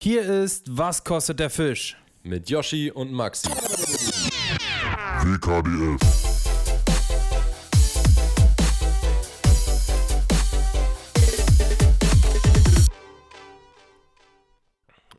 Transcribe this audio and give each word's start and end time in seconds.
Hier 0.00 0.22
ist 0.22 0.64
Was 0.68 1.02
kostet 1.02 1.40
der 1.40 1.50
Fisch? 1.50 1.96
Mit 2.22 2.48
Yoshi 2.48 2.88
und 2.88 3.12
Maxi. 3.12 3.48
WKDF. 5.24 5.98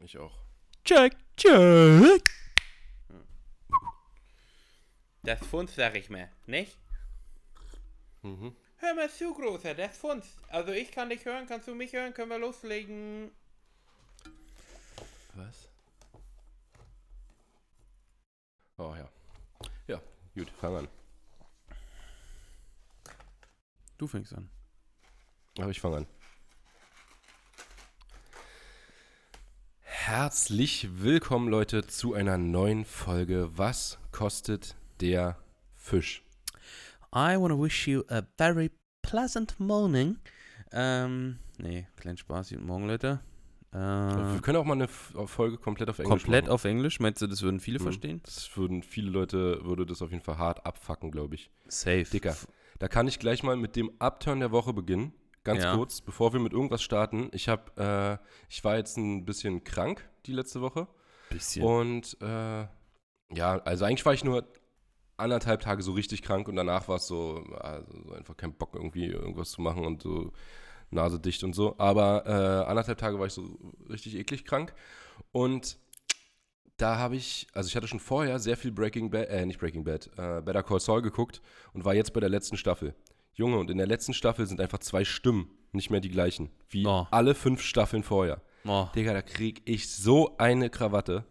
Ich 0.05 0.17
auch. 0.17 0.39
Check, 0.85 1.17
check. 1.35 2.23
Das 5.23 5.39
Pfund, 5.39 5.71
sag 5.71 5.97
ich 5.97 6.09
mir, 6.09 6.29
nicht? 6.45 6.77
Mhm. 8.21 8.55
Hör 8.77 8.93
mal 8.95 9.09
zu, 9.09 9.33
Großer, 9.33 9.73
das 9.73 9.97
Pfund. 9.97 10.23
Also 10.47 10.71
ich 10.71 10.89
kann 10.93 11.09
dich 11.09 11.25
hören, 11.25 11.47
kannst 11.47 11.67
du 11.67 11.75
mich 11.75 11.91
hören, 11.91 12.13
können 12.13 12.29
wir 12.29 12.39
loslegen. 12.39 13.31
Was? 15.39 15.69
Oh 18.77 18.93
ja. 18.93 19.09
Ja, 19.87 20.01
gut, 20.35 20.51
fang 20.59 20.75
an. 20.75 20.87
Du 23.97 24.05
fängst 24.05 24.33
an. 24.33 24.49
Aber 25.57 25.69
ich 25.69 25.79
fange 25.79 25.97
an. 25.97 26.07
Herzlich 29.79 30.89
willkommen, 31.01 31.47
Leute, 31.47 31.87
zu 31.87 32.13
einer 32.13 32.37
neuen 32.37 32.83
Folge. 32.83 33.57
Was 33.57 33.97
kostet 34.11 34.75
der 34.99 35.37
Fisch? 35.77 36.21
I 37.15 37.37
want 37.37 37.53
to 37.53 37.63
wish 37.63 37.87
you 37.87 38.03
a 38.09 38.23
very 38.37 38.71
pleasant 39.03 39.57
morning. 39.57 40.19
Ähm, 40.73 41.39
nee, 41.57 41.87
kleinen 41.95 42.17
Spaß, 42.17 42.49
guten 42.49 42.65
Morgen, 42.65 42.87
Leute. 42.87 43.21
Wir 43.71 44.35
Äh, 44.37 44.41
können 44.41 44.57
auch 44.57 44.65
mal 44.65 44.73
eine 44.73 44.85
F- 44.85 45.13
Folge 45.25 45.57
komplett 45.57 45.89
auf 45.89 45.99
Englisch 45.99 46.23
komplett 46.23 46.45
machen. 46.45 46.53
auf 46.53 46.65
Englisch, 46.65 46.99
meinst 46.99 47.21
du, 47.21 47.27
das 47.27 47.41
würden 47.43 47.59
viele 47.59 47.79
Mhm. 47.79 47.83
verstehen? 47.83 48.21
Das 48.23 48.55
würden 48.57 48.81
viele 48.81 49.11
Leute, 49.11 49.63
würde 49.63 49.85
das 49.85 50.01
auf 50.01 50.11
jeden 50.11 50.23
Fall 50.23 50.37
hart 50.39 50.65
abfacken, 50.65 51.11
glaube 51.11 51.35
ich. 51.35 51.51
Safe. 51.67 52.03
Dicker, 52.05 52.35
da 52.79 52.87
kann 52.87 53.07
ich 53.07 53.19
gleich 53.19 53.43
mal 53.43 53.55
mit 53.57 53.75
dem 53.75 53.91
Upturn 53.99 54.39
der 54.39 54.51
Woche 54.51 54.73
beginnen. 54.73 55.13
Ganz 55.43 55.63
Ja. 55.63 55.75
kurz, 55.75 56.01
bevor 56.01 56.33
wir 56.33 56.39
mit 56.39 56.51
irgendwas 56.51 56.81
starten. 56.81 57.29
Ich 57.31 57.47
habe, 57.47 57.71
äh, 58.19 58.25
ich 58.49 58.63
war 58.63 58.75
jetzt 58.77 58.97
ein 58.97 59.23
bisschen 59.25 59.63
krank 59.63 60.07
die 60.25 60.33
letzte 60.33 60.61
Woche. 60.61 60.87
Bisschen. 61.29 61.63
Und 61.63 62.17
äh, 62.21 62.61
ja, 63.31 63.59
also 63.65 63.85
eigentlich 63.85 64.05
war 64.05 64.13
ich 64.15 64.23
nur 64.23 64.47
anderthalb 65.17 65.61
Tage 65.61 65.83
so 65.83 65.91
richtig 65.93 66.23
krank 66.23 66.47
und 66.47 66.55
danach 66.55 66.87
war 66.87 66.95
es 66.95 67.05
so, 67.07 67.43
also 67.59 67.91
so 68.03 68.13
einfach 68.13 68.35
kein 68.35 68.53
Bock 68.53 68.73
irgendwie 68.73 69.05
irgendwas 69.05 69.51
zu 69.51 69.61
machen 69.61 69.85
und 69.85 70.01
so 70.01 70.31
Nase 70.91 71.19
dicht 71.19 71.43
und 71.43 71.53
so. 71.53 71.75
Aber 71.77 72.25
äh, 72.25 72.69
anderthalb 72.69 72.97
Tage 72.97 73.19
war 73.19 73.27
ich 73.27 73.33
so 73.33 73.57
richtig 73.89 74.15
eklig 74.15 74.45
krank 74.45 74.73
und 75.31 75.77
da 76.77 76.97
habe 76.97 77.15
ich, 77.17 77.47
also 77.53 77.67
ich 77.67 77.75
hatte 77.75 77.87
schon 77.87 77.99
vorher 77.99 78.39
sehr 78.39 78.55
viel 78.55 78.71
Breaking 78.71 79.09
Bad, 79.09 79.27
äh, 79.29 79.45
nicht 79.45 79.59
Breaking 79.59 79.83
Bad, 79.83 80.07
äh, 80.17 80.41
Better 80.41 80.63
Call 80.63 80.79
Saul 80.79 81.01
geguckt 81.01 81.41
und 81.73 81.83
war 81.83 81.93
jetzt 81.93 82.13
bei 82.13 82.19
der 82.21 82.29
letzten 82.29 82.55
Staffel. 82.57 82.95
Junge, 83.33 83.57
und 83.57 83.69
in 83.69 83.77
der 83.77 83.87
letzten 83.87 84.13
Staffel 84.13 84.45
sind 84.47 84.59
einfach 84.61 84.79
zwei 84.79 85.03
Stimmen 85.03 85.49
nicht 85.71 85.89
mehr 85.89 85.99
die 85.99 86.09
gleichen, 86.09 86.49
wie 86.69 86.85
Oh. 86.87 87.05
alle 87.11 87.35
fünf 87.35 87.61
Staffeln 87.61 88.03
vorher. 88.03 88.41
oh, 88.65 88.87
Digga, 88.95 89.13
da 89.13 89.21
krieg 89.21 89.61
ich 89.65 89.89
so 89.93 90.35
eine 90.37 90.69
Krawatte. 90.69 91.25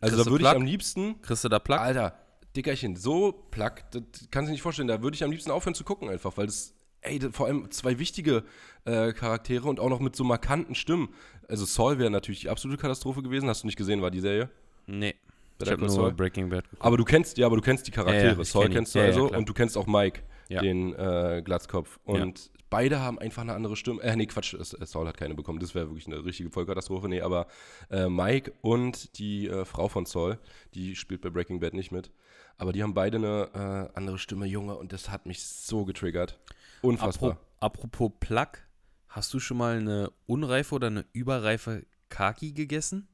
Also 0.00 0.16
Kriegst 0.16 0.26
da 0.26 0.30
würde 0.30 0.44
ich 0.44 0.50
am 0.50 0.64
liebsten, 0.64 1.20
kriegst 1.22 1.44
du 1.44 1.48
da 1.48 1.58
Plack? 1.58 1.80
Alter, 1.80 2.18
Dickerchen, 2.56 2.96
so 2.96 3.32
plack, 3.50 3.90
das 3.92 4.02
kannst 4.30 4.46
du 4.48 4.50
dir 4.50 4.52
nicht 4.52 4.62
vorstellen, 4.62 4.88
da 4.88 5.02
würde 5.02 5.14
ich 5.14 5.22
am 5.22 5.30
liebsten 5.30 5.50
aufhören 5.50 5.74
zu 5.74 5.84
gucken 5.84 6.08
einfach, 6.08 6.36
weil 6.38 6.46
das, 6.46 6.74
ey, 7.02 7.18
das, 7.18 7.36
vor 7.36 7.46
allem 7.46 7.70
zwei 7.70 7.98
wichtige 7.98 8.44
äh, 8.86 9.12
Charaktere 9.12 9.68
und 9.68 9.80
auch 9.80 9.90
noch 9.90 10.00
mit 10.00 10.16
so 10.16 10.24
markanten 10.24 10.74
Stimmen. 10.74 11.10
Also 11.48 11.64
Saul 11.64 11.98
wäre 11.98 12.10
natürlich 12.10 12.40
die 12.40 12.48
absolute 12.48 12.80
Katastrophe 12.80 13.22
gewesen, 13.22 13.48
hast 13.48 13.62
du 13.62 13.66
nicht 13.66 13.76
gesehen, 13.76 14.02
war 14.02 14.10
die 14.10 14.20
Serie? 14.20 14.48
Nee. 14.86 15.14
Ich 15.58 15.58
Better 15.58 15.72
habe 15.72 15.80
Call 15.80 15.88
nur 15.88 15.96
Saul? 15.96 16.12
Breaking 16.12 16.48
Bad 16.50 16.64
geguckt. 16.64 16.82
Aber 16.82 16.96
du 16.96 17.04
kennst, 17.04 17.38
ja, 17.38 17.46
aber 17.46 17.56
du 17.56 17.62
kennst 17.62 17.86
die 17.86 17.90
Charaktere. 17.90 18.26
Ja, 18.26 18.32
ja, 18.34 18.40
ich 18.40 18.48
Saul 18.48 18.64
kenn 18.64 18.72
kennst 18.74 18.94
du 18.94 18.98
Ja, 18.98 19.06
also 19.06 19.30
und 19.30 19.48
du 19.48 19.54
kennst 19.54 19.78
auch 19.78 19.86
Mike, 19.86 20.20
den 20.50 20.94
äh, 20.94 21.42
Glatzkopf. 21.44 21.98
Und 22.04 22.50
beide 22.68 23.00
haben 23.00 23.18
einfach 23.18 23.42
eine 23.42 23.54
andere 23.54 23.76
Stimme. 23.76 24.02
Äh, 24.02 24.16
nee, 24.16 24.26
Quatsch, 24.26 24.54
äh, 24.54 24.86
Saul 24.86 25.08
hat 25.08 25.16
keine 25.16 25.34
bekommen. 25.34 25.58
Das 25.58 25.74
wäre 25.74 25.88
wirklich 25.88 26.06
eine 26.06 26.24
richtige 26.24 26.50
Vollkatastrophe. 26.50 27.08
Nee, 27.08 27.22
aber 27.22 27.46
äh, 27.90 28.08
Mike 28.08 28.52
und 28.60 29.18
die 29.18 29.48
äh, 29.48 29.64
Frau 29.64 29.88
von 29.88 30.04
Saul, 30.04 30.38
die 30.74 30.94
spielt 30.94 31.22
bei 31.22 31.30
Breaking 31.30 31.60
Bad 31.60 31.74
nicht 31.74 31.90
mit. 31.90 32.10
Aber 32.58 32.72
die 32.72 32.82
haben 32.82 32.94
beide 32.94 33.18
eine 33.18 33.90
äh, 33.92 33.96
andere 33.96 34.18
Stimme, 34.18 34.46
Junge, 34.46 34.76
und 34.76 34.92
das 34.92 35.10
hat 35.10 35.26
mich 35.26 35.42
so 35.44 35.84
getriggert. 35.84 36.38
Unfassbar. 36.82 37.32
Apro 37.32 37.40
apropos 37.60 38.12
Plack, 38.20 38.65
hast 39.08 39.32
du 39.34 39.40
schon 39.40 39.56
mal 39.56 39.78
eine 39.78 40.10
unreife 40.26 40.74
oder 40.74 40.88
eine 40.88 41.04
überreife 41.12 41.86
Kaki 42.08 42.52
gegessen? 42.52 43.08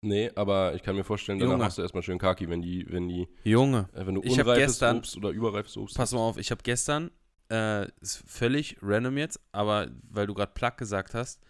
Nee, 0.00 0.30
aber 0.36 0.74
ich 0.76 0.82
kann 0.82 0.94
mir 0.94 1.02
vorstellen, 1.02 1.38
danach 1.40 1.52
Junge. 1.54 1.64
machst 1.64 1.78
du 1.78 1.82
erstmal 1.82 2.02
schön 2.04 2.18
Kaki, 2.18 2.48
wenn 2.48 2.62
die, 2.62 2.86
wenn 2.88 3.08
die, 3.08 3.26
Junge, 3.42 3.88
äh, 3.94 4.06
wenn 4.06 4.14
du 4.14 4.22
Ich 4.22 4.38
hab 4.38 4.46
unreifes 4.46 4.66
gestern- 4.74 4.98
Obst 4.98 5.16
oder 5.16 5.30
überreifes 5.30 5.76
Obst 5.76 5.96
pass 5.96 6.12
mal 6.12 6.20
auf, 6.20 6.38
ich 6.38 6.52
habe 6.52 6.62
gestern, 6.62 7.10
äh, 7.50 7.90
ist 8.00 8.22
völlig 8.26 8.76
random 8.80 9.18
jetzt, 9.18 9.40
aber 9.50 9.88
weil 10.08 10.26
du 10.28 10.34
gerade 10.34 10.52
Plack 10.54 10.78
gesagt 10.78 11.14
hast, 11.14 11.40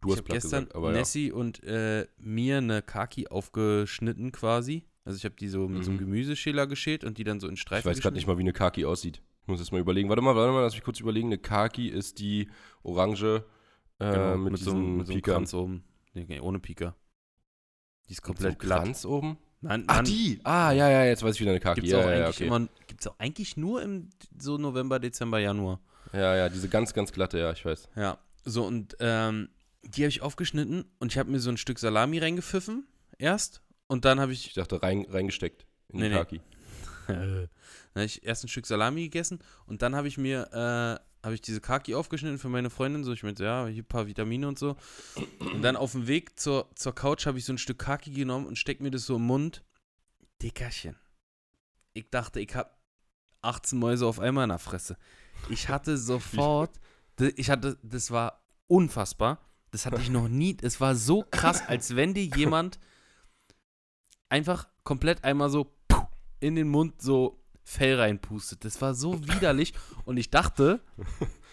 Du 0.00 0.08
ich 0.08 0.12
hast 0.12 0.18
habe 0.18 0.24
platt 0.26 0.34
gestern 0.42 0.60
gesagt, 0.64 0.74
aber 0.76 0.92
ja. 0.92 0.98
Nessie 0.98 1.30
und 1.32 1.62
äh, 1.62 2.06
mir 2.18 2.58
eine 2.58 2.82
Kaki 2.82 3.28
aufgeschnitten 3.28 4.32
quasi. 4.32 4.84
Also 5.04 5.16
ich 5.16 5.24
habe 5.24 5.34
die 5.36 5.48
so 5.48 5.68
mit 5.68 5.84
so 5.84 5.90
einem 5.90 5.96
Mhm. 6.00 6.04
Gemüseschäler 6.04 6.66
geschält 6.66 7.04
und 7.04 7.16
die 7.18 7.24
dann 7.24 7.38
so 7.40 7.46
in 7.48 7.56
Streifen 7.56 7.88
Ich 7.88 7.96
weiß 7.96 8.02
gerade 8.02 8.16
nicht 8.16 8.26
mal, 8.26 8.36
wie 8.36 8.42
eine 8.42 8.52
Kaki 8.52 8.84
aussieht. 8.86 9.22
Ich 9.44 9.48
muss 9.48 9.60
jetzt 9.60 9.72
mal 9.72 9.80
überlegen. 9.80 10.08
Warte 10.08 10.22
mal, 10.22 10.34
warte 10.34 10.52
mal, 10.52 10.62
lass 10.62 10.74
mich 10.74 10.82
kurz 10.82 11.00
überlegen. 11.00 11.28
Eine 11.28 11.38
Kaki 11.38 11.88
ist 11.88 12.18
die 12.18 12.48
orange 12.82 13.44
äh, 13.98 14.10
Genau, 14.12 14.36
mit, 14.38 14.52
mit, 14.52 14.60
so, 14.62 14.70
einem- 14.70 14.96
mit 14.96 15.06
so 15.06 15.12
einem 15.12 15.18
Pikern. 15.20 15.34
Kranz 15.36 15.54
oben. 15.54 15.84
Nee, 16.14 16.24
nee, 16.28 16.40
ohne 16.40 16.58
Pika. 16.60 16.94
Die 18.08 18.12
ist 18.12 18.22
komplett 18.22 18.58
glatt. 18.58 18.84
Kranz 18.84 19.04
oben? 19.04 19.38
Nein, 19.60 19.84
Ach, 19.86 19.96
Mann, 19.96 20.04
die! 20.04 20.40
Ah, 20.44 20.72
ja, 20.72 20.90
ja, 20.90 21.04
jetzt 21.04 21.22
weiß 21.22 21.34
ich 21.36 21.40
wieder 21.40 21.50
eine 21.52 21.60
Kaki. 21.60 21.80
Gibt's 21.80 21.92
Ja, 21.92 21.98
auch, 22.00 22.04
ja, 22.04 22.10
ja, 22.16 22.24
eigentlich 22.24 22.36
okay. 22.36 22.46
immer, 22.46 22.68
gibt's 22.86 23.06
auch 23.06 23.18
eigentlich 23.18 23.56
nur 23.56 23.82
im 23.82 24.10
so 24.38 24.58
November, 24.58 24.98
Dezember, 24.98 25.38
Januar. 25.38 25.80
ja, 26.12 26.36
ja, 26.36 26.48
diese 26.48 26.68
ganz, 26.68 26.92
ganz 26.92 27.12
glatte, 27.12 27.38
ja, 27.38 27.50
ich 27.52 27.64
weiß. 27.64 27.88
Ja. 27.96 28.18
So, 28.44 28.66
und 28.66 28.96
ähm, 29.00 29.48
die 29.82 30.02
habe 30.02 30.08
ich 30.10 30.20
aufgeschnitten 30.22 30.84
und 30.98 31.12
ich 31.12 31.18
habe 31.18 31.30
mir 31.30 31.40
so 31.40 31.50
ein 31.50 31.56
Stück 31.56 31.78
Salami 31.78 32.18
reingepfiffen 32.18 32.86
erst. 33.18 33.62
Und 33.86 34.04
dann 34.04 34.20
habe 34.20 34.32
Ich 34.32 34.48
ich, 34.48 34.54
dachte, 34.54 34.82
rein, 34.82 35.06
reingesteckt 35.08 35.66
in 35.88 36.00
Nee, 36.00 36.08
die 36.10 36.14
nee. 36.14 36.40
Dann 37.06 37.48
hab 37.94 38.02
ich 38.02 38.24
erst 38.24 38.44
ein 38.44 38.48
Stück 38.48 38.66
Salami 38.66 39.02
gegessen 39.02 39.38
und 39.66 39.82
dann 39.82 39.94
habe 39.94 40.08
ich 40.08 40.18
mir, 40.18 40.48
äh, 40.52 41.24
habe 41.24 41.34
ich 41.34 41.40
diese 41.40 41.60
Kaki 41.60 41.94
aufgeschnitten 41.94 42.38
für 42.38 42.48
meine 42.48 42.70
Freundin. 42.70 43.04
So, 43.04 43.12
ich 43.12 43.22
meinte, 43.22 43.44
ja, 43.44 43.66
hier 43.66 43.82
ein 43.82 43.86
paar 43.86 44.06
Vitamine 44.06 44.46
und 44.48 44.58
so. 44.58 44.76
Und 45.40 45.62
dann 45.62 45.76
auf 45.76 45.92
dem 45.92 46.06
Weg 46.06 46.38
zur, 46.38 46.68
zur 46.74 46.94
Couch 46.94 47.26
habe 47.26 47.38
ich 47.38 47.44
so 47.44 47.52
ein 47.52 47.58
Stück 47.58 47.78
Kaki 47.78 48.10
genommen 48.10 48.46
und 48.46 48.58
steck 48.58 48.80
mir 48.80 48.90
das 48.90 49.06
so 49.06 49.16
im 49.16 49.26
Mund. 49.26 49.64
Dickerchen. 50.42 50.96
Ich 51.94 52.10
dachte, 52.10 52.40
ich 52.40 52.54
habe 52.54 52.70
18 53.42 53.78
Mäuse 53.78 54.06
auf 54.06 54.18
einmal 54.18 54.44
in 54.44 54.50
der 54.50 54.58
Fresse. 54.58 54.96
Ich 55.48 55.68
hatte 55.68 55.96
sofort, 55.98 56.78
ich 57.36 57.50
hatte, 57.50 57.78
das 57.82 58.10
war 58.10 58.42
unfassbar. 58.66 59.38
Das 59.70 59.86
hatte 59.86 60.00
ich 60.00 60.10
noch 60.10 60.28
nie. 60.28 60.56
Es 60.62 60.80
war 60.80 60.94
so 60.94 61.24
krass, 61.28 61.62
als 61.66 61.96
wenn 61.96 62.14
dir 62.14 62.24
jemand 62.24 62.78
einfach 64.28 64.68
komplett 64.84 65.24
einmal 65.24 65.50
so 65.50 65.64
in 66.44 66.54
den 66.56 66.68
Mund 66.68 67.00
so 67.00 67.40
Fell 67.66 67.98
reinpustet. 67.98 68.62
Das 68.64 68.80
war 68.82 68.92
so 68.94 69.26
widerlich. 69.26 69.72
Und 70.04 70.18
ich 70.18 70.30
dachte, 70.30 70.80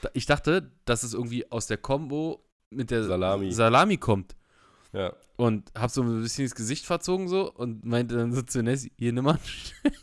da- 0.02 0.10
ich 0.14 0.26
dachte, 0.26 0.72
dass 0.84 1.04
es 1.04 1.14
irgendwie 1.14 1.50
aus 1.50 1.68
der 1.68 1.78
Combo 1.78 2.44
mit 2.70 2.92
der 2.92 3.06
Salami. 3.06 3.54
Salami 3.54 3.96
kommt. 3.98 4.36
Ja. 4.92 5.14
Und 5.38 5.72
hab 5.74 5.90
so 5.90 6.02
ein 6.02 6.22
bisschen 6.22 6.44
das 6.46 6.54
Gesicht 6.56 6.86
verzogen 6.86 7.30
so 7.30 7.50
und 7.54 7.86
meinte 7.86 8.18
dann 8.18 8.34
so 8.34 8.42
zu 8.42 8.62
Nessie, 8.62 8.92
hier 8.98 9.14
nimm 9.14 9.24
mal 9.24 9.36
ein 9.36 9.40
Stück. 9.46 9.94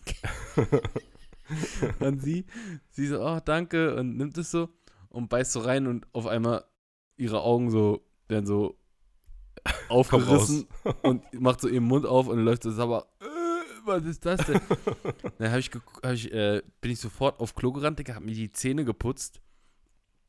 und 2.00 2.22
sie, 2.22 2.47
sie 2.91 3.06
so, 3.06 3.21
oh, 3.21 3.38
danke, 3.44 3.94
und 3.97 4.16
nimmt 4.16 4.38
es 4.38 4.50
so 4.50 4.71
und 5.10 5.28
beißt 5.28 5.53
so 5.53 5.60
rein 5.60 5.87
und 5.87 6.06
auf 6.15 6.27
einmal 6.27 6.65
ihre 7.19 7.43
Augen 7.43 7.71
so, 7.71 8.03
werden 8.28 8.47
so 8.47 8.78
aufgerissen 9.91 10.66
und 11.03 11.22
macht 11.39 11.60
so 11.60 11.68
ihren 11.68 11.84
Mund 11.84 12.07
auf 12.07 12.28
und 12.28 12.39
läuft 12.39 12.62
so 12.62 12.71
sauber. 12.71 13.07
Was 13.88 14.04
ist 14.04 14.24
das 14.24 14.44
denn? 14.46 14.60
dann 15.38 15.50
hab 15.50 15.58
ich, 15.58 15.70
hab 16.02 16.12
ich 16.12 16.32
äh, 16.32 16.62
bin 16.80 16.90
ich 16.92 17.00
sofort 17.00 17.40
auf 17.40 17.54
Klo 17.54 17.72
gerannt, 17.72 17.98
Digga, 17.98 18.14
hab 18.14 18.22
mir 18.22 18.34
die 18.34 18.52
Zähne 18.52 18.84
geputzt. 18.84 19.40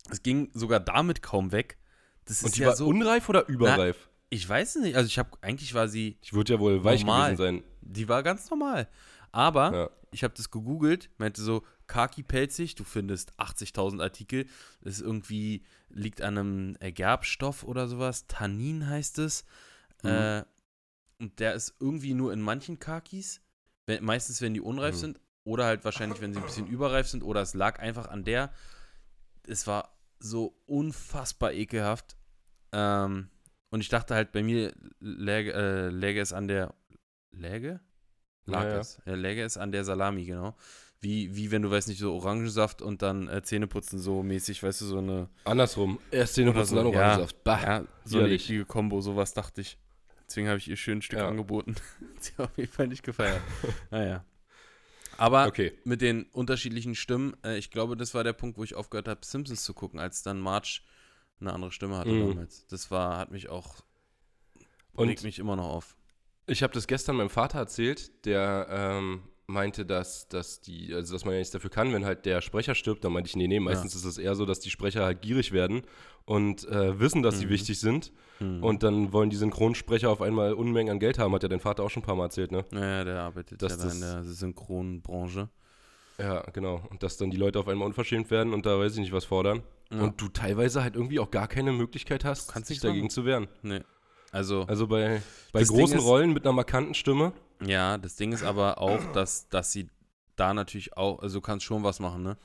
Es 0.09 0.23
ging 0.23 0.50
sogar 0.53 0.79
damit 0.79 1.21
kaum 1.21 1.51
weg. 1.51 1.77
Das 2.25 2.44
Und 2.44 2.56
die 2.56 2.61
ja 2.61 2.69
war 2.69 2.75
so. 2.75 2.88
unreif 2.88 3.29
oder 3.29 3.47
überreif? 3.47 4.09
Ich 4.29 4.47
weiß 4.47 4.75
es 4.77 4.81
nicht. 4.83 4.95
Also 4.95 5.07
ich 5.07 5.19
habe 5.19 5.31
eigentlich 5.41 5.73
war 5.73 5.88
sie, 5.88 6.17
Ich 6.21 6.33
würde 6.33 6.53
ja 6.53 6.59
wohl 6.59 6.83
weich 6.83 7.01
Normal. 7.01 7.35
gewesen 7.35 7.57
sein. 7.61 7.63
die 7.81 8.07
war 8.07 8.23
ganz 8.23 8.50
normal. 8.50 8.88
Aber 9.31 9.73
Ja. 9.73 9.89
ich 10.11 10.23
habe 10.23 10.33
das 10.35 10.50
gegoogelt, 10.51 11.09
meinte 11.17 11.41
so 11.41 11.63
Kaki 11.88 12.23
pelzig, 12.23 12.75
du 12.75 12.83
findest 12.83 13.33
80.000 13.39 14.01
Artikel. 14.01 14.45
Das 14.81 14.94
ist 14.95 15.01
irgendwie 15.01 15.63
liegt 15.89 16.21
an 16.21 16.38
einem 16.38 16.77
Gerbstoff 16.94 17.63
oder 17.63 17.88
sowas. 17.88 18.27
Tannin 18.27 18.88
heißt 18.88 19.17
es. 19.19 19.44
Mhm. 20.03 20.09
Äh, 20.09 20.44
und 21.19 21.39
der 21.39 21.53
ist 21.56 21.73
irgendwie 21.79 22.13
nur 22.13 22.31
in 22.31 22.41
manchen 22.41 22.79
Kakis. 22.79 23.41
Wenn, 23.89 24.03
meistens, 24.06 24.41
wenn 24.41 24.53
die 24.53 24.62
unreif 24.62 24.95
Mhm. 24.95 25.00
sind. 25.00 25.19
Oder 25.45 25.65
halt 25.65 25.83
wahrscheinlich, 25.83 26.21
wenn 26.21 26.31
sie 26.33 26.39
ein 26.39 26.45
bisschen 26.45 26.68
überreif 26.75 27.07
sind. 27.07 27.24
Oder 27.24 27.41
es 27.41 27.53
lag 27.56 27.80
einfach 27.80 28.07
an 28.07 28.24
der. 28.24 28.51
Es 29.47 29.65
war 29.68 29.97
so 30.19 30.53
unfassbar 30.68 31.53
ekelhaft. 31.53 32.15
Ähm, 32.71 33.30
und 33.71 33.81
ich 33.81 33.89
dachte 33.89 34.13
halt, 34.15 34.31
bei 34.31 34.44
mir 34.44 34.74
läge, 35.00 35.53
äh, 35.53 35.89
läge 35.89 36.21
es 36.21 36.33
an 36.33 36.47
der. 36.47 36.74
Läge? 37.31 37.80
Lag 38.45 38.63
Ja, 38.65 38.69
ja. 38.69 38.80
es. 38.80 39.01
Ja, 39.06 39.15
läge 39.15 39.44
es 39.44 39.57
an 39.57 39.71
der 39.71 39.83
Salami, 39.83 40.25
genau. 40.25 40.56
Wie, 41.01 41.33
wie 41.35 41.50
wenn 41.51 41.62
du, 41.62 41.71
weißt 41.71 41.88
nicht, 41.88 42.00
so 42.00 42.13
Orangensaft 42.13 42.81
und 42.81 43.01
dann 43.01 43.27
äh, 43.30 43.42
Zähneputzen 43.42 44.00
so 44.00 44.21
mäßig, 44.21 44.62
weißt 44.62 44.81
du, 44.81 44.85
so 44.85 44.97
eine. 44.97 45.30
Andersrum. 45.45 46.00
Erst 46.12 46.33
Zähne 46.35 46.50
Oder 46.50 46.59
putzen, 46.59 46.75
so, 46.75 46.83
dann 46.83 46.92
ja. 46.94 47.00
Orangensaft. 47.00 47.44
Bah. 47.44 47.62
Ja, 47.62 47.85
so 48.03 48.19
eine 48.19 48.30
eklige 48.30 48.65
Kombo, 48.65 49.00
sowas 49.01 49.33
dachte 49.33 49.62
ich. 49.62 49.77
Deswegen 50.30 50.48
habe 50.48 50.60
ich 50.60 50.68
ihr 50.68 50.78
schön 50.78 51.00
ein 51.00 51.02
Stück 51.02 51.20
Ja. 51.20 51.28
angeboten. 51.28 51.76
Sie 52.20 52.31
hat 52.38 52.52
auf 52.52 52.58
jeden 52.58 52.72
Fall 52.72 52.88
nicht 52.88 53.04
gefeiert. 53.04 53.42
naja. 53.92 54.24
Aber 55.18 55.48
Okay. 55.48 55.74
mit 55.84 56.02
den 56.02 56.24
unterschiedlichen 56.31 56.94
Stimmen, 56.96 57.36
äh, 57.44 57.58
ich 57.58 57.72
glaube, 57.72 57.98
das 57.98 58.14
war 58.14 58.24
der 58.24 58.34
Punkt, 58.34 58.58
wo 58.58 58.64
ich 58.64 58.76
aufgehört 58.76 59.08
habe, 59.08 59.22
Simpsons 59.26 59.64
zu 59.64 59.74
gucken, 59.74 60.00
als 60.00 60.22
dann 60.24 60.40
Marge 60.40 60.81
eine 61.42 61.52
andere 61.54 61.72
Stimme 61.72 61.98
hatte 61.98 62.12
Mhm. 62.12 62.20
damals. 62.30 62.68
Das 62.68 62.92
war, 62.92 63.18
hat 63.18 63.31
mich 63.31 63.50
auch, 63.50 63.78
Und 64.94 65.08
regt 65.10 65.24
mich 65.24 65.40
immer 65.40 65.56
noch 65.56 65.66
auf. 65.70 65.96
Ich 66.46 66.64
habe 66.64 66.74
das 66.74 66.88
gestern 66.88 67.16
meinem 67.18 67.30
Vater 67.30 67.58
erzählt, 67.60 68.26
der 68.26 68.68
ähm, 68.70 69.24
meinte, 69.50 69.86
dass, 69.86 70.28
dass 70.28 70.62
die, 70.62 70.94
also 70.94 71.13
dass 71.13 71.25
man 71.25 71.34
ja 71.34 71.40
nichts 71.40 71.51
dafür 71.51 71.69
kann, 71.69 71.92
wenn 71.92 72.06
halt 72.06 72.25
der 72.25 72.42
Sprecher 72.42 72.75
stirbt, 72.75 73.04
dann 73.04 73.12
meinte 73.13 73.28
ich, 73.30 73.36
nee, 73.36 73.48
nee, 73.48 73.60
meistens 73.60 73.96
ist 73.96 74.06
es 74.06 74.18
eher 74.18 74.36
so, 74.36 74.46
dass 74.46 74.60
die 74.60 74.69
Sprecher 74.69 75.04
halt 75.04 75.22
gierig 75.22 75.51
werden 75.51 75.81
und 76.25 76.68
äh, 76.69 77.00
wissen, 77.00 77.24
dass 77.24 77.40
sie 77.40 77.46
Mhm. 77.48 77.50
wichtig 77.50 77.80
sind 77.80 78.12
Hm. 78.38 78.63
und 78.63 78.84
dann 78.84 79.12
wollen 79.12 79.30
die 79.30 79.36
Synchronsprecher 79.36 80.10
auf 80.10 80.22
einmal 80.22 80.54
Unmengen 80.54 80.92
an 80.94 81.00
Geld 81.00 81.18
haben, 81.19 81.34
hat 81.34 81.44
ja 81.44 81.50
dein 81.50 81.60
Vater 81.60 81.84
auch 81.84 81.90
schon 81.90 82.04
ein 82.04 82.06
paar 82.06 82.16
Mal 82.16 82.25
erzählt, 82.25 82.51
ne? 82.51 82.63
Naja, 82.72 83.04
der 83.04 83.22
arbeitet 83.22 83.62
dass 83.62 83.72
ja 83.72 83.78
da 83.78 83.84
in 83.92 84.01
das- 84.01 84.12
der 84.12 84.24
Synchronbranche. 84.24 85.50
Ja, 86.19 86.42
genau. 86.54 86.81
Und 86.90 87.02
dass 87.02 87.18
dann 87.18 87.31
die 87.31 87.38
Leute 87.38 87.60
auf 87.60 87.68
einmal 87.68 87.88
unverschämt 87.88 88.30
werden 88.30 88.54
und 88.54 88.66
da 88.66 88.78
weiß 88.78 88.94
ich 88.94 89.00
nicht 89.00 89.13
was 89.13 89.25
fordern. 89.25 89.63
Ja. 89.92 90.02
Und 90.02 90.22
du 90.22 90.28
teilweise 90.28 90.84
halt 90.84 90.95
irgendwie 90.95 91.19
auch 91.19 91.31
gar 91.31 91.48
keine 91.48 91.72
Möglichkeit 91.72 92.24
hast, 92.25 92.54
nichts 92.56 92.80
dagegen 92.81 93.06
machen. 93.06 93.10
zu 93.10 93.25
wehren. 93.25 93.48
Nee. 93.63 93.81
Also, 94.31 94.63
Also 94.68 94.86
bei, 94.88 95.22
bei 95.54 95.62
Das 95.62 95.69
großen 95.69 95.98
ist- 95.98 96.04
Rollen 96.06 96.34
mit 96.34 96.44
einer 96.45 96.54
markanten 96.54 96.94
Stimme, 96.94 97.34
ja, 97.65 97.97
das 97.97 98.15
Ding 98.15 98.31
ist 98.31 98.44
aber 98.44 98.79
auch, 98.79 99.11
dass, 99.11 99.47
dass 99.50 99.71
sie 99.71 99.89
da 100.35 100.53
natürlich 100.53 100.95
auch, 100.97 101.19
also 101.19 101.39
du 101.39 101.41
kannst 101.41 101.65
schon 101.65 101.83
was 101.83 102.00
machen, 102.00 102.23
ne? 102.23 102.38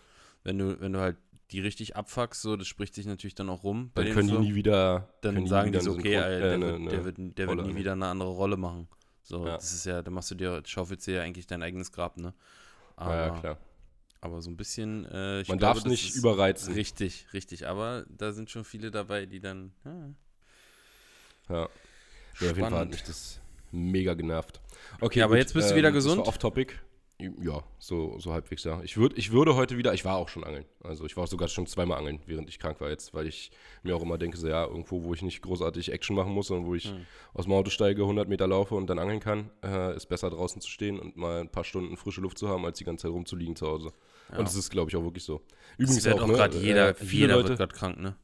Wenn 0.42 0.58
du, 0.58 0.80
wenn 0.80 0.92
du 0.92 1.00
halt 1.00 1.16
die 1.50 1.60
richtig 1.60 1.94
abfuckst, 1.96 2.42
so, 2.42 2.56
das 2.56 2.66
spricht 2.66 2.94
sich 2.94 3.06
natürlich 3.06 3.34
dann 3.34 3.48
auch 3.48 3.62
rum. 3.64 3.90
dann 3.94 4.04
können 4.06 4.26
die 4.26 4.32
Firmen. 4.32 4.48
nie 4.48 4.54
wieder. 4.54 5.08
dann 5.20 5.46
sagen 5.46 5.72
die 5.72 5.80
so, 5.80 5.92
okay, 5.92 6.14
ey, 6.14 6.36
äh, 6.36 6.40
der, 6.40 6.52
eine- 6.54 6.66
wird, 6.66 6.74
eine 6.76 6.90
der 6.90 7.04
wird, 7.04 7.16
der 7.38 7.48
wird 7.48 7.62
nie 7.66 7.72
ne? 7.74 7.78
wieder 7.78 7.92
eine 7.92 8.06
andere 8.06 8.30
Rolle 8.30 8.56
machen. 8.56 8.88
So, 9.22 9.46
Ja. 9.46 9.54
das 9.54 9.72
ist 9.72 9.86
ja, 9.86 10.02
da 10.02 10.10
machst 10.10 10.30
du 10.30 10.34
dir, 10.34 10.62
schaufelst 10.66 11.06
dir 11.06 11.14
ja 11.16 11.22
eigentlich 11.22 11.46
dein 11.46 11.62
eigenes 11.62 11.92
Grab, 11.92 12.16
ne? 12.18 12.34
Aber, 12.96 13.14
Ja, 13.14 13.26
ja, 13.26 13.40
klar. 13.40 13.58
aber 14.20 14.42
so 14.42 14.50
ein 14.50 14.56
bisschen, 14.56 15.04
äh, 15.06 15.44
Man 15.48 15.58
darf 15.58 15.78
es 15.78 15.84
nicht 15.84 16.14
überreizen. 16.16 16.74
Richtig, 16.74 17.26
richtig. 17.32 17.66
Aber 17.68 18.04
da 18.08 18.32
sind 18.32 18.50
schon 18.50 18.64
viele 18.64 18.90
dabei, 18.90 19.26
die 19.26 19.40
dann, 19.40 19.72
ja, 19.84 20.14
Ja. 21.48 21.68
Nee, 22.40 22.50
auf 22.50 22.56
jeden 22.56 22.68
Fall 22.70 22.78
hat 22.80 22.90
mich 22.90 23.02
das 23.04 23.40
mega 23.74 24.14
genervt. 24.14 24.60
Okay, 25.00 25.20
Ja, 25.20 25.24
aber 25.26 25.36
jetzt 25.36 25.54
bist 25.54 25.70
du 25.70 25.76
wieder 25.76 25.92
gesund? 25.92 26.18
Das 26.20 26.26
war 26.26 26.28
off-topic. 26.28 26.74
Ja, 27.20 27.62
so, 27.78 28.18
so 28.18 28.32
halbwegs, 28.32 28.64
ja. 28.64 28.82
Ich, 28.82 28.96
würd, 28.96 29.16
ich 29.16 29.30
würde 29.30 29.54
heute 29.54 29.78
wieder, 29.78 29.94
ich 29.94 30.04
war 30.04 30.16
auch 30.16 30.28
schon 30.28 30.42
angeln. 30.42 30.64
Also 30.82 31.06
ich 31.06 31.16
war 31.16 31.28
sogar 31.28 31.46
schon 31.46 31.64
zweimal 31.66 31.96
angeln, 31.98 32.18
während 32.26 32.48
ich 32.48 32.58
krank 32.58 32.80
war 32.80 32.90
jetzt, 32.90 33.14
weil 33.14 33.28
ich 33.28 33.52
mir 33.84 33.94
auch 33.94 34.02
immer 34.02 34.18
denke, 34.18 34.36
so 34.36 34.48
ja, 34.48 34.64
irgendwo, 34.64 35.04
wo 35.04 35.14
ich 35.14 35.22
nicht 35.22 35.40
großartig 35.40 35.92
Action 35.92 36.16
machen 36.16 36.32
muss, 36.32 36.48
sondern 36.48 36.66
wo 36.66 36.74
ich 36.74 36.86
Hm. 36.90 37.06
aus 37.32 37.44
dem 37.44 37.52
Auto 37.52 37.70
steige, 37.70 38.02
100 38.02 38.28
Meter 38.28 38.48
laufe 38.48 38.74
und 38.74 38.88
dann 38.90 38.98
angeln 38.98 39.20
kann, 39.20 39.48
äh, 39.64 39.94
ist 39.94 40.06
besser 40.06 40.28
draußen 40.30 40.60
zu 40.60 40.68
stehen 40.68 40.98
und 40.98 41.16
mal 41.16 41.40
ein 41.40 41.48
paar 41.48 41.62
Stunden 41.64 41.96
frische 41.96 42.20
Luft 42.20 42.36
zu 42.36 42.48
haben, 42.48 42.64
als 42.66 42.78
die 42.78 42.84
ganze 42.84 43.02
Zeit 43.06 43.12
rumzuliegen 43.12 43.54
zu 43.54 43.68
Hause. 43.68 43.92
ja. 44.32 44.38
Und 44.38 44.48
das 44.48 44.56
ist, 44.56 44.70
glaube 44.70 44.90
ich, 44.90 44.96
auch 44.96 45.04
wirklich 45.04 45.24
so. 45.24 45.40
es 45.78 46.04
wird 46.04 46.20
auch 46.20 46.26
ne, 46.26 46.32
gerade 46.34 46.58
jeder, 46.58 46.88
äh, 46.90 46.94
viele 46.94 47.20
jeder 47.22 47.36
Leute, 47.36 47.48
wird 47.50 47.58
gerade 47.58 47.74
krank, 47.74 48.00
ne? 48.00 48.16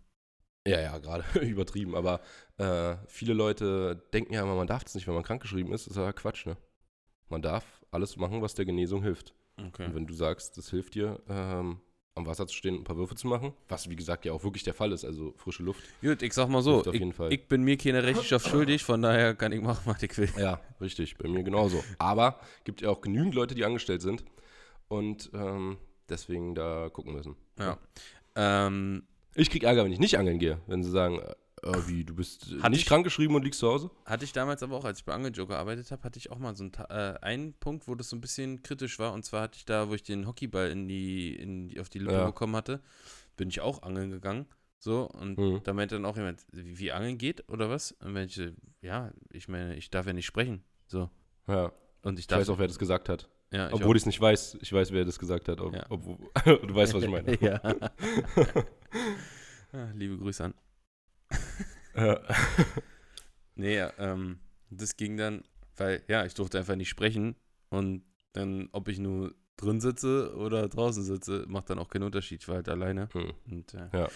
Ja, 0.70 0.80
ja, 0.80 0.98
gerade 0.98 1.24
übertrieben. 1.40 1.94
Aber 1.94 2.20
äh, 2.58 2.96
viele 3.06 3.34
Leute 3.34 4.02
denken 4.12 4.32
ja 4.34 4.42
immer, 4.42 4.54
man 4.54 4.66
darf 4.66 4.84
es 4.86 4.94
nicht, 4.94 5.06
wenn 5.06 5.14
man 5.14 5.22
krankgeschrieben 5.22 5.72
ist. 5.72 5.86
Das 5.86 5.92
ist 5.92 5.98
aber 5.98 6.12
Quatsch, 6.12 6.46
ne? 6.46 6.56
Man 7.28 7.42
darf 7.42 7.64
alles 7.90 8.16
machen, 8.16 8.42
was 8.42 8.54
der 8.54 8.64
Genesung 8.64 9.02
hilft. 9.02 9.34
Okay. 9.56 9.86
Und 9.86 9.94
wenn 9.94 10.06
du 10.06 10.14
sagst, 10.14 10.56
das 10.56 10.70
hilft 10.70 10.94
dir, 10.94 11.20
ähm, 11.28 11.80
am 12.14 12.26
Wasser 12.26 12.46
zu 12.46 12.54
stehen 12.54 12.74
und 12.74 12.80
ein 12.80 12.84
paar 12.84 12.96
Würfe 12.96 13.14
zu 13.14 13.26
machen, 13.28 13.52
was 13.68 13.88
wie 13.88 13.96
gesagt 13.96 14.24
ja 14.24 14.32
auch 14.32 14.42
wirklich 14.42 14.64
der 14.64 14.74
Fall 14.74 14.92
ist, 14.92 15.04
also 15.04 15.32
frische 15.36 15.62
Luft. 15.62 15.82
Gut, 16.00 16.22
ich 16.22 16.32
sag 16.32 16.48
mal 16.48 16.62
so, 16.62 16.84
ich, 16.92 17.02
ich 17.30 17.48
bin 17.48 17.62
mir 17.62 17.76
keine 17.76 18.02
Rechenschaft 18.02 18.48
schuldig, 18.48 18.82
von 18.82 19.02
daher 19.02 19.34
kann 19.34 19.52
ich 19.52 19.60
machen, 19.60 19.82
was 19.84 20.02
ich 20.02 20.16
will. 20.18 20.28
Ja, 20.36 20.60
richtig, 20.80 21.16
bei 21.18 21.28
mir 21.28 21.42
genauso. 21.42 21.82
Aber 21.98 22.40
gibt 22.64 22.80
ja 22.80 22.90
auch 22.90 23.00
genügend 23.00 23.34
Leute, 23.34 23.54
die 23.54 23.64
angestellt 23.64 24.02
sind 24.02 24.24
und 24.88 25.30
ähm, 25.34 25.78
deswegen 26.08 26.54
da 26.54 26.88
gucken 26.90 27.14
müssen. 27.14 27.36
Ja. 27.58 27.78
Ähm, 28.34 29.04
Ich 29.34 29.50
krieg 29.50 29.62
Ärger, 29.62 29.84
wenn 29.84 29.92
ich 29.92 29.98
nicht 30.00 30.18
angeln 30.18 30.38
gehe, 30.38 30.60
wenn 30.66 30.82
sie 30.82 30.90
sagen, 30.90 31.18
äh, 31.62 31.72
wie, 31.86 32.04
du 32.04 32.14
bist 32.14 32.50
äh, 32.52 32.56
Hatte 32.60 32.70
nicht 32.70 32.80
ich- 32.82 32.86
krankgeschrieben 32.86 33.36
und 33.36 33.44
liegst 33.44 33.60
zu 33.60 33.68
Hause? 33.68 33.90
Hatte 34.06 34.24
ich 34.24 34.32
damals 34.32 34.62
aber 34.62 34.76
auch, 34.76 34.84
als 34.84 34.98
ich 35.00 35.04
bei 35.04 35.12
Angel 35.12 35.32
Joker 35.32 35.54
gearbeitet 35.54 35.90
habe, 35.90 36.02
hatte 36.02 36.18
ich 36.18 36.30
auch 36.30 36.38
mal 36.38 36.54
so 36.56 36.64
einen, 36.64 36.72
äh, 36.88 37.18
einen 37.22 37.52
Punkt, 37.54 37.86
wo 37.86 37.94
das 37.94 38.08
so 38.08 38.16
ein 38.16 38.20
bisschen 38.20 38.62
kritisch 38.62 38.98
war. 38.98 39.12
Und 39.12 39.24
zwar 39.24 39.42
hatte 39.42 39.56
ich 39.58 39.64
da, 39.64 39.88
wo 39.88 39.94
ich 39.94 40.02
den 40.02 40.26
Hockeyball 40.26 40.70
in 40.70 40.88
die, 40.88 41.34
in 41.36 41.68
die, 41.68 41.80
auf 41.80 41.88
die 41.88 41.98
Lippe 42.00 42.12
Ja. 42.14 42.26
bekommen 42.26 42.56
hatte, 42.56 42.80
bin 43.36 43.48
ich 43.48 43.60
auch 43.60 43.82
angeln 43.82 44.10
gegangen. 44.10 44.46
So, 44.78 45.02
und 45.10 45.36
Mhm. 45.38 45.60
da 45.62 45.74
meinte 45.74 45.94
dann 45.96 46.06
auch 46.06 46.16
jemand, 46.16 46.40
wie, 46.52 46.78
wie 46.78 46.90
angeln 46.92 47.18
geht 47.18 47.46
oder 47.50 47.68
was? 47.68 47.92
Und 47.92 48.14
meinte 48.14 48.42
ich, 48.42 48.52
ja, 48.82 49.12
ich 49.30 49.46
meine, 49.46 49.76
ich 49.76 49.90
darf 49.90 50.06
ja 50.06 50.14
nicht 50.14 50.24
sprechen. 50.26 50.64
So. 50.86 51.10
Ja, 51.46 51.70
Und 52.02 52.18
ich 52.18 52.24
ich 52.24 52.30
weiß 52.34 52.48
auch, 52.48 52.58
wer 52.58 52.66
das 52.66 52.78
gesagt 52.78 53.10
hat. 53.10 53.28
ja, 53.52 53.68
ich 53.68 53.74
Obwohl 53.74 53.94
ich 53.96 54.02
es 54.02 54.06
nicht 54.06 54.20
weiß, 54.20 54.56
ich 54.62 54.72
weiß, 54.72 54.90
wer 54.92 55.04
das 55.04 55.18
gesagt 55.18 55.48
hat. 55.48 55.60
Ob, 55.60 55.74
Ja. 55.74 55.84
obwohl, 55.90 56.16
du 56.66 56.74
weißt, 56.74 56.94
was 56.94 57.02
ich 57.02 57.10
meine. 57.10 57.36
ja. 57.42 57.60
Ah, 59.72 59.88
Liebe 59.94 60.18
Grüße 60.18 60.44
an. 60.44 60.54
Ja. 61.96 62.20
Nee, 63.56 63.78
ähm, 63.98 64.38
das 64.70 64.96
ging 64.96 65.16
dann, 65.16 65.42
weil, 65.76 66.02
ja, 66.08 66.24
ich 66.24 66.34
durfte 66.34 66.58
einfach 66.58 66.76
nicht 66.76 66.88
sprechen 66.88 67.34
und 67.68 68.04
dann, 68.32 68.68
ob 68.72 68.88
ich 68.88 68.98
nur 68.98 69.34
drin 69.56 69.80
sitze 69.80 70.34
oder 70.36 70.68
draußen 70.68 71.02
sitze, 71.02 71.44
macht 71.48 71.68
dann 71.68 71.78
auch 71.78 71.88
keinen 71.88 72.04
Unterschied. 72.04 72.42
Ich 72.42 72.48
war 72.48 72.56
halt 72.56 72.68
alleine. 72.68 73.08
Hm. 73.12 73.32
Und, 73.50 73.74
äh, 73.74 73.88
Ja. 73.92 74.08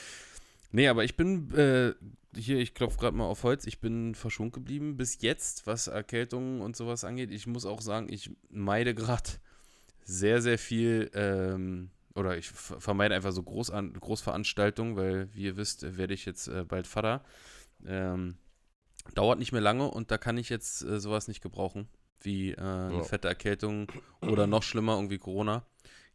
Nee, 0.70 0.88
aber 0.88 1.04
ich 1.04 1.16
bin 1.16 1.52
äh, 1.54 1.94
hier, 2.36 2.58
ich 2.58 2.74
klopfe 2.74 2.98
gerade 2.98 3.16
mal 3.16 3.26
auf 3.26 3.44
Holz, 3.44 3.66
ich 3.66 3.80
bin 3.80 4.14
verschont 4.16 4.52
geblieben 4.52 4.96
bis 4.96 5.20
jetzt, 5.20 5.66
was 5.68 5.86
Erkältungen 5.86 6.60
und 6.60 6.74
sowas 6.74 7.04
angeht. 7.04 7.30
Ich 7.30 7.46
muss 7.46 7.64
auch 7.64 7.80
sagen, 7.80 8.12
ich 8.12 8.30
meide 8.50 8.94
gerade 8.94 9.30
sehr, 10.04 10.42
sehr 10.42 10.58
viel, 10.58 11.10
ähm, 11.14 11.90
oder 12.14 12.37
ich 12.38 12.49
ver- 12.49 12.81
vermeide 12.81 13.14
einfach 13.14 13.32
so 13.32 13.43
Großan 13.43 13.94
Großveranstaltungen, 13.94 14.96
weil, 14.96 15.32
wie 15.34 15.44
ihr 15.44 15.56
wisst, 15.56 15.96
werde 15.96 16.14
ich 16.14 16.25
jetzt 16.26 16.49
äh, 16.49 16.64
bald 16.64 16.87
Vater. 16.87 17.25
Ähm, 17.87 18.37
dauert 19.14 19.38
nicht 19.38 19.52
mehr 19.52 19.61
lange 19.61 19.90
und 19.90 20.11
da 20.11 20.19
kann 20.19 20.38
ich 20.38 20.49
jetzt 20.49 20.82
äh, 20.82 21.00
sowas 21.00 21.28
nicht 21.28 21.43
gebrauchen, 21.43 21.88
wie 22.22 22.53
äh, 22.53 22.58
eine 22.60 22.98
Ja. 22.98 23.03
fette 23.03 23.29
Erkältung 23.29 23.91
oder 24.22 24.46
noch 24.46 24.62
schlimmer, 24.62 24.94
irgendwie 24.96 25.19
Corona. 25.19 25.67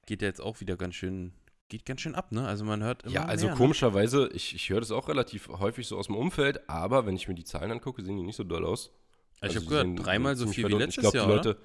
Geht 0.05 0.21
ja 0.21 0.27
jetzt 0.27 0.41
auch 0.41 0.59
wieder 0.59 0.75
ganz 0.77 0.95
schön, 0.95 1.33
geht 1.67 1.85
ganz 1.85 2.01
schön 2.01 2.15
ab, 2.15 2.31
ne? 2.31 2.47
Also 2.47 2.65
man 2.65 2.81
hört 2.83 3.03
immer 3.03 3.13
Ja, 3.13 3.25
also 3.25 3.45
mehr, 3.45 3.55
ne? 3.55 3.57
komischerweise, 3.57 4.29
ich, 4.33 4.55
ich 4.55 4.69
höre 4.69 4.79
das 4.79 4.91
auch 4.91 5.07
relativ 5.07 5.49
häufig 5.49 5.87
so 5.87 5.97
aus 5.97 6.07
dem 6.07 6.15
Umfeld, 6.15 6.67
aber 6.69 7.05
wenn 7.05 7.15
ich 7.15 7.27
mir 7.27 7.35
die 7.35 7.43
Zahlen 7.43 7.71
angucke, 7.71 8.01
sehen 8.03 8.17
die 8.17 8.23
nicht 8.23 8.35
so 8.37 8.43
doll 8.43 8.65
aus. 8.65 8.91
Ich 9.35 9.41
Also 9.41 9.55
habe 9.57 9.65
die 9.65 9.69
gehört, 9.69 10.05
dreimal 10.05 10.35
so 10.35 10.47
viel 10.47 10.67
wie 10.67 10.73
letztes 10.73 10.95
ich 10.95 11.01
glaub, 11.01 11.13
Jahr, 11.15 11.25
oder? 11.27 11.35
Leute, 11.35 11.57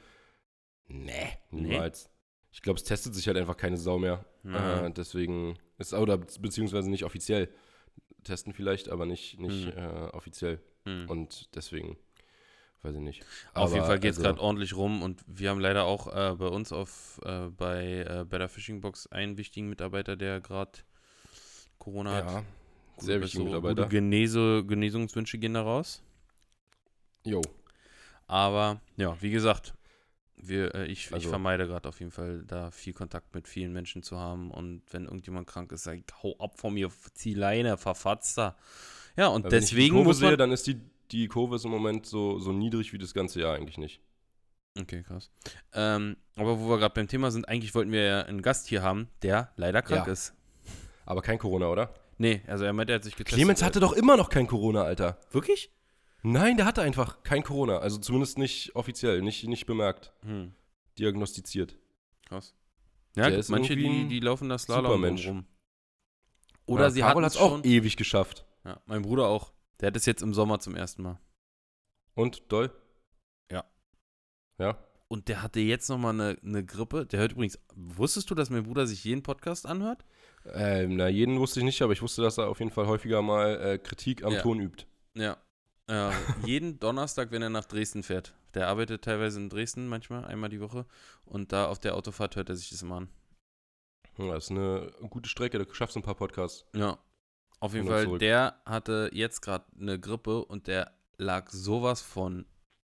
Nee, 0.88 1.38
Nee? 1.50 1.62
niemals. 1.62 2.11
Ich 2.52 2.62
glaube, 2.62 2.78
es 2.78 2.85
testet 2.85 3.14
sich 3.14 3.26
halt 3.26 3.37
einfach 3.37 3.56
keine 3.56 3.76
Sau 3.76 3.99
mehr. 3.99 4.25
Ja. 4.44 4.86
Äh, 4.86 4.92
deswegen 4.92 5.58
ist, 5.78 5.94
oder 5.94 6.18
be- 6.18 6.26
beziehungsweise 6.40 6.90
nicht 6.90 7.04
offiziell. 7.04 7.48
Testen 8.24 8.52
vielleicht, 8.54 8.88
aber 8.88 9.04
nicht, 9.06 9.38
nicht 9.38 9.66
Hm. 9.66 9.76
äh, 9.76 10.08
offiziell. 10.12 10.60
Hm. 10.86 11.08
Und 11.10 11.54
deswegen, 11.54 11.96
weiß 12.82 12.94
ich 12.94 13.00
nicht. 13.00 13.22
Auf 13.54 13.70
jeden 13.70 13.80
Aber, 13.80 13.88
Fall 13.88 14.00
geht 14.00 14.12
es 14.12 14.18
also, 14.18 14.28
gerade 14.28 14.40
ordentlich 14.40 14.74
rum 14.76 15.02
und 15.02 15.22
wir 15.26 15.50
haben 15.50 15.60
leider 15.60 15.84
auch 15.84 16.06
äh, 16.14 16.34
bei 16.34 16.46
uns 16.48 16.72
auf 16.72 17.20
äh, 17.24 17.48
bei 17.48 18.06
äh, 18.08 18.24
Better 18.24 18.48
Fishing 18.48 18.80
Box 18.80 19.06
einen 19.08 19.36
wichtigen 19.36 19.68
Mitarbeiter, 19.68 20.16
der 20.16 20.40
gerade 20.40 20.72
Corona 21.78 22.14
hat. 22.14 22.26
Ja, 22.26 22.44
Gute 22.96 23.06
sehr 23.06 23.20
wichtiger 23.20 23.44
Besserung, 23.44 23.46
Mitarbeiter. 23.46 23.82
Gute 23.84 23.88
Genese, 23.96 24.64
Genesungswünsche 24.66 25.38
gehen 25.38 25.54
da 25.54 25.62
raus. 25.62 26.02
Jo, 27.26 27.40
Aber 28.26 28.80
ja, 28.96 29.16
wie 29.20 29.30
gesagt, 29.30 29.74
wir, 30.48 30.74
äh, 30.74 30.86
ich, 30.86 31.06
ich 31.06 31.12
Also- 31.12 31.28
vermeide 31.28 31.66
gerade 31.66 31.88
auf 31.88 31.98
jeden 32.00 32.12
Fall 32.12 32.44
da 32.46 32.70
viel 32.70 32.92
Kontakt 32.92 33.34
mit 33.34 33.48
vielen 33.48 33.72
Menschen 33.72 34.02
zu 34.02 34.18
haben 34.18 34.50
und 34.50 34.82
wenn 34.90 35.04
irgendjemand 35.04 35.46
krank 35.46 35.72
ist, 35.72 35.84
sag 35.84 35.96
ich, 35.98 36.04
hau 36.22 36.36
ab 36.38 36.58
von 36.58 36.74
mir, 36.74 36.90
zieh 37.14 37.34
Leine, 37.34 37.76
verfatzt 37.76 38.38
da. 38.38 38.56
Ja, 39.16 39.28
und 39.28 39.44
Weil 39.44 39.52
wenn 39.52 39.62
ich 39.62 39.68
die 39.70 39.74
deswegen 39.76 39.94
Kurve 39.94 40.08
muss 40.08 40.20
man... 40.20 40.30
sehe, 40.30 40.36
dann 40.36 40.52
ist 40.52 40.66
die, 40.66 40.80
die 41.10 41.28
Kurve 41.28 41.56
ist 41.56 41.64
im 41.64 41.70
Moment 41.70 42.06
so, 42.06 42.38
so 42.38 42.52
niedrig 42.52 42.92
wie 42.92 42.98
das 42.98 43.14
ganze 43.14 43.40
Jahr 43.40 43.54
eigentlich 43.54 43.78
nicht. 43.78 44.00
Okay, 44.78 45.02
krass. 45.04 45.30
Ähm, 45.72 46.16
aber 46.34 46.58
wo 46.58 46.68
wir 46.68 46.78
gerade 46.78 46.94
beim 46.94 47.06
Thema 47.06 47.30
sind, 47.30 47.48
eigentlich 47.48 47.74
wollten 47.76 47.92
wir 47.92 48.02
ja 48.02 48.22
einen 48.22 48.42
Gast 48.42 48.66
hier 48.66 48.82
haben, 48.82 49.08
der 49.22 49.52
leider 49.56 49.82
krank 49.82 50.06
Ja. 50.06 50.12
ist. 50.12 50.34
Aber 51.06 51.22
kein 51.22 51.38
Corona, 51.38 51.68
oder? 51.68 51.94
Nee, 52.18 52.42
also 52.46 52.64
er 52.64 52.72
meinte, 52.72 52.92
er 52.92 52.96
hat 52.96 53.04
sich 53.04 53.14
getestet. 53.16 53.36
Clemens 53.38 53.62
hatte 53.62 53.78
doch 53.78 53.92
immer 53.92 54.16
noch 54.16 54.30
kein 54.30 54.46
Corona, 54.46 54.82
Alter. 54.82 55.18
Wirklich? 55.30 55.70
Nein, 56.26 56.57
der 56.57 56.64
hatte 56.66 56.81
einfach 56.83 57.23
kein 57.23 57.43
Corona. 57.43 57.78
Also 57.78 57.99
zumindest 57.99 58.38
nicht 58.38 58.75
offiziell, 58.75 59.21
nicht, 59.23 59.45
nicht 59.47 59.66
bemerkt, 59.66 60.12
Hm, 60.23 60.52
diagnostiziert. 60.99 61.76
krass. 62.26 62.54
Ja, 63.16 63.28
Der 63.31 63.38
ist 63.38 63.49
manche, 63.50 63.76
die, 63.76 64.09
die 64.09 64.19
laufen 64.21 64.49
das 64.49 64.62
Slalom 64.62 65.04
rum. 65.04 65.47
Oder 66.66 66.85
Ja, 66.85 66.90
sie 66.90 67.00
Carol 67.00 67.25
hat's 67.25 67.35
es 67.37 67.40
auch 67.40 67.62
ewig 67.62 67.97
geschafft. 67.97 68.45
Ja, 68.64 68.81
mein 68.87 69.02
Bruder 69.02 69.28
auch. 69.28 69.52
Der 69.81 69.88
hat 69.88 69.97
es 69.97 70.07
jetzt 70.07 70.23
im 70.23 70.33
Sommer 70.35 70.59
zum 70.59 70.75
ersten 70.75 71.02
Mal. 71.02 71.21
Und 72.14 72.43
doll? 72.50 72.73
Ja. 73.52 73.64
Ja? 74.59 74.78
Und 75.09 75.28
der 75.28 75.43
hatte 75.43 75.61
jetzt 75.61 75.88
nochmal 75.90 76.14
eine, 76.19 76.38
eine 76.43 76.64
Grippe. 76.64 77.07
Der 77.07 77.21
hört 77.21 77.33
übrigens, 77.33 77.59
wusstest 77.75 78.31
du, 78.31 78.35
dass 78.35 78.49
mein 78.50 78.62
Bruder 78.64 78.87
sich 78.87 79.04
jeden 79.04 79.23
Podcast 79.23 79.66
anhört? 79.66 80.04
Ähm, 80.54 80.97
na, 80.97 81.09
jeden 81.09 81.38
wusste 81.38 81.61
ich 81.61 81.64
nicht, 81.64 81.83
aber 81.83 81.93
ich 81.93 82.02
wusste, 82.02 82.23
dass 82.23 82.38
er 82.38 82.49
auf 82.49 82.59
jeden 82.61 82.71
Fall 82.71 82.87
häufiger 82.87 83.21
mal 83.23 83.61
äh, 83.61 83.78
Kritik 83.78 84.25
am 84.25 84.33
Ja. 84.33 84.40
Ton 84.43 84.59
übt. 84.61 84.87
Ja. 85.14 85.37
Äh, 85.86 86.12
jeden 86.44 86.78
Donnerstag, 86.80 87.30
wenn 87.30 87.42
er 87.42 87.50
nach 87.50 87.66
Dresden 87.66 88.02
fährt. 88.02 88.34
Der 88.54 88.68
arbeitet 88.68 89.02
teilweise 89.02 89.38
in 89.38 89.50
Dresden 89.50 89.88
manchmal, 89.88 90.24
einmal 90.24 90.48
die 90.48 90.60
Woche. 90.60 90.86
Und 91.24 91.52
da 91.52 91.66
auf 91.66 91.78
der 91.78 91.94
Autofahrt 91.94 92.36
hört 92.36 92.48
er 92.48 92.56
sich 92.56 92.70
das 92.70 92.82
immer 92.82 92.96
an. 92.96 93.08
Ja, 94.16 94.34
das 94.34 94.44
ist 94.44 94.50
eine 94.52 94.92
gute 95.10 95.28
Strecke, 95.28 95.58
da 95.58 95.74
schaffst 95.74 95.96
du 95.96 96.00
ein 96.00 96.04
paar 96.04 96.14
Podcasts. 96.14 96.64
Ja. 96.74 96.98
Auf 97.60 97.74
jeden 97.74 97.86
Fall, 97.86 98.04
zurück. 98.04 98.18
der 98.18 98.60
hatte 98.64 99.10
jetzt 99.12 99.40
gerade 99.40 99.64
eine 99.78 99.98
Grippe 99.98 100.44
und 100.44 100.66
der 100.66 100.92
lag 101.16 101.50
sowas 101.50 102.02
von, 102.02 102.46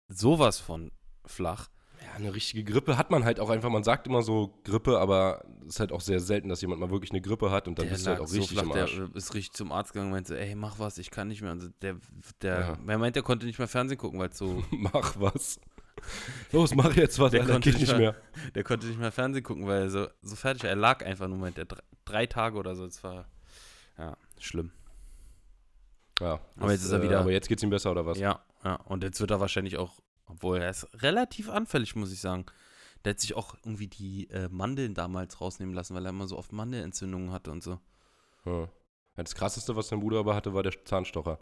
sowas 0.08 0.58
von 0.58 0.92
flach. 1.26 1.68
Ja, 2.02 2.12
eine 2.16 2.34
richtige 2.34 2.64
Grippe 2.64 2.96
hat 2.96 3.10
man 3.10 3.24
halt 3.24 3.40
auch 3.40 3.50
einfach. 3.50 3.68
Man 3.70 3.84
sagt 3.84 4.06
immer 4.06 4.22
so 4.22 4.58
Grippe, 4.64 4.98
aber 4.98 5.44
es 5.62 5.74
ist 5.74 5.80
halt 5.80 5.92
auch 5.92 6.00
sehr 6.00 6.18
selten, 6.20 6.48
dass 6.48 6.60
jemand 6.62 6.80
mal 6.80 6.90
wirklich 6.90 7.10
eine 7.10 7.20
Grippe 7.20 7.50
hat 7.50 7.68
und 7.68 7.78
dann 7.78 7.86
der 7.86 7.92
bist 7.92 8.06
du 8.06 8.10
halt 8.10 8.20
auch 8.20 8.32
richtig 8.32 8.48
so 8.56 8.60
im 8.60 8.70
flach, 8.70 8.80
Arsch. 8.82 8.96
der 8.96 9.14
ist 9.16 9.34
richtig 9.34 9.52
zum 9.52 9.70
Arzt 9.70 9.92
gegangen 9.92 10.08
und 10.08 10.12
meinte, 10.16 10.38
ey, 10.38 10.54
mach 10.54 10.78
was, 10.78 10.96
ich 10.98 11.10
kann 11.10 11.28
nicht 11.28 11.42
mehr. 11.42 11.52
Und 11.52 11.72
der, 11.82 11.96
der, 12.40 12.60
Ja. 12.60 12.78
er 12.86 12.98
meint, 12.98 13.16
der 13.16 13.22
konnte 13.22 13.44
nicht 13.46 13.58
mehr 13.58 13.68
Fernsehen 13.68 13.98
gucken, 13.98 14.18
weil 14.18 14.32
so, 14.32 14.62
Mach 14.70 15.14
was. 15.20 15.60
Los, 16.52 16.74
mach 16.74 16.94
jetzt 16.96 17.18
was, 17.18 17.32
Der 17.32 17.42
Alter, 17.42 17.52
konnte 17.52 17.70
nicht 17.70 17.86
mehr- 17.88 17.98
mehr. 17.98 18.16
der 18.54 18.64
konnte 18.64 18.86
nicht 18.86 18.98
mehr 18.98 19.12
Fernsehen 19.12 19.44
gucken, 19.44 19.66
weil 19.66 19.82
er 19.82 19.90
so, 19.90 20.06
so 20.22 20.36
fertig 20.36 20.62
war. 20.62 20.70
Er 20.70 20.76
lag 20.76 21.04
einfach 21.04 21.28
nur, 21.28 21.36
meint 21.36 21.58
er, 21.58 21.66
drei, 21.66 21.82
drei 22.06 22.26
Tage 22.26 22.56
oder 22.56 22.74
so. 22.74 22.86
Es 22.86 23.04
war, 23.04 23.28
ja, 23.98 24.16
schlimm. 24.38 24.72
Ja, 26.20 26.40
Aber 26.56 26.72
jetzt 26.72 26.84
ist 26.84 26.92
er 26.92 27.00
äh, 27.00 27.02
wieder- 27.02 27.20
Aber 27.20 27.30
jetzt 27.32 27.48
geht's 27.48 27.62
ihm 27.62 27.70
besser, 27.70 27.90
oder 27.90 28.04
was? 28.06 28.18
Ja, 28.18 28.40
ja. 28.64 28.76
Und 28.86 29.02
jetzt 29.04 29.20
wird 29.20 29.30
er 29.30 29.40
wahrscheinlich 29.40 29.76
auch, 29.78 30.00
obwohl 30.30 30.58
er 30.62 30.70
ist 30.70 30.86
relativ 31.02 31.48
anfällig, 31.48 31.94
muss 31.96 32.12
ich 32.12 32.20
sagen. 32.20 32.46
Der 33.04 33.12
hat 33.14 33.20
sich 33.20 33.34
auch 33.34 33.54
irgendwie 33.64 33.88
die 33.88 34.28
äh, 34.30 34.48
Mandeln 34.50 34.94
damals 34.94 35.40
rausnehmen 35.40 35.74
lassen, 35.74 35.94
weil 35.94 36.04
er 36.04 36.10
immer 36.10 36.26
so 36.28 36.36
oft 36.36 36.52
Mandelentzündungen 36.52 37.32
hatte 37.32 37.50
und 37.50 37.62
so. 37.62 37.78
Ja. 38.44 38.62
Ja, 38.62 38.68
Das 39.24 39.34
krasseste, 39.34 39.74
was 39.76 39.88
sein 39.88 40.00
Bruder 40.00 40.18
aber 40.20 40.34
hatte, 40.34 40.52
war 40.54 40.62
der 40.62 40.72
Zahnstocher. 40.84 41.38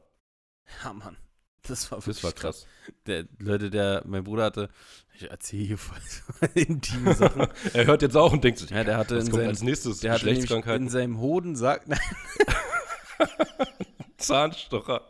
Ja, 0.84 0.92
Mann. 0.92 1.16
Das 1.62 1.90
war 1.90 1.98
wirklich 1.98 2.16
Das 2.16 2.24
war 2.24 2.32
krass. 2.32 2.66
Der, 3.06 3.24
Leute, 3.40 3.68
der, 3.70 4.02
mein 4.06 4.22
Bruder 4.22 4.44
hatte, 4.44 4.68
ich 5.14 5.28
erzähle 5.28 5.64
hier 5.64 5.78
voll 5.78 5.98
so 6.00 6.46
intime 6.54 7.14
Sachen. 7.14 7.48
er 7.74 7.86
hört 7.86 8.02
jetzt 8.02 8.16
auch 8.16 8.32
und 8.32 8.44
denkt 8.44 8.60
sich, 8.60 8.70
Ja, 8.70 8.84
der 8.84 8.96
hatte 8.96 9.16
was 9.16 9.24
in 9.24 9.30
kommt 9.32 9.40
seinem, 9.42 9.48
als 9.50 9.62
nächstes? 9.62 9.98
der 10.00 10.12
hatte 10.12 10.30
in 10.30 10.88
seinem 10.88 11.18
Hodensack, 11.18 11.88
nein, 11.88 11.98
Zahnstocher. 14.16 15.02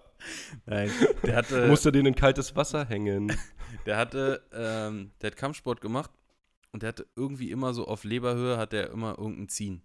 nein, 0.66 0.90
der 1.22 1.36
hatte, 1.36 1.66
Musste 1.68 1.92
den 1.92 2.06
in 2.06 2.14
kaltes 2.14 2.56
Wasser 2.56 2.84
hängen. 2.86 3.36
Der 3.86 3.96
hatte, 3.96 4.42
ähm, 4.52 5.12
der 5.20 5.30
hat 5.30 5.36
Kampfsport 5.36 5.80
gemacht 5.80 6.10
und 6.72 6.82
der 6.82 6.88
hatte 6.88 7.06
irgendwie 7.16 7.50
immer 7.50 7.72
so 7.74 7.86
auf 7.86 8.04
Leberhöhe 8.04 8.58
hat 8.58 8.72
er 8.72 8.90
immer 8.90 9.18
irgendein 9.18 9.48
Ziehen. 9.48 9.82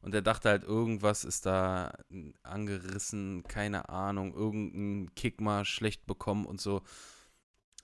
Und 0.00 0.14
er 0.14 0.22
dachte 0.22 0.48
halt, 0.48 0.64
irgendwas 0.64 1.24
ist 1.24 1.46
da 1.46 1.96
angerissen, 2.42 3.44
keine 3.44 3.88
Ahnung, 3.88 4.34
irgendein 4.34 5.14
Kick 5.14 5.40
mal 5.40 5.64
schlecht 5.64 6.06
bekommen 6.06 6.44
und 6.44 6.60
so. 6.60 6.82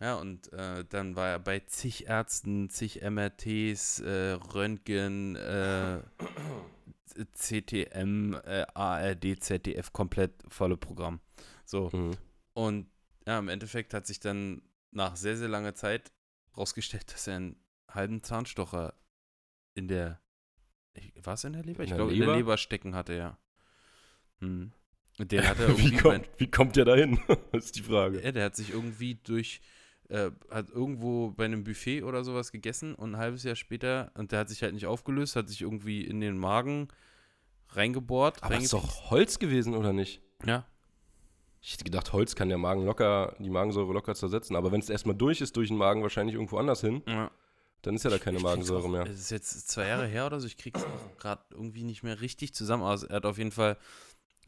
Ja, 0.00 0.16
und 0.16 0.52
äh, 0.52 0.84
dann 0.88 1.16
war 1.16 1.28
er 1.28 1.38
bei 1.38 1.60
zig 1.60 2.06
Ärzten, 2.06 2.70
zig 2.70 3.02
MRTs, 3.02 4.00
äh, 4.00 4.32
Röntgen, 4.54 5.36
äh, 5.36 6.00
CTM, 7.34 8.34
äh, 8.34 8.66
ARD, 8.74 9.40
ZDF, 9.40 9.92
komplett 9.92 10.32
volle 10.48 10.76
Programm. 10.76 11.20
So. 11.64 11.90
Mhm. 11.92 12.12
Und 12.52 12.86
ja, 13.26 13.38
im 13.38 13.48
Endeffekt 13.48 13.92
hat 13.92 14.06
sich 14.06 14.20
dann 14.20 14.62
nach 14.90 15.16
sehr, 15.16 15.36
sehr 15.36 15.48
langer 15.48 15.74
Zeit 15.74 16.12
rausgestellt, 16.56 17.12
dass 17.12 17.26
er 17.26 17.36
einen 17.36 17.56
halben 17.88 18.22
Zahnstocher 18.22 18.94
in 19.74 19.88
der. 19.88 20.20
War 21.22 21.34
es 21.34 21.44
in 21.44 21.52
der 21.52 21.62
Leber? 21.62 21.84
In 21.84 21.88
Ich 21.90 21.94
glaube, 21.94 22.12
in 22.12 22.20
der 22.20 22.36
Leber? 22.36 22.56
Stecken 22.56 22.94
hatte, 22.94 23.14
ja. 23.14 23.38
Hm. 24.40 24.72
Und 25.18 25.32
den 25.32 25.46
hat 25.46 25.58
er 25.58 25.76
Wie 25.78 25.96
kommt, 25.96 26.28
wie 26.36 26.50
kommt 26.50 26.76
der 26.76 26.84
da 26.84 26.94
hin? 26.94 27.18
ist 27.52 27.76
die 27.76 27.82
Frage. 27.82 28.22
ja, 28.22 28.32
der 28.32 28.44
hat 28.44 28.56
sich 28.56 28.70
irgendwie 28.70 29.16
durch. 29.16 29.60
Äh, 30.08 30.30
hat 30.48 30.70
irgendwo 30.70 31.32
bei 31.32 31.44
einem 31.44 31.64
Buffet 31.64 32.02
oder 32.02 32.24
sowas 32.24 32.50
gegessen 32.50 32.94
und 32.94 33.14
ein 33.14 33.18
halbes 33.18 33.42
Jahr 33.42 33.56
später, 33.56 34.10
und 34.14 34.32
der 34.32 34.38
hat 34.38 34.48
sich 34.48 34.62
halt 34.62 34.72
nicht 34.72 34.86
aufgelöst, 34.86 35.36
hat 35.36 35.50
sich 35.50 35.60
irgendwie 35.60 36.02
in 36.02 36.20
den 36.22 36.38
Magen 36.38 36.88
reingebohrt. 37.68 38.42
Aber 38.42 38.56
ist 38.56 38.72
doch 38.72 39.10
Holz 39.10 39.38
gewesen, 39.38 39.74
oder 39.74 39.92
nicht? 39.92 40.22
Ja, 40.46 40.66
Ich 41.60 41.72
hätte 41.72 41.84
gedacht, 41.84 42.12
Holz 42.12 42.34
kann 42.34 42.48
der 42.48 42.58
Magen 42.58 42.84
locker, 42.84 43.34
die 43.38 43.50
Magensäure 43.50 43.92
locker 43.92 44.14
zersetzen. 44.14 44.56
Aber 44.56 44.70
wenn 44.72 44.80
es 44.80 44.88
erstmal 44.88 45.16
durch 45.16 45.40
ist, 45.40 45.56
durch 45.56 45.68
den 45.68 45.76
Magen 45.76 46.02
wahrscheinlich 46.02 46.34
irgendwo 46.34 46.58
anders 46.58 46.80
hin, 46.80 47.02
ja. 47.06 47.30
dann 47.82 47.94
ist 47.94 48.04
ja 48.04 48.10
da 48.10 48.18
keine 48.18 48.36
Ich 48.38 48.42
krieg's 48.42 48.50
Magensäure 48.54 48.84
auch, 48.84 48.88
mehr. 48.88 49.02
Es 49.06 49.18
ist 49.18 49.30
jetzt 49.30 49.68
zwei 49.68 49.88
Jahre 49.88 50.06
her 50.06 50.26
oder 50.26 50.40
so, 50.40 50.46
ich 50.46 50.56
krieg's 50.56 50.84
gerade 51.18 51.42
irgendwie 51.50 51.82
nicht 51.82 52.02
mehr 52.02 52.20
richtig 52.20 52.54
zusammen. 52.54 52.84
Also 52.84 53.06
er 53.08 53.16
hat 53.16 53.26
auf 53.26 53.38
jeden 53.38 53.50
Fall 53.52 53.76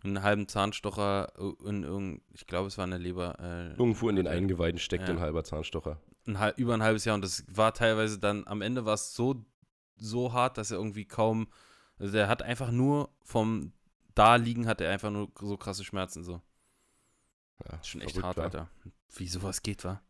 einen 0.02 0.22
halben 0.22 0.48
Zahnstocher 0.48 1.32
in 1.64 1.82
irgendein, 1.82 2.22
ich 2.32 2.46
glaube, 2.46 2.68
es 2.68 2.78
war 2.78 2.84
eine 2.84 2.96
Leber, 2.98 3.38
äh, 3.38 3.72
Irgendwo 3.76 4.08
in 4.08 4.16
den 4.16 4.26
Eingeweiden 4.26 4.78
steckt 4.78 5.08
Ja. 5.08 5.14
ein 5.14 5.20
halber 5.20 5.44
Zahnstocher. 5.44 6.00
ein, 6.26 6.52
über 6.56 6.74
ein 6.74 6.82
halbes 6.82 7.04
Jahr 7.04 7.16
und 7.16 7.22
das 7.22 7.44
war 7.48 7.74
teilweise 7.74 8.18
dann, 8.18 8.46
am 8.46 8.62
Ende 8.62 8.84
war 8.86 8.94
es 8.94 9.14
so, 9.14 9.44
so 9.96 10.32
hart, 10.32 10.56
dass 10.56 10.70
er 10.70 10.78
irgendwie 10.78 11.04
kaum, 11.04 11.48
also 11.98 12.12
der 12.12 12.28
hat 12.28 12.42
einfach 12.42 12.70
nur 12.70 13.10
vom 13.22 13.72
da 14.14 14.36
liegen 14.36 14.66
hat 14.66 14.80
er 14.80 14.90
einfach 14.90 15.10
nur 15.10 15.30
so 15.40 15.56
krasse 15.56 15.84
Schmerzen 15.84 16.24
so. 16.24 16.40
Ja, 17.68 17.78
Schon 17.84 18.00
echt 18.00 18.12
verrückt, 18.12 18.26
hart, 18.26 18.36
wa? 18.38 18.42
Alter. 18.42 18.70
Wie 19.16 19.26
sowas 19.26 19.62
geht, 19.62 19.84
wa? 19.84 20.00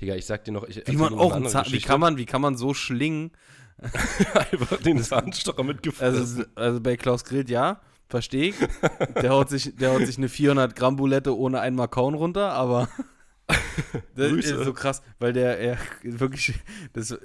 Digga, 0.00 0.14
ich 0.14 0.26
sag 0.26 0.44
dir 0.44 0.52
noch, 0.52 0.64
ich 0.64 0.82
Wie 0.86 0.96
man 0.96 1.14
auch 1.14 1.32
einen 1.32 1.48
Zahn, 1.48 1.64
wie 1.70 1.80
kann 1.80 2.00
man, 2.00 2.16
wie 2.18 2.26
kann 2.26 2.40
man 2.42 2.56
so 2.56 2.74
schlingen? 2.74 3.32
einfach 4.34 4.78
den 4.82 5.02
Zahnstocher 5.02 5.62
mitgefressen. 5.62 6.20
Also, 6.20 6.44
also 6.54 6.80
bei 6.80 6.96
Klaus 6.96 7.24
Grillt, 7.24 7.50
ja, 7.50 7.80
verstehe 8.08 8.50
ich. 8.50 8.54
Der 9.20 9.30
haut, 9.30 9.48
sich, 9.50 9.76
der 9.76 9.92
haut 9.92 10.06
sich 10.06 10.16
eine 10.18 10.28
400 10.28 10.74
Gramm 10.76 10.96
Bulette 10.96 11.36
ohne 11.36 11.60
einmal 11.60 11.88
kauen 11.88 12.14
runter, 12.14 12.52
aber 12.52 12.88
das 14.14 14.30
Grüße. 14.30 14.54
ist 14.54 14.64
so 14.64 14.72
krass, 14.72 15.02
weil 15.18 15.32
der 15.32 15.58
er 15.58 15.78
wirklich, 16.02 16.54
das 16.92 17.18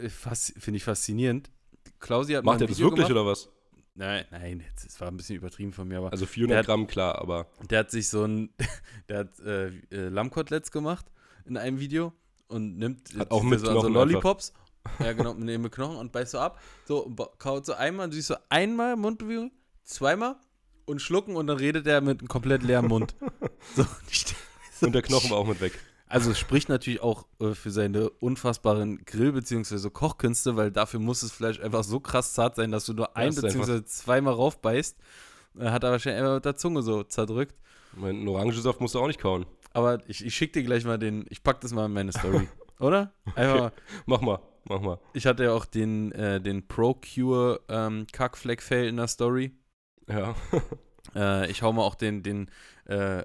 finde 0.57 0.77
ich 0.77 0.83
faszinierend. 0.83 1.49
Klausi 1.99 2.33
hat 2.33 2.43
Macht 2.45 2.61
er 2.61 2.67
das 2.67 2.77
Video 2.77 2.87
wirklich 2.91 3.07
gemacht. 3.07 3.21
oder 3.21 3.31
was? 3.31 3.49
Nein, 3.93 4.25
nein, 4.31 4.63
das 4.81 4.99
war 5.01 5.09
ein 5.09 5.17
bisschen 5.17 5.35
übertrieben 5.35 5.73
von 5.73 5.87
mir, 5.87 5.97
aber 5.97 6.11
Also 6.11 6.25
400 6.25 6.53
Der 6.53 6.59
hat- 6.59 6.65
Gramm, 6.65 6.87
klar, 6.87 7.19
aber 7.19 7.47
der 7.69 7.79
hat 7.79 7.91
sich 7.91 8.07
so 8.07 8.23
ein, 8.25 8.49
der 9.09 9.19
hat 9.19 9.39
äh, 9.41 9.67
äh, 9.67 10.07
Lammkoteletts 10.09 10.71
gemacht 10.71 11.05
in 11.45 11.57
einem 11.57 11.79
Video 11.79 12.13
und 12.47 12.77
nimmt 12.77 13.13
Hat 13.17 13.31
auch 13.31 13.43
mit 13.43 13.59
so, 13.59 13.65
so 13.65 13.71
Knochen 13.73 13.93
Lollipops. 13.93 14.53
Ja, 14.99 15.13
genau, 15.13 15.33
mit 15.33 15.47
dem 15.49 15.69
Knochen 15.69 15.97
und 15.97 16.11
beißt 16.11 16.31
so 16.31 16.39
ab. 16.39 16.59
So, 16.85 17.13
kaut 17.37 17.65
so 17.65 17.73
einmal, 17.73 18.09
du 18.09 18.15
siehst 18.15 18.29
so 18.29 18.35
einmal 18.49 18.95
Mundbewegung, 18.95 19.51
zweimal 19.83 20.37
und 20.85 21.01
schlucken 21.01 21.35
und 21.35 21.47
dann 21.47 21.57
redet 21.57 21.85
er 21.85 22.01
mit 22.01 22.19
einem 22.19 22.27
komplett 22.29 22.63
leeren 22.63 22.87
Mund. 22.87 23.15
So, 23.75 23.85
nicht. 24.07 24.35
und 24.81 24.93
der 24.93 25.01
Knochen 25.03 25.29
war 25.29 25.37
auch 25.37 25.47
mit 25.47 25.61
weg. 25.61 25.73
Also 26.11 26.33
spricht 26.33 26.67
natürlich 26.69 27.01
auch 27.01 27.25
äh, 27.39 27.53
für 27.53 27.71
seine 27.71 28.09
unfassbaren 28.09 29.03
Grill- 29.05 29.31
bzw. 29.31 29.89
Kochkünste, 29.89 30.57
weil 30.57 30.69
dafür 30.71 30.99
muss 30.99 31.21
das 31.21 31.31
Fleisch 31.31 31.59
einfach 31.59 31.83
so 31.83 31.99
krass 31.99 32.33
zart 32.33 32.55
sein, 32.57 32.71
dass 32.71 32.85
du 32.85 32.93
nur 32.93 33.15
ein 33.15 33.29
ist 33.29 33.41
bzw. 33.41 33.83
zweimal 33.85 34.33
raufbeißt. 34.33 34.97
Äh, 35.59 35.69
Hat 35.69 35.83
er 35.83 35.91
wahrscheinlich 35.91 36.21
immer 36.21 36.35
mit 36.35 36.45
der 36.45 36.55
Zunge 36.57 36.81
so 36.81 37.03
zerdrückt. 37.03 37.55
Mein 37.95 38.27
Orangensaft 38.27 38.81
musst 38.81 38.95
du 38.95 38.99
auch 38.99 39.07
nicht 39.07 39.19
kauen. 39.21 39.45
Aber 39.73 39.99
ich, 40.09 40.25
ich 40.25 40.35
schicke 40.35 40.59
dir 40.59 40.63
gleich 40.65 40.83
mal 40.83 40.97
den, 40.99 41.25
ich 41.29 41.43
pack 41.43 41.61
das 41.61 41.71
mal 41.73 41.85
in 41.85 41.93
meine 41.93 42.11
Story. 42.11 42.47
Oder? 42.79 43.13
Einfach 43.35 43.59
mal. 43.59 43.71
Mach 44.05 44.21
mal, 44.21 44.39
mach 44.65 44.81
mal. 44.81 44.99
Ich 45.13 45.25
hatte 45.25 45.45
ja 45.45 45.53
auch 45.53 45.65
den, 45.65 46.11
äh, 46.11 46.41
den 46.41 46.67
Procure 46.67 47.61
ähm, 47.69 48.05
Kackfleck-Fail 48.11 48.87
in 48.87 48.97
der 48.97 49.07
Story. 49.07 49.51
Ja. 50.07 50.35
Äh, 51.15 51.49
ich 51.49 51.61
hau 51.63 51.73
mal 51.73 51.81
auch 51.81 51.95
den, 51.95 52.21
den, 52.23 52.49
äh, 52.85 53.23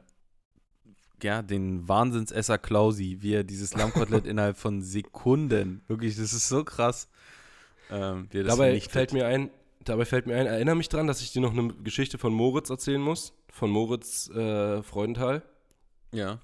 ja, 1.22 1.42
den 1.42 1.88
Wahnsinnsesser 1.88 2.58
Klausi, 2.58 3.18
wie 3.20 3.34
er 3.34 3.44
dieses 3.44 3.74
Lammkotelett 3.74 4.26
innerhalb 4.26 4.56
von 4.56 4.82
Sekunden, 4.82 5.82
wirklich, 5.88 6.16
das 6.16 6.32
ist 6.32 6.48
so 6.48 6.64
krass. 6.64 7.08
Ähm, 7.90 8.26
wie 8.30 8.38
er 8.38 8.44
das 8.44 8.54
Dabei 8.54 8.66
vernichtet. 8.68 8.92
fällt 8.92 9.12
mir 9.12 9.26
ein, 9.26 9.50
dabei 9.84 10.04
fällt 10.04 10.26
mir 10.26 10.36
ein, 10.36 10.46
erinnere 10.46 10.74
mich 10.76 10.88
dran, 10.88 11.06
dass 11.06 11.20
ich 11.20 11.32
dir 11.32 11.40
noch 11.40 11.52
eine 11.56 11.68
Geschichte 11.84 12.18
von 12.18 12.32
Moritz 12.32 12.68
erzählen 12.70 13.00
muss. 13.00 13.32
Von 13.52 13.70
Moritz 13.70 14.28
äh, 14.30 14.82
Freudenthal. 14.82 15.42
Ja. 16.12 16.40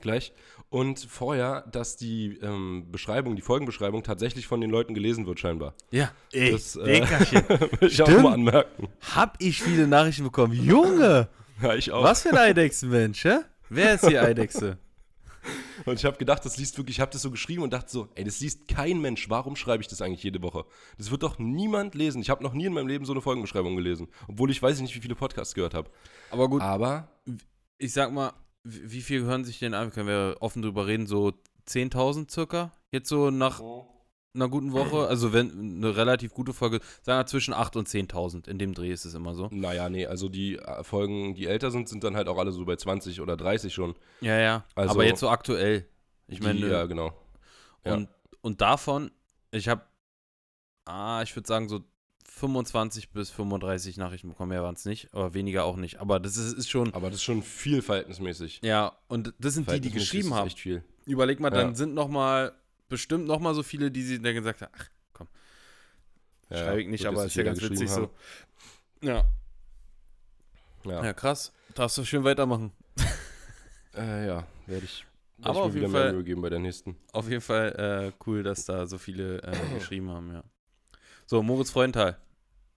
gleich. 0.00 0.32
Und 0.70 0.98
vorher, 1.00 1.62
dass 1.72 1.96
die 1.96 2.38
ähm, 2.42 2.86
Beschreibung, 2.92 3.36
die 3.36 3.42
Folgenbeschreibung 3.42 4.02
tatsächlich 4.02 4.46
von 4.46 4.60
den 4.60 4.70
Leuten 4.70 4.92
gelesen 4.94 5.26
wird, 5.26 5.40
scheinbar. 5.40 5.74
Ja, 5.90 6.10
ey, 6.32 6.52
Das, 6.52 6.76
äh. 6.76 7.00
Will 7.80 7.88
ich 7.88 8.02
auch 8.02 8.08
mal 8.22 8.34
anmerken. 8.34 8.88
Hab 9.14 9.36
ich 9.40 9.62
viele 9.62 9.86
Nachrichten 9.86 10.24
bekommen. 10.24 10.52
Junge, 10.52 11.28
Ja, 11.62 11.74
ich 11.74 11.90
auch. 11.90 12.04
was 12.04 12.22
für 12.22 12.30
ein 12.30 12.38
Eidechsenmensch, 12.38 13.24
hä? 13.24 13.38
Wer 13.68 13.94
ist 13.94 14.08
die 14.08 14.18
Eidechse? 14.18 14.78
Und 15.84 15.94
ich 15.94 16.04
habe 16.04 16.16
gedacht, 16.16 16.44
das 16.44 16.56
liest 16.56 16.76
wirklich, 16.76 16.96
ich 16.96 17.00
habe 17.00 17.12
das 17.12 17.22
so 17.22 17.30
geschrieben 17.30 17.62
und 17.62 17.72
dachte 17.72 17.90
so, 17.90 18.08
ey, 18.16 18.24
das 18.24 18.40
liest 18.40 18.68
kein 18.68 19.00
Mensch. 19.00 19.30
Warum 19.30 19.56
schreibe 19.56 19.82
ich 19.82 19.88
das 19.88 20.02
eigentlich 20.02 20.22
jede 20.22 20.42
Woche? 20.42 20.64
Das 20.98 21.10
wird 21.10 21.22
doch 21.22 21.38
niemand 21.38 21.94
lesen. 21.94 22.20
Ich 22.20 22.28
habe 22.28 22.42
noch 22.42 22.52
nie 22.52 22.66
in 22.66 22.72
meinem 22.72 22.88
Leben 22.88 23.04
so 23.04 23.12
eine 23.12 23.20
Folgenbeschreibung 23.20 23.76
gelesen. 23.76 24.08
Obwohl 24.26 24.50
ich 24.50 24.60
weiß 24.60 24.80
nicht, 24.80 24.94
wie 24.94 25.00
viele 25.00 25.14
Podcasts 25.14 25.54
gehört 25.54 25.74
habe. 25.74 25.90
Aber 26.30 26.48
gut, 26.48 26.60
Aber 26.60 27.08
ich 27.78 27.92
sag 27.92 28.12
mal, 28.12 28.32
wie 28.64 29.00
viel 29.00 29.22
hören 29.22 29.44
sich 29.44 29.58
denn 29.60 29.72
an? 29.74 29.90
Können 29.90 30.08
wir 30.08 30.36
offen 30.40 30.62
drüber 30.62 30.86
reden? 30.86 31.06
So 31.06 31.32
10.000 31.68 32.30
circa? 32.30 32.72
Jetzt 32.90 33.08
so 33.08 33.30
nach 33.30 33.62
einer 34.34 34.48
guten 34.48 34.72
Woche? 34.72 35.06
Also, 35.08 35.32
wenn 35.32 35.50
eine 35.76 35.96
relativ 35.96 36.32
gute 36.34 36.52
Folge, 36.52 36.80
sagen 37.02 37.18
wir 37.20 37.26
zwischen 37.26 37.54
8.000 37.54 37.76
und 37.78 37.88
10.000. 37.88 38.48
In 38.48 38.58
dem 38.58 38.74
Dreh 38.74 38.92
ist 38.92 39.04
es 39.04 39.14
immer 39.14 39.34
so. 39.34 39.48
Naja, 39.50 39.88
nee, 39.88 40.06
also 40.06 40.28
die 40.28 40.56
äh, 40.58 40.84
Folgen, 40.84 41.34
die 41.34 41.46
älter 41.46 41.70
sind, 41.70 41.88
sind 41.88 42.04
dann 42.04 42.14
halt 42.16 42.28
auch 42.28 42.38
alle 42.38 42.52
so 42.52 42.64
bei 42.64 42.76
20 42.76 43.20
oder 43.20 43.36
30 43.36 43.72
schon. 43.74 43.94
Ja, 44.20 44.38
ja. 44.38 44.64
Also- 44.74 44.90
Aber 44.92 45.04
jetzt 45.04 45.20
so 45.20 45.28
aktuell. 45.28 45.86
Ich 46.26 46.42
meine, 46.42 46.58
ja, 46.68 46.84
genau. 46.84 47.12
ja. 47.84 47.94
Und, 47.94 48.08
und 48.42 48.60
davon, 48.60 49.10
ich 49.50 49.66
habe, 49.68 49.82
ah, 50.84 51.22
ich 51.22 51.34
würde 51.34 51.46
sagen, 51.48 51.68
so 51.68 51.80
25 52.28 53.10
bis 53.10 53.30
35 53.30 53.96
Nachrichten 53.96 54.28
bekommen. 54.28 54.50
Mehr 54.50 54.62
waren 54.62 54.74
es 54.74 54.84
nicht, 54.84 55.12
aber 55.14 55.34
weniger 55.34 55.64
auch 55.64 55.76
nicht. 55.76 55.98
Aber 56.00 56.20
das 56.20 56.36
ist, 56.36 56.52
ist 56.52 56.68
schon, 56.68 56.92
Aber 56.94 57.06
das 57.08 57.16
ist 57.16 57.22
schon 57.24 57.42
viel 57.42 57.82
verhältnismäßig. 57.82 58.60
ja, 58.62 58.92
und 59.08 59.32
das 59.38 59.54
sind 59.54 59.70
die, 59.70 59.80
die 59.80 59.90
geschrieben 59.90 60.28
ist 60.28 60.34
haben. 60.34 60.46
Echt 60.46 60.60
viel. 60.60 60.84
Überleg 61.06 61.40
mal, 61.40 61.50
dann 61.50 61.68
Ja. 61.70 61.74
sind 61.74 61.94
noch 61.94 62.08
mal 62.08 62.52
bestimmt 62.88 63.26
noch 63.26 63.38
mal 63.40 63.54
so 63.54 63.62
viele, 63.62 63.90
die 63.90 64.02
sie 64.02 64.20
dann 64.20 64.34
gesagt 64.34 64.62
haben, 64.62 64.72
ach, 64.76 64.88
komm, 65.12 65.28
Ja, 66.50 66.56
schreibe 66.58 66.82
ich 66.82 66.88
nicht, 66.88 67.04
wird 67.04 67.14
aber 67.14 67.24
ist 67.26 67.34
ja 67.36 67.42
ganz 67.44 67.58
witzig 67.60 67.80
geschrieben 67.80 68.08
so. 69.02 69.06
Ja. 69.06 69.16
haben. 69.18 69.28
Ja, 70.84 71.04
ja, 71.04 71.12
krass. 71.12 71.52
Darfst 71.74 71.98
du 71.98 72.04
schön 72.04 72.24
weitermachen. 72.24 72.72
äh, 73.94 74.26
ja 74.26 74.46
werde 74.66 74.84
ich, 74.84 75.04
werd 75.38 75.48
Aber 75.50 75.60
ich 75.60 75.64
auf 75.66 75.74
jeden 75.74 75.90
Fall- 75.92 76.12
Mühe 76.12 76.24
geben 76.24 76.42
bei 76.42 76.50
der 76.50 76.58
nächsten. 76.58 76.96
Auf 77.12 77.28
jeden 77.28 77.40
Fall 77.42 78.12
äh, 78.12 78.12
cool, 78.26 78.42
dass 78.42 78.64
da 78.64 78.86
so 78.86 78.98
viele 78.98 79.42
äh, 79.42 79.56
geschrieben 79.78 80.10
haben, 80.10 80.32
ja. 80.32 80.44
So, 81.26 81.42
Moritz 81.42 81.70
Freundtal. 81.70 82.18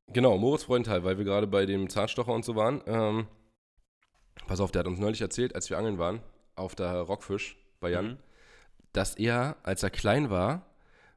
Genau, 0.07 0.37
Moritz 0.37 0.63
Freundtal, 0.63 1.03
weil 1.05 1.17
wir 1.17 1.23
gerade 1.25 1.47
bei 1.47 1.65
dem 1.65 1.89
Zahnstocher 1.89 2.33
und 2.33 2.43
so 2.43 2.55
waren. 2.57 2.81
Ähm, 2.85 3.27
pass 4.47 4.59
auf, 4.59 4.71
der 4.71 4.79
hat 4.81 4.87
uns 4.87 4.99
neulich 4.99 5.21
erzählt, 5.21 5.55
als 5.55 5.69
wir 5.69 5.77
angeln 5.77 5.97
waren, 5.97 6.21
auf 6.55 6.75
der 6.75 6.91
Rockfisch 7.01 7.55
bei 7.79 7.89
Jan, 7.91 8.05
Mhm. 8.07 8.17
Dass 8.93 9.15
er, 9.15 9.57
als 9.63 9.83
er 9.83 9.89
klein 9.89 10.29
war, 10.29 10.65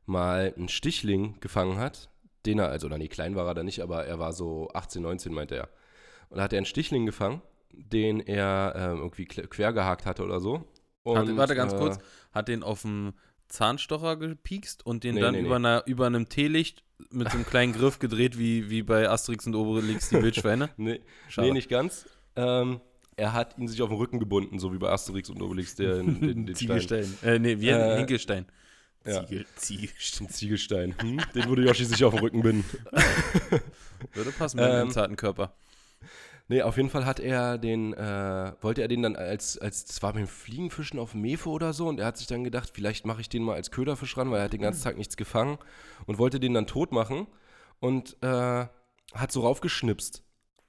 mal 0.07 0.53
einen 0.57 0.69
Stichling 0.69 1.39
gefangen 1.41 1.79
hat, 1.79 2.09
den 2.47 2.59
er, 2.59 2.69
also, 2.69 2.89
nee, 2.89 3.09
klein 3.09 3.35
war 3.37 3.47
er 3.47 3.55
da 3.55 3.63
nicht, 3.63 3.81
aber 3.81 4.05
er 4.05 4.19
war 4.19 4.33
so 4.33 4.71
18, 4.75 5.03
19, 5.03 5.33
meinte 5.33 5.57
er. 5.57 5.69
Und 6.29 6.37
da 6.39 6.45
hat 6.45 6.53
er 6.53 6.59
einen 6.59 6.67
Stichling 6.67 7.07
gefangen, 7.07 7.41
den 7.73 8.21
er 8.21 8.75
ähm, 8.77 8.99
irgendwie 8.99 9.25
kle- 9.25 9.47
quer 9.47 9.73
gehakt 9.73 10.05
hatte 10.07 10.23
oder 10.25 10.41
so. 10.41 10.65
Und, 11.03 11.17
Warte, 11.17 11.37
warte 11.37 11.55
ganz 11.55 11.73
äh, 11.73 11.77
kurz. 11.79 11.99
Hat 12.33 12.49
den 12.49 12.63
auf 12.63 12.83
dem 12.83 13.15
Zahnstocher 13.49 14.17
gepiekst 14.17 14.85
und 14.87 15.05
den 15.05 15.15
Nee, 15.17 15.21
dann 15.21 15.35
nee, 15.35 15.41
über, 15.41 15.59
nee. 15.59 15.67
Einer, 15.67 15.83
über 15.87 16.07
einem 16.07 16.29
Teelicht 16.29 16.83
mit 17.11 17.31
so 17.31 17.37
einem 17.37 17.47
kleinen 17.47 17.73
Griff 17.73 17.99
gedreht, 17.99 18.39
wie, 18.39 18.71
wie 18.71 18.83
bei 18.83 19.09
Asterix 19.09 19.47
und 19.47 19.55
Obelix 19.55 20.09
die 20.11 20.23
Wildschweine. 20.23 20.71
Nee, 20.77 21.01
nee 21.37 21.51
nicht 21.53 21.69
ganz. 21.69 22.07
Ähm, 22.37 22.81
er 23.17 23.33
hat 23.33 23.57
ihn 23.59 23.69
sich 23.69 23.81
auf 23.83 23.89
den 23.89 23.99
Rücken 23.99 24.19
gebunden, 24.21 24.59
so 24.59 24.73
wie 24.73 24.79
bei 24.79 24.91
Asterix 24.91 25.31
und 25.31 25.41
Obelix, 25.43 25.75
der 25.77 25.99
in, 26.01 26.21
den 26.21 26.47
Stein. 26.57 26.57
Ziegelstein. 26.57 27.19
Äh, 27.23 27.39
nee, 27.39 27.61
wie 27.61 27.69
Äh, 27.69 27.75
ein 27.93 27.99
Hinkelstein. 27.99 28.47
ja. 29.07 29.25
Ziegel, 29.27 29.47
Ziegelstein. 29.57 30.27
Ein 30.27 30.31
Ziegelstein. 30.31 30.95
Hm? 31.01 31.21
Den 31.35 31.49
würde 31.49 31.65
Yoshi 31.65 31.85
sich 31.85 32.03
auf 32.05 32.15
den 32.15 32.21
Rücken 32.23 32.43
binden. 32.43 32.65
Würde 34.13 34.33
passen 34.33 34.59
mit 34.59 34.67
Ähm, 34.67 34.73
einem 34.73 34.91
zarten 34.91 35.17
Körper. 35.17 35.55
Nee, 36.49 36.61
auf 36.61 36.77
jeden 36.77 36.91
Fall 36.91 37.07
hat 37.07 37.21
er 37.21 37.57
den, 37.57 37.95
äh, 37.95 38.53
wollte 38.61 38.83
er 38.83 38.89
den 38.89 39.03
dann 39.03 39.17
als, 39.17 39.57
als, 39.57 39.87
das 39.87 40.03
war 40.03 40.13
beim 40.13 40.27
Fliegenfischen 40.27 40.99
auf 40.99 41.15
Mefo 41.15 41.51
oder 41.51 41.73
so 41.73 41.89
und 41.89 41.99
er 42.01 42.07
hat 42.07 42.19
sich 42.19 42.27
dann 42.27 42.45
gedacht, 42.45 42.71
vielleicht 42.75 43.07
mache 43.07 43.23
ich 43.23 43.31
den 43.31 43.43
mal 43.43 43.55
als 43.55 43.71
Köderfisch 43.71 44.17
ran, 44.19 44.31
weil 44.31 44.41
er 44.41 44.45
hat 44.45 44.53
den 44.53 44.61
ganzen 44.61 44.83
Tag 44.85 44.99
nichts 44.99 45.17
gefangen 45.17 45.57
und 46.07 46.19
wollte 46.19 46.41
den 46.41 46.53
dann 46.53 46.67
tot 46.67 46.93
machen 46.93 47.27
und 47.81 48.19
äh, 48.23 48.67
hat 49.15 49.33
so 49.33 49.41
raufgeschnipst. 49.41 50.23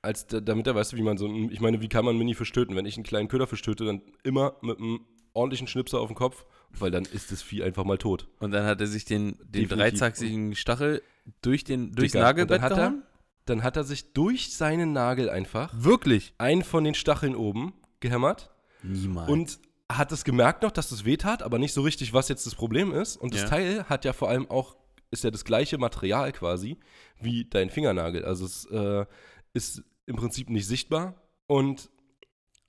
Als, 0.06 0.28
da- 0.28 0.40
damit 0.40 0.68
er, 0.68 0.76
weißt 0.76 0.94
du, 0.94 0.98
wie 0.98 1.02
man 1.04 1.18
so, 1.18 1.26
einen- 1.26 1.52
ich 1.52 1.60
meine, 1.60 1.82
wie 1.82 1.90
kann 1.90 2.06
man 2.06 2.12
einen 2.14 2.20
Minifisch 2.20 2.52
töten? 2.52 2.76
Wenn 2.76 2.86
ich 2.86 2.96
einen 2.96 3.04
kleinen 3.04 3.28
Köderfisch 3.28 3.62
töte, 3.62 3.84
dann 3.86 4.02
immer 4.24 4.56
mit 4.62 4.80
einem 4.80 5.02
ordentlichen 5.34 5.68
Schnipser 5.68 6.00
auf 6.00 6.08
den 6.08 6.16
Kopf, 6.16 6.46
weil 6.72 6.92
dann 6.92 7.04
ist 7.04 7.32
das 7.32 7.42
Vieh 7.42 7.64
einfach 7.64 7.84
mal 7.84 7.98
tot. 7.98 8.28
Und 8.40 8.52
dann 8.52 8.66
hat 8.66 8.80
er 8.80 8.88
sich 8.88 9.04
den, 9.06 9.38
den 9.44 9.68
dreizackigen 9.68 10.56
Stachel 10.56 11.02
durch 11.42 11.64
den, 11.66 11.92
durchs. 11.92 12.16
Und 12.16 12.22
Nagelbett 12.22 12.58
dann 12.58 12.62
hat 12.62 12.72
er- 12.72 12.78
gehauen? 12.78 13.04
Dann 13.46 13.62
hat 13.64 13.78
er 13.78 13.84
sich 13.84 14.14
durch 14.14 14.56
seinen 14.56 14.94
Nagel 14.94 15.30
einfach 15.30 15.72
Wirklich? 15.76 16.34
einen 16.40 16.64
von 16.64 16.84
den 16.84 16.96
Stacheln 16.96 17.36
oben 17.36 17.74
gehämmert 18.00 18.50
Niemals. 18.82 19.30
und 19.30 19.60
hat 19.92 20.12
es 20.12 20.24
gemerkt 20.24 20.64
noch, 20.64 20.72
dass 20.72 20.92
es 20.92 21.06
weh 21.06 21.16
tat, 21.18 21.44
aber 21.44 21.60
nicht 21.60 21.74
so 21.74 21.82
richtig, 21.84 22.12
was 22.14 22.28
jetzt 22.28 22.48
das 22.48 22.56
Problem 22.56 22.92
ist. 22.92 23.18
Und 23.18 23.36
das 23.36 23.42
Ja. 23.42 23.48
Teil 23.50 23.84
hat 23.90 24.04
ja 24.04 24.14
vor 24.14 24.30
allem 24.30 24.50
auch, 24.50 24.76
ist 25.12 25.24
ja 25.24 25.30
das 25.30 25.46
gleiche 25.46 25.78
Material 25.78 26.32
quasi 26.32 26.80
wie 27.22 27.46
dein 27.46 27.70
Fingernagel. 27.70 28.26
Also 28.26 28.46
es 28.46 28.66
äh, 28.72 29.06
ist 29.54 29.84
im 30.06 30.16
Prinzip 30.16 30.50
nicht 30.50 30.68
sichtbar 30.68 31.16
und 31.48 31.90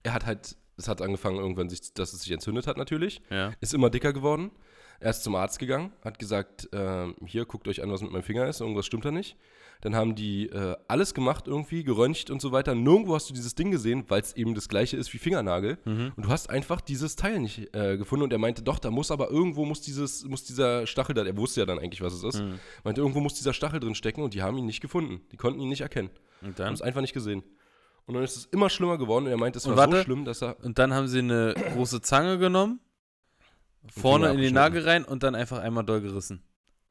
er 0.03 0.14
hat 0.14 0.27
halt, 0.27 0.57
es 0.77 0.88
hat 0.88 1.03
angefangen 1.03 1.38
irgendwann, 1.38 1.68
sich, 1.68 1.92
dass 1.94 2.12
es 2.12 2.22
sich 2.22 2.33
entzündet 2.33 2.66
hat 2.66 2.77
natürlich, 2.77 3.20
ja. 3.31 3.53
ist 3.61 3.75
immer 3.75 3.90
dicker 3.90 4.12
geworden. 4.12 4.51
Er 4.99 5.11
ist 5.11 5.25
zum 5.25 5.35
Arzt 5.35 5.59
gegangen, 5.59 5.92
hat 6.03 6.18
gesagt, 6.18 6.72
äh, 6.72 7.09
hier, 7.27 7.44
guckt 7.44 7.68
euch 7.68 7.83
an, 7.83 7.90
was 7.90 8.01
mit 8.01 8.12
meinem 8.12 8.22
Finger 8.22 8.46
ist, 8.46 8.61
irgendwas 8.61 8.87
stimmt 8.87 9.05
da 9.05 9.11
nicht. 9.11 9.37
Dann 9.83 9.94
haben 9.94 10.14
die 10.14 10.46
äh, 10.46 10.75
alles 10.88 11.12
gemacht 11.12 11.46
irgendwie, 11.46 11.85
geröntgt 11.85 12.31
und 12.31 12.40
so 12.40 12.51
weiter. 12.53 12.75
Nirgendwo 12.75 13.14
hast 13.14 13.29
du 13.29 13.35
dieses 13.35 13.55
Ding 13.55 13.70
gesehen, 13.70 14.05
weil 14.09 14.20
es 14.22 14.35
eben 14.35 14.55
das 14.55 14.68
gleiche 14.68 14.96
ist 14.96 15.12
wie 15.12 15.18
Fingernagel. 15.18 15.79
Mhm. 15.85 16.12
Und 16.16 16.25
du 16.25 16.29
hast 16.31 16.49
einfach 16.49 16.81
dieses 16.81 17.16
Teil 17.16 17.40
nicht 17.40 17.75
äh, 17.75 17.99
gefunden. 17.99 18.25
Und 18.25 18.33
er 18.33 18.38
meinte, 18.38 18.62
doch, 18.62 18.79
da 18.79 18.90
muss 18.90 19.11
aber 19.11 19.31
irgendwo 19.31 19.64
muss 19.64 19.83
dieses, 19.83 20.25
muss 20.25 20.44
dieser 20.44 20.87
Stachel 20.87 21.14
da, 21.14 21.25
er 21.25 21.37
wusste 21.37 21.61
ja 21.61 21.66
dann 21.66 21.79
eigentlich, 21.79 22.01
was 22.01 22.14
es 22.14 22.25
ist. 22.25 22.40
Mhm. 22.42 22.59
Meinte, 22.85 23.01
irgendwo 23.03 23.20
muss 23.20 23.35
dieser 23.35 23.53
Stachel 23.53 23.81
drin 23.81 23.94
stecken 23.94 24.22
und 24.22 24.33
die 24.33 24.42
haben 24.42 24.57
ihn 24.57 24.66
nicht 24.66 24.81
gefunden. 24.81 25.20
Die 25.33 25.37
konnten 25.37 25.61
ihn 25.61 25.68
nicht 25.68 25.83
erkennen. 25.83 26.11
Und 26.42 26.49
Haben 26.49 26.55
dann? 26.57 26.75
es 26.75 26.83
einfach 26.83 27.01
nicht 27.01 27.14
gesehen. 27.14 27.42
Und 28.07 28.14
dann 28.14 28.22
ist 28.22 28.37
es 28.37 28.44
immer 28.46 28.70
schlimmer 28.70 28.99
geworden 28.99 29.25
und 29.25 29.31
er 29.33 29.37
meinte, 29.37 29.59
es 29.59 29.66
war 29.66 29.72
so 29.75 29.79
warte. 29.79 30.03
schlimm, 30.05 30.25
dass 30.25 30.42
er. 30.42 30.57
Und 30.64 30.79
dann 30.79 30.94
haben 30.94 31.09
sie 31.09 31.18
eine 31.18 31.55
große 31.75 32.01
Zange 32.03 32.38
genommen, 32.38 32.79
vorne 33.88 34.31
in 34.31 34.38
den. 34.40 34.55
Nagel 34.55 34.85
rein 34.85 35.05
und 35.05 35.22
dann 35.22 35.35
einfach 35.35 35.59
einmal 35.59 35.85
doll 35.85 36.01
gerissen. 36.01 36.42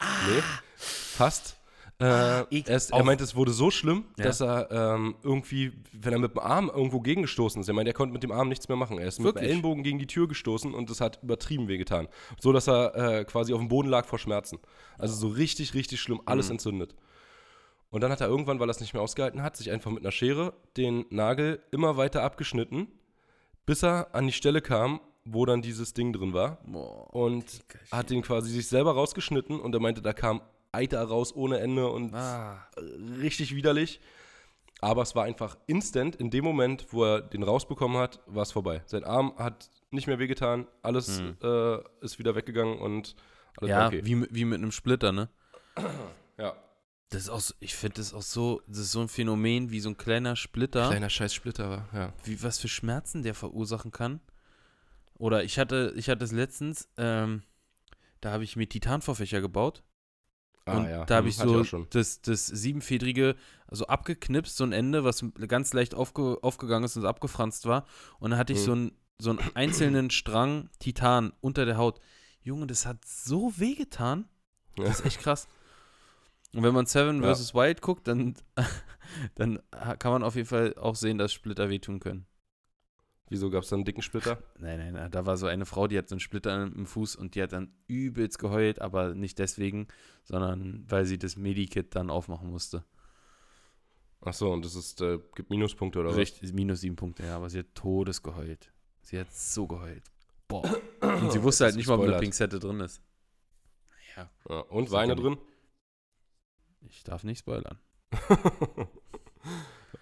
Nee, 0.01 0.41
fast. 0.77 1.58
Äh, 2.01 2.41
ich 2.53 2.67
er, 2.67 2.75
ist, 2.75 2.91
er 2.91 3.03
meinte, 3.05 3.23
es 3.23 3.36
wurde 3.38 3.53
so 3.53 3.71
schlimm, 3.71 4.03
Ja. 4.17 4.25
dass 4.25 4.41
er 4.41 4.69
ähm, 4.69 5.15
irgendwie, 5.23 5.71
wenn 5.93 6.12
er 6.12 6.19
mit 6.19 6.31
dem 6.34 6.39
Arm 6.39 6.67
irgendwo 6.73 6.99
gegengestoßen 6.99 7.62
ist, 7.62 7.69
er 7.69 7.73
meinte, 7.73 7.91
er 7.91 7.93
konnte 7.93 8.12
mit 8.12 8.21
dem 8.21 8.34
Arm 8.34 8.49
nichts 8.49 8.67
mehr 8.67 8.75
machen. 8.75 8.97
Er 8.99 9.08
ist 9.08 9.19
mit 9.19 9.27
dem 9.27 9.36
Wirklich? 9.36 9.49
Ellenbogen 9.49 9.81
gegen 9.84 9.97
die 9.99 10.08
Tür 10.08 10.27
gestoßen 10.27 10.73
und 10.73 10.89
das 10.89 10.99
hat 10.99 11.23
übertrieben 11.23 11.69
wehgetan. 11.69 12.10
So, 12.41 12.51
dass 12.51 12.67
er 12.67 12.95
äh, 12.95 13.23
quasi 13.23 13.53
auf 13.53 13.60
dem 13.60 13.69
Boden 13.69 13.88
lag 13.88 14.05
vor 14.05 14.19
Schmerzen. 14.19 14.60
Also 14.97 15.15
so 15.15 15.29
richtig, 15.29 15.73
richtig 15.73 16.01
schlimm, 16.01 16.19
alles 16.25 16.47
Mhm. 16.47 16.53
entzündet. 16.55 16.95
Und 17.95 18.01
dann 18.01 18.12
hat 18.12 18.19
er 18.19 18.27
irgendwann, 18.27 18.60
weil 18.60 18.67
er 18.67 18.71
es 18.71 18.81
nicht 18.81 18.93
mehr 18.93 19.01
ausgehalten 19.01 19.41
hat, 19.41 19.55
sich 19.55 19.71
einfach 19.71 19.89
mit 19.89 20.03
einer 20.03 20.12
Schere 20.12 20.51
den 20.75 21.05
Nagel 21.12 21.62
immer 21.71 21.95
weiter 21.95 22.23
abgeschnitten, 22.23 22.88
bis 23.65 23.84
er 23.86 24.13
an 24.13 24.27
die 24.27 24.34
Stelle 24.34 24.62
kam, 24.62 24.99
wo 25.23 25.45
dann 25.45 25.62
dieses 25.62 25.93
Ding 25.93 26.12
drin 26.12 26.34
war 26.34 26.58
Boah. 26.65 27.13
und 27.15 27.45
hat 27.93 28.10
den 28.10 28.21
quasi 28.21 28.51
sich 28.51 28.67
selber 28.67 28.91
rausgeschnitten 28.95 29.62
und 29.62 29.73
er 29.73 29.79
meinte, 29.79 30.01
da 30.01 30.12
kam 30.12 30.41
Eiter 30.73 31.01
raus 31.03 31.34
ohne 31.34 31.60
Ende 31.60 31.89
und 31.89 32.13
Ah. 32.13 32.67
richtig 33.21 33.55
widerlich. 33.55 34.01
Aber 34.81 35.01
es 35.03 35.15
war 35.15 35.23
einfach 35.23 35.55
instant, 35.65 36.17
in 36.17 36.29
dem 36.31 36.43
Moment, 36.43 36.88
wo 36.91 37.05
er 37.05 37.21
den 37.21 37.43
rausbekommen 37.43 37.97
hat, 37.97 38.19
war 38.25 38.43
es 38.43 38.51
vorbei. 38.51 38.84
Sein 38.88 39.05
Arm 39.05 39.34
hat 39.38 39.69
nicht 39.91 40.08
mehr 40.08 40.19
wehgetan, 40.19 40.67
alles 40.81 41.19
Hm. 41.21 41.38
äh, 41.41 41.77
ist 42.01 42.19
wieder 42.19 42.36
weggegangen 42.36 42.77
und 42.77 43.15
alles 43.55 43.69
Ja, 43.69 43.77
war 43.79 43.88
okay. 43.88 44.01
wie, 44.03 44.27
wie 44.31 44.43
mit 44.43 44.58
einem 44.58 44.73
Splitter, 44.73 45.13
ne? 45.13 45.29
Ja, 46.38 46.55
Das 47.10 47.24
ist 47.24 47.30
auch, 47.30 47.39
so- 47.39 47.54
ich 47.60 47.76
finde 47.76 47.96
das 47.98 48.13
auch 48.13 48.22
so, 48.24 48.62
das 48.68 48.80
ist 48.80 48.91
so 48.91 49.00
ein 49.02 49.08
Phänomen 49.08 49.70
wie 49.72 49.80
so 49.80 49.89
ein 49.89 49.98
kleiner 49.98 50.36
Splitter, 50.36 50.88
kleiner 50.88 51.10
scheiß 51.10 51.34
Splitter 51.34 51.70
war, 51.70 51.89
ja. 51.94 52.13
wie 52.24 52.41
was 52.44 52.60
für 52.60 52.68
Schmerzen 52.68 53.24
der 53.24 53.36
verursachen 53.36 53.91
kann. 53.91 54.20
Oder 55.18 55.44
ich 55.44 55.60
hatte, 55.60 55.94
ich 55.96 56.10
hatte 56.10 56.26
es 56.26 56.32
letztens, 56.32 56.89
ähm, 56.98 57.44
da 58.22 58.32
habe 58.32 58.44
ich 58.44 58.56
mir 58.56 58.68
Titanvorfächer 58.68 59.39
gebaut 59.39 59.84
Ah, 60.65 60.78
und 60.78 60.86
ja. 60.89 61.06
da 61.06 61.18
habe 61.18 61.26
Hm, 61.28 61.30
ich 61.30 61.38
so 61.38 61.63
schon. 61.63 61.88
das, 61.91 62.22
das 62.22 62.48
siebenfedrige, 62.48 63.36
also 63.68 63.86
abgeknipst, 63.88 64.58
so 64.58 64.63
ein 64.63 64.72
Ende, 64.74 65.04
was 65.04 65.24
ganz 65.48 65.72
leicht 65.74 65.94
aufge, 65.94 66.39
aufgegangen 66.41 66.86
ist 66.86 66.98
und 66.98 67.06
abgefranst 67.06 67.65
war. 67.68 67.86
Und 68.20 68.32
dann 68.32 68.39
hatte 68.39 68.52
ich 68.54 68.60
Hm. 68.60 68.65
so, 68.65 68.72
einen, 68.72 68.91
so 69.20 69.30
einen 69.30 69.39
einzelnen 69.54 70.10
Strang 70.10 70.70
Titan 70.80 71.34
unter 71.39 71.65
der 71.65 71.78
Haut. 71.78 72.00
Junge, 72.41 72.65
das 72.68 72.86
hat 72.88 73.06
so 73.06 73.54
wehgetan. 73.58 74.28
Das 74.76 75.00
ist 75.00 75.06
echt 75.06 75.20
krass. 75.20 75.48
Und 76.56 76.63
wenn 76.63 76.74
man 76.74 76.86
Seven 76.86 77.22
Ja. 77.22 77.36
vs. 77.36 77.54
Wild 77.54 77.82
guckt, 77.82 78.08
dann, 78.08 78.36
dann 79.36 79.60
kann 80.00 80.12
man 80.12 80.24
auf 80.24 80.36
jeden 80.36 80.48
Fall 80.48 80.74
auch 80.78 80.96
sehen, 80.96 81.18
dass 81.18 81.34
Splitter 81.34 81.70
wehtun 81.70 82.00
können. 82.00 82.26
Wieso 83.28 83.50
gab 83.50 83.63
es 83.63 83.70
da 83.70 83.76
einen 83.76 83.86
dicken 83.86 84.04
Splitter? 84.04 84.38
Nein, 84.60 84.78
nein, 84.78 84.94
nein, 84.94 85.12
da 85.12 85.26
war 85.26 85.36
so 85.36 85.48
eine 85.48 85.65
Frau, 85.65 85.88
die 85.88 85.98
hat 85.98 86.08
so 86.08 86.13
einen 86.13 86.20
Splitter 86.20 86.63
im 86.63 86.86
Fuß 86.86 87.15
und 87.15 87.34
die 87.36 87.41
hat 87.41 87.54
dann 87.54 87.74
übelst 87.88 88.38
geheult, 88.38 88.80
aber 88.82 89.15
nicht 89.15 89.39
deswegen, 89.39 89.88
sondern 90.24 90.86
weil 90.88 91.06
sie 91.06 91.18
das 91.18 91.36
Medikit 91.36 91.96
dann 91.96 92.10
aufmachen 92.12 92.50
musste. 92.52 92.84
Achso, 94.22 94.54
und 94.54 94.63
das 94.63 94.76
ist, 94.76 95.02
äh, 95.02 95.20
gibt 95.36 95.50
Minuspunkte 95.50 96.00
oder 96.00 96.15
Richtig, 96.15 96.54
minus 96.54 96.82
sieben 96.82 96.96
Punkte, 96.96 97.24
ja, 97.24 97.36
aber 97.36 97.50
sie 97.50 97.60
hat 97.60 97.74
todes 97.74 98.22
geheult. 98.22 98.72
Sie 99.02 99.20
hat 99.20 99.32
so 99.34 99.68
geheult. 99.68 100.04
Boah. 100.48 100.63
Und 101.02 101.32
sie 101.32 101.41
wusste 101.44 101.65
halt 101.65 101.76
nicht 101.76 101.88
mal, 101.88 101.96
ob 102.00 102.04
eine. 102.06 102.18
Pinzette 102.18 102.60
drin 102.60 102.80
ist. 102.80 103.02
Ja, 104.15 104.30
was? 104.44 104.56
Ja, 104.56 104.60
und 104.72 104.91
Weine 104.91 105.15
drin? 105.15 105.38
Ich 106.89 107.04
darf 107.04 107.24
nicht 107.24 107.39
spoilern. 107.39 107.78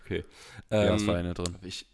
okay. 0.04 0.24
Ja, 0.72 0.84
Ähm, 0.90 0.96
es 0.96 1.08
war 1.08 1.16
eine 1.18 1.34
drin. 1.34 1.58
ich, 1.62 1.90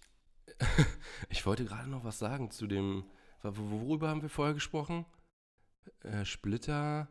ich 1.30 1.46
wollte 1.46 1.66
gerade 1.66 1.90
noch 1.90 2.04
was 2.04 2.20
sagen 2.20 2.52
zu 2.52 2.68
dem, 2.68 3.06
wo- 3.44 3.72
worüber 3.82 4.10
haben 4.10 4.22
wir 4.22 4.30
vorher 4.30 4.54
gesprochen? 4.54 5.06
Äh, 6.02 6.26
Splitter. 6.26 7.08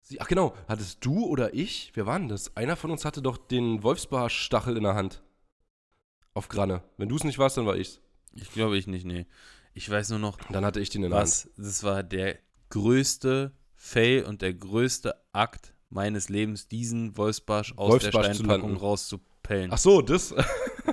Sie, 0.00 0.20
ach 0.20 0.28
genau, 0.28 0.54
hattest 0.68 1.04
du 1.04 1.24
oder 1.26 1.54
ich, 1.54 1.92
wer 1.94 2.06
war 2.06 2.18
denn 2.18 2.28
das? 2.28 2.56
Einer 2.56 2.76
von 2.76 2.90
uns 2.90 3.04
hatte 3.04 3.22
doch 3.22 3.38
den 3.38 3.82
Wolfsbarstachel 3.82 4.76
in 4.76 4.82
der 4.82 4.94
Hand. 4.94 5.22
Auf 6.34 6.48
Granne. 6.48 6.82
Wenn 6.96 7.08
du 7.08 7.16
es 7.16 7.24
nicht 7.24 7.38
warst, 7.38 7.56
dann 7.56 7.66
war 7.66 7.76
ich's. 7.76 8.00
Ich 8.32 8.50
glaube 8.52 8.76
ich 8.76 8.86
nicht, 8.86 9.04
nee. 9.06 9.26
Ich 9.72 9.88
weiß 9.88 10.10
nur 10.10 10.18
noch, 10.18 10.36
Dann 10.50 10.64
hatte 10.64 10.80
ich 10.80 10.90
den 10.90 11.04
in 11.04 11.10
der 11.10 11.18
Hand. 11.20 11.28
was, 11.28 11.50
das 11.56 11.82
war 11.84 12.02
der 12.02 12.38
größte 12.70 13.52
Fail 13.74 14.24
und 14.24 14.42
der 14.42 14.52
größte 14.54 15.14
Akt 15.32 15.73
meines 15.94 16.28
Lebens, 16.28 16.68
diesen 16.68 17.16
Wolfsbarsch 17.16 17.72
aus 17.76 17.90
Wolfsbarsch 17.92 18.26
der 18.26 18.34
Steinpackung 18.34 18.76
rauszupellen. 18.76 19.70
Ach 19.72 19.78
so, 19.78 20.02
das. 20.02 20.34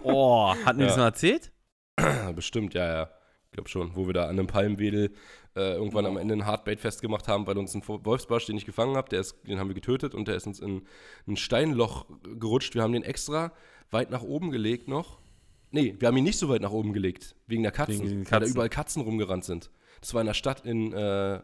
Oh, 0.03 0.55
hatten 0.65 0.79
wir 0.79 0.85
Ja. 0.85 0.91
das 0.91 0.97
mal 0.97 1.05
erzählt? 1.05 1.51
Bestimmt, 2.35 2.73
ja, 2.73 2.85
ja. 2.91 3.09
Ich 3.45 3.51
glaube 3.51 3.69
schon. 3.69 3.95
Wo 3.95 4.07
wir 4.07 4.13
da 4.13 4.23
an 4.23 4.31
einem 4.31 4.47
Palmwedel 4.47 5.11
äh, 5.55 5.73
irgendwann 5.73 6.05
am 6.05 6.15
Ende 6.17 6.33
ein 6.33 6.45
Hardbait 6.45 6.79
festgemacht 6.79 7.27
haben, 7.27 7.45
weil 7.45 7.57
uns 7.57 7.75
ein 7.75 7.83
Wolfsbarsch, 7.85 8.45
den 8.45 8.55
ich 8.57 8.65
gefangen 8.65 8.95
habe, 8.95 9.09
den 9.09 9.59
haben 9.59 9.67
wir 9.67 9.73
getötet 9.75 10.15
und 10.15 10.27
der 10.29 10.35
ist 10.35 10.47
uns 10.47 10.59
in 10.61 10.87
ein 11.27 11.35
Steinloch 11.35 12.05
gerutscht. 12.39 12.73
Wir 12.73 12.83
haben 12.83 12.93
den 12.93 13.03
extra 13.03 13.51
weit 13.91 14.09
nach 14.11 14.23
oben 14.23 14.49
gelegt 14.49 14.87
noch. 14.87 15.19
Nee, 15.71 15.95
wir 15.99 16.07
haben 16.07 16.17
ihn 16.17 16.23
nicht 16.23 16.39
so 16.39 16.47
weit 16.49 16.61
nach 16.61 16.71
oben 16.71 16.93
gelegt, 16.93 17.35
wegen 17.47 17.63
der 17.63 17.71
Katzen, 17.73 17.99
Wegen 17.99 18.07
den 18.07 18.17
weil 18.19 18.23
da 18.25 18.39
Katzen. 18.39 18.53
überall 18.53 18.69
Katzen 18.69 19.01
rumgerannt 19.03 19.43
sind. 19.43 19.69
Das 19.99 20.13
war 20.13 20.21
in 20.21 20.27
der 20.27 20.33
Stadt 20.33 20.65
in 20.65 20.93
äh, 20.93 21.41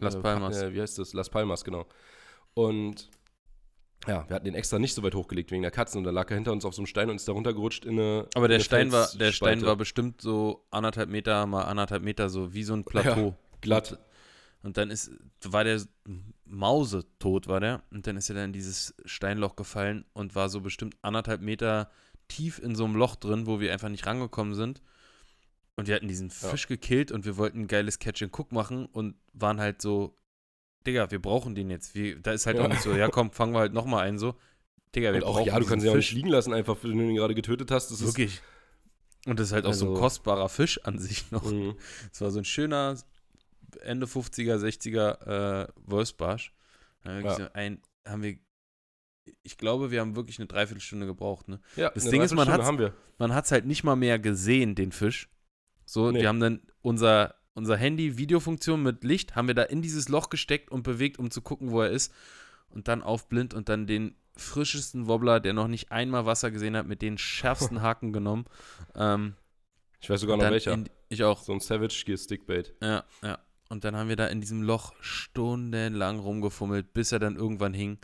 Las 0.00 0.14
äh, 0.14 0.20
Palmas. 0.20 0.62
Äh, 0.62 0.72
wie 0.72 0.80
heißt 0.80 0.98
das? 0.98 1.12
Las 1.12 1.28
Palmas, 1.28 1.64
genau. 1.64 1.86
Und 2.54 3.10
ja, 4.06 4.28
wir 4.28 4.34
hatten 4.36 4.44
den 4.44 4.54
extra 4.54 4.78
nicht 4.78 4.94
so 4.94 5.02
weit 5.02 5.14
hochgelegt 5.14 5.50
wegen 5.50 5.62
der 5.62 5.70
Katzen 5.70 5.98
und 5.98 6.04
da 6.04 6.10
lag 6.10 6.30
er 6.30 6.34
hinter 6.36 6.52
uns 6.52 6.64
auf 6.64 6.74
so 6.74 6.82
einem 6.82 6.86
Stein 6.86 7.08
und 7.10 7.16
ist 7.16 7.26
da 7.26 7.32
runtergerutscht 7.32 7.84
in 7.84 7.98
eine. 7.98 8.28
Aber 8.34 8.48
der 8.48 8.56
in 8.56 8.60
eine 8.60 8.64
Stein 8.64 8.92
war, 8.92 9.08
der 9.14 9.32
Stein 9.32 9.62
war 9.62 9.76
bestimmt 9.76 10.20
so 10.20 10.66
anderthalb 10.70 11.08
Meter 11.08 11.46
mal 11.46 11.62
anderthalb 11.62 12.02
Meter, 12.02 12.28
so 12.28 12.52
wie 12.52 12.64
so 12.64 12.74
ein 12.74 12.84
Plateau. 12.84 13.34
glatt. 13.60 13.98
Und 14.62 14.76
dann 14.78 14.90
ist, 14.90 15.10
war 15.42 15.64
der 15.64 15.80
mausetot, 16.46 17.48
war 17.48 17.60
der. 17.60 17.82
Und 17.90 18.06
dann 18.06 18.16
ist 18.16 18.28
er 18.30 18.34
dann 18.36 18.46
in 18.46 18.52
dieses 18.52 18.94
Steinloch 19.04 19.56
gefallen 19.56 20.04
und 20.12 20.34
war 20.34 20.48
so 20.48 20.60
bestimmt 20.60 20.96
anderthalb 21.02 21.40
Meter 21.40 21.90
tief 22.28 22.58
in 22.58 22.74
so 22.74 22.84
einem 22.84 22.96
Loch 22.96 23.16
drin, 23.16 23.46
wo 23.46 23.60
wir 23.60 23.72
einfach 23.72 23.88
nicht 23.90 24.06
rangekommen 24.06 24.54
sind. 24.54 24.82
Und 25.76 25.88
wir 25.88 25.94
hatten 25.94 26.08
diesen 26.08 26.28
Ja. 26.28 26.48
Fisch 26.48 26.66
gekillt 26.66 27.10
und 27.12 27.24
wir 27.24 27.36
wollten 27.36 27.60
ein 27.62 27.66
geiles 27.66 27.98
Catch 27.98 28.22
and 28.22 28.38
Cook 28.38 28.52
machen 28.52 28.86
und 28.86 29.16
waren 29.32 29.60
halt 29.60 29.82
so, 29.82 30.16
Digga, 30.86 31.10
wir 31.10 31.20
brauchen 31.20 31.54
den 31.54 31.70
jetzt. 31.70 31.94
Wir, 31.94 32.20
da 32.20 32.32
ist 32.32 32.46
halt 32.46 32.58
Ja. 32.58 32.64
auch 32.64 32.68
nicht 32.68 32.82
so, 32.82 32.94
ja 32.94 33.08
komm, 33.08 33.30
fangen 33.32 33.52
wir 33.54 33.60
halt 33.60 33.72
nochmal 33.72 34.06
ein 34.06 34.18
so. 34.18 34.34
Digga, 34.94 35.12
wir 35.12 35.22
Und 35.22 35.24
auch, 35.24 35.36
brauchen 35.36 35.46
ja, 35.46 35.58
du 35.58 35.66
kannst 35.66 35.84
ihn 35.84 35.90
auch 35.92 35.96
nicht 35.96 36.12
liegen 36.12 36.28
lassen, 36.28 36.52
einfach, 36.52 36.76
wenn 36.82 36.96
du 36.96 37.04
ihn 37.04 37.16
gerade 37.16 37.34
getötet 37.34 37.70
hast. 37.70 37.90
Das 37.90 38.00
Wirklich. 38.04 38.40
Und 39.26 39.40
das 39.40 39.48
ist 39.48 39.52
halt 39.52 39.64
auch 39.66 39.72
so 39.72 39.86
ein 39.86 39.90
Also- 39.90 40.00
kostbarer 40.00 40.48
Fisch 40.48 40.78
an 40.84 40.98
sich 40.98 41.24
noch. 41.32 41.44
Ist, 41.44 41.52
Mhm. 41.52 41.74
Es 42.12 42.20
war 42.20 42.30
so 42.30 42.38
ein 42.38 42.44
schöner 42.44 42.96
Ende 43.80 44.06
50er, 44.06 44.56
60er 44.58 45.62
äh, 45.64 45.68
Wolfsbarsch. 45.84 46.52
Ja. 47.04 47.50
ein, 47.54 47.82
haben 48.06 48.22
wir, 48.22 48.38
ich 49.42 49.58
glaube, 49.58 49.90
wir 49.90 50.00
haben 50.00 50.16
wirklich 50.16 50.38
eine 50.38 50.46
Dreiviertelstunde 50.46 51.06
gebraucht. 51.06 51.48
Ne? 51.48 51.60
Ja, 51.76 51.90
Das 51.90 52.04
Ding 52.08 52.22
ist. 52.22 52.34
Man 52.34 52.48
hat 53.34 53.44
es 53.46 53.50
halt 53.52 53.64
nicht 53.66 53.84
mal 53.84 53.96
mehr 53.96 54.18
gesehen, 54.18 54.74
den 54.74 54.92
Fisch. 54.92 55.28
So, 55.86 56.10
Nee. 56.10 56.20
wir 56.20 56.28
haben 56.28 56.40
dann 56.40 56.62
unser, 56.82 57.34
unser 57.54 57.76
Handy, 57.76 58.18
Videofunktion 58.18 58.82
mit 58.82 59.04
Licht, 59.04 59.36
haben 59.36 59.48
wir 59.48 59.54
da 59.54 59.62
in 59.62 59.80
dieses 59.82 60.08
Loch 60.08 60.28
gesteckt 60.30 60.70
und 60.70 60.82
bewegt, 60.82 61.18
um 61.18 61.30
zu 61.30 61.40
gucken, 61.40 61.70
wo 61.70 61.80
er 61.82 61.90
ist. 61.90 62.12
Und 62.70 62.88
dann 62.88 63.02
auf 63.02 63.28
blind 63.28 63.54
und 63.54 63.68
dann 63.68 63.86
den 63.86 64.16
frischesten 64.36 65.06
Wobbler, 65.06 65.38
der 65.38 65.52
noch 65.52 65.68
nicht 65.68 65.92
einmal 65.92 66.26
Wasser 66.26 66.50
gesehen 66.50 66.76
hat, 66.76 66.86
mit 66.88 67.00
den 67.02 67.16
schärfsten 67.18 67.80
Haken 67.82 68.12
genommen. 68.12 68.44
Ähm, 68.96 69.34
Ich 70.00 70.10
weiß 70.10 70.20
sogar 70.20 70.36
noch 70.36 70.50
welcher. 70.50 70.72
in- 70.72 70.88
ich 71.08 71.22
auch. 71.22 71.40
So 71.42 71.52
ein 71.52 71.60
Savage 71.60 72.02
Gear 72.04 72.18
Stickbait. 72.18 72.74
Ja, 72.82 73.04
ja. 73.22 73.38
Und 73.68 73.84
dann 73.84 73.94
haben 73.96 74.08
wir 74.08 74.16
da 74.16 74.26
in 74.26 74.40
diesem 74.40 74.62
Loch 74.62 74.92
stundenlang 75.00 76.18
rumgefummelt, 76.18 76.92
bis 76.92 77.12
er 77.12 77.18
dann 77.20 77.36
irgendwann 77.36 77.72
hing. 77.74 77.98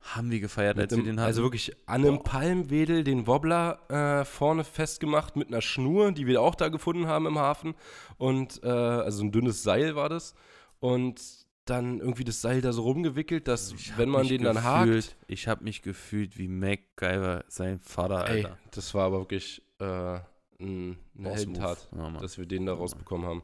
Haben 0.00 0.30
wir 0.30 0.40
gefeiert, 0.40 0.76
Mit 0.76 0.84
als 0.84 0.92
wir 0.92 0.98
einem- 0.98 1.06
den 1.06 1.20
hatten. 1.20 1.26
also 1.26 1.42
wirklich 1.42 1.76
an 1.86 2.02
einem 2.02 2.16
Boah. 2.16 2.24
Palmwedel 2.24 3.04
den 3.04 3.26
Wobbler 3.26 3.80
äh, 4.20 4.24
vorne 4.24 4.64
festgemacht 4.64 5.36
mit 5.36 5.48
einer 5.48 5.60
Schnur, 5.60 6.12
die 6.12 6.26
wir 6.26 6.40
auch 6.40 6.54
da 6.54 6.68
gefunden 6.68 7.06
haben 7.08 7.26
im 7.26 7.38
Hafen. 7.38 7.74
Und 8.16 8.62
äh, 8.62 8.68
also 8.68 9.24
ein 9.24 9.32
dünnes 9.32 9.62
Seil 9.62 9.96
war 9.96 10.08
das. 10.08 10.34
Und 10.80 11.20
dann 11.66 11.98
irgendwie 12.00 12.24
das 12.24 12.40
Seil 12.40 12.62
da 12.62 12.72
so 12.72 12.82
rumgewickelt, 12.82 13.46
dass 13.46 13.72
Ich 13.72 13.90
hab 13.92 13.98
wenn 13.98 14.08
man 14.08 14.26
den 14.26 14.42
dann 14.42 14.54
gefühlt, 14.56 15.04
hakt. 15.08 15.16
Ich 15.26 15.48
habe 15.48 15.64
mich 15.64 15.82
gefühlt 15.82 16.38
wie 16.38 16.48
MacGyver, 16.48 17.44
sein 17.48 17.78
Vater, 17.80 18.26
Ey, 18.28 18.44
Alter. 18.44 18.58
das 18.70 18.94
war 18.94 19.04
aber 19.06 19.18
wirklich 19.18 19.60
äh, 19.80 20.20
ein, 20.60 20.96
eine 21.18 21.30
Heldentat. 21.30 21.88
Ja, 21.94 22.10
dass 22.12 22.38
wir 22.38 22.46
den 22.46 22.64
da 22.64 22.72
rausbekommen 22.72 23.26
haben. 23.26 23.42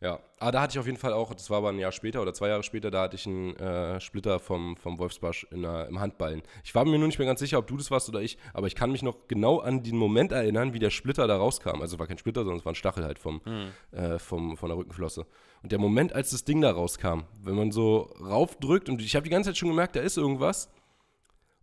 Ja, 0.00 0.20
aber 0.38 0.52
da 0.52 0.60
hatte 0.60 0.72
ich 0.74 0.78
auf 0.78 0.84
jeden 0.86 0.98
Fall 0.98 1.14
auch, 1.14 1.32
das 1.32 1.48
war 1.48 1.58
aber 1.58 1.70
ein 1.70 1.78
Jahr 1.78 1.90
später 1.90 2.20
oder 2.20 2.34
zwei 2.34 2.48
Jahre 2.48 2.62
später, 2.62 2.90
da 2.90 3.02
hatte 3.02 3.16
ich 3.16 3.26
einen 3.26 3.56
äh, 3.56 3.98
Splitter 3.98 4.38
vom, 4.38 4.76
vom 4.76 4.98
Wolfsbarsch 4.98 5.46
in 5.50 5.62
der, 5.62 5.88
im 5.88 5.98
Handballen. 6.00 6.42
Ich 6.64 6.74
war 6.74 6.84
mir 6.84 6.98
nur 6.98 7.06
nicht 7.08 7.18
mehr 7.18 7.26
ganz 7.26 7.40
sicher, 7.40 7.58
ob 7.58 7.66
du 7.66 7.78
das 7.78 7.90
warst 7.90 8.08
oder 8.10 8.20
ich, 8.20 8.36
aber 8.52 8.66
ich 8.66 8.74
kann 8.74 8.92
mich 8.92 9.02
noch 9.02 9.26
genau 9.26 9.60
an 9.60 9.82
den 9.82 9.96
Moment 9.96 10.32
erinnern, 10.32 10.74
wie 10.74 10.78
der 10.78 10.90
Splitter 10.90 11.26
da 11.26 11.38
rauskam. 11.38 11.80
Also 11.80 11.98
war 11.98 12.06
kein 12.06 12.18
Splitter, 12.18 12.40
sondern 12.40 12.58
es 12.58 12.66
war 12.66 12.72
ein 12.72 12.76
Stachel 12.76 13.04
halt 13.04 13.18
vom, 13.18 13.40
Hm. 13.44 13.68
äh, 13.92 14.18
vom, 14.18 14.58
von 14.58 14.68
der 14.68 14.76
Rückenflosse. 14.76 15.26
Und 15.62 15.72
der 15.72 15.78
Moment, 15.78 16.12
als 16.12 16.30
das 16.30 16.44
Ding 16.44 16.60
da 16.60 16.70
rauskam, 16.72 17.20
wenn 17.42 17.54
man 17.54 17.72
so 17.72 18.14
raufdrückt 18.20 18.90
und 18.90 19.00
ich 19.00 19.16
habe 19.16 19.24
die 19.24 19.30
ganze 19.30 19.50
Zeit 19.50 19.56
schon 19.56 19.70
gemerkt, 19.70 19.96
da 19.96 20.00
ist 20.00 20.18
irgendwas. 20.18 20.68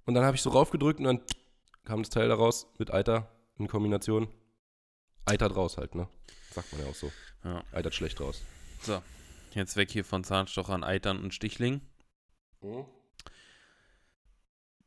Und 0.05 0.15
dann 0.15 0.25
habe 0.25 0.35
ich 0.35 0.41
so 0.41 0.49
raufgedrückt 0.49 0.99
und 0.99 1.05
dann 1.05 1.21
kam 1.85 2.01
das 2.01 2.09
Teil 2.09 2.29
da 2.29 2.35
raus 2.35 2.67
mit 2.79 2.91
Eiter 2.91 3.29
in 3.59 3.67
Kombination. 3.67 4.27
Eitert 5.25 5.55
raus 5.55 5.77
halt, 5.77 5.93
ne? 5.95 6.07
Sagt 6.51 6.71
man 6.73 6.81
ja 6.81 6.89
auch 6.89 6.95
so. 6.95 7.11
Ja. 7.43 7.63
Eitert 7.73 7.93
schlecht 7.95 8.19
raus. 8.21 8.41
Jetzt 9.53 9.75
weg 9.75 9.91
hier 9.91 10.03
von 10.05 10.23
Zahnstochern, 10.23 10.83
Eitern 10.83 11.21
und 11.21 11.33
Stichlingen. 11.33 11.81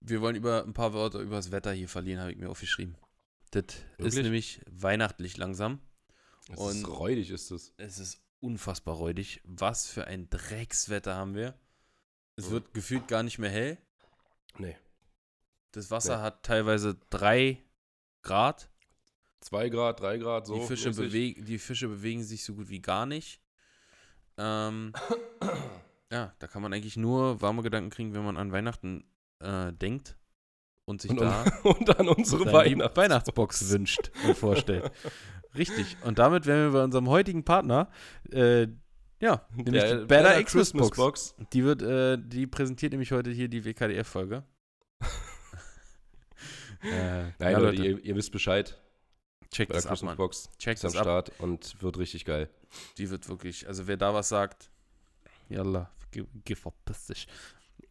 Wir 0.00 0.20
wollen 0.20 0.36
über 0.36 0.62
ein 0.64 0.72
paar 0.74 0.92
Worte 0.92 1.18
über 1.20 1.36
das 1.36 1.50
Wetter 1.50 1.72
hier 1.72 1.88
verlieren, 1.88 2.20
habe 2.20 2.32
ich 2.32 2.38
mir 2.38 2.48
aufgeschrieben. 2.48 2.96
Das 3.50 3.64
ist 3.64 3.84
Wirklich? 3.98 4.22
nämlich 4.24 4.60
weihnachtlich 4.70 5.36
langsam. 5.36 5.80
Es 6.48 6.58
Und- 6.58 6.76
ist 6.76 6.88
räudig, 6.88 7.30
ist 7.30 7.50
es. 7.50 7.72
Es 7.76 7.98
ist 7.98 8.20
unfassbar 8.40 8.96
räudig. 8.96 9.40
Was 9.44 9.86
für 9.86 10.06
ein 10.06 10.28
Dreckswetter 10.30 11.14
haben 11.16 11.34
wir. 11.34 11.58
Es 12.36 12.46
Mhm. 12.48 12.50
wird 12.52 12.74
gefühlt 12.74 13.08
gar 13.08 13.22
nicht 13.22 13.38
mehr 13.38 13.50
hell. 13.50 13.78
Nee. 14.58 14.76
Das 15.72 15.90
Wasser 15.90 16.18
Nee. 16.18 16.22
hat 16.22 16.42
teilweise 16.44 16.96
drei 17.10 17.62
Grad. 18.22 18.70
Zwei 19.40 19.68
Grad, 19.68 20.00
drei 20.00 20.18
Grad, 20.18 20.46
so. 20.46 20.54
die, 20.54 20.66
Fische 20.66 20.90
bewegen, 20.92 21.44
die 21.44 21.58
Fische 21.58 21.88
bewegen 21.88 22.22
sich 22.22 22.44
so 22.44 22.54
gut 22.54 22.68
wie 22.68 22.80
gar 22.80 23.06
nicht. 23.06 23.40
Ähm, 24.38 24.92
ja, 26.10 26.34
da 26.38 26.46
kann 26.46 26.62
man 26.62 26.72
eigentlich 26.72 26.96
nur 26.96 27.40
warme 27.40 27.62
Gedanken 27.62 27.90
kriegen, 27.90 28.14
wenn 28.14 28.24
man 28.24 28.36
an 28.36 28.52
Weihnachten 28.52 29.04
äh, 29.40 29.72
denkt 29.72 30.16
und 30.84 31.02
sich 31.02 31.10
Und, 31.10 31.20
da 31.20 31.44
und 31.64 31.98
an 31.98 32.08
unsere 32.08 32.44
seine 32.44 32.52
Weihnachten. 32.52 32.96
Weihnachtsbox 32.96 33.70
wünscht 33.70 34.10
und 34.26 34.36
vorstellt. 34.36 34.90
Richtig. 35.56 35.96
Und 36.04 36.18
damit 36.18 36.46
wären 36.46 36.72
wir 36.72 36.78
bei 36.78 36.84
unserem 36.84 37.08
heutigen 37.08 37.44
Partner. 37.44 37.90
Äh, 38.30 38.68
ja, 39.18 39.46
nämlich 39.54 39.82
Der 39.82 40.00
die 40.00 40.06
Better 40.06 40.42
Xmas 40.42 40.52
Christmas 40.52 40.88
Box. 40.88 40.96
Box. 40.96 41.34
Die 41.52 41.64
wird, 41.64 41.82
äh, 41.82 42.18
die 42.18 42.46
präsentiert 42.46 42.92
nämlich 42.92 43.12
heute 43.12 43.30
hier 43.30 43.48
die 43.48 43.64
WKDF-Folge. 43.64 44.44
äh, 46.82 47.22
Nein, 47.22 47.34
ja, 47.40 47.50
Leute, 47.52 47.76
Leute, 47.76 47.82
ihr, 47.82 48.04
ihr 48.04 48.16
wisst 48.16 48.32
Bescheid. 48.32 48.78
Checkt 49.56 49.72
Better 49.72 49.88
das 49.88 50.00
ab, 50.00 50.06
Mann. 50.06 50.16
Box 50.16 50.50
Checkt 50.58 50.78
ist 50.78 50.84
am 50.84 50.92
das 50.92 51.00
ab. 51.00 51.04
Start 51.04 51.32
und 51.40 51.82
wird 51.82 51.98
richtig 51.98 52.24
geil. 52.24 52.48
Die 52.98 53.10
wird 53.10 53.28
wirklich, 53.28 53.66
also 53.66 53.86
wer 53.86 53.96
da 53.96 54.12
was 54.14 54.28
sagt, 54.28 54.70
yalla, 55.48 55.90
geh, 56.10 56.54
verpiss 56.54 57.06
dich. 57.06 57.26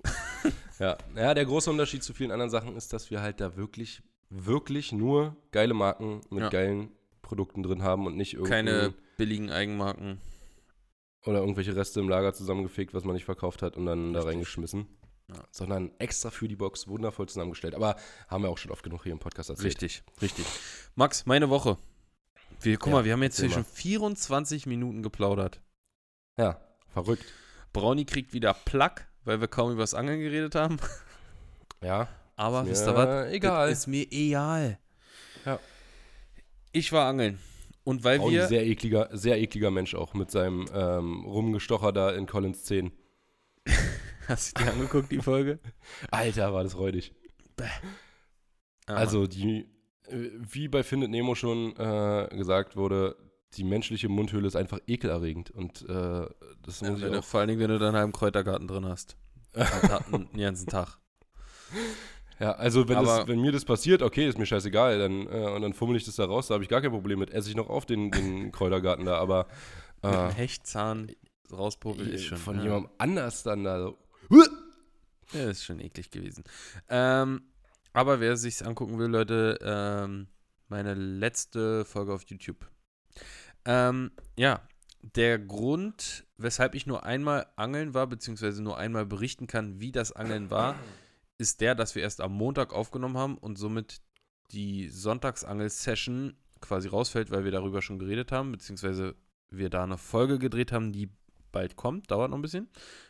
Ja. 0.77 0.97
ja, 1.15 1.33
der 1.33 1.45
große 1.45 1.69
Unterschied 1.71 2.03
zu 2.03 2.13
vielen 2.13 2.31
anderen 2.31 2.49
Sachen 2.51 2.75
ist, 2.75 2.91
dass 2.91 3.09
wir 3.09 3.21
halt 3.21 3.39
da 3.39 3.55
wirklich, 3.55 4.03
wirklich 4.29 4.91
nur 4.91 5.35
geile 5.51 5.73
Marken 5.73 6.19
mit 6.29 6.43
Ja. 6.43 6.49
geilen 6.49 6.91
Produkten 7.21 7.63
drin 7.63 7.81
haben 7.81 8.05
und 8.05 8.17
nicht 8.17 8.33
irgendein, 8.33 8.65
Keine 8.65 8.93
billigen 9.17 9.49
Eigenmarken. 9.51 10.19
oder 11.25 11.39
irgendwelche 11.39 11.75
Reste 11.77 12.01
im 12.01 12.09
Lager 12.09 12.33
zusammengefegt, 12.33 12.93
was 12.93 13.05
man 13.05 13.13
nicht 13.13 13.23
verkauft 13.23 13.61
hat 13.61 13.77
und 13.77 13.85
dann 13.85 14.11
da 14.13 14.19
Richtig. 14.19 14.33
reingeschmissen. 14.35 14.85
Ja. 15.27 15.43
Sondern 15.51 15.91
extra 15.99 16.29
für 16.29 16.47
die 16.47 16.55
Box 16.55 16.87
wundervoll 16.87 17.27
zusammengestellt. 17.27 17.73
Aber 17.75 17.95
haben 18.27 18.43
wir 18.43 18.49
auch 18.49 18.57
schon 18.57 18.71
oft 18.71 18.83
genug 18.83 19.03
hier 19.03 19.11
im 19.11 19.19
Podcast 19.19 19.49
erzählt. 19.49 19.65
Richtig, 19.67 20.03
richtig. 20.21 20.45
Max, 20.95 21.25
meine 21.25 21.49
Woche. 21.49 21.77
Wir, 22.61 22.77
guck 22.77 22.87
Ja, 22.89 22.93
mal, 22.99 23.05
wir 23.05 23.13
haben 23.13 23.23
jetzt 23.23 23.39
hier 23.39 23.49
schon 23.49 23.65
24 23.65 24.65
Minuten 24.67 25.01
geplaudert. 25.03 25.61
Ja, 26.37 26.61
verrückt. 26.93 27.25
Brownie 27.73 28.05
kriegt 28.05 28.33
wieder 28.33 28.53
Plack, 28.53 29.07
weil 29.23 29.41
wir 29.41 29.47
kaum 29.47 29.71
über 29.71 29.81
das 29.83 29.93
Angeln 29.93 30.19
geredet 30.19 30.55
haben. 30.55 30.77
Ja, 31.81 32.07
Aber 32.37 32.61
Ist 32.63 32.69
wisst 32.69 32.85
mir 32.85 32.91
ihr 32.91 32.97
was? 32.97 33.31
egal. 33.33 33.69
Das 33.69 33.79
ist 33.79 33.87
mir 33.87 34.11
egal. 34.11 34.79
Ja. 35.45 35.59
Ich 36.71 36.91
war 36.91 37.07
angeln. 37.07 37.39
Und 37.83 38.03
weil 38.03 38.19
ein 38.19 38.29
wir. 38.29 38.47
sehr 38.47 38.65
ekliger, 38.65 39.09
sehr 39.13 39.39
ekliger 39.39 39.71
Mensch 39.71 39.95
auch 39.95 40.13
mit 40.13 40.31
seinem 40.31 40.65
ähm, 40.73 41.23
Rumgestocher 41.25 41.91
da 41.93 42.11
in 42.11 42.25
Collins 42.25 42.63
10. 42.65 42.91
Hast 44.27 44.57
du 44.59 44.63
dir 44.63 44.71
angeguckt, 44.71 45.11
die 45.11 45.19
Folge? 45.19 45.59
Alter, 46.11 46.53
war 46.53 46.63
das 46.63 46.77
räudig. 46.77 47.13
Ah, 48.87 48.93
Also 48.93 49.27
die, 49.27 49.65
äh, 50.07 50.29
wie 50.33 50.67
bei 50.67 50.83
Findet 50.83 51.09
Nemo 51.11 51.35
schon 51.35 51.75
äh, 51.77 52.27
gesagt 52.35 52.75
wurde, 52.75 53.15
die 53.53 53.63
menschliche 53.63 54.09
Mundhöhle 54.09 54.47
ist 54.47 54.55
einfach 54.55 54.79
ekelerregend. 54.87 55.51
Und 55.51 55.81
äh, 55.89 56.27
das 56.63 56.81
Ja, 56.81 56.91
muss 56.91 56.99
ich 56.99 57.05
wenn 57.05 57.13
du, 57.13 57.19
auch. 57.19 57.23
vor 57.23 57.39
allen 57.39 57.49
Dingen, 57.49 57.59
wenn 57.61 57.69
du 57.69 57.79
dann 57.79 57.95
einen 57.95 58.11
Kräutergarten 58.11 58.67
drin 58.67 58.85
hast. 58.85 59.17
Einen 59.55 60.29
den 60.33 60.41
ganzen 60.41 60.67
Tag. 60.67 60.97
Ja, 62.41 62.51
also 62.51 62.89
wenn, 62.89 63.01
das, 63.01 63.25
wenn 63.27 63.39
mir 63.39 63.53
das 63.53 63.63
passiert, 63.63 64.01
okay, 64.01 64.27
ist 64.27 64.37
mir 64.37 64.45
scheißegal, 64.45 64.99
dann, 64.99 65.27
äh, 65.27 65.49
und 65.55 65.61
dann 65.61 65.73
fummel 65.73 65.95
ich 65.95 66.03
das 66.03 66.17
da 66.17 66.25
raus, 66.25 66.47
da 66.47 66.55
habe 66.55 66.63
ich 66.65 66.69
gar 66.69 66.81
kein 66.81 66.91
Problem 66.91 67.19
mit. 67.19 67.29
Esse 67.29 67.49
ich 67.49 67.55
noch 67.55 67.69
auf 67.69 67.85
den, 67.85 68.11
den 68.11 68.51
Kräutergarten 68.51 69.05
da, 69.05 69.17
aber 69.17 69.47
Mit 70.03 70.11
einem 70.13 70.29
äh, 70.29 70.33
Hechtzahn 70.33 71.09
rauspopeln 71.49 72.09
ist 72.09 72.25
schon. 72.25 72.37
von 72.37 72.57
ja. 72.57 72.63
jemandem 72.63 72.91
anders 72.97 73.43
dann 73.43 73.63
da 73.63 73.79
so. 73.81 73.97
Ja, 75.33 75.49
ist 75.49 75.65
schon 75.65 75.79
eklig 75.79 76.11
gewesen. 76.11 76.43
Ähm, 76.89 77.41
aber 77.93 78.19
wer 78.19 78.37
sich's 78.37 78.61
angucken 78.61 78.99
will, 78.99 79.07
Leute, 79.07 79.57
ähm, 79.61 80.27
meine 80.67 80.93
letzte 80.93 81.85
Folge 81.85 82.13
auf 82.13 82.23
YouTube. 82.23 82.69
Ähm, 83.65 84.11
ja, 84.37 84.61
der 85.01 85.39
Grund, 85.39 86.25
weshalb 86.37 86.75
ich 86.75 86.87
nur 86.87 87.03
einmal 87.03 87.47
angeln 87.55 87.93
war, 87.93 88.07
beziehungsweise 88.07 88.63
nur 88.63 88.77
einmal 88.77 89.05
berichten 89.05 89.47
kann, 89.47 89.79
wie 89.79 89.91
das 89.91 90.11
Angeln 90.11 90.49
war, 90.49 90.75
ist 91.37 91.61
der, 91.61 91.75
dass 91.75 91.95
wir 91.95 92.01
erst 92.01 92.21
am 92.21 92.33
Montag 92.33 92.73
aufgenommen 92.73 93.17
haben 93.17 93.37
und 93.37 93.57
somit 93.57 94.01
die 94.51 94.89
Sonntagsangel-Session 94.89 96.35
quasi 96.61 96.87
rausfällt, 96.87 97.31
weil 97.31 97.43
wir 97.43 97.51
darüber 97.51 97.81
schon 97.81 97.99
geredet 97.99 98.31
haben, 98.31 98.51
beziehungsweise 98.51 99.15
wir 99.49 99.69
da 99.69 99.83
eine 99.83 99.97
Folge 99.97 100.39
gedreht 100.39 100.71
haben, 100.71 100.91
die 100.91 101.09
bald 101.51 101.75
kommt, 101.75 102.09
dauert 102.11 102.31
noch 102.31 102.37
ein 102.37 102.41
bisschen, 102.41 102.67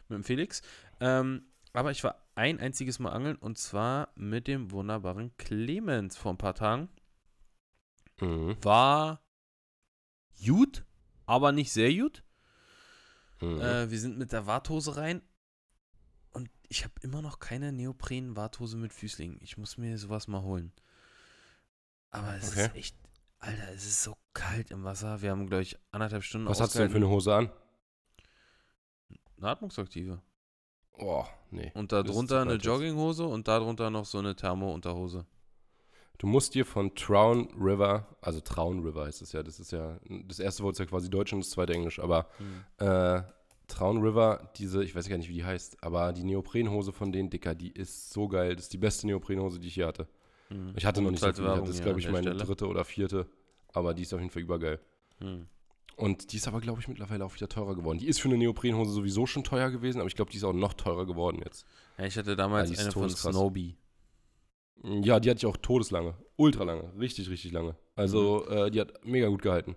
mit 0.07 0.17
dem 0.17 0.23
Felix. 0.23 0.61
Ähm, 0.99 1.45
aber 1.75 1.91
ich 1.91 2.03
war 2.03 2.21
ein 2.35 2.59
einziges 2.59 2.99
Mal 2.99 3.11
angeln 3.11 3.35
und 3.37 3.57
zwar 3.57 4.09
mit 4.15 4.47
dem 4.47 4.71
wunderbaren 4.71 5.35
Clemens 5.37 6.17
vor 6.17 6.33
ein 6.33 6.37
paar 6.37 6.55
Tagen. 6.55 6.89
Mhm. 8.19 8.57
War 8.63 9.21
gut, 10.45 10.85
aber 11.25 11.51
nicht 11.51 11.71
sehr 11.71 11.93
gut. 11.93 12.23
Mhm. 13.41 13.59
Äh, 13.59 13.91
wir 13.91 13.99
sind 13.99 14.17
mit 14.17 14.31
der 14.31 14.47
Warthose 14.47 14.95
rein 14.97 15.21
und 16.31 16.49
ich 16.69 16.83
habe 16.83 16.93
immer 17.01 17.21
noch 17.21 17.39
keine 17.39 17.71
Neopren-Warthose 17.71 18.77
mit 18.77 18.93
Füßlingen. 18.93 19.37
Ich 19.41 19.57
muss 19.57 19.77
mir 19.77 19.97
sowas 19.97 20.27
mal 20.27 20.41
holen. 20.41 20.71
Aber 22.11 22.35
es 22.37 22.51
Okay. 22.51 22.65
ist 22.67 22.75
echt, 22.75 22.97
Alter, 23.39 23.71
es 23.73 23.85
ist 23.85 24.03
so 24.03 24.15
kalt 24.33 24.71
im 24.71 24.83
Wasser. 24.83 25.21
Wir 25.21 25.31
haben, 25.31 25.47
glaube 25.47 25.63
ich, 25.63 25.77
anderthalb 25.91 26.23
Stunden 26.23 26.47
Was 26.47 26.61
hast 26.61 26.75
du 26.75 26.79
denn 26.79 26.89
für 26.89 26.97
eine 26.97 27.09
Hose 27.09 27.35
an? 27.35 27.51
eine 29.37 29.49
Atmungsaktive. 29.49 30.21
Oh, 30.97 31.25
nee. 31.51 31.71
Und 31.73 31.91
ist 31.91 32.07
darunter 32.07 32.41
eine 32.41 32.53
jetzt. 32.53 32.65
Jogginghose 32.65 33.25
und 33.25 33.47
darunter 33.47 33.89
noch 33.89 34.05
so 34.05 34.19
eine 34.19 34.35
Thermo-Unterhose. 34.35 35.25
Du 36.17 36.27
musst 36.27 36.55
dir 36.55 36.65
von 36.65 36.95
Traun 36.95 37.49
River, 37.59 38.07
also 38.21 38.39
Traun 38.39 38.79
River 38.79 39.05
heißt 39.05 39.21
es 39.21 39.33
ja, 39.33 39.43
das 39.43 39.59
ist 39.59 39.71
ja, 39.71 39.99
das 40.27 40.39
erste 40.39 40.63
Wort 40.63 40.75
ist 40.75 40.79
ja 40.79 40.85
quasi 40.85 41.09
Deutsch 41.09 41.33
und 41.33 41.39
das 41.39 41.49
zweite 41.49 41.73
Englisch, 41.73 41.99
aber 41.99 42.27
äh, 42.77 43.21
Traun 43.67 44.01
River, 44.01 44.49
diese, 44.55 44.83
ich 44.83 44.95
weiß 44.95 45.09
gar 45.09 45.17
nicht, 45.17 45.27
wie 45.27 45.33
die 45.33 45.45
heißt, 45.45 45.83
aber 45.83 46.13
die 46.13 46.23
Neoprenhose 46.23 46.93
von 46.93 47.11
denen, 47.11 47.29
Dicker, 47.29 47.55
die 47.55 47.71
ist 47.71 48.11
so 48.11 48.27
geil. 48.27 48.55
Das 48.55 48.65
ist 48.65 48.73
die 48.73 48.77
beste 48.77 49.07
Neoprenhose, 49.07 49.59
die 49.59 49.67
ich 49.67 49.73
hier 49.73 49.87
hatte. 49.87 50.07
Mhm. 50.49 50.73
Ich 50.75 50.85
hatte 50.85 51.01
noch 51.01 51.11
nicht 51.11 51.21
so 51.21 51.33
viel, 51.33 51.43
Werbung 51.43 51.65
das, 51.65 51.75
hier 51.75 51.83
glaube 51.83 51.99
ich, 51.99 52.09
meine 52.09 52.29
Stelle. 52.29 52.43
dritte 52.43 52.67
oder 52.67 52.85
vierte, 52.85 53.27
aber 53.73 53.93
die 53.93 54.03
ist 54.03 54.13
auf 54.13 54.19
jeden 54.19 54.31
Fall 54.31 54.43
übergeil. 54.43 54.79
Mhm. 55.19 55.47
Und 55.95 56.31
die 56.33 56.37
ist 56.37 56.47
aber, 56.47 56.59
glaube 56.59 56.81
ich, 56.81 56.87
mittlerweile 56.87 57.23
auch 57.25 57.33
wieder 57.35 57.47
teurer 57.47 57.75
geworden. 57.75 57.99
Die 57.99 58.07
ist 58.07 58.19
für 58.19 58.27
eine 58.27 58.37
Neoprenhose 58.37 58.91
sowieso 58.91 59.25
schon 59.25 59.43
teuer 59.43 59.71
gewesen, 59.71 59.99
aber 59.99 60.07
ich 60.07 60.15
glaube, 60.15 60.29
die 60.31 60.37
ist 60.37 60.43
auch 60.43 60.51
noch 60.53 60.73
teurer 60.73 61.05
geworden 61.05 61.41
jetzt. 61.43 61.65
Ja, 61.97 62.05
ich 62.05 62.17
hatte 62.17 62.35
damals 62.35 62.71
Ja, 62.71 62.79
eine 62.79 62.91
von. 62.91 63.09
Snowbee. 63.09 63.75
Ja, 64.83 65.19
die 65.19 65.29
hatte 65.29 65.37
ich 65.39 65.45
auch 65.45 65.57
todeslange. 65.57 66.15
Ultra 66.35 66.63
lange. 66.65 66.91
Richtig, 66.99 67.29
richtig 67.29 67.51
lange. 67.53 67.75
Also, 67.95 68.45
Mhm. 68.49 68.53
äh, 68.57 68.71
die 68.71 68.81
hat 68.81 69.05
mega 69.05 69.27
gut 69.27 69.41
gehalten. 69.41 69.75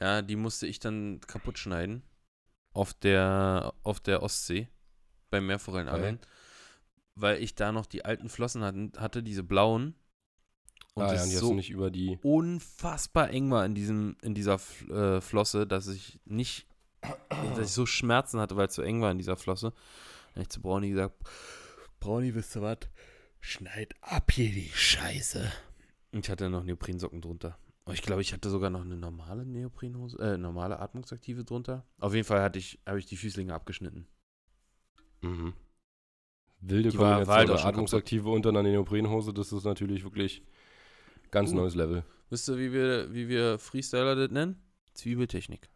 Ja, 0.00 0.22
die 0.22 0.36
musste 0.36 0.66
ich 0.66 0.78
dann 0.78 1.20
kaputt 1.26 1.58
schneiden. 1.58 2.02
Auf 2.72 2.94
der, 2.94 3.74
auf 3.82 4.00
der 4.00 4.22
Ostsee. 4.22 4.68
Beim 5.30 5.46
Meerforellenangeln. 5.46 6.20
Weil 7.16 7.42
ich 7.42 7.54
da 7.54 7.72
noch 7.72 7.86
die 7.86 8.04
alten 8.04 8.28
Flossen 8.28 8.62
hatten, 8.62 8.92
hatte, 8.98 9.22
diese 9.22 9.42
blauen. 9.42 9.94
Und 10.94 11.02
ah, 11.02 11.06
ja, 11.08 11.12
das 11.12 11.24
und 11.26 11.32
hast 11.32 11.38
so 11.40 11.54
nicht 11.54 11.70
über 11.70 11.90
die. 11.90 12.18
unfassbar 12.22 13.30
eng 13.30 13.50
war 13.50 13.66
in, 13.66 13.74
diesem, 13.74 14.16
in 14.22 14.34
dieser 14.34 14.54
F 14.54 14.88
äh, 14.88 15.20
Flosse, 15.20 15.66
dass 15.66 15.88
ich 15.88 16.18
nicht, 16.24 16.66
dass 17.28 17.58
ich 17.68 17.72
so 17.72 17.84
Schmerzen 17.86 18.40
hatte, 18.40 18.56
weil 18.56 18.68
es 18.68 18.74
so 18.74 18.82
eng 18.82 19.02
war 19.02 19.10
in 19.10 19.18
dieser 19.18 19.36
Flosse. 19.36 19.70
Dann 19.70 20.34
habe 20.36 20.42
ich 20.42 20.48
zu 20.48 20.60
Brownie 20.62 20.90
gesagt, 20.90 21.14
Brownie, 22.00 22.34
wisst 22.34 22.56
ihr 22.56 22.62
was? 22.62 22.78
Schneid 23.40 23.94
ab 24.00 24.32
hier 24.32 24.50
die 24.50 24.70
Scheiße. 24.72 25.52
Und 26.12 26.24
ich 26.24 26.30
hatte 26.30 26.48
noch 26.48 26.64
Neoprensocken 26.64 27.20
drunter. 27.20 27.58
Und 27.84 27.94
ich 27.94 28.02
glaube, 28.02 28.22
ich 28.22 28.32
hatte 28.32 28.48
sogar 28.50 28.70
noch 28.70 28.80
eine 28.80 28.96
normale 28.96 29.44
Neoprenhose, 29.46 30.18
äh, 30.18 30.38
normale 30.38 30.80
Atmungsaktive 30.80 31.44
drunter. 31.44 31.86
Auf 32.00 32.14
jeden 32.14 32.26
Fall 32.26 32.40
hatte 32.42 32.58
ich, 32.58 32.80
habe 32.86 32.98
ich 32.98 33.06
die 33.06 33.16
Füßlinge 33.16 33.54
abgeschnitten. 33.54 34.06
Mhm. 35.20 35.52
Wilde 36.60 36.88
Die 36.88 36.98
war- 36.98 37.16
Kombination 37.18 37.48
war 37.48 37.56
halt 37.58 37.64
Atmungsaktive 37.66 38.28
unter 38.30 38.48
einer 38.48 38.62
Neoprenhose, 38.62 39.32
das 39.34 39.52
ist 39.52 39.64
natürlich 39.64 40.02
wirklich 40.04 40.42
ganz 41.36 41.52
Uh. 41.52 41.56
neues 41.56 41.74
Level. 41.74 42.02
Wisst 42.30 42.48
ihr, 42.48 42.58
wie 42.58 42.72
wir, 42.72 43.12
wie 43.12 43.28
wir 43.28 43.58
Freestyler 43.58 44.16
das 44.16 44.30
nennen? 44.30 44.60
Zwiebeltechnik. 44.94 45.68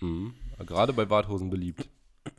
Mhm. 0.00 0.34
Gerade 0.66 0.92
bei 0.92 1.08
Warthosen 1.10 1.50
beliebt. 1.50 1.88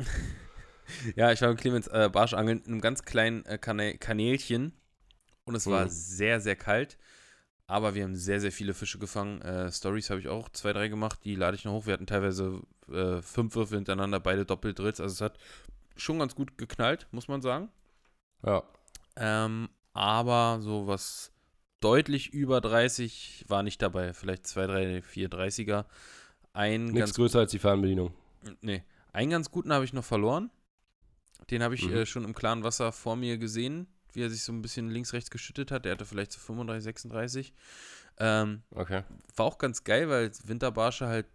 Ja, 1.16 1.32
ich 1.32 1.42
war 1.42 1.50
mit 1.50 1.60
Clemens 1.60 1.88
äh, 1.88 2.10
Barschangeln 2.12 2.60
in 2.66 2.74
einem 2.74 2.82
ganz 2.82 3.04
kleinen 3.06 3.46
äh, 3.46 3.58
Kanälchen 3.58 4.74
und 5.46 5.56
es 5.56 5.66
war 5.66 5.86
Mhm. 5.86 5.90
sehr, 5.90 6.42
sehr 6.42 6.58
kalt. 6.58 6.98
Aber 7.66 7.96
wir 7.96 8.04
haben 8.04 8.18
sehr, 8.18 8.42
sehr 8.42 8.52
viele 8.52 8.74
Fische 8.74 9.00
gefangen. 9.00 9.42
Äh, 9.42 9.72
Stories 9.72 10.10
habe 10.10 10.20
ich 10.20 10.28
auch 10.28 10.50
zwei, 10.50 10.74
drei 10.74 10.90
gemacht, 10.90 11.20
die 11.24 11.36
lade 11.36 11.56
ich 11.56 11.64
noch 11.64 11.72
hoch. 11.72 11.86
Wir 11.86 11.94
hatten 11.94 12.08
teilweise 12.08 12.62
äh, 12.92 13.22
fünf 13.22 13.56
Würfe 13.56 13.76
hintereinander, 13.76 14.20
beide 14.20 14.46
Doppeldrills. 14.46 15.00
Also 15.00 15.14
es 15.14 15.22
hat 15.22 15.38
schon 15.96 16.20
ganz 16.20 16.36
gut 16.36 16.58
geknallt, 16.58 17.08
muss 17.12 17.30
man 17.30 17.42
sagen. 17.42 17.70
Ja. 18.46 18.62
Ähm, 19.16 19.70
aber 19.94 20.60
so 20.60 20.88
was 20.88 21.31
deutlich 21.82 22.34
über 22.34 22.62
30 22.62 23.46
war 23.48 23.64
nicht 23.64 23.82
dabei. 23.82 24.14
Vielleicht 24.14 24.48
zwei, 24.48 24.68
drei, 24.68 25.02
vier 25.02 25.30
30er. 25.30 25.86
Ein 26.54 26.86
Nichts 26.86 27.00
ganz 27.00 27.14
größer 27.16 27.40
als 27.40 27.52
die 27.52 27.60
Fernbedienung. 27.60 28.14
Nee, 28.62 28.84
einen 29.14 29.30
ganz 29.32 29.52
guten 29.52 29.72
habe 29.74 29.86
ich 29.86 29.94
noch 29.94 30.04
verloren. 30.06 30.50
Den 31.50 31.64
habe 31.64 31.76
ich 31.76 31.88
Mhm. 31.88 31.94
äh, 31.96 32.06
schon 32.06 32.24
im 32.24 32.34
klaren 32.34 32.64
Wasser 32.64 32.92
vor 32.92 33.16
mir 33.16 33.38
gesehen, 33.38 33.88
wie 34.14 34.22
er 34.24 34.30
sich 34.30 34.44
so 34.44 34.52
ein 34.54 34.62
bisschen 34.62 34.90
links, 34.90 35.14
rechts 35.14 35.30
geschüttet 35.32 35.72
hat. 35.72 35.86
Der 35.86 35.94
hatte 35.94 36.06
vielleicht 36.06 36.32
so 36.32 36.40
35, 36.40 36.84
36. 36.84 37.54
Ähm, 38.20 38.62
Okay. 38.72 39.04
war 39.36 39.46
auch 39.46 39.58
ganz 39.58 39.84
geil, 39.84 40.10
weil 40.10 40.32
Winterbarsche 40.46 41.08
halt 41.08 41.26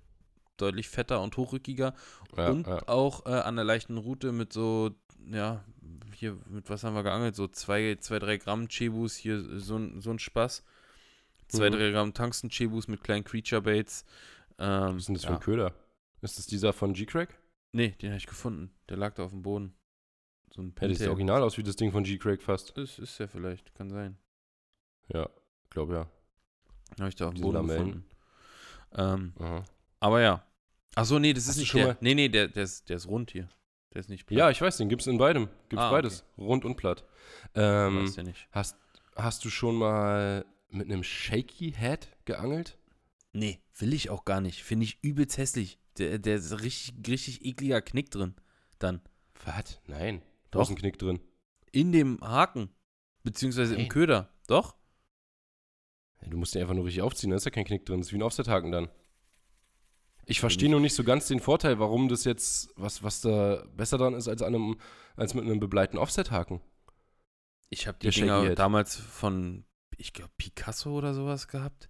deutlich 0.59 0.89
fetter 0.89 1.21
und 1.23 1.37
hochrückiger 1.37 1.95
Ja, 2.37 2.51
und 2.51 2.67
ja. 2.67 2.89
auch 2.89 3.27
äh, 3.27 3.31
an 3.31 3.57
der 3.57 3.65
leichten 3.65 3.99
Route 3.99 4.33
mit 4.33 4.53
so, 4.53 4.95
ja, 5.31 5.65
hier, 6.15 6.37
mit 6.49 6.69
was 6.71 6.85
haben 6.85 6.95
wir 6.95 7.03
geangelt? 7.03 7.35
So 7.37 7.49
zwei, 7.49 7.97
zwei 8.01 8.19
drei 8.19 8.37
Gramm 8.39 8.69
Chebus, 8.69 9.17
hier 9.17 9.41
so, 9.61 9.77
ein- 9.77 10.01
so 10.01 10.11
ein 10.11 10.19
Spaß. 10.19 10.65
Zwei, 11.49 11.71
Mhm. 11.71 11.75
drei 11.75 11.91
Gramm 11.91 12.15
Tungsten 12.15 12.49
Chebus 12.51 12.89
mit 12.89 13.03
kleinen 13.03 13.25
Creature 13.25 13.62
Baits. 13.62 14.05
Ähm, 14.59 14.95
Was 14.95 14.97
ist 14.97 15.07
denn 15.09 15.15
das 15.15 15.25
für 15.25 15.31
ja. 15.31 15.37
ein 15.37 15.43
Köder? 15.43 15.75
Ist 16.23 16.39
das 16.39 16.47
dieser 16.47 16.73
von 16.73 16.93
G-Crack? 16.95 17.39
Nee, 17.73 17.91
den 18.01 18.11
habe 18.11 18.19
ich 18.19 18.27
gefunden. 18.27 18.71
Der 18.89 18.97
lag 18.97 19.15
da 19.15 19.25
auf 19.25 19.31
dem 19.33 19.43
Boden. 19.43 19.75
So 20.55 20.62
ein 20.62 20.75
Ja, 20.81 20.89
das 20.89 20.99
sieht 20.99 21.09
original 21.09 21.43
aus 21.43 21.59
wie 21.59 21.62
das 21.62 21.77
Ding 21.77 21.93
von 21.93 22.05
G-Crack 22.05 22.41
fast. 22.43 22.77
Das 22.79 22.99
ist 22.99 23.19
ja 23.19 23.27
vielleicht, 23.29 23.75
kann 23.75 23.91
sein. 23.91 24.17
Ja, 25.12 25.29
glaube 25.71 25.93
ja. 25.95 26.11
Habe 26.99 27.09
ich 27.11 27.15
da 27.17 27.29
auf 27.29 27.35
dem 27.35 27.43
Boden 27.43 27.55
Lamellen. 27.55 28.05
gefunden. 28.93 29.35
Ähm, 29.39 29.62
aber 30.01 30.21
ja. 30.23 30.43
Achso, 30.95 31.19
nee, 31.19 31.33
das 31.35 31.45
Hast 31.45 31.51
ist 31.51 31.57
nicht 31.59 31.69
schon 31.69 31.81
der. 31.81 31.89
mal- 31.89 31.97
Nee, 32.01 32.15
nee, 32.15 32.29
der, 32.31 32.49
der, 32.49 32.62
ist, 32.65 32.89
der 32.89 32.97
ist 32.97 33.07
rund 33.07 33.31
hier. 33.31 33.49
Der 33.97 34.01
ist 34.01 34.11
nicht 34.11 34.31
Ja, 34.31 34.51
ich 34.51 34.61
weiß, 34.61 34.77
den 34.77 34.91
gibt 34.91 35.01
es 35.01 35.07
in 35.07 35.17
beidem. 35.17 35.49
Gibt 35.71 35.81
es 35.81 35.87
Ah, 35.87 35.91
beides. 35.91 36.23
Rund 36.37 36.67
und 36.67 36.77
platt. 36.77 37.07
Ähm, 37.55 38.03
Weiß 38.05 38.17
ja 38.17 38.25
nicht. 38.25 38.47
hast, 38.53 38.77
hast 39.15 39.43
du 39.43 39.49
schon 39.49 39.75
mal 39.75 40.45
mit 40.69 40.85
einem 40.85 41.03
Shaky 41.03 41.73
Head 41.73 42.15
geangelt? 42.27 42.77
Nee, 43.33 43.59
will 43.79 43.95
ich 43.95 44.11
auch 44.11 44.27
gar 44.27 44.43
nicht. 44.43 44.63
Finde 44.65 44.85
ich 44.85 44.99
übelst 45.03 45.39
hässlich. 45.39 45.79
Der, 45.97 46.19
der 46.19 46.37
ist 46.37 46.61
richtig, 46.61 47.09
richtig 47.09 47.43
ekliger 47.47 47.81
Knick 47.81 48.11
drin. 48.11 48.35
Dann. 48.79 49.01
Was? 49.47 49.81
Nein. 49.87 50.21
Doch. 50.51 50.61
Da 50.61 50.63
ist 50.65 50.69
ein 50.69 50.77
Knick 50.77 50.99
drin. 50.99 51.19
In 51.73 51.91
dem 51.91 52.21
Haken. 52.21 52.69
Beziehungsweise 53.23 53.77
im 53.77 53.81
Nein. 53.81 53.89
Köder. 53.89 54.29
Doch? 54.47 54.77
Ja, 56.21 56.29
du 56.29 56.37
musst 56.37 56.55
den 56.55 56.61
einfach 56.61 56.75
nur 56.75 56.85
richtig 56.85 57.01
aufziehen, 57.01 57.31
da 57.31 57.37
ist 57.37 57.47
ja 57.47 57.51
kein 57.51 57.65
Knick 57.65 57.87
drin. 57.87 58.01
Das 58.01 58.09
ist 58.09 58.13
wie 58.13 58.19
ein 58.19 58.23
Offset-Haken 58.23 58.73
dann. 58.73 58.91
Ich 60.29 60.41
verstehe 60.41 60.69
nur 60.69 60.81
nicht 60.81 60.95
so 60.95 61.05
ganz 61.05 61.29
den 61.29 61.39
Vorteil, 61.41 61.79
warum 61.79 62.09
das 62.09 62.25
jetzt, 62.25 62.71
was, 62.77 63.03
was 63.05 63.21
da 63.21 63.65
besser 63.77 63.97
dran 63.97 64.15
ist 64.15 64.27
als, 64.27 64.43
an 64.43 64.55
einem, 64.55 64.77
als 65.15 65.35
mit 65.35 65.45
einem 65.45 65.61
begleiteten 65.61 65.99
Offset-Haken. 66.01 66.61
Ich 67.71 67.87
habe 67.87 67.99
die 68.01 68.11
Dinger 68.11 68.43
Head. 68.43 68.59
damals 68.59 68.97
von, 68.97 69.65
ich 69.97 70.12
glaube, 70.12 70.33
Picasso 70.37 70.91
oder 70.91 71.15
sowas 71.15 71.47
gehabt. 71.47 71.89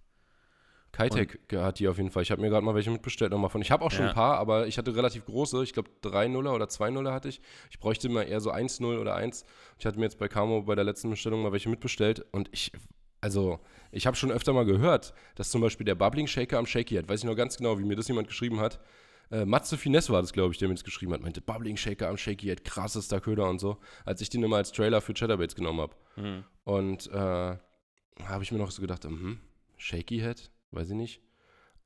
Kitec 0.91 1.39
hat 1.53 1.79
die 1.79 1.87
auf 1.87 1.97
jeden 1.97 2.09
Fall. 2.11 2.23
Ich 2.23 2.31
habe 2.31 2.41
mir 2.41 2.49
gerade 2.49 2.65
mal 2.65 2.73
welche 2.73 2.89
mitbestellt 2.89 3.31
nochmal 3.31 3.49
von. 3.49 3.61
Ich 3.61 3.71
habe 3.71 3.83
auch 3.83 3.91
schon 3.91 4.03
Ja. 4.05 4.09
ein 4.09 4.15
paar, 4.15 4.37
aber 4.37 4.67
ich 4.67 4.77
hatte 4.77 4.95
relativ 4.95 5.25
große. 5.25 5.63
Ich 5.63 5.73
glaube 5.73 5.89
3-0er 6.01 6.53
oder 6.53 6.65
2-0er 6.65 7.11
hatte 7.11 7.29
ich. 7.29 7.41
Ich 7.69 7.79
bräuchte 7.79 8.09
mal 8.09 8.23
eher 8.23 8.39
so 8.39 8.51
1-0 8.51 8.99
oder 8.99 9.15
1. 9.15 9.45
Ich 9.77 9.85
hatte 9.85 9.97
mir 9.99 10.05
jetzt 10.05 10.17
bei 10.17 10.27
Camo 10.27 10.61
bei 10.63 10.75
der 10.75 10.85
letzten 10.85 11.09
Bestellung 11.09 11.43
mal 11.43 11.51
welche 11.51 11.69
mitbestellt 11.69 12.25
und 12.31 12.49
ich 12.51 12.71
also 13.21 13.59
ich 13.91 14.05
habe 14.05 14.15
schon 14.15 14.31
öfter 14.31 14.53
mal 14.53 14.65
gehört, 14.65 15.13
dass 15.35 15.49
zum 15.49 15.61
Beispiel 15.61 15.85
der 15.85 15.95
Bubbling 15.95 16.27
Shaker 16.27 16.57
am 16.57 16.65
Shaky 16.65 16.95
hat, 16.95 17.09
weiß 17.09 17.21
ich 17.21 17.25
noch 17.25 17.35
ganz 17.35 17.57
genau, 17.57 17.79
wie 17.79 17.83
mir 17.83 17.95
das 17.95 18.07
jemand 18.07 18.27
geschrieben 18.27 18.59
hat. 18.59 18.79
Äh, 19.29 19.45
Matze 19.45 19.77
Finesse 19.77 20.13
war 20.13 20.21
das, 20.21 20.31
glaube 20.31 20.53
ich, 20.53 20.57
der 20.57 20.67
mir 20.67 20.75
das 20.75 20.83
geschrieben 20.83 21.13
hat. 21.13 21.21
Meinte, 21.21 21.41
Bubbling 21.41 21.77
Shaker 21.77 22.07
am 22.07 22.17
Shaky 22.17 22.47
Head, 22.47 22.63
krassester 22.63 23.19
Köder 23.19 23.49
und 23.49 23.59
so. 23.59 23.77
Als 24.05 24.21
ich 24.21 24.29
den 24.29 24.43
immer 24.43 24.57
als 24.57 24.71
Trailer 24.71 25.01
für 25.01 25.13
Chatterbaits 25.13 25.55
genommen 25.55 25.81
habe. 25.81 25.95
Mhm. 26.15 26.43
Und 26.63 27.07
äh, 27.07 27.57
habe 28.23 28.43
ich 28.43 28.51
mir 28.51 28.57
noch 28.57 28.71
so 28.71 28.81
gedacht, 28.81 29.03
mhm, 29.03 29.39
Shaky 29.77 30.19
Head, 30.19 30.49
weiß 30.71 30.89
ich 30.89 30.95
nicht. 30.95 31.21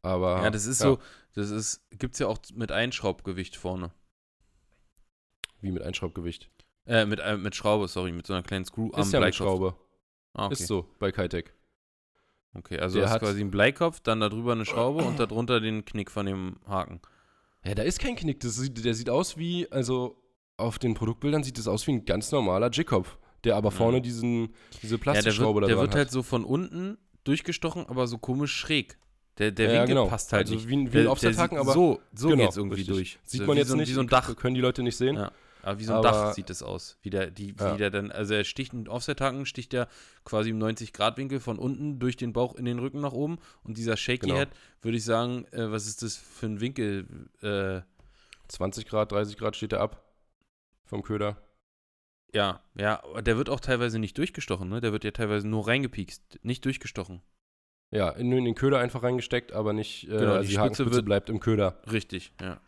Aber. 0.04 0.44
Ja, 0.44 0.50
das 0.50 0.66
ist 0.66 0.80
so, 0.80 1.00
das 1.34 1.50
ist, 1.50 1.82
gibt 1.92 2.14
es 2.14 2.20
ja 2.20 2.28
auch 2.28 2.38
mit 2.54 2.72
Einschraubgewicht 2.72 3.56
vorne. 3.56 3.92
Wie 5.62 5.72
mit 5.72 5.84
Einschraubgewicht. 5.84 6.50
Äh, 6.86 7.06
mit, 7.06 7.20
äh, 7.20 7.38
mit 7.38 7.56
Schraube, 7.56 7.88
sorry, 7.88 8.12
mit 8.12 8.26
so 8.26 8.34
einer 8.34 8.44
kleinen 8.44 8.66
Screw 8.66 8.92
am 8.94 9.02
Ist 9.02 9.14
ja 9.14 9.20
mit. 9.20 9.36
Schraube. 9.36 9.76
Ah, 10.34 10.46
okay. 10.46 10.54
Ist 10.54 10.68
so, 10.68 10.88
bei 11.00 11.12
Kitec. 11.12 11.54
Okay, 12.54 12.78
also 12.80 12.96
Der 12.96 13.04
du 13.04 13.08
hast 13.10 13.16
hat- 13.16 13.22
quasi 13.22 13.42
einen 13.42 13.52
Bleikopf, 13.52 14.00
dann 14.02 14.20
darüber 14.20 14.52
eine 14.52 14.66
Schraube 14.66 15.04
und 15.04 15.20
darunter 15.20 15.60
den 15.62 15.86
Knick 15.86 16.12
von 16.12 16.26
dem 16.26 16.58
Haken. 16.68 17.02
Ja, 17.66 17.76
da 17.76 17.84
ist 17.84 18.00
kein 18.00 18.16
Knick. 18.16 18.40
Das 18.42 18.56
sieht, 18.56 18.84
der 18.84 18.94
sieht 18.94 19.10
aus 19.10 19.38
wie, 19.38 19.72
also 19.72 20.22
auf 20.58 20.80
den 20.80 20.94
Produktbildern 20.94 21.44
sieht 21.44 21.58
das 21.58 21.68
aus 21.68 21.88
wie 21.88 21.92
ein 21.94 22.06
ganz 22.06 22.32
normaler 22.32 22.70
Jigkopf, 22.72 23.18
der 23.44 23.56
aber 23.56 23.72
vorne 23.72 24.02
diesen, 24.02 24.54
diese 24.82 24.96
Ja, 24.96 24.98
der 24.98 25.04
Plastikschraube 25.04 25.62
wird, 25.62 25.70
der 25.70 25.76
da 25.76 25.82
dran 25.82 25.84
wird 25.84 25.92
hat. 25.92 25.98
halt 25.98 26.12
so 26.12 26.24
von 26.24 26.44
unten 26.44 26.98
durchgestochen, 27.24 27.86
aber 27.88 28.08
so 28.08 28.18
komisch 28.18 28.54
schräg. 28.54 28.98
Der, 29.38 29.52
der 29.52 29.68
Ja, 29.68 29.72
Winkel 29.82 29.88
genau. 29.96 30.08
passt 30.08 30.34
halt 30.34 30.42
Also 30.48 30.56
nicht. 30.56 30.68
wie 30.68 30.76
ein- 30.76 30.88
wie 30.88 30.92
Der- 30.92 31.00
ein 31.02 31.04
der 31.06 31.12
Offset-Haken, 31.14 31.58
aber- 31.58 31.74
So, 31.74 32.02
so 32.14 32.28
Genau, 32.30 32.44
geht's 32.44 32.58
irgendwie 32.58 32.76
richtig. 32.78 32.96
durch. 32.96 33.20
Sieht 33.24 33.42
So 33.42 33.48
man 33.48 33.58
jetzt 33.58 33.70
so, 33.70 33.76
nicht, 33.78 33.90
Wie 33.90 33.94
so 33.94 34.02
ein 34.02 34.08
Dach. 34.08 34.36
können 34.36 34.56
die 34.56 34.62
Leute 34.62 34.84
nicht 34.84 34.98
sehen. 34.98 35.16
Ja. 35.16 35.32
Aber 35.64 35.80
wie 35.80 35.84
so 35.84 35.94
ein 35.94 36.00
Aber- 36.00 36.10
Dach 36.10 36.34
sieht 36.34 36.50
es 36.50 36.64
aus. 36.64 36.98
Wie 37.02 37.10
der, 37.10 37.30
die, 37.32 37.56
Ja. 37.60 37.74
wie 37.74 37.78
der 37.78 37.90
dann, 37.92 38.12
also 38.12 38.34
er 38.34 38.44
sticht 38.44 38.74
einen 38.74 38.88
Offset-Haken, 38.88 39.46
sticht 39.46 39.74
der 39.74 39.88
quasi 40.26 40.50
im 40.50 40.58
90-Grad-Winkel 40.60 41.40
von 41.40 41.60
unten 41.60 42.00
durch 42.00 42.18
den 42.18 42.34
Bauch 42.34 42.56
in 42.56 42.66
den 42.66 42.80
Rücken 42.80 43.02
nach 43.02 43.14
oben. 43.14 43.38
Und 43.64 43.78
dieser 43.78 43.96
Shaky 43.98 44.28
Genau. 44.28 44.36
Head, 44.40 44.50
würde 44.82 44.98
ich 44.98 45.04
sagen, 45.06 45.46
äh, 45.52 45.72
was 45.72 45.88
ist 45.88 46.02
das 46.04 46.16
für 46.18 46.48
ein 46.48 46.62
Winkel? 46.62 47.08
Äh, 47.42 47.82
20 48.48 48.86
Grad, 48.88 49.12
30 49.12 49.38
Grad 49.38 49.56
steht 49.56 49.74
er 49.74 49.82
ab 49.82 50.04
vom 50.86 51.04
Köder. 51.04 51.38
ja, 52.34 52.62
ja, 52.76 53.02
der 53.22 53.38
wird 53.38 53.50
auch 53.50 53.60
teilweise 53.60 54.00
nicht 54.00 54.18
durchgestochen, 54.18 54.68
ne? 54.70 54.80
Der 54.82 54.92
wird 54.94 55.04
ja 55.04 55.12
teilweise 55.12 55.48
nur 55.48 55.68
reingepiekst, 55.68 56.40
nicht 56.44 56.64
durchgestochen. 56.66 57.22
Ja, 57.92 58.10
in, 58.10 58.32
in 58.32 58.46
den 58.46 58.56
Köder 58.56 58.80
einfach 58.80 59.04
reingesteckt, 59.04 59.52
aber 59.52 59.74
nicht, 59.74 60.06
äh, 60.06 60.08
Genau, 60.18 60.32
also 60.34 60.42
die 60.50 60.56
die, 60.56 60.56
Spitze 60.56 60.90
wird- 60.92 61.04
bleibt 61.06 61.30
im 61.30 61.40
Köder. 61.42 61.82
Richtig, 61.92 62.32
ja. 62.42 62.62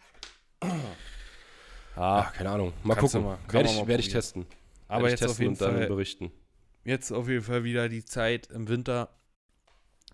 Ah, 1.96 2.32
keine 2.36 2.50
Ahnung. 2.52 2.74
Mal 2.84 2.96
gucken. 2.96 3.24
mal- 3.24 3.38
Werde 3.50 3.70
ich, 3.70 3.76
mal 3.78 3.88
werd 3.88 4.00
ich 4.00 4.10
testen. 4.10 4.46
Aber 4.88 5.04
Werd 5.06 5.14
ich 5.16 5.20
jetzt 5.22 5.30
auf 5.30 5.38
testen 5.38 5.44
jeden 5.44 5.54
und 5.54 5.62
dann 5.62 5.78
Fall 5.78 5.88
berichten. 5.88 6.32
jetzt 6.84 7.12
auf 7.12 7.28
jeden 7.30 7.44
Fall 7.44 7.64
wieder 7.64 7.90
die 7.90 8.04
Zeit 8.06 8.48
im 8.48 8.68
Winter, 8.68 9.10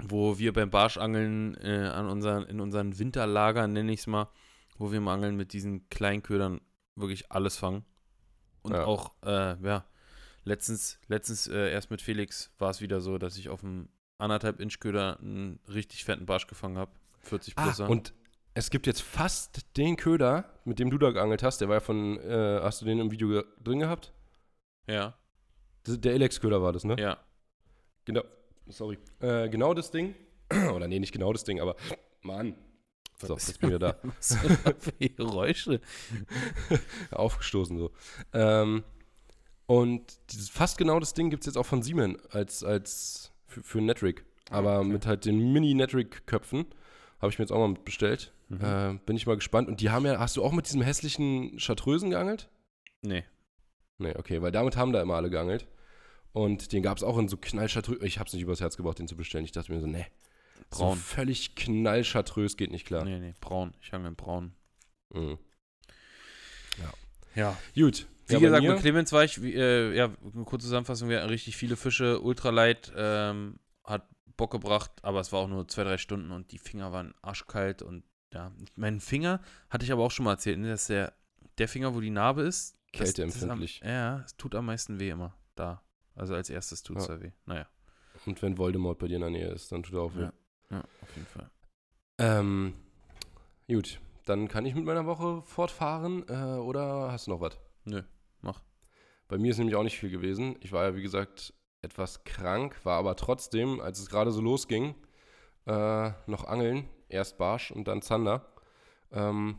wo 0.02 0.38
wir 0.40 0.54
beim 0.54 0.70
Barschangeln 0.70 1.56
äh, 1.58 1.88
an 1.88 2.08
unseren, 2.10 2.44
in 2.46 2.60
unseren 2.62 2.98
Winterlagern, 3.00 3.74
nenne 3.74 3.92
ich 3.92 4.02
es 4.02 4.08
mal, 4.08 4.30
wo 4.78 4.92
wir 4.92 4.98
im 4.98 5.08
Angeln 5.08 5.36
mit 5.36 5.52
diesen 5.54 5.90
Kleinködern 5.90 6.62
wirklich 6.96 7.32
alles 7.32 7.58
fangen. 7.58 7.84
Und 8.62 8.74
Ja. 8.74 8.86
auch, 8.86 9.14
äh, 9.26 9.56
ja, 9.62 9.86
letztens, 10.44 11.00
letztens 11.08 11.48
äh, 11.48 11.72
erst 11.72 11.92
mit 11.92 12.02
Felix 12.02 12.52
war 12.60 12.70
es 12.70 12.82
wieder 12.82 13.02
so, 13.02 13.18
dass 13.18 13.38
ich 13.38 13.50
auf 13.50 13.64
einem 13.64 13.90
anderthalb 14.18 14.60
Inch 14.60 14.80
Köder 14.80 15.18
einen 15.20 15.60
richtig 15.68 16.04
fetten 16.06 16.26
Barsch 16.26 16.48
gefangen 16.48 16.78
habe. 16.78 16.92
40 17.22 17.54
Ah, 17.58 17.64
plus. 17.64 17.80
und 17.82 18.14
es 18.54 18.70
gibt 18.70 18.88
jetzt 18.88 19.02
fast 19.02 19.78
den 19.78 19.96
Köder, 19.96 20.54
mit 20.66 20.80
dem 20.80 20.90
du 20.90 20.98
da 20.98 21.12
geangelt 21.12 21.44
hast. 21.44 21.62
Der 21.62 21.70
war 21.70 21.78
ja 21.78 21.82
von, 21.82 22.18
äh, 22.20 22.60
hast 22.62 22.82
du 22.82 22.86
den 22.86 23.00
im 23.00 23.12
Video 23.12 23.44
drin 23.64 23.80
gehabt? 23.80 24.14
ja, 24.88 25.16
Das, 25.84 26.02
der 26.02 26.14
Elex-Köder 26.14 26.62
war 26.62 26.74
das, 26.74 26.84
ne? 26.84 26.96
ja. 27.00 27.18
Genau. 28.06 28.24
Sorry. 28.68 28.98
Äh, 29.20 29.50
genau 29.50 29.74
das 29.74 29.92
Ding. 29.92 30.16
Oder 30.74 30.88
nee, 30.88 31.00
nicht 31.00 31.12
genau 31.12 31.32
das 31.32 31.44
Ding, 31.44 31.60
aber 31.60 31.76
Mann. 32.22 32.56
So, 33.18 33.34
jetzt 33.34 33.60
bin 33.60 33.70
ich 33.70 33.76
wieder 33.76 33.94
da. 33.94 34.10
Was 34.18 34.38
für 34.80 35.10
Geräusche. 35.10 35.82
Aufgestoßen 37.12 37.78
so. 37.78 37.92
Ähm, 38.34 38.84
und 39.66 40.20
dieses, 40.32 40.50
fast 40.50 40.78
genau 40.78 41.00
das 41.00 41.14
Ding 41.14 41.30
gibt 41.30 41.44
es 41.44 41.48
jetzt 41.48 41.58
auch 41.58 41.66
von 41.66 41.84
Siemens 41.84 42.26
als, 42.32 42.64
als 42.64 43.32
für, 43.46 43.62
für 43.62 43.82
Netric. 43.82 44.26
Aber 44.50 44.80
okay. 44.80 44.88
mit 44.88 45.06
halt 45.06 45.26
den 45.26 45.52
Mini-Netric-Köpfen. 45.54 46.66
Habe 47.22 47.32
ich 47.32 47.38
mir 47.38 47.44
jetzt 47.44 47.52
auch 47.52 47.68
mal 47.68 47.74
bestellt. 47.74 48.32
Mhm. 48.50 48.62
Äh, 48.64 49.00
bin 49.06 49.16
ich 49.16 49.26
mal 49.28 49.36
gespannt. 49.36 49.68
Und 49.68 49.80
die 49.82 49.90
haben 49.90 50.06
ja, 50.06 50.20
hast 50.20 50.36
du 50.38 50.44
auch 50.44 50.52
mit 50.52 50.66
diesem 50.68 50.82
hässlichen 50.82 51.58
Chartreusen 51.60 52.10
geangelt? 52.10 52.50
Nee. 53.02 53.24
Nee, 53.98 54.16
okay, 54.18 54.42
weil 54.42 54.52
damit 54.52 54.76
haben 54.78 54.92
da 54.94 55.02
immer 55.02 55.16
alle 55.16 55.30
geangelt. 55.30 55.68
Und 56.32 56.72
den 56.74 56.84
gab 56.84 56.98
es 56.98 57.04
auch 57.04 57.18
in 57.18 57.28
so 57.28 57.38
knallchartrös. 57.38 57.98
Ich 58.02 58.20
habe 58.20 58.28
es 58.28 58.34
nicht 58.34 58.44
übers 58.44 58.62
Herz 58.62 58.78
gebracht, 58.78 59.00
den 59.00 59.08
zu 59.08 59.16
bestellen. 59.16 59.46
Ich 59.46 59.52
dachte 59.52 59.72
mir 59.72 59.80
so, 59.82 59.88
nee. 59.88 60.06
Braun. 60.70 60.96
So 60.98 61.02
völlig 61.02 61.56
knallchartrös 61.56 62.56
geht 62.58 62.72
nicht 62.72 62.86
klar. 62.86 63.04
Nee, 63.06 63.20
nee, 63.20 63.34
braun. 63.42 63.74
Ich 63.82 63.92
hange 63.94 64.08
in 64.10 64.16
braun. 64.16 64.54
Mhm. 65.14 65.38
Ja. 67.36 67.58
Gut. 67.76 68.08
Wie 68.28 68.34
Ja, 68.34 68.40
bei 68.40 68.46
gesagt, 68.46 68.64
mir- 68.64 68.72
mit 68.74 68.80
Clemens 68.82 69.12
war 69.12 69.24
ich, 69.24 69.42
wie, 69.42 69.54
äh, 69.54 69.96
ja, 69.96 70.06
eine 70.06 70.44
kurze 70.46 70.66
Zusammenfassung, 70.66 71.10
wir 71.10 71.20
hatten 71.20 71.30
richtig 71.30 71.56
viele 71.56 71.76
Fische, 71.76 72.20
ultralight, 72.22 72.92
ähm, 72.96 73.60
hat 73.84 74.08
Bock 74.38 74.52
gebracht, 74.52 74.92
aber 75.04 75.20
es 75.20 75.32
war 75.32 75.40
auch 75.40 75.48
nur 75.48 75.68
zwei, 75.68 75.84
drei 75.84 75.98
Stunden 75.98 76.32
und 76.32 76.52
die 76.52 76.58
Finger 76.60 76.92
waren 76.92 77.14
arschkalt 77.22 77.82
und 77.82 78.04
ja, 78.34 78.52
mein 78.76 79.00
Finger, 79.00 79.42
hatte 79.70 79.86
ich 79.86 79.92
aber 79.92 80.04
auch 80.04 80.12
schon 80.12 80.26
mal 80.26 80.34
erzählt, 80.34 80.60
ne, 80.60 80.70
dass 80.70 80.88
der, 80.88 81.14
der 81.58 81.68
Finger, 81.68 81.94
wo 81.96 82.02
die 82.02 82.10
Narbe 82.10 82.42
ist, 82.44 82.76
Kälteempfindlich. 82.92 83.82
Ja, 83.84 84.22
es 84.26 84.36
tut 84.36 84.56
am 84.56 84.66
meisten 84.66 85.00
weh 85.00 85.10
immer, 85.12 85.36
da. 85.56 85.84
Also 86.16 86.34
als 86.34 86.50
erstes 86.50 86.82
tut 86.82 86.98
es 86.98 87.08
Ja. 87.08 87.22
weh. 87.22 87.32
Naja, 87.46 87.68
Und 88.26 88.42
wenn 88.42 88.58
Voldemort 88.58 88.98
bei 88.98 89.08
dir 89.08 89.16
in 89.16 89.22
der 89.22 89.30
Nähe 89.30 89.50
ist, 89.50 89.72
dann 89.72 89.84
tut 89.84 89.94
er 89.94 90.02
auch 90.02 90.16
weh. 90.16 90.24
Ja. 90.24 90.34
ja, 90.72 90.80
auf 91.02 91.16
jeden 91.16 91.28
Fall. 91.28 91.50
Ähm, 92.18 92.74
gut, 93.68 94.00
dann 94.26 94.48
kann 94.48 94.66
ich 94.66 94.74
mit 94.76 94.86
meiner 94.86 95.06
Woche 95.06 95.42
fortfahren. 95.44 96.28
Äh, 96.28 96.58
oder 96.60 97.12
hast 97.12 97.28
du 97.28 97.32
noch 97.32 97.42
was? 97.42 97.58
Nö, 97.86 98.02
mach. 98.42 98.62
Bei 99.28 99.38
mir 99.38 99.52
ist 99.52 99.58
nämlich 99.60 99.76
auch 99.76 99.84
nicht 99.84 100.00
viel 100.00 100.10
gewesen. 100.10 100.56
Ich 100.62 100.72
war 100.72 100.84
ja, 100.86 100.96
wie 100.96 101.02
gesagt, 101.04 101.54
etwas 101.82 102.24
krank, 102.24 102.84
war 102.84 102.98
aber 102.98 103.16
trotzdem, 103.16 103.80
als 103.80 104.00
es 104.00 104.10
gerade 104.10 104.32
so 104.32 104.42
losging, 104.42 104.96
äh, 105.66 106.12
noch 106.26 106.44
angeln. 106.46 106.90
Erst 107.10 107.38
Barsch 107.38 107.72
und 107.72 107.88
dann 107.88 108.02
Zander. 108.02 108.46
Ähm, 109.12 109.58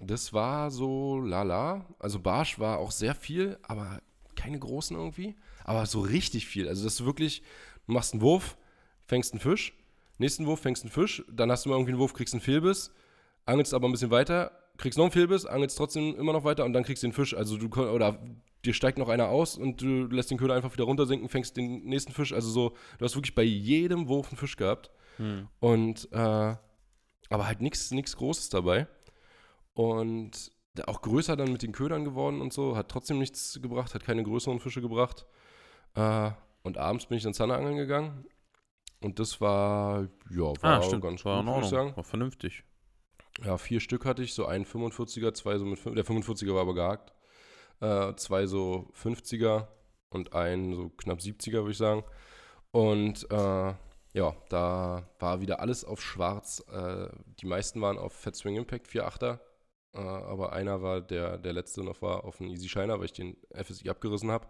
das 0.00 0.32
war 0.32 0.70
so 0.70 1.20
lala. 1.20 1.86
Also 1.98 2.18
Barsch 2.18 2.58
war 2.58 2.78
auch 2.78 2.90
sehr 2.90 3.14
viel, 3.14 3.58
aber 3.62 4.00
keine 4.34 4.58
großen 4.58 4.96
irgendwie. 4.96 5.36
Aber 5.64 5.86
so 5.86 6.00
richtig 6.00 6.46
viel. 6.46 6.68
Also 6.68 6.84
das 6.84 6.94
ist 6.94 7.06
wirklich, 7.06 7.42
du 7.86 7.92
machst 7.92 8.12
einen 8.12 8.22
Wurf, 8.22 8.56
fängst 9.06 9.32
einen 9.32 9.40
Fisch, 9.40 9.74
nächsten 10.18 10.46
Wurf 10.46 10.60
fängst 10.60 10.82
einen 10.82 10.90
Fisch, 10.90 11.22
dann 11.30 11.50
hast 11.50 11.64
du 11.64 11.68
mal 11.68 11.76
irgendwie 11.76 11.92
einen 11.92 12.00
Wurf, 12.00 12.14
kriegst 12.14 12.34
einen 12.34 12.40
Fehlbiss, 12.40 12.92
angelst 13.46 13.74
aber 13.74 13.88
ein 13.88 13.92
bisschen 13.92 14.10
weiter, 14.10 14.50
kriegst 14.76 14.98
noch 14.98 15.04
einen 15.04 15.12
Fehlbiss, 15.12 15.46
angelst 15.46 15.78
trotzdem 15.78 16.16
immer 16.16 16.32
noch 16.32 16.44
weiter 16.44 16.64
und 16.64 16.72
dann 16.72 16.82
kriegst 16.82 17.02
du 17.02 17.06
den 17.06 17.12
Fisch. 17.12 17.34
Also 17.34 17.56
du 17.56 17.68
oder 17.80 18.18
dir 18.64 18.74
steigt 18.74 18.98
noch 18.98 19.08
einer 19.08 19.28
aus 19.28 19.56
und 19.56 19.80
du 19.82 20.06
lässt 20.06 20.30
den 20.30 20.38
Köder 20.38 20.54
einfach 20.54 20.72
wieder 20.72 20.84
runtersinken, 20.84 21.28
fängst 21.28 21.56
den 21.56 21.84
nächsten 21.84 22.12
Fisch. 22.12 22.32
Also 22.32 22.50
so, 22.50 22.76
du 22.98 23.04
hast 23.04 23.14
wirklich 23.16 23.34
bei 23.34 23.42
jedem 23.42 24.08
Wurf 24.08 24.28
einen 24.28 24.36
Fisch 24.36 24.56
gehabt. 24.56 24.90
Hm. 25.18 25.48
Und 25.60 26.08
äh, 26.12 26.54
aber 27.30 27.46
halt 27.46 27.60
nichts 27.60 27.90
nichts 27.90 28.16
Großes 28.16 28.48
dabei. 28.50 28.86
Und 29.74 30.50
auch 30.86 31.02
größer 31.02 31.36
dann 31.36 31.52
mit 31.52 31.62
den 31.62 31.72
Ködern 31.72 32.04
geworden 32.04 32.40
und 32.40 32.52
so, 32.52 32.76
hat 32.76 32.88
trotzdem 32.88 33.18
nichts 33.18 33.58
gebracht, 33.62 33.94
hat 33.94 34.04
keine 34.04 34.22
größeren 34.22 34.60
Fische 34.60 34.80
gebracht. 34.80 35.26
Äh, 35.94 36.30
und 36.62 36.78
abends 36.78 37.06
bin 37.06 37.18
ich 37.18 37.24
dann 37.24 37.34
Zanderangeln 37.34 37.76
gegangen. 37.76 38.24
Und 39.00 39.18
das 39.18 39.40
war, 39.40 40.08
ja, 40.30 40.52
war 40.62 40.78
Ah, 40.78 40.82
stimmt, 40.82 41.02
ganz 41.02 41.24
war 41.24 41.42
gut, 41.42 41.52
würde 41.52 41.64
ich 41.64 41.70
sagen. 41.70 41.96
war 41.96 42.04
vernünftig. 42.04 42.64
Ja, 43.44 43.58
vier 43.58 43.80
Stück 43.80 44.04
hatte 44.04 44.22
ich, 44.22 44.34
so 44.34 44.46
einen 44.46 44.64
45er, 44.64 45.34
zwei 45.34 45.58
so 45.58 45.64
mit, 45.64 45.84
der 45.84 46.04
45er 46.04 46.54
war 46.54 46.60
aber 46.62 46.74
gehakt. 46.74 47.12
Äh, 47.80 48.14
zwei 48.16 48.46
so 48.46 48.90
50er 48.94 49.66
und 50.10 50.34
einen 50.34 50.74
so 50.74 50.90
knapp 50.90 51.18
70er, 51.18 51.54
würde 51.54 51.72
ich 51.72 51.78
sagen. 51.78 52.04
Und 52.70 53.28
äh, 53.30 53.74
ja, 54.12 54.34
da 54.48 55.08
war 55.18 55.40
wieder 55.40 55.60
alles 55.60 55.84
auf 55.84 56.02
schwarz. 56.02 56.64
Äh, 56.70 57.08
die 57.40 57.46
meisten 57.46 57.80
waren 57.80 57.98
auf 57.98 58.12
Fat 58.12 58.36
Swing 58.36 58.56
Impact 58.56 58.88
4.8er. 58.88 59.38
Äh, 59.94 59.98
aber 59.98 60.52
einer 60.52 60.82
war, 60.82 61.00
der, 61.00 61.38
der 61.38 61.52
letzte 61.52 61.82
noch 61.82 62.02
war, 62.02 62.24
auf 62.24 62.40
einen 62.40 62.50
Easy 62.50 62.68
Shiner, 62.68 62.98
weil 62.98 63.06
ich 63.06 63.12
den 63.12 63.36
FSI 63.54 63.88
abgerissen 63.88 64.30
habe. 64.30 64.46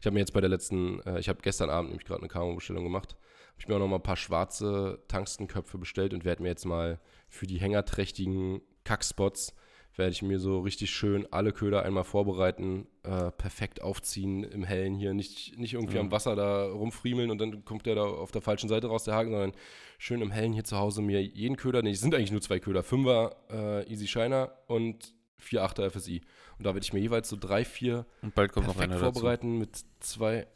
Ich 0.00 0.06
habe 0.06 0.14
mir 0.14 0.20
jetzt 0.20 0.32
bei 0.32 0.40
der 0.40 0.50
letzten, 0.50 1.00
äh, 1.02 1.18
ich 1.18 1.28
habe 1.28 1.40
gestern 1.42 1.70
Abend 1.70 1.90
nämlich 1.90 2.06
gerade 2.06 2.20
eine 2.20 2.28
Camo-Bestellung 2.28 2.84
gemacht, 2.84 3.14
habe 3.14 3.60
ich 3.60 3.68
mir 3.68 3.76
auch 3.76 3.80
noch 3.80 3.88
mal 3.88 3.96
ein 3.96 4.02
paar 4.02 4.16
schwarze 4.16 5.02
Tungstenköpfe 5.08 5.78
bestellt 5.78 6.14
und 6.14 6.24
werde 6.24 6.42
mir 6.42 6.48
jetzt 6.48 6.64
mal 6.64 7.00
für 7.28 7.46
die 7.46 7.58
hängerträchtigen 7.58 8.60
Kackspots 8.84 9.54
werde 9.96 10.12
ich 10.12 10.22
mir 10.22 10.38
so 10.40 10.60
richtig 10.60 10.90
schön 10.90 11.26
alle 11.32 11.52
Köder 11.52 11.84
einmal 11.84 12.04
vorbereiten, 12.04 12.86
äh, 13.04 13.30
perfekt 13.30 13.80
aufziehen 13.82 14.42
im 14.44 14.64
Hellen 14.64 14.94
hier, 14.94 15.14
nicht, 15.14 15.58
nicht 15.58 15.74
irgendwie 15.74 15.94
Mhm. 15.94 16.00
am 16.06 16.10
Wasser 16.12 16.34
da 16.36 16.66
rumfriemeln 16.66 17.30
und 17.30 17.38
dann 17.38 17.64
kommt 17.64 17.86
der 17.86 17.94
da 17.94 18.02
auf 18.04 18.30
der 18.32 18.42
falschen 18.42 18.68
Seite 18.68 18.88
raus, 18.88 19.04
der 19.04 19.14
Haken, 19.14 19.30
sondern 19.30 19.52
schön 19.98 20.20
im 20.22 20.30
Hellen 20.32 20.52
hier 20.52 20.64
zu 20.64 20.76
Hause 20.78 21.00
mir 21.02 21.22
jeden 21.22 21.56
Köder, 21.56 21.82
nee, 21.82 21.92
es 21.92 22.00
sind 22.00 22.14
eigentlich 22.14 22.32
nur 22.32 22.40
zwei 22.42 22.58
Köder, 22.58 22.82
Fünfer 22.82 23.36
äh, 23.50 23.88
Easy 23.92 24.06
Shiner 24.06 24.50
und 24.66 25.14
4,8er 25.42 25.90
FSI. 25.90 26.22
Und 26.58 26.64
da 26.66 26.74
werde 26.74 26.84
ich 26.84 26.92
mir 26.92 27.00
jeweils 27.00 27.28
so 27.28 27.36
drei, 27.38 27.64
vier 27.64 28.06
Und 28.22 28.34
bald 28.34 28.52
kommt 28.52 28.66
noch 28.66 28.74
perfekt 28.74 28.92
einer 28.94 29.00
dazu. 29.00 29.12
vorbereiten 29.20 29.58
mit 29.58 29.76
zwei, 30.00 30.46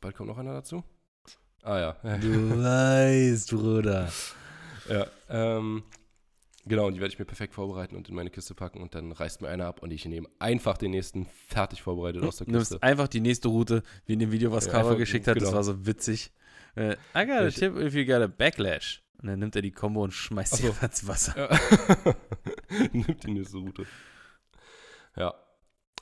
bald 0.00 0.16
kommt 0.16 0.28
noch 0.28 0.38
einer 0.38 0.52
dazu? 0.54 0.82
Ah 1.62 1.78
ja. 1.78 2.16
Du 2.18 2.56
weißt, 2.62 3.50
Bruder. 3.50 4.10
ja 4.88 5.06
ähm, 5.28 5.82
genau, 6.68 6.86
und 6.86 6.94
die 6.94 7.00
werde 7.00 7.12
ich 7.12 7.18
mir 7.18 7.24
perfekt 7.24 7.54
vorbereiten 7.54 7.96
und 7.96 8.08
in 8.08 8.14
meine 8.14 8.30
Kiste 8.30 8.54
packen 8.54 8.80
und 8.80 8.94
dann 8.94 9.12
reißt 9.12 9.40
mir 9.42 9.48
einer 9.48 9.66
ab 9.66 9.82
und 9.82 9.90
ich 9.90 10.04
nehme 10.04 10.28
einfach 10.38 10.78
den 10.78 10.92
nächsten 10.92 11.26
fertig 11.46 11.82
vorbereitet 11.82 12.22
aus 12.22 12.36
der 12.36 12.46
Du 12.46 12.52
nimmst 12.52 12.72
Kiste. 12.72 12.82
einfach 12.82 13.08
die 13.08 13.20
nächste 13.20 13.48
Route, 13.48 13.82
wie 14.06 14.12
in 14.14 14.18
dem 14.18 14.32
Video, 14.32 14.52
was 14.52 14.66
Ja, 14.66 14.72
Carver 14.72 14.96
geschickt 14.96 15.26
hat. 15.26 15.36
Das 15.36 15.44
genau. 15.44 15.56
war 15.56 15.64
so 15.64 15.86
witzig. 15.86 16.32
Äh, 16.74 16.92
I 17.16 17.26
got 17.26 17.40
a 17.40 17.50
tip 17.50 17.76
if 17.76 17.94
you 17.94 18.04
got 18.04 18.22
a 18.22 18.26
backlash. 18.28 19.02
Und 19.20 19.28
dann 19.28 19.40
nimmt 19.40 19.56
er 19.56 19.62
die 19.62 19.72
Combo 19.72 20.04
und 20.04 20.12
schmeißt 20.12 20.56
sie 20.56 20.68
so. 20.68 20.76
ins 20.82 21.06
Wasser. 21.08 21.36
Ja. 21.36 22.14
Nimmt 22.92 23.24
die 23.24 23.32
nächste 23.32 23.56
Route. 23.58 23.84
Ja. 25.16 25.34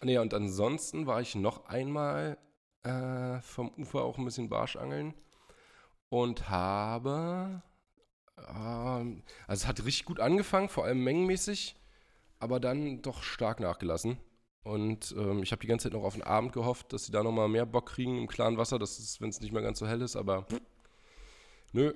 Nee, 0.03 0.19
und 0.19 0.35
ansonsten 0.35 1.07
war 1.07 1.23
ich 1.23 1.35
noch 1.35 1.65
einmal 1.67 2.37
äh, 2.83 3.41
vom 3.41 3.73
Ufer 3.79 4.03
auch 4.03 4.19
ein 4.19 4.25
bisschen 4.27 4.51
Barschangeln 4.51 5.15
und 6.11 6.51
habe. 6.51 7.63
Ähm, 8.39 9.23
also, 9.47 9.63
es 9.63 9.67
hat 9.67 9.85
richtig 9.85 10.05
gut 10.05 10.21
angefangen, 10.21 10.69
vor 10.69 10.85
allem 10.85 11.03
mengenmäßig, 11.03 11.77
aber 12.39 12.61
dann 12.61 13.03
doch 13.03 13.23
stark 13.23 13.61
nachgelassen. 13.61 14.19
Und 14.63 15.15
ähm, 15.17 15.43
ich 15.43 15.53
habe 15.53 15.61
die 15.61 15.69
ganze 15.69 15.85
Zeit 15.85 15.93
noch 15.93 16.03
auf 16.05 16.15
den 16.15 16.25
Abend 16.25 16.53
gehofft, 16.53 16.93
dass 16.93 17.07
sie 17.07 17.13
da 17.13 17.23
nochmal 17.23 17.49
mehr 17.49 17.67
Bock 17.67 17.87
kriegen 17.91 18.19
im 18.19 18.27
klaren 18.27 18.59
Wasser, 18.59 18.81
wenn 18.81 19.29
es 19.31 19.41
nicht 19.41 19.53
mehr 19.53 19.63
ganz 19.63 19.79
so 19.79 19.87
hell 19.87 20.03
ist, 20.03 20.17
aber 20.17 20.45
nö, 21.73 21.95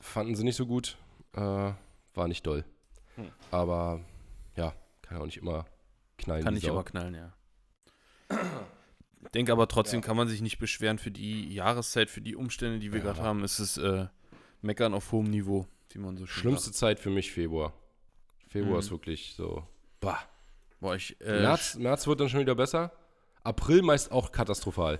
fanden 0.00 0.34
sie 0.34 0.44
nicht 0.44 0.56
so 0.56 0.66
gut. 0.66 0.96
Äh, 1.34 1.40
war 2.14 2.28
nicht 2.28 2.46
doll. 2.46 2.64
Hm. 3.16 3.30
Aber 3.50 4.00
ja, 4.56 4.72
kann 5.02 5.16
ja 5.18 5.22
auch 5.22 5.26
nicht 5.26 5.36
immer 5.36 5.66
knallen. 6.16 6.42
Kann 6.42 6.54
nicht 6.54 6.64
Sau. 6.64 6.72
immer 6.72 6.84
knallen, 6.84 7.14
ja. 7.14 7.32
Ich 9.22 9.30
denke 9.32 9.52
aber 9.52 9.68
trotzdem 9.68 10.00
kann 10.00 10.16
man 10.16 10.28
sich 10.28 10.40
nicht 10.40 10.58
beschweren 10.58 10.98
für 10.98 11.10
die 11.10 11.52
Jahreszeit, 11.52 12.08
für 12.08 12.22
die 12.22 12.34
Umstände, 12.36 12.78
die 12.78 12.92
wir 12.92 13.00
Ja. 13.00 13.04
gerade 13.04 13.22
haben. 13.22 13.44
Es 13.44 13.60
ist 13.60 13.76
äh, 13.76 14.06
Meckern 14.62 14.94
auf 14.94 15.12
hohem 15.12 15.28
Niveau, 15.28 15.66
wie 15.90 15.98
man 15.98 16.16
so 16.16 16.26
Schlimmste 16.26 16.72
Zeit 16.72 16.98
für 17.00 17.10
mich 17.10 17.30
Februar. 17.32 17.72
Februar 18.48 18.74
Mhm. 18.74 18.80
ist 18.80 18.90
wirklich 18.90 19.34
so. 19.36 19.66
Bah. 20.00 20.12
sagt. 20.12 20.28
Boah, 20.80 20.94
ich, 20.94 21.20
äh, 21.20 21.40
März, 21.40 21.76
März 21.76 22.06
wird 22.06 22.20
dann 22.20 22.28
schon 22.28 22.40
wieder 22.40 22.54
besser. 22.54 22.92
April 23.42 23.82
meist 23.82 24.10
auch 24.12 24.30
katastrophal. 24.32 24.98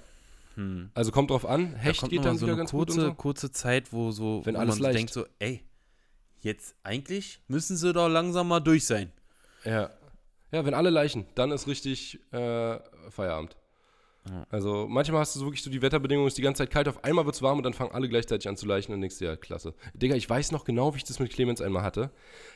hm. 0.55 0.91
Also 0.95 1.11
kommt 1.13 1.31
drauf 1.31 1.45
an. 1.45 1.73
Da 1.73 1.79
Hecht 1.79 2.01
kommt 2.01 2.13
geht 2.13 2.25
dann 2.25 2.39
so 2.39 2.47
wieder 2.47 2.57
ganz 2.57 2.71
kurze, 2.71 2.97
gut 2.97 3.05
so. 3.09 3.15
kurze 3.15 3.53
Zeit, 3.53 3.93
wo 3.93 4.11
so 4.11 4.41
Wenn 4.47 4.55
wo 4.55 4.61
alles 4.61 4.77
man 4.77 4.83
leicht. 4.85 4.99
denkt 4.99 5.13
so, 5.13 5.27
ey, 5.39 5.63
jetzt 6.41 6.75
eigentlich 6.83 7.41
müssen 7.49 7.77
sie 7.77 7.93
doch 7.93 8.09
langsam 8.09 8.49
mal 8.49 8.61
durch 8.61 8.87
sein. 8.87 9.13
Ja. 9.65 9.91
Ja, 10.53 10.65
wenn 10.65 10.75
alle 10.75 10.91
leichen, 10.91 11.27
dann 11.35 11.51
ist 11.51 11.67
richtig 11.67 12.21
äh, 12.33 12.79
Feierabend. 13.11 13.57
Also 14.51 14.87
manchmal 14.89 15.21
hast 15.21 15.35
du 15.35 15.41
so 15.41 15.47
wirklich 15.47 15.63
so 15.63 15.71
die 15.71 15.83
Wetterbedingungen, 15.83 16.29
ist 16.29 16.39
die 16.39 16.43
ganze 16.43 16.63
Zeit 16.63 16.71
kalt, 16.71 16.89
auf 16.89 17.05
einmal 17.05 17.27
wird 17.27 17.35
es 17.35 17.43
warm 17.43 17.59
und 17.59 17.65
dann 17.65 17.75
fangen 17.75 17.93
alle 17.93 18.09
gleichzeitig 18.09 18.49
an 18.49 18.57
zu 18.57 18.67
leichen 18.67 18.93
und 18.93 19.01
denkst 19.01 19.19
dir, 19.19 19.37
klasse. 19.37 19.75
Digga, 19.95 20.17
ich 20.17 20.29
weiß 20.29 20.53
noch 20.53 20.65
genau, 20.65 20.95
wie 20.95 20.99
ich 20.99 21.05
das 21.05 21.19
mit 21.19 21.33
Clemens 21.33 21.61
einmal 21.61 21.83
hatte. 21.83 22.11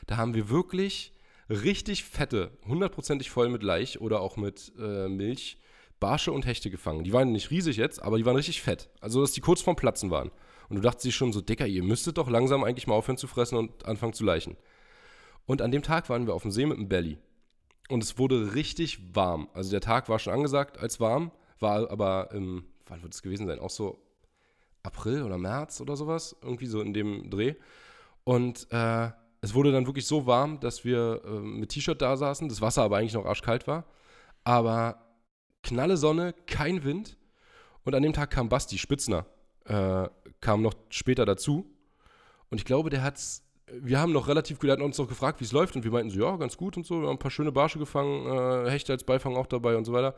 Da 0.07 0.17
haben 0.17 0.33
wir 0.33 0.49
wirklich 0.49 1.13
richtig 1.49 2.03
fette, 2.03 2.51
hundertprozentig 2.67 3.29
voll 3.29 3.49
mit 3.49 3.63
Laich 3.63 4.01
oder 4.01 4.21
auch 4.21 4.37
mit 4.37 4.71
äh, 4.79 5.07
Milch, 5.07 5.57
Barsche 5.99 6.31
und 6.31 6.45
Hechte 6.45 6.69
gefangen. 6.69 7.03
Die 7.03 7.13
waren 7.13 7.31
nicht 7.31 7.51
riesig 7.51 7.77
jetzt, 7.77 8.01
aber 8.01 8.17
die 8.17 8.25
waren 8.25 8.35
richtig 8.35 8.61
fett. 8.61 8.89
Also, 8.99 9.21
dass 9.21 9.33
die 9.33 9.41
kurz 9.41 9.61
vorm 9.61 9.75
Platzen 9.75 10.09
waren. 10.09 10.31
Und 10.69 10.77
du 10.77 10.81
dachtest 10.81 11.05
dir 11.05 11.11
schon 11.11 11.33
so, 11.33 11.41
Digga, 11.41 11.65
ihr 11.65 11.83
müsstet 11.83 12.17
doch 12.17 12.29
langsam 12.29 12.63
eigentlich 12.63 12.87
mal 12.87 12.95
aufhören 12.95 13.17
zu 13.17 13.27
fressen 13.27 13.57
und 13.57 13.85
anfangen 13.85 14.13
zu 14.13 14.23
leichen. 14.23 14.57
Und 15.45 15.61
an 15.61 15.71
dem 15.71 15.83
Tag 15.83 16.09
waren 16.09 16.27
wir 16.27 16.33
auf 16.33 16.43
dem 16.43 16.51
See 16.51 16.65
mit 16.65 16.77
dem 16.77 16.87
Belly. 16.87 17.17
Und 17.89 18.03
es 18.03 18.17
wurde 18.17 18.55
richtig 18.55 18.99
warm. 19.13 19.49
Also 19.53 19.69
der 19.71 19.81
Tag 19.81 20.07
war 20.07 20.17
schon 20.17 20.33
angesagt 20.33 20.77
als 20.79 20.99
warm, 21.01 21.31
war 21.61 21.89
aber 21.91 22.29
im, 22.31 22.65
wann 22.87 23.01
wird 23.03 23.13
es 23.13 23.21
gewesen 23.21 23.47
sein? 23.47 23.59
Auch 23.59 23.69
so 23.69 24.01
April 24.83 25.23
oder 25.23 25.37
März 25.37 25.81
oder 25.81 25.95
sowas, 25.95 26.35
irgendwie 26.41 26.67
so 26.67 26.81
in 26.81 26.93
dem 26.93 27.29
Dreh. 27.29 27.55
Und 28.23 28.67
äh, 28.71 29.09
es 29.41 29.53
wurde 29.53 29.71
dann 29.71 29.87
wirklich 29.87 30.05
so 30.05 30.27
warm, 30.27 30.59
dass 30.59 30.85
wir 30.85 31.21
äh, 31.25 31.29
mit 31.39 31.69
T-Shirt 31.69 32.01
da 32.01 32.15
saßen, 32.15 32.47
das 32.49 32.61
Wasser 32.61 32.83
aber 32.83 32.97
eigentlich 32.97 33.13
noch 33.13 33.25
arschkalt 33.25 33.67
war. 33.67 33.85
Aber 34.43 35.03
knalle 35.63 35.97
Sonne, 35.97 36.33
kein 36.45 36.83
Wind. 36.83 37.17
Und 37.83 37.95
an 37.95 38.03
dem 38.03 38.13
Tag 38.13 38.29
kam 38.29 38.49
Basti 38.49 38.77
Spitzner, 38.77 39.25
äh, 39.65 40.07
kam 40.39 40.61
noch 40.61 40.73
später 40.89 41.25
dazu. 41.25 41.65
Und 42.49 42.57
ich 42.57 42.65
glaube, 42.65 42.89
der 42.89 43.03
hat's. 43.03 43.43
Wir 43.73 43.99
haben 43.99 44.11
noch 44.11 44.27
relativ 44.27 44.59
gut, 44.59 44.69
uns 44.69 44.97
noch 44.97 45.07
gefragt, 45.07 45.39
wie 45.39 45.45
es 45.45 45.53
läuft. 45.53 45.75
Und 45.75 45.83
wir 45.83 45.91
meinten 45.91 46.11
so, 46.11 46.19
ja, 46.19 46.35
ganz 46.35 46.57
gut 46.57 46.75
und 46.75 46.85
so. 46.85 46.99
Wir 46.99 47.07
haben 47.07 47.15
ein 47.15 47.19
paar 47.19 47.31
schöne 47.31 47.51
Barsche 47.51 47.79
gefangen, 47.79 48.27
äh, 48.27 48.69
Hechte 48.69 48.91
als 48.91 49.03
Beifang 49.03 49.37
auch 49.37 49.47
dabei 49.47 49.77
und 49.77 49.85
so 49.85 49.93
weiter. 49.93 50.15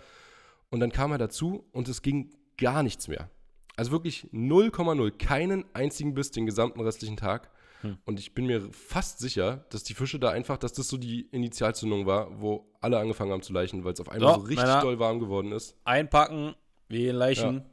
Und 0.74 0.80
dann 0.80 0.91
kam 0.91 1.11
er 1.11 1.19
dazu 1.19 1.67
und 1.71 1.88
es 1.88 2.01
ging 2.01 2.32
gar 2.57 2.82
nichts 2.82 3.07
mehr. 3.07 3.30
Also 3.76 3.91
wirklich 3.91 4.28
0,0, 4.34 5.11
keinen 5.11 5.65
einzigen 5.76 6.15
Biss 6.15 6.32
den 6.32 6.47
gesamten 6.47 6.82
restlichen 6.82 7.15
Tag. 7.15 7.51
Hm. 7.82 7.99
Und 8.05 8.19
ich 8.19 8.34
bin 8.34 8.47
mir 8.47 8.59
fast 8.71 9.19
sicher, 9.19 9.67
dass 9.69 9.84
die 9.84 9.93
Fische 9.93 10.17
da 10.17 10.32
einfach, 10.32 10.57
dass 10.57 10.74
das 10.74 10.88
so 10.88 10.97
die 10.97 11.28
Initialzündung 11.30 12.07
war, 12.07 12.41
wo 12.41 12.74
alle 12.82 12.97
angefangen 12.97 13.32
haben 13.32 13.43
zu 13.43 13.53
leichen, 13.53 13.84
weil 13.84 13.93
es 13.93 14.01
auf 14.01 14.09
einmal 14.09 14.34
So, 14.34 14.39
so, 14.41 14.47
richtig 14.47 14.65
doll 14.82 14.97
warm 14.97 15.19
geworden 15.19 15.51
ist. 15.51 15.78
Einpacken, 15.84 16.55
wir 16.88 17.13
Leichen. 17.13 17.65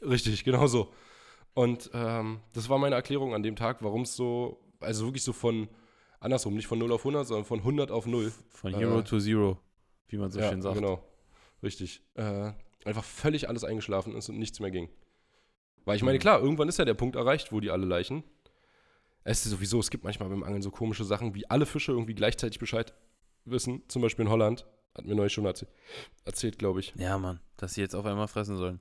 Richtig, 0.00 0.44
genau 0.44 0.68
so. 0.68 0.92
Und 1.52 1.90
ähm, 1.94 2.38
das 2.52 2.68
war 2.68 2.78
meine 2.78 2.94
Erklärung 2.94 3.34
an 3.34 3.42
dem 3.42 3.56
Tag, 3.56 3.82
warum 3.82 4.02
es 4.02 4.14
so, 4.14 4.60
also 4.78 5.06
wirklich 5.06 5.24
so 5.24 5.32
von, 5.32 5.66
andersrum, 6.20 6.54
nicht 6.54 6.68
von 6.68 6.78
0 6.78 6.92
auf 6.92 7.00
100, 7.00 7.26
sondern 7.26 7.44
von 7.44 7.58
100 7.58 7.90
auf 7.90 8.06
0. 8.06 8.32
Von 8.50 8.72
Hero 8.72 9.00
Äh, 9.00 9.02
to 9.02 9.18
Zero, 9.18 9.58
wie 10.06 10.16
man 10.18 10.30
so 10.30 10.38
ja, 10.38 10.50
schön 10.50 10.62
sagt. 10.62 10.76
genau. 10.76 11.02
Richtig. 11.66 12.00
Äh, 12.14 12.52
einfach 12.84 13.02
völlig 13.04 13.48
alles 13.48 13.64
eingeschlafen 13.64 14.14
ist 14.14 14.28
und 14.28 14.38
nichts 14.38 14.60
mehr 14.60 14.70
ging. 14.70 14.88
Weil 15.84 15.96
ich 15.96 16.02
meine, 16.02 16.18
Mhm. 16.18 16.20
klar, 16.22 16.40
irgendwann 16.40 16.68
ist 16.68 16.78
ja 16.78 16.84
der 16.84 16.94
Punkt 16.94 17.16
erreicht, 17.16 17.50
wo 17.52 17.58
die 17.60 17.70
alle 17.70 17.84
leichen. 17.86 18.22
Es 19.24 19.44
ist 19.44 19.50
sowieso, 19.50 19.80
es 19.80 19.90
gibt 19.90 20.04
manchmal 20.04 20.28
beim 20.28 20.44
Angeln 20.44 20.62
so 20.62 20.70
komische 20.70 21.04
Sachen, 21.04 21.34
wie 21.34 21.50
alle 21.50 21.66
Fische 21.66 21.90
irgendwie 21.90 22.14
gleichzeitig 22.14 22.60
Bescheid 22.60 22.94
wissen. 23.44 23.82
Zum 23.88 24.00
Beispiel 24.02 24.24
in 24.26 24.30
Holland. 24.30 24.64
Hat 24.96 25.04
mir 25.04 25.14
neulich 25.16 25.32
schon 25.32 25.44
erzählt, 25.44 25.70
erzählt 26.24 26.58
glaube 26.58 26.80
ich. 26.80 26.94
Ja, 26.96 27.18
Mann, 27.18 27.40
dass 27.58 27.74
sie 27.74 27.82
jetzt 27.82 27.94
auf 27.94 28.06
einmal 28.06 28.28
fressen 28.28 28.56
sollen. 28.56 28.80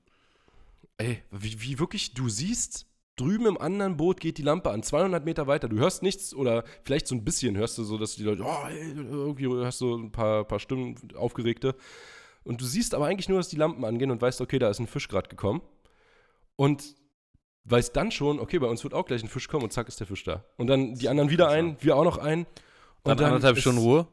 Ey, 0.98 1.24
wie, 1.32 1.62
wie 1.62 1.80
wirklich, 1.80 2.14
du 2.14 2.30
siehst, 2.30 2.86
drüben 3.18 3.48
im 3.48 3.58
anderen 3.58 3.98
Boot 3.98 4.22
geht 4.22 4.38
die 4.38 4.42
Lampe 4.44 4.70
an, 4.72 4.82
200 4.82 5.26
Meter 5.26 5.48
weiter. 5.48 5.68
Du 5.68 5.78
hörst 5.78 6.04
nichts 6.04 6.34
oder 6.34 6.64
vielleicht 6.84 7.08
so 7.08 7.16
ein 7.16 7.26
bisschen 7.26 7.58
hörst 7.58 7.78
du 7.78 7.84
so, 7.84 7.98
dass 7.98 8.16
die 8.16 8.24
Leute, 8.24 8.44
oh, 8.46 8.66
ey, 8.70 8.92
irgendwie 8.94 9.48
hörst 9.48 9.82
du 9.82 9.96
ein 9.98 10.12
paar, 10.12 10.46
paar 10.46 10.60
Stimmen, 10.60 10.96
aufgeregte. 11.16 11.76
Und 12.46 12.62
du 12.62 12.66
siehst 12.66 12.94
aber 12.96 13.06
eigentlich 13.08 13.28
nur, 13.28 13.40
dass 13.40 13.50
die 13.50 13.58
Lampen 13.58 13.84
angehen 13.84 14.12
und 14.12 14.22
weißt, 14.22 14.40
okay, 14.40 14.60
da 14.60 14.70
ist 14.70 14.80
ein 14.80 14.88
Fisch 14.88 15.08
gerade 15.10 15.28
gekommen. 15.28 15.62
Und 16.56 16.84
weißt 17.66 17.96
dann 17.96 18.12
schon, 18.12 18.40
okay, 18.40 18.60
bei 18.60 18.68
uns 18.68 18.84
wird 18.84 18.94
auch 18.94 19.06
gleich 19.06 19.24
ein 19.24 19.28
Fisch 19.30 19.48
kommen 19.48 19.64
und 19.64 19.74
zack 19.74 19.88
ist 19.88 20.00
der 20.00 20.08
Fisch 20.08 20.24
da. 20.24 20.46
Und 20.58 20.68
dann 20.68 20.96
die 20.96 21.10
anderen 21.10 21.30
wieder 21.30 21.50
ein, 21.50 21.76
wir 21.82 21.96
auch 21.98 22.04
noch 22.04 22.18
ein. 22.18 22.46
Dann, 23.04 23.20
anderthalb 23.20 23.58
ist- 23.58 23.62
Stunden 23.62 23.82
Ruhe. 23.82 24.08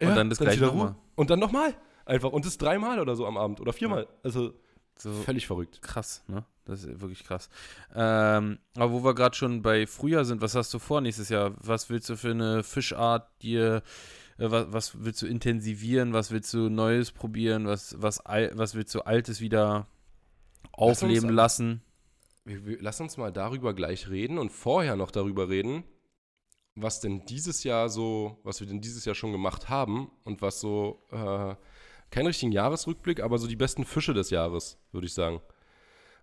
Ja, 0.00 0.08
und 0.10 0.14
dann 0.14 0.30
das 0.30 0.38
gleiche 0.38 0.60
wieder. 0.60 0.68
Ruhe. 0.68 0.96
Und 1.16 1.30
dann 1.30 1.38
nochmal. 1.40 1.74
Einfach. 2.06 2.30
Und 2.30 2.46
das 2.46 2.56
dreimal 2.58 3.00
oder 3.00 3.16
so 3.16 3.26
am 3.26 3.36
Abend. 3.36 3.60
Oder 3.60 3.72
viermal. 3.72 4.06
Also 4.22 4.54
So 4.98 5.12
völlig 5.12 5.46
verrückt. 5.46 5.80
krass, 5.82 6.24
ne? 6.28 6.44
Das 6.64 6.84
ist 6.84 7.00
wirklich 7.00 7.24
krass. 7.24 7.48
Ähm, 7.94 8.58
aber 8.76 8.92
wo 8.92 9.02
wir 9.04 9.14
gerade 9.14 9.34
schon 9.36 9.60
bei 9.62 9.86
Frühjahr 9.86 10.24
sind, 10.24 10.40
was 10.40 10.54
hast 10.54 10.72
du 10.72 10.78
vor 10.78 11.00
nächstes 11.00 11.28
Jahr? 11.28 11.52
Was 11.58 11.90
willst 11.90 12.08
du 12.08 12.16
für 12.16 12.30
eine 12.30 12.62
Fischart 12.62 13.28
dir, 13.42 13.82
was, 14.40 14.72
was 14.72 15.04
willst 15.04 15.22
du 15.22 15.26
intensivieren? 15.26 16.12
Was 16.12 16.30
willst 16.30 16.52
du 16.54 16.68
Neues 16.68 17.12
probieren? 17.12 17.66
Was, 17.66 18.00
was, 18.00 18.20
was 18.24 18.74
willst 18.74 18.94
du 18.94 19.02
Altes 19.02 19.40
wieder 19.40 19.86
Lass 20.76 21.02
uns 21.02 21.02
aufleben 21.02 21.30
lassen? 21.30 21.82
Wir, 22.44 22.64
wir, 22.64 22.78
lass 22.80 23.00
uns 23.00 23.16
mal 23.16 23.32
darüber 23.32 23.74
gleich 23.74 24.08
reden 24.08 24.38
und 24.38 24.50
vorher 24.50 24.96
noch 24.96 25.10
darüber 25.10 25.48
reden, 25.48 25.84
was 26.74 27.00
denn 27.00 27.24
dieses 27.26 27.64
Jahr 27.64 27.90
so, 27.90 28.38
was 28.42 28.60
wir 28.60 28.66
denn 28.66 28.80
dieses 28.80 29.04
Jahr 29.04 29.14
schon 29.14 29.32
gemacht 29.32 29.68
haben 29.68 30.10
und 30.24 30.40
was 30.40 30.60
so, 30.60 31.06
äh, 31.10 31.54
keinen 32.10 32.26
richtigen 32.26 32.52
Jahresrückblick, 32.52 33.20
aber 33.20 33.38
so 33.38 33.46
die 33.46 33.56
besten 33.56 33.84
Fische 33.84 34.14
des 34.14 34.30
Jahres, 34.30 34.78
würde 34.92 35.06
ich 35.06 35.14
sagen. 35.14 35.40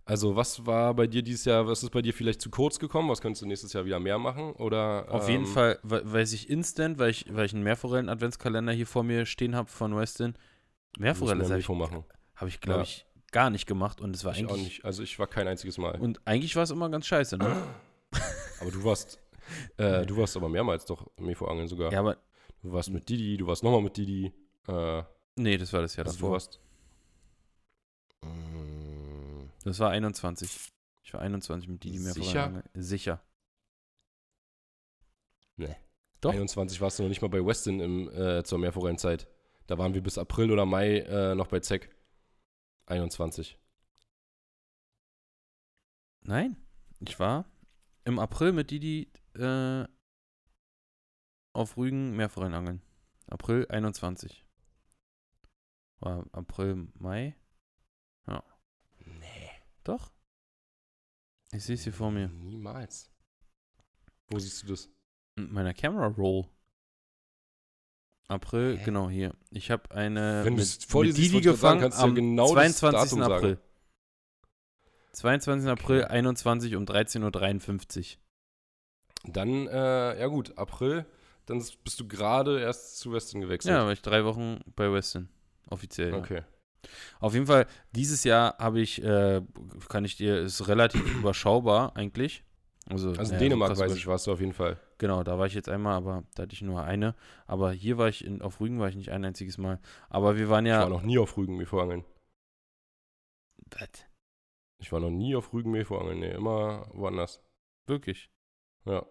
Also, 0.08 0.36
was 0.38 0.66
war 0.66 0.94
bei 0.94 1.06
dir 1.06 1.22
dieses 1.22 1.44
Jahr, 1.46 1.68
was 1.68 1.84
ist 1.84 1.90
bei 1.90 2.02
dir 2.02 2.14
vielleicht 2.14 2.42
zu 2.42 2.50
kurz 2.50 2.80
gekommen? 2.80 3.10
Was 3.10 3.20
könntest 3.22 3.42
du 3.42 3.46
nächstes 3.46 3.74
Jahr 3.74 3.84
wieder 3.86 4.00
mehr 4.00 4.18
machen? 4.18 4.54
Oder, 4.54 5.06
Auf 5.10 5.26
ähm, 5.28 5.32
jeden 5.34 5.46
Fall 5.46 5.80
we- 5.84 6.02
weiß 6.06 6.32
ich 6.32 6.50
instant, 6.50 6.98
weil 6.98 7.10
ich, 7.10 7.26
weil 7.30 7.46
ich 7.46 7.54
einen 7.54 7.64
Meerforellen-Adventskalender 7.64 8.72
hier 8.72 8.88
vor 8.88 9.04
mir 9.04 9.26
stehen 9.26 9.54
habe 9.56 9.70
von 9.70 9.96
Westin. 9.98 10.36
Meerforelle 10.98 11.44
habe 11.44 11.60
ich, 11.60 11.68
hab 11.68 12.48
ich 12.48 12.62
glaube 12.62 12.80
Ja. 12.80 12.84
ich, 12.84 13.06
gar 13.34 13.50
nicht 13.50 13.66
gemacht 13.66 14.00
und 14.00 14.16
es 14.16 14.24
war 14.24 14.32
Ich 14.32 14.46
auch 14.46 14.52
eigentlich. 14.52 14.64
nicht. 14.64 14.86
Also, 14.86 15.04
ich 15.04 15.20
war 15.20 15.28
kein 15.28 15.46
einziges 15.48 15.78
Mal. 15.78 16.00
Und 16.00 16.22
eigentlich 16.26 16.56
war 16.56 16.64
es 16.64 16.72
immer 16.72 16.90
ganz 16.90 17.06
scheiße, 17.06 17.38
ne? 17.38 17.58
Aber 18.62 18.72
du 18.72 18.84
warst, 18.86 19.20
äh, 19.76 20.06
du 20.06 20.16
warst 20.18 20.36
aber 20.38 20.48
mehrmals 20.50 20.86
doch 20.86 21.06
Mefo-Angeln 21.18 21.68
sogar. 21.68 21.92
ja, 21.92 22.00
aber 22.00 22.18
Du 22.64 22.72
warst 22.72 22.90
mit 22.90 23.08
Didi, 23.08 23.38
du 23.38 23.46
warst 23.46 23.62
nochmal 23.64 23.82
mit 23.82 23.96
Didi. 23.98 24.34
Äh, 24.68 25.04
nee, 25.36 25.58
das 25.58 25.72
war 25.74 25.82
das 25.82 25.96
Jahr 25.96 26.06
also 26.08 26.18
du 26.18 26.22
davor. 26.24 26.32
warst. 26.32 26.60
Mm, 28.24 29.50
Das 29.68 29.80
war 29.80 29.90
21. 29.90 30.72
Ich 31.04 31.14
war 31.14 31.20
21 31.20 31.68
mit 31.68 31.84
Didi 31.84 31.98
Sicher? 31.98 32.50
Meerforellen. 32.50 32.64
Sicher. 32.74 33.22
Nee. 35.58 35.76
Doch. 36.22 36.32
21 36.32 36.80
warst 36.80 36.98
du 36.98 37.04
noch 37.04 37.10
nicht 37.10 37.22
mal 37.22 37.28
bei 37.28 37.46
Westin 37.46 37.82
im, 37.82 38.10
äh, 38.10 38.46
zur 38.46 38.60
Meerforellenzeit. 38.60 39.28
Da 39.66 39.78
waren 39.78 39.94
wir 39.94 40.02
bis 40.02 40.18
April 40.18 40.52
oder 40.52 40.66
Mai 40.66 41.00
äh, 41.00 41.36
noch 41.36 41.48
bei 41.48 41.60
ZEC. 41.60 41.94
21. 42.86 43.60
Nein? 46.22 46.56
ich 47.02 47.20
war 47.20 47.44
im 48.06 48.20
April 48.20 48.54
mit 48.54 48.72
Didi 48.72 49.12
äh, 49.36 49.86
auf 51.52 51.76
Rügen 51.76 52.16
Meerforellenangeln. 52.16 52.82
April 53.28 53.68
21. 53.68 54.46
War 56.00 56.26
April, 56.32 56.88
Mai? 56.94 57.36
Doch. 59.88 60.12
Ich 61.54 61.64
sehe 61.64 61.76
es 61.76 61.84
hier 61.84 61.94
vor 61.94 62.12
mir. 62.12 62.28
Niemals. 62.28 63.10
Wo 64.30 64.38
siehst 64.38 64.64
du 64.64 64.68
das? 64.68 64.90
Mit 65.36 65.52
meiner 65.52 65.74
Camera 65.74 66.08
Roll. 66.08 66.46
April, 68.28 68.78
Hä? 68.78 68.84
genau 68.84 69.10
hier. 69.10 69.34
Ich 69.52 69.72
habe 69.72 69.90
eine 69.92 70.44
Wenn 70.44 70.56
du 70.56 70.60
mit, 70.60 70.66
es 70.66 70.84
vor 70.84 71.06
mit 71.06 71.16
Didi 71.16 71.30
sagen, 71.30 71.44
gefangen 71.44 71.82
kannst 71.82 71.98
du 72.00 72.02
ja 72.02 72.08
am 72.10 72.16
genau 72.16 72.54
das 72.54 72.78
22. 72.78 72.92
Datum 72.92 73.20
sagen. 73.20 73.34
April. 73.34 73.60
22. 75.14 75.70
April, 75.70 76.04
Okay. 76.04 76.12
21 76.12 76.76
um 76.76 76.84
13.53 76.84 78.18
Uhr. 78.18 79.32
Dann, 79.32 79.68
äh, 79.68 80.20
ja 80.20 80.28
gut, 80.28 80.58
April, 80.58 81.06
dann 81.46 81.64
bist 81.84 82.00
du 82.00 82.08
gerade 82.08 82.60
erst 82.60 83.00
zu 83.00 83.14
Westin 83.14 83.40
gewechselt. 83.42 83.74
Ja, 83.74 83.86
war 83.86 83.94
ich 83.94 84.02
drei 84.02 84.26
Wochen 84.26 84.60
bei 84.76 84.92
Weston. 84.92 85.30
Offiziell. 85.70 86.12
Ja. 86.30 86.46
Auf 87.20 87.34
jeden 87.34 87.48
Fall, 87.48 87.66
dieses 87.92 88.24
Jahr 88.24 88.58
habe 88.58 88.80
ich, 88.82 89.04
äh, 89.04 89.42
kann 89.90 90.06
ich 90.06 90.16
dir, 90.18 90.40
ist 90.42 90.68
relativ 90.68 91.02
überschaubar 91.20 91.96
eigentlich. 91.96 92.44
Also, 92.90 93.10
Also 93.10 93.34
so 93.34 93.38
Dänemark 93.40 93.78
weiß 93.78 93.96
ich, 93.96 94.08
warst 94.08 94.28
du 94.28 94.32
auf 94.32 94.40
jeden 94.40 94.54
Fall. 94.54 94.80
Genau, 94.98 95.22
da 95.24 95.38
war 95.38 95.46
ich 95.46 95.54
jetzt 95.54 95.68
einmal, 95.68 95.96
aber 95.98 96.24
da 96.36 96.44
hatte 96.44 96.54
ich 96.54 96.62
nur 96.62 96.84
eine. 96.84 97.16
Aber 97.46 97.72
hier 97.72 97.98
war 97.98 98.08
ich, 98.08 98.24
in, 98.24 98.42
auf 98.42 98.62
Rügen 98.62 98.80
war 98.80 98.88
ich 98.88 98.96
nicht 98.96 99.12
ein 99.12 99.26
einziges 99.26 99.58
Mal. 99.58 99.80
Aber 100.10 100.38
wir 100.38 100.50
waren 100.50 100.66
Ich 100.66 100.70
ja. 100.72 100.82
war 100.82 100.90
noch 100.90 101.02
nie 101.04 101.18
auf 101.20 101.36
Rügen 101.38 101.58
Meervorangeln. 101.58 102.06
Was? 103.72 103.90
Ich 104.80 104.92
war 104.92 105.00
noch 105.00 105.10
nie 105.10 105.36
auf 105.36 105.54
Rügen 105.54 105.72
Meervorangeln. 105.72 106.20
Nee, 106.20 106.32
immer 106.32 106.88
woanders. 106.94 107.42
Wirklich. 107.88 108.30
Ja. 108.86 109.06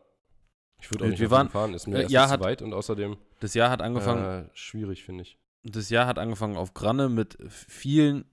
Ich 0.80 0.90
würde 0.90 1.04
auch 1.04 1.08
nicht 1.08 1.20
wir 1.20 1.30
waren- 1.30 1.48
fahren. 1.50 1.74
Ist 1.74 1.86
mir 1.86 1.96
äh, 1.98 2.02
erst 2.02 2.12
ja, 2.12 2.28
hat- 2.28 2.40
weit 2.40 2.62
und 2.62 2.72
außerdem 2.72 3.16
Das 3.40 3.54
Jahr 3.54 3.70
hat 3.70 3.82
angefangen, 3.82 4.46
äh, 4.46 4.50
schwierig, 4.54 5.04
finde 5.04 5.22
ich. 5.22 5.38
Das 5.74 5.90
Jahr 5.90 6.06
hat 6.06 6.18
angefangen 6.18 6.56
auf 6.56 6.74
Granne 6.74 7.08
mit 7.08 7.38
vielen 7.48 8.24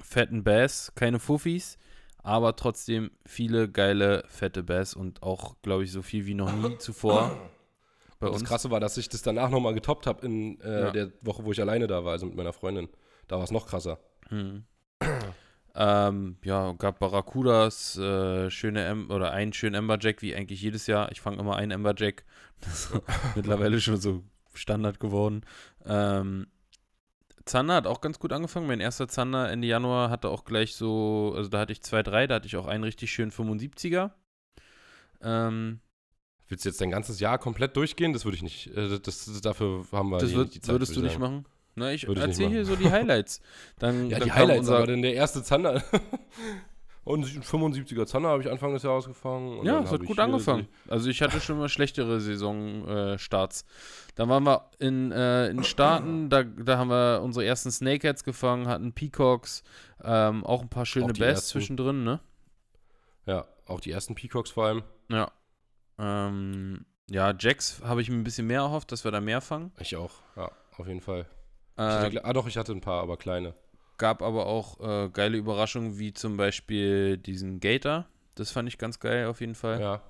fetten 0.00 0.44
Bass, 0.44 0.92
keine 0.94 1.18
Fuffis, 1.18 1.78
aber 2.22 2.54
trotzdem 2.56 3.10
viele 3.26 3.68
geile 3.70 4.22
fette 4.28 4.62
Bass 4.62 4.94
und 4.94 5.22
auch, 5.22 5.56
glaube 5.62 5.84
ich, 5.84 5.92
so 5.92 6.02
viel 6.02 6.26
wie 6.26 6.34
noch 6.34 6.52
nie 6.52 6.78
zuvor 6.78 7.36
bei 8.20 8.28
uns. 8.28 8.40
das 8.40 8.48
Krasse 8.48 8.70
war, 8.70 8.80
dass 8.80 8.96
ich 8.96 9.08
das 9.08 9.22
danach 9.22 9.50
nochmal 9.50 9.74
getoppt 9.74 10.06
habe 10.06 10.26
in 10.26 10.60
äh, 10.60 10.80
Ja. 10.80 10.90
der 10.90 11.12
Woche, 11.22 11.44
wo 11.44 11.52
ich 11.52 11.60
alleine 11.60 11.86
da 11.86 12.04
war, 12.04 12.12
also 12.12 12.26
mit 12.26 12.36
meiner 12.36 12.52
Freundin. 12.52 12.88
Da 13.28 13.36
war 13.36 13.44
es 13.44 13.50
noch 13.50 13.66
krasser. 13.66 13.98
Hm. 14.28 14.64
ähm, 15.74 16.36
ja, 16.44 16.72
gab 16.72 16.98
Barracudas, 16.98 17.96
äh, 17.98 18.50
schöne 18.50 18.84
em 18.86 19.10
oder 19.10 19.32
einen 19.32 19.52
schönen 19.52 19.74
Emberjack, 19.76 20.22
wie 20.22 20.34
eigentlich 20.34 20.60
jedes 20.62 20.86
Jahr. 20.86 21.12
Ich 21.12 21.20
fange 21.20 21.38
immer 21.38 21.56
einen 21.56 21.70
Emberjack. 21.72 22.24
Das 22.60 22.86
ist 22.86 23.02
mittlerweile 23.36 23.80
schon 23.80 23.98
so 23.98 24.24
Standard 24.52 24.98
geworden. 24.98 25.42
Ähm, 25.84 26.48
Zander 27.48 27.74
hat 27.74 27.86
auch 27.86 28.00
ganz 28.00 28.18
gut 28.18 28.32
angefangen. 28.32 28.66
Mein 28.66 28.80
erster 28.80 29.08
Zander 29.08 29.50
Ende 29.50 29.66
Januar 29.66 30.10
hatte 30.10 30.28
auch 30.28 30.44
gleich 30.44 30.74
so, 30.76 31.32
also 31.36 31.48
da 31.48 31.60
hatte 31.60 31.72
ich 31.72 31.82
zwei, 31.82 32.02
drei, 32.02 32.26
da 32.26 32.36
hatte 32.36 32.46
ich 32.46 32.56
auch 32.56 32.66
einen 32.66 32.84
richtig 32.84 33.10
schönen 33.10 33.32
75er. 33.32 34.12
Ähm, 35.20 35.80
Willst 36.48 36.64
du 36.64 36.68
jetzt 36.68 36.80
dein 36.80 36.90
ganzes 36.90 37.20
Jahr 37.20 37.38
komplett 37.38 37.76
durchgehen? 37.76 38.12
Das 38.12 38.24
würde 38.24 38.36
ich 38.36 38.42
nicht. 38.42 38.68
Äh, 38.68 39.00
das, 39.00 39.26
das, 39.26 39.40
dafür 39.40 39.84
haben 39.92 40.10
wir 40.10 40.18
das 40.18 40.32
nicht 40.32 40.54
die 40.54 40.60
Zeit, 40.60 40.74
würdest 40.74 40.96
du 40.96 41.00
nicht 41.00 41.18
machen? 41.18 41.44
Na, 41.74 41.92
ich 41.92 42.08
erzähle 42.08 42.50
hier 42.50 42.64
so 42.64 42.76
die 42.76 42.90
Highlights. 42.90 43.40
Dann, 43.78 44.10
Ja, 44.10 44.18
dann 44.18 44.28
die 44.28 44.32
Highlights, 44.32 44.68
aber 44.68 44.86
denn 44.86 45.02
der 45.02 45.14
erste 45.14 45.42
Zander. 45.42 45.82
und 47.08 47.24
ein 47.24 47.42
75er 47.42 48.04
Zander 48.04 48.28
habe 48.28 48.42
ich 48.42 48.50
Anfang 48.50 48.74
des 48.74 48.82
Jahres 48.82 49.06
gefangen. 49.06 49.64
Ja, 49.64 49.80
es 49.80 49.90
hat 49.90 50.04
gut 50.04 50.18
angefangen. 50.18 50.68
Also 50.88 51.08
ich 51.08 51.22
hatte 51.22 51.40
schon 51.40 51.56
mal 51.56 51.70
schlechtere 51.70 52.20
Saisonstarts. 52.20 53.64
Dann 54.14 54.28
waren 54.28 54.44
wir 54.44 54.70
in, 54.78 55.10
äh, 55.10 55.48
in 55.48 55.64
Staaten, 55.64 56.28
da, 56.28 56.42
da 56.42 56.76
haben 56.76 56.90
wir 56.90 57.22
unsere 57.22 57.46
ersten 57.46 57.70
Snakeheads 57.70 58.24
gefangen, 58.24 58.68
hatten 58.68 58.92
Peacocks, 58.92 59.62
ähm, 60.04 60.44
auch 60.44 60.60
ein 60.60 60.68
paar 60.68 60.84
schöne 60.84 61.14
Bass 61.14 61.48
zwischendrin, 61.48 62.04
ne? 62.04 62.20
Ja, 63.24 63.46
auch 63.64 63.80
die 63.80 63.90
ersten 63.90 64.14
Peacocks 64.14 64.50
vor 64.50 64.66
allem. 64.66 64.82
Ja. 65.08 65.32
Ähm, 65.98 66.84
ja, 67.08 67.32
Jacks 67.38 67.80
habe 67.82 68.02
ich 68.02 68.10
mir 68.10 68.16
ein 68.16 68.24
bisschen 68.24 68.46
mehr 68.46 68.60
erhofft, 68.60 68.92
dass 68.92 69.04
wir 69.04 69.12
da 69.12 69.22
mehr 69.22 69.40
fangen. 69.40 69.72
Ich 69.80 69.96
auch. 69.96 70.12
Ja, 70.36 70.50
auf 70.76 70.86
jeden 70.86 71.00
Fall. 71.00 71.24
Äh, 71.78 71.82
hatte, 71.84 72.24
ah, 72.26 72.32
doch, 72.34 72.46
ich 72.46 72.58
hatte 72.58 72.72
ein 72.72 72.82
paar, 72.82 73.02
aber 73.02 73.16
kleine. 73.16 73.54
Gab 73.98 74.22
aber 74.22 74.46
auch 74.46 74.80
äh, 74.80 75.10
geile 75.10 75.36
Überraschungen, 75.36 75.98
wie 75.98 76.12
zum 76.12 76.36
Beispiel 76.36 77.18
diesen 77.18 77.60
Gator. 77.60 78.06
Das 78.34 78.50
fand 78.50 78.68
ich 78.68 78.78
ganz 78.78 79.00
geil 79.00 79.26
auf 79.26 79.40
jeden 79.40 79.54
Fall. 79.54 79.80
Ja. 79.80 80.02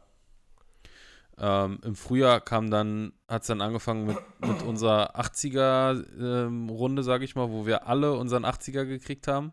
Ähm, 1.40 1.78
Im 1.84 1.94
Frühjahr 1.94 2.40
kam 2.40 2.70
dann, 2.70 3.12
hat 3.28 3.42
es 3.42 3.48
dann 3.48 3.60
angefangen 3.60 4.06
mit, 4.06 4.18
mit 4.40 4.62
unserer 4.62 5.18
80er-Runde, 5.18 7.02
sage 7.02 7.24
ich 7.24 7.36
mal, 7.36 7.50
wo 7.50 7.64
wir 7.64 7.86
alle 7.86 8.14
unseren 8.14 8.44
80er 8.44 8.84
gekriegt 8.84 9.28
haben. 9.28 9.52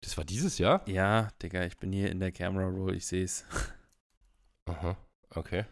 Das 0.00 0.16
war 0.16 0.24
dieses 0.24 0.56
Jahr? 0.58 0.82
Ja, 0.88 1.28
Digga, 1.42 1.64
ich 1.64 1.76
bin 1.76 1.92
hier 1.92 2.10
in 2.10 2.20
der 2.20 2.32
Camera 2.32 2.66
Roll, 2.66 2.94
ich 2.94 3.06
sehe 3.06 3.24
es. 3.24 3.44
Aha. 4.64 4.96
Okay. 5.28 5.64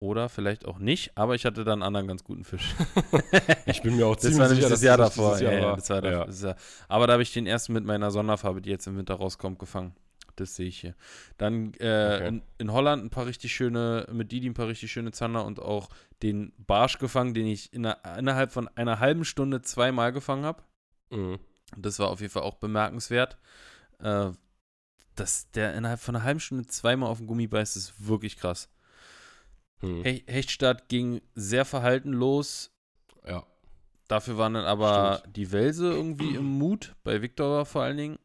Oder 0.00 0.28
vielleicht 0.28 0.64
auch 0.64 0.78
nicht, 0.78 1.10
aber 1.16 1.34
ich 1.34 1.44
hatte 1.44 1.64
dann 1.64 1.82
einen 1.82 1.82
anderen 1.82 2.06
ganz 2.06 2.22
guten 2.24 2.44
Fisch. 2.44 2.74
Ich 3.66 3.82
bin 3.82 3.96
mir 3.96 4.06
auch 4.06 4.14
Das 4.14 4.22
ziemlich 4.24 4.38
nämlich 4.40 4.56
sicher, 4.60 4.68
das 4.70 4.82
Jahr 4.82 4.96
das 4.96 5.14
davor. 5.16 5.38
Jahr 5.40 5.52
ja, 5.52 5.76
das 5.76 5.90
war 5.90 6.00
da- 6.02 6.10
ja. 6.10 6.24
das 6.24 6.40
Jahr. 6.42 6.56
Aber 6.88 7.06
da 7.06 7.14
habe 7.14 7.22
ich 7.22 7.32
den 7.32 7.46
ersten 7.46 7.72
mit 7.72 7.84
meiner 7.84 8.10
Sonderfarbe, 8.10 8.62
die 8.62 8.70
jetzt 8.70 8.86
im 8.86 8.96
Winter 8.96 9.14
rauskommt, 9.14 9.58
gefangen. 9.58 9.94
Das 10.36 10.54
sehe 10.56 10.68
ich 10.68 10.78
hier. 10.80 10.94
Dann 11.36 11.74
äh, 11.80 12.14
Okay. 12.16 12.28
in, 12.28 12.42
in 12.58 12.72
Holland 12.72 13.04
ein 13.04 13.10
paar 13.10 13.26
richtig 13.26 13.52
schöne, 13.52 14.06
mit 14.12 14.30
Didi 14.30 14.48
ein 14.48 14.54
paar 14.54 14.68
richtig 14.68 14.90
schöne 14.92 15.10
Zander 15.10 15.44
und 15.44 15.58
auch 15.60 15.88
den 16.22 16.52
Barsch 16.58 16.98
gefangen, 16.98 17.34
den 17.34 17.46
ich 17.46 17.72
in 17.72 17.84
einer, 17.84 18.18
innerhalb 18.18 18.52
von 18.52 18.68
einer 18.76 19.00
halben 19.00 19.24
Stunde 19.24 19.62
zweimal 19.62 20.12
gefangen 20.12 20.44
habe. 20.44 20.62
Mhm. 21.10 21.38
Das 21.76 21.98
war 21.98 22.08
auf 22.08 22.20
jeden 22.20 22.32
Fall 22.32 22.44
auch 22.44 22.54
bemerkenswert. 22.54 23.36
Äh, 23.98 24.30
dass 25.16 25.50
der 25.50 25.74
innerhalb 25.74 25.98
von 26.00 26.14
einer 26.14 26.24
halben 26.24 26.40
Stunde 26.40 26.66
zweimal 26.68 27.10
auf 27.10 27.18
den 27.18 27.26
Gummi 27.26 27.48
beißt, 27.48 27.76
ist 27.76 28.06
wirklich 28.06 28.36
krass. 28.36 28.68
He 29.80 30.24
Hechtstadt 30.26 30.88
ging 30.88 31.20
sehr 31.34 31.64
verhalten 31.64 32.12
los. 32.12 32.70
Ja. 33.26 33.46
Dafür 34.08 34.38
waren 34.38 34.54
dann 34.54 34.64
aber 34.64 35.18
Stimmt. 35.18 35.36
die 35.36 35.52
Welse 35.52 35.86
irgendwie 35.86 36.34
im 36.34 36.44
Mut, 36.44 36.96
bei 37.04 37.20
Victor 37.22 37.64
vor 37.66 37.82
allen 37.82 37.96
Dingen. 37.96 38.18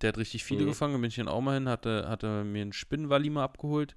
Der 0.00 0.08
hat 0.08 0.18
richtig 0.18 0.44
viele 0.44 0.64
Mhm. 0.64 0.68
gefangen, 0.68 0.92
da 0.94 0.98
bin 1.00 1.08
ich 1.08 1.16
dann 1.16 1.28
auch 1.28 1.40
mal 1.40 1.54
hin, 1.54 1.68
hatte, 1.68 2.08
hatte 2.08 2.44
mir 2.44 2.62
einen 2.62 2.72
Spinnenwalli 2.72 3.30
mal 3.30 3.44
abgeholt. 3.44 3.96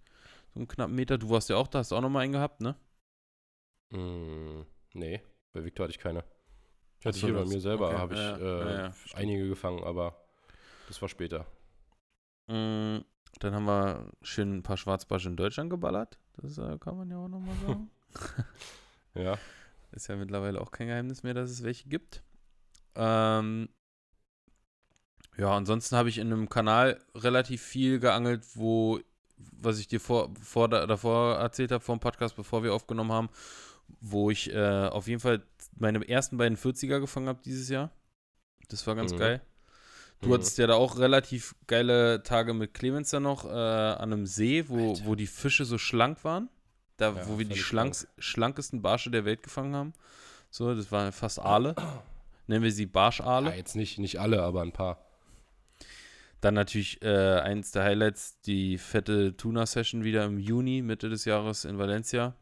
So 0.54 0.60
einen 0.60 0.68
knappen 0.68 0.96
Meter. 0.96 1.18
Du 1.18 1.30
warst 1.30 1.50
ja 1.50 1.58
auch 1.58 1.68
da, 1.68 1.80
hast 1.80 1.92
auch 1.94 2.02
noch 2.02 2.10
mal 2.10 2.22
einen 2.22 2.34
gehabt, 2.34 2.62
ne? 2.62 2.76
Mm, 3.92 4.62
nee, 4.94 5.22
bei 5.54 5.64
Victor 5.64 5.84
hatte 5.86 5.92
ich 5.92 6.00
keine. 6.00 6.24
Ich 7.00 7.06
hatte 7.06 7.18
so, 7.18 7.28
hier 7.28 7.36
bei 7.36 7.46
mir 7.46 7.60
selber, 7.62 7.88
okay, 7.90 7.98
habe 7.98 8.14
ich 8.14 8.20
ja, 8.20 8.38
äh, 8.38 8.60
ja, 8.74 8.88
ja, 8.88 8.94
einige 9.14 9.48
gefangen, 9.48 9.84
aber 9.84 10.16
das 10.88 11.02
war 11.02 11.10
später. 11.10 11.46
Mm, 12.48 13.00
Dann 13.40 13.54
haben 13.56 13.66
wir 13.66 14.12
schön 14.22 14.58
ein 14.58 14.64
paar 14.64 14.78
Schwarzbarsche 14.78 15.30
in 15.30 15.38
Deutschland 15.38 15.70
geballert. 15.70 16.18
Das 16.42 16.58
äh, 16.58 16.78
kann 16.80 16.98
man 16.98 17.10
ja 17.10 17.18
auch 17.18 17.28
nochmal 17.28 17.56
sagen. 17.66 17.90
Ja. 19.16 19.38
Ist 19.92 20.08
ja 20.08 20.16
mittlerweile 20.16 20.62
auch 20.62 20.72
kein 20.72 20.88
Geheimnis 20.88 21.24
mehr, 21.24 21.34
dass 21.34 21.50
es 21.50 21.64
welche 21.64 21.90
gibt. 21.90 22.22
Ähm, 22.96 23.68
ja, 25.36 25.52
ansonsten 25.56 25.96
habe 25.96 26.10
ich 26.10 26.20
in 26.20 26.32
einem 26.32 26.48
Kanal 26.48 27.00
relativ 27.16 27.62
viel 27.62 28.00
geangelt, 28.00 28.46
wo, 28.54 29.00
was 29.38 29.80
ich 29.80 29.88
dir 29.88 30.00
vor, 30.00 30.32
vor, 30.42 30.70
davor 30.70 31.38
erzählt 31.40 31.72
habe, 31.72 31.84
vor 31.84 31.96
dem 31.96 32.00
Podcast, 32.02 32.36
bevor 32.36 32.64
wir 32.64 32.74
aufgenommen 32.74 33.12
haben, 33.12 33.30
wo 34.00 34.30
ich 34.30 34.54
äh, 34.54 34.88
auf 34.88 35.08
jeden 35.08 35.20
Fall 35.22 35.42
meine 35.76 36.08
ersten 36.08 36.38
beiden 36.38 36.58
40er 36.58 37.00
gefangen 37.00 37.28
habe 37.28 37.42
dieses 37.44 37.68
Jahr. 37.68 37.90
Das 38.70 38.86
war 38.86 38.96
ganz 38.96 39.14
Mhm. 39.14 39.18
geil. 39.18 39.42
Du 40.22 40.28
Mhm. 40.30 40.34
hattest 40.34 40.58
ja 40.58 40.68
da 40.68 40.74
auch 40.76 40.98
relativ 40.98 41.56
geile 41.68 42.24
Tage 42.24 42.54
mit 42.54 42.74
Clemens 42.74 43.10
da 43.12 43.20
noch 43.20 43.46
äh, 43.46 43.50
an 43.50 44.12
einem 44.14 44.26
See, 44.26 44.68
wo, 44.68 44.90
Alter. 44.92 45.06
wo 45.06 45.16
die 45.16 45.28
Fische 45.28 45.64
so 45.66 45.78
schlank 45.78 46.24
waren. 46.24 46.50
Da, 46.98 47.14
Ja, 47.14 47.28
wo 47.30 47.40
wir 47.40 47.46
die 47.46 47.58
schlanks, 47.58 48.08
schlankesten 48.18 48.82
Barsche 48.82 49.10
der 49.10 49.24
Welt 49.24 49.44
gefangen 49.44 49.74
haben. 49.76 49.94
So, 50.50 50.74
das 50.76 50.92
waren 50.92 51.12
fast 51.14 51.40
Aale. 51.40 51.76
Nennen 52.48 52.64
wir 52.64 52.72
sie 52.72 52.86
Barschaale. 52.88 53.52
Ja, 53.52 53.56
jetzt 53.56 53.76
nicht, 53.76 54.00
nicht 54.00 54.20
alle, 54.20 54.42
aber 54.44 54.62
ein 54.64 54.74
paar. 54.74 54.98
Dann 56.42 56.54
natürlich 56.56 57.02
äh, 57.02 57.40
eins 57.40 57.72
der 57.72 57.84
Highlights, 57.84 58.42
die 58.42 58.78
fette 58.78 59.38
Tuna-Session 59.38 60.04
wieder 60.04 60.26
im 60.26 60.40
Juni, 60.40 60.82
Mitte 60.82 61.10
des 61.10 61.26
Jahres 61.26 61.64
in 61.66 61.78
Valencia, 61.78 62.34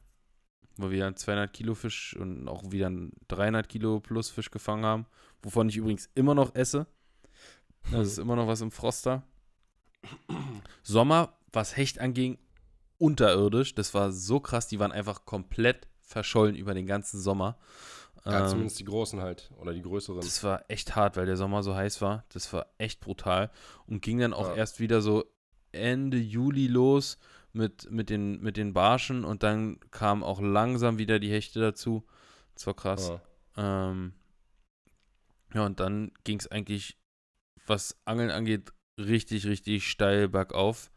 wo 0.78 0.90
wir 0.90 1.06
einen 1.06 1.16
200 1.16 1.52
Kilo 1.52 1.76
Fisch 1.76 2.16
und 2.16 2.48
auch 2.48 2.72
wieder 2.72 2.88
einen 2.88 3.12
300 3.28 3.68
Kilo 3.68 4.00
plus 4.00 4.30
Fisch 4.30 4.50
gefangen 4.52 4.86
haben, 4.86 5.06
wovon 5.44 5.70
ich 5.70 5.78
übrigens 5.78 6.10
immer 6.16 6.34
noch 6.36 6.56
esse. 6.56 6.88
Das 7.92 8.08
ist 8.08 8.18
immer 8.18 8.36
noch 8.36 8.48
was 8.48 8.62
im 8.62 8.72
Froster. 8.72 9.24
Sommer, 10.84 11.34
was 11.52 11.76
Hecht 11.78 12.00
anging, 12.00 12.38
unterirdisch. 12.98 13.76
Das 13.76 13.94
war 13.94 14.12
so 14.12 14.40
krass, 14.40 14.68
die 14.68 14.80
waren 14.80 14.92
einfach 14.92 15.26
komplett 15.26 15.88
verschollen 16.02 16.56
über 16.56 16.74
den 16.74 16.86
ganzen 16.88 17.20
Sommer. 17.20 17.58
Ja, 18.26 18.42
Ähm, 18.42 18.48
zumindest 18.50 18.80
die 18.80 18.86
großen 18.86 19.22
halt. 19.22 19.52
Oder 19.58 19.74
die 19.74 19.82
größeren. 19.82 20.20
das 20.22 20.44
war 20.44 20.66
echt 20.70 20.96
hart, 20.96 21.16
weil 21.18 21.26
der 21.26 21.38
Sommer 21.38 21.64
so 21.64 21.76
heiß 21.76 22.02
war. 22.02 22.26
Das 22.30 22.52
war 22.54 22.68
echt 22.78 23.00
brutal. 23.00 23.52
Und 23.86 24.02
ging 24.02 24.20
dann 24.20 24.34
auch 24.34 24.50
Ja. 24.50 24.56
erst 24.56 24.80
wieder 24.80 25.02
so 25.02 25.24
Ende 25.72 26.18
Juli 26.18 26.68
los 26.68 27.18
mit, 27.54 27.90
mit, 27.92 28.10
den, 28.10 28.42
mit 28.42 28.58
den 28.58 28.74
Barschen 28.74 29.24
und 29.26 29.44
dann 29.44 29.80
kamen 29.92 30.24
auch 30.24 30.42
langsam 30.42 30.98
wieder 30.98 31.20
die 31.20 31.32
Hechte 31.32 31.60
dazu. 31.60 32.06
Das 32.54 32.68
war 32.68 32.74
krass. 32.74 33.12
Ja. 33.56 33.90
Ähm, 33.90 34.14
ja, 35.54 35.66
und 35.66 35.80
dann 35.80 36.12
ging 36.24 36.40
es 36.40 36.48
eigentlich, 36.52 36.98
was 37.68 37.98
Angeln 38.06 38.32
angeht, 38.32 38.72
richtig, 38.98 39.46
richtig 39.46 39.88
steil 39.90 40.28
bergauf. 40.30 40.92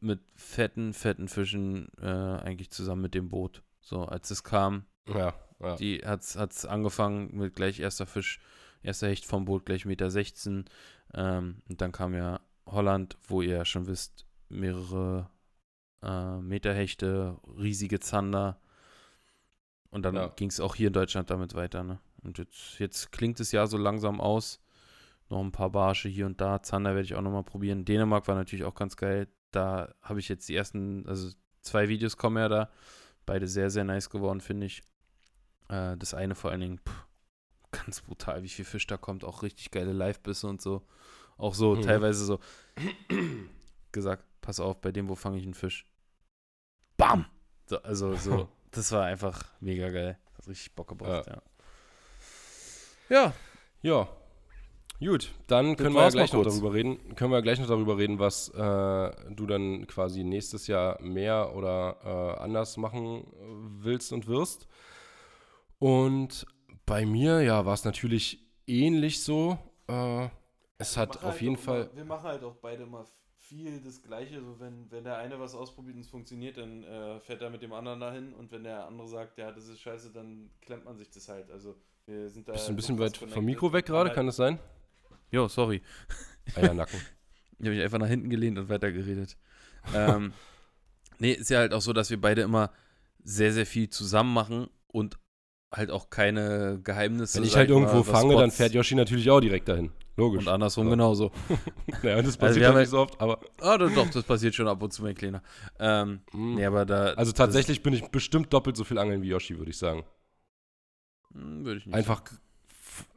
Mit 0.00 0.20
fetten, 0.34 0.94
fetten 0.94 1.28
Fischen 1.28 1.88
äh, 2.00 2.06
eigentlich 2.06 2.70
zusammen 2.70 3.02
mit 3.02 3.14
dem 3.14 3.28
Boot. 3.28 3.62
So, 3.80 4.04
als 4.06 4.30
es 4.30 4.42
kam, 4.42 4.86
Ja, 5.06 5.34
ja. 5.60 5.76
die 5.76 5.98
hat's, 5.98 6.36
hat's 6.36 6.64
angefangen 6.64 7.36
mit 7.36 7.54
gleich 7.54 7.80
erster 7.80 8.06
Fisch, 8.06 8.40
erster 8.82 9.08
Hecht 9.08 9.26
vom 9.26 9.44
Boot, 9.44 9.66
gleich 9.66 9.84
Meter 9.84 10.10
16. 10.10 10.64
Ähm, 11.12 11.62
und 11.68 11.80
dann 11.82 11.92
kam 11.92 12.14
ja 12.14 12.40
Holland, 12.64 13.18
wo 13.28 13.42
ihr 13.42 13.56
ja 13.56 13.64
schon 13.66 13.86
wisst, 13.86 14.26
mehrere 14.48 15.28
äh, 16.02 16.38
Meterhechte, 16.38 17.38
riesige 17.58 18.00
Zander. 18.00 18.58
Und 19.90 20.02
dann 20.02 20.14
Ja. 20.14 20.28
ging 20.28 20.48
es 20.48 20.60
auch 20.60 20.74
hier 20.76 20.86
in 20.86 20.92
Deutschland 20.94 21.28
damit 21.28 21.54
weiter. 21.54 21.84
Ne? 21.84 22.00
Und 22.22 22.38
jetzt, 22.38 22.78
jetzt 22.78 23.12
klingt 23.12 23.38
es 23.38 23.52
ja 23.52 23.66
so 23.66 23.76
langsam 23.76 24.18
aus. 24.18 24.60
Noch 25.30 25.40
ein 25.40 25.52
paar 25.52 25.70
Barsche 25.70 26.08
hier 26.08 26.26
und 26.26 26.40
da. 26.40 26.62
Zander 26.62 26.90
werde 26.94 27.04
ich 27.06 27.14
auch 27.14 27.22
nochmal 27.22 27.44
probieren. 27.44 27.84
Dänemark 27.84 28.28
war 28.28 28.34
natürlich 28.34 28.64
auch 28.64 28.74
ganz 28.74 28.96
geil. 28.96 29.28
Da 29.50 29.94
habe 30.02 30.20
ich 30.20 30.28
jetzt 30.28 30.48
die 30.48 30.54
ersten, 30.56 31.06
also 31.08 31.30
zwei 31.62 31.88
Videos 31.88 32.16
kommen 32.16 32.36
ja 32.36 32.48
da. 32.48 32.70
Beide 33.26 33.48
sehr, 33.48 33.70
sehr 33.70 33.84
nice 33.84 34.10
geworden, 34.10 34.40
finde 34.40 34.66
ich. 34.66 34.82
Äh, 35.70 35.96
das 35.96 36.12
eine 36.14 36.34
vor 36.34 36.50
allen 36.50 36.60
Dingen, 36.60 36.78
pff, 36.78 37.06
ganz 37.70 38.02
brutal, 38.02 38.42
wie 38.42 38.48
viel 38.50 38.64
Fisch 38.66 38.86
da 38.86 38.96
kommt. 38.98 39.24
Auch 39.24 39.42
richtig 39.42 39.70
geile 39.70 39.92
Live-Bisse 39.92 40.46
und 40.46 40.60
so. 40.60 40.86
Auch 41.38 41.54
so 41.54 41.74
Mhm. 41.74 41.82
teilweise 41.82 42.24
so 42.24 42.38
gesagt, 43.92 44.24
pass 44.42 44.60
auf, 44.60 44.80
bei 44.80 44.92
dem, 44.92 45.08
wo 45.08 45.14
fange 45.14 45.38
ich 45.38 45.44
einen 45.44 45.54
Fisch? 45.54 45.86
Bam! 46.96 47.26
So, 47.66 47.80
also 47.82 48.14
so, 48.16 48.48
das 48.72 48.92
war 48.92 49.04
einfach 49.04 49.42
mega 49.60 49.88
geil. 49.88 50.18
Hat 50.36 50.46
richtig 50.48 50.74
Bock 50.74 50.88
gebracht, 50.88 51.26
ja. 51.26 51.42
Ja, 53.08 53.32
Ja. 53.82 54.08
Gut, 55.00 55.32
dann 55.48 55.76
können 55.76 55.94
wir 55.94 56.02
ja 56.02 56.08
gleich 56.08 56.32
mal 56.32 56.42
noch 56.42 56.50
darüber 56.50 56.72
reden. 56.72 57.14
Können 57.16 57.32
wir 57.32 57.42
gleich 57.42 57.58
noch 57.58 57.66
darüber 57.66 57.98
reden, 57.98 58.18
was 58.18 58.48
äh, 58.50 59.10
du 59.30 59.46
dann 59.46 59.86
quasi 59.86 60.22
nächstes 60.24 60.66
Jahr 60.66 61.00
mehr 61.02 61.54
oder 61.54 61.96
äh, 62.04 62.42
anders 62.42 62.76
machen 62.76 63.26
willst 63.80 64.12
und 64.12 64.26
wirst. 64.28 64.68
Und 65.78 66.46
bei 66.86 67.04
mir, 67.04 67.42
ja, 67.42 67.66
war 67.66 67.74
es 67.74 67.84
natürlich 67.84 68.40
ähnlich 68.66 69.22
so. 69.22 69.58
Äh, 69.88 70.28
es 70.78 70.96
hat 70.96 71.16
halt 71.16 71.24
auf 71.24 71.40
jeden 71.40 71.56
Fall. 71.56 71.90
wir 71.94 72.04
machen 72.04 72.24
halt 72.24 72.44
auch 72.44 72.56
beide 72.56 72.86
mal 72.86 73.04
viel 73.38 73.80
das 73.80 74.02
Gleiche. 74.02 74.40
So, 74.42 74.58
wenn, 74.58 74.90
wenn 74.90 75.04
der 75.04 75.18
eine 75.18 75.38
was 75.38 75.54
ausprobiert 75.54 75.96
und 75.96 76.02
es 76.02 76.08
funktioniert, 76.08 76.56
dann 76.56 76.82
äh, 76.84 77.20
fährt 77.20 77.42
er 77.42 77.50
mit 77.50 77.62
dem 77.62 77.72
anderen 77.72 78.00
dahin. 78.00 78.32
Und 78.32 78.50
wenn 78.52 78.64
der 78.64 78.86
andere 78.86 79.08
sagt, 79.08 79.38
ja, 79.38 79.52
das 79.52 79.68
ist 79.68 79.80
scheiße, 79.80 80.12
dann 80.12 80.50
klemmt 80.60 80.84
man 80.84 80.96
sich 80.96 81.10
das 81.10 81.28
halt. 81.28 81.50
Also, 81.50 81.76
wir 82.06 82.28
sind 82.30 82.48
da. 82.48 82.52
Bist 82.52 82.68
du 82.68 82.72
ein 82.72 82.76
bisschen 82.76 82.98
weit 82.98 83.16
vom. 83.16 83.44
Mikro 83.44 83.72
weg 83.72 83.86
gerade? 83.86 84.10
Kann 84.10 84.26
das 84.26 84.36
sein? 84.36 84.58
Jo, 85.30 85.48
sorry. 85.48 85.82
Eiernacken. 86.54 87.00
Ich 87.60 87.66
habe 87.66 87.76
mich 87.76 87.84
einfach 87.84 87.98
nach 87.98 88.08
hinten 88.08 88.30
gelehnt 88.30 88.58
und 88.58 88.68
weitergeredet. 88.68 89.38
ähm, 89.94 90.32
nee, 91.20 91.32
ist 91.32 91.50
ja 91.50 91.58
halt 91.60 91.72
auch 91.72 91.80
so, 91.80 91.92
dass 91.92 92.10
wir 92.10 92.20
beide 92.20 92.42
immer 92.42 92.72
sehr, 93.22 93.52
sehr 93.52 93.64
viel 93.64 93.88
zusammen 93.88 94.34
machen 94.34 94.68
und 94.88 95.18
halt 95.72 95.90
auch 95.92 96.10
keine 96.10 96.80
Geheimnisse. 96.82 97.38
Wenn 97.38 97.44
ich 97.44 97.54
halt 97.56 97.70
irgendwo 97.70 98.02
fange, 98.02 98.34
dann 98.34 98.50
Spots- 98.50 98.56
fährt 98.56 98.72
Yoshi 98.74 98.96
natürlich 98.96 99.30
auch 99.30 99.40
direkt 99.40 99.68
dahin. 99.68 99.92
Logisch. 100.16 100.40
Und 100.42 100.48
andersrum 100.48 100.86
Ja. 100.88 100.90
genauso. 100.90 101.30
Ja, 102.02 102.20
das 102.20 102.36
passiert 102.36 102.56
wir 102.56 102.62
ja 102.64 102.68
haben 102.70 102.80
nicht 102.80 102.90
so 102.90 102.98
oft, 102.98 103.20
aber. 103.20 103.40
Ah, 103.60 103.78
doch, 103.78 103.90
doch, 103.94 104.10
das 104.10 104.24
passiert 104.24 104.54
schon 104.54 104.68
ab 104.68 104.82
und 104.82 104.92
zu, 104.92 105.02
mein 105.02 105.14
Kleiner. 105.14 105.42
Ähm, 105.78 106.20
mm. 106.32 106.54
nee, 106.56 106.64
aber 106.66 106.84
da. 106.84 107.14
Also 107.14 107.30
tatsächlich 107.32 107.82
bin 107.84 107.94
ich 107.94 108.02
bestimmt 108.08 108.52
doppelt 108.52 108.76
so 108.76 108.82
viel 108.84 108.98
angeln 108.98 109.22
wie 109.22 109.28
Yoshi, 109.28 109.56
würde 109.58 109.70
ich 109.70 109.78
sagen. 109.78 110.04
Hm, 111.32 111.64
würde 111.64 111.78
ich 111.78 111.86
nicht. 111.86 111.94
Einfach, 111.94 112.22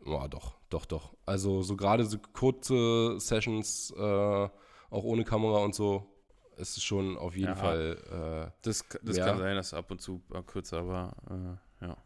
ja, 0.06 0.28
doch, 0.28 0.57
doch, 0.70 0.86
doch. 0.86 1.14
Also 1.26 1.62
so 1.64 1.76
gerade 1.78 2.06
so 2.06 2.18
kurze 2.34 3.20
Sessions, 3.20 3.94
äh, 3.98 4.02
auch 4.02 5.04
ohne 5.04 5.24
Kamera 5.24 5.60
und 5.60 5.76
so, 5.76 6.06
ist 6.58 6.78
es 6.78 6.84
schon 6.84 7.18
auf 7.18 7.36
jeden 7.36 7.50
Ja. 7.50 7.56
Fall. 7.56 8.52
Das, 8.62 8.84
das 9.04 9.18
Ja. 9.18 9.26
kann 9.26 9.38
sein, 9.40 9.56
dass 9.56 9.74
ab 9.74 9.92
und 9.92 10.02
zu 10.02 10.22
äh, 10.34 10.42
kürzer, 10.44 10.80
aber 10.80 11.14
äh, 11.82 11.86
ja. 11.86 11.98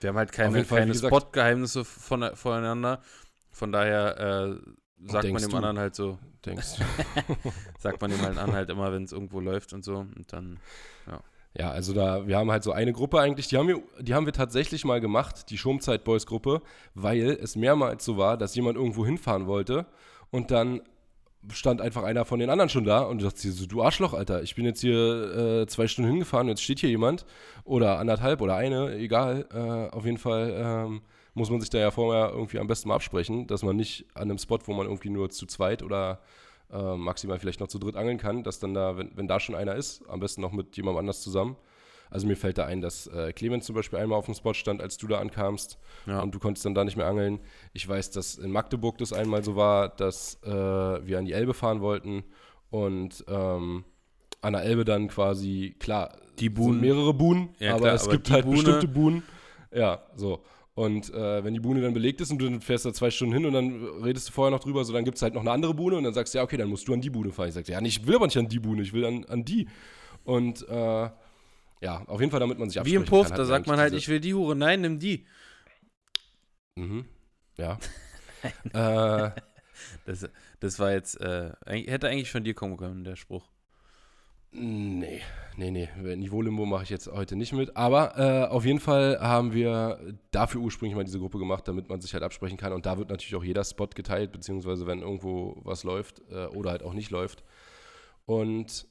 Wir 0.00 0.08
haben 0.08 0.16
halt 0.16 0.32
keine, 0.32 0.64
Fall, 0.64 0.80
keine 0.80 0.94
Spot-Geheimnisse 0.94 1.84
von, 1.84 2.34
voneinander. 2.34 3.02
Von 3.50 3.72
daher 3.72 4.18
äh, 4.18 4.60
sagt 5.06 5.30
man 5.32 5.42
denkst 5.42 5.42
dem 5.42 5.50
du? 5.50 5.56
anderen 5.56 5.78
halt 5.78 5.94
so, 5.94 6.12
Äh, 6.12 6.16
denkst 6.46 6.78
sagt 7.78 8.00
man 8.00 8.10
dem 8.10 8.20
halt 8.22 8.38
an, 8.38 8.52
halt 8.52 8.70
immer, 8.70 8.92
wenn 8.92 9.04
es 9.04 9.12
irgendwo 9.12 9.40
läuft 9.40 9.72
und 9.72 9.84
so. 9.84 9.98
Und 9.98 10.32
dann, 10.32 10.58
Ja, 11.06 11.20
also 11.70 11.92
da, 11.92 12.26
wir 12.28 12.38
haben 12.38 12.50
halt 12.50 12.62
so 12.62 12.72
eine 12.72 12.92
Gruppe 12.92 13.20
eigentlich, 13.20 13.48
die 13.48 13.56
haben 13.56 13.68
wir, 13.68 13.82
die 14.00 14.14
haben 14.14 14.26
wir 14.26 14.32
tatsächlich 14.32 14.84
mal 14.84 15.00
gemacht, 15.00 15.50
die 15.50 15.58
Schomzeit 15.58 16.04
Boys 16.04 16.26
Gruppe, 16.26 16.62
weil 16.94 17.30
es 17.42 17.56
mehrmals 17.56 18.04
so 18.04 18.16
war, 18.16 18.36
dass 18.36 18.54
jemand 18.54 18.76
irgendwo 18.76 19.04
hinfahren 19.04 19.46
wollte 19.46 19.86
und 20.30 20.50
dann 20.52 20.80
stand 21.52 21.80
einfach 21.80 22.04
einer 22.04 22.24
von 22.24 22.38
den 22.38 22.50
anderen 22.50 22.68
schon 22.68 22.84
da 22.84 23.00
und 23.00 23.20
dir 23.22 23.52
so, 23.52 23.66
du 23.66 23.82
Arschloch, 23.82 24.12
Alter, 24.12 24.42
ich 24.42 24.54
bin 24.54 24.64
jetzt 24.64 24.80
hier 24.80 25.62
äh, 25.62 25.66
zwei 25.66 25.88
Stunden 25.88 26.10
hingefahren, 26.10 26.48
jetzt 26.48 26.62
steht 26.62 26.80
hier 26.80 26.90
jemand 26.90 27.24
oder 27.64 27.98
anderthalb 27.98 28.42
oder 28.42 28.56
eine, 28.56 28.94
egal, 28.96 29.46
äh, 29.52 29.94
auf 29.94 30.04
jeden 30.04 30.18
Fall 30.18 30.54
ähm, 30.56 31.00
muss 31.34 31.50
man 31.50 31.60
sich 31.60 31.70
da 31.70 31.78
ja 31.78 31.90
vorher 31.90 32.30
irgendwie 32.30 32.58
am 32.58 32.66
besten 32.66 32.88
mal 32.88 32.96
absprechen, 32.96 33.46
dass 33.46 33.62
man 33.62 33.76
nicht 33.76 34.04
an 34.14 34.22
einem 34.22 34.38
Spot, 34.38 34.58
wo 34.64 34.74
man 34.74 34.86
irgendwie 34.86 35.10
nur 35.10 35.30
zu 35.30 35.46
zweit 35.46 35.82
oder 35.82 36.20
äh, 36.72 36.96
maximal 36.96 37.38
vielleicht 37.38 37.60
noch 37.60 37.68
zu 37.68 37.78
dritt 37.78 37.96
angeln 37.96 38.18
kann, 38.18 38.42
dass 38.44 38.58
dann 38.58 38.74
da, 38.74 38.96
wenn, 38.96 39.10
wenn 39.16 39.28
da 39.28 39.40
schon 39.40 39.54
einer 39.54 39.74
ist, 39.74 40.02
am 40.08 40.20
besten 40.20 40.40
noch 40.40 40.52
mit 40.52 40.76
jemandem 40.76 41.00
anders 41.00 41.20
zusammen. 41.22 41.56
Also 42.12 42.26
mir 42.26 42.36
fällt 42.36 42.58
da 42.58 42.66
ein, 42.66 42.80
dass 42.80 43.06
äh, 43.06 43.32
Clemens 43.32 43.66
zum 43.66 43.76
Beispiel 43.76 43.98
einmal 44.00 44.18
auf 44.18 44.24
dem 44.26 44.34
Spot 44.34 44.52
stand, 44.52 44.80
als 44.82 44.96
du 44.96 45.06
da 45.06 45.20
ankamst 45.20 45.78
ja. 46.06 46.20
und 46.20 46.34
du 46.34 46.40
konntest 46.40 46.64
dann 46.66 46.74
da 46.74 46.82
nicht 46.84 46.96
mehr 46.96 47.06
angeln. 47.06 47.38
Ich 47.72 47.88
weiß, 47.88 48.10
dass 48.10 48.34
in 48.36 48.50
Magdeburg 48.50 48.98
das 48.98 49.12
einmal 49.12 49.44
so 49.44 49.54
war, 49.54 49.88
dass 49.90 50.42
äh, 50.42 50.48
wir 50.50 51.18
an 51.20 51.24
die 51.24 51.32
Elbe 51.32 51.54
fahren 51.54 51.80
wollten 51.80 52.24
und 52.70 53.24
ähm, 53.28 53.84
an 54.42 54.52
der 54.54 54.62
Elbe 54.64 54.84
dann 54.84 55.06
quasi, 55.06 55.76
klar, 55.78 56.16
Die 56.40 56.46
sind 56.46 56.54
Buhnen. 56.54 56.80
mehrere 56.80 57.14
Buhnen, 57.14 57.50
Ja, 57.60 57.72
aber 57.74 57.82
klar, 57.82 57.94
es 57.94 58.04
aber 58.04 58.12
gibt 58.12 58.30
halt 58.30 58.44
Buhne- 58.44 58.54
bestimmte 58.54 58.88
Buhnen. 58.88 59.22
Ja, 59.72 60.02
so. 60.16 60.40
Und 60.80 61.12
äh, 61.12 61.44
wenn 61.44 61.52
die 61.52 61.60
Buhne 61.60 61.82
dann 61.82 61.92
belegt 61.92 62.22
ist 62.22 62.30
und 62.30 62.38
du 62.38 62.58
fährst 62.60 62.86
da 62.86 62.94
zwei 62.94 63.10
Stunden 63.10 63.34
hin 63.34 63.44
und 63.44 63.52
dann 63.52 63.84
redest 64.02 64.28
du 64.28 64.32
vorher 64.32 64.50
noch 64.50 64.60
drüber, 64.60 64.82
so 64.82 64.94
dann 64.94 65.04
gibt 65.04 65.18
es 65.18 65.22
halt 65.22 65.34
noch 65.34 65.42
eine 65.42 65.50
andere 65.50 65.74
Buhne 65.74 65.96
und 65.96 66.04
dann 66.04 66.14
sagst 66.14 66.32
du, 66.32 66.38
ja, 66.38 66.44
okay, 66.44 66.56
dann 66.56 66.70
musst 66.70 66.88
du 66.88 66.94
an 66.94 67.02
die 67.02 67.10
Buhne 67.10 67.32
fahren. 67.32 67.48
Ich 67.48 67.54
sag, 67.54 67.68
ja, 67.68 67.82
ich 67.82 68.06
will 68.06 68.14
aber 68.14 68.24
nicht 68.24 68.38
an 68.38 68.48
die 68.48 68.60
Buhne, 68.60 68.80
ich 68.80 68.94
will 68.94 69.04
an, 69.04 69.26
an 69.26 69.44
die. 69.44 69.68
Und 70.24 70.66
äh, 70.68 71.10
ja, 71.82 72.04
auf 72.06 72.20
jeden 72.20 72.30
Fall, 72.30 72.40
damit 72.40 72.58
man 72.58 72.70
sich 72.70 72.82
Wie 72.82 72.94
im 72.94 73.02
absprechen 73.02 73.20
Puff, 73.24 73.28
kann, 73.28 73.36
da 73.36 73.44
sagt 73.44 73.66
man 73.66 73.78
halt, 73.78 73.92
ich 73.92 74.08
will 74.08 74.20
die 74.20 74.32
Hure. 74.32 74.56
Nein, 74.56 74.80
nimm 74.80 74.98
die. 74.98 75.26
Mhm. 76.76 77.04
Ja. 77.58 77.78
äh, 78.72 79.40
Das, 80.06 80.28
das 80.60 80.78
war 80.78 80.92
jetzt, 80.92 81.20
äh, 81.20 81.52
hätte 81.66 82.08
eigentlich 82.08 82.30
von 82.30 82.42
dir 82.44 82.54
kommen 82.54 82.76
können, 82.76 83.04
der 83.04 83.16
Spruch. 83.16 83.50
Nee, 84.52 85.20
nee, 85.56 85.70
nee. 85.70 85.88
Niveau-Limbo 86.16 86.66
mache 86.66 86.82
ich 86.82 86.90
jetzt 86.90 87.06
heute 87.06 87.36
nicht 87.36 87.52
mit. 87.52 87.76
Aber 87.76 88.18
äh, 88.18 88.48
auf 88.48 88.64
jeden 88.64 88.80
Fall 88.80 89.18
haben 89.20 89.52
wir 89.52 90.16
dafür 90.32 90.60
ursprünglich 90.60 90.96
mal 90.96 91.04
diese 91.04 91.20
Gruppe 91.20 91.38
gemacht, 91.38 91.68
damit 91.68 91.88
man 91.88 92.00
sich 92.00 92.12
halt 92.14 92.24
absprechen 92.24 92.56
kann. 92.58 92.72
Und 92.72 92.84
da 92.84 92.98
wird 92.98 93.10
natürlich 93.10 93.36
auch 93.36 93.44
jeder 93.44 93.62
Spot 93.62 93.86
geteilt, 93.86 94.32
beziehungsweise 94.32 94.86
wenn 94.86 95.02
irgendwo 95.02 95.60
was 95.62 95.84
läuft 95.84 96.22
äh, 96.30 96.46
oder 96.46 96.70
halt 96.72 96.82
auch 96.82 96.94
nicht 96.94 97.10
läuft. 97.10 97.44
Und 98.26 98.88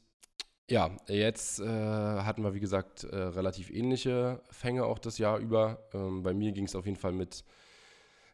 ja, 0.70 0.92
jetzt 1.08 1.60
äh, 1.60 1.66
hatten 1.66 2.44
wir, 2.44 2.54
wie 2.54 2.60
gesagt, 2.60 3.04
äh, 3.04 3.16
relativ 3.16 3.70
ähnliche 3.70 4.42
Fänge 4.52 4.86
auch 4.86 5.00
das 5.00 5.18
Jahr 5.18 5.40
über. 5.40 5.90
Ähm, 5.94 6.24
bei 6.24 6.34
mir 6.34 6.52
ging 6.54 6.66
es 6.66 6.76
auf 6.76 6.86
jeden 6.86 6.98
Fall 6.98 7.12
mit, 7.12 7.44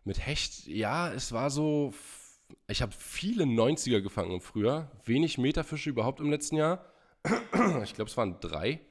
mit 0.04 0.26
Hecht. 0.26 0.68
Ja, 0.68 1.12
es 1.12 1.32
war 1.32 1.50
so. 1.50 1.94
Ich 2.68 2.84
habe 2.84 2.92
viele 2.96 3.46
90er 3.46 4.02
gefangen 4.02 4.32
im 4.32 4.42
Frühjahr. 4.42 4.92
Wenig 5.06 5.40
Meterfische 5.40 5.90
überhaupt 5.90 6.20
im 6.20 6.30
letzten 6.30 6.58
Jahr. 6.58 6.86
Ich 7.84 7.94
glaube, 7.94 8.10
es 8.10 8.18
waren 8.18 8.40
drei 8.40 8.82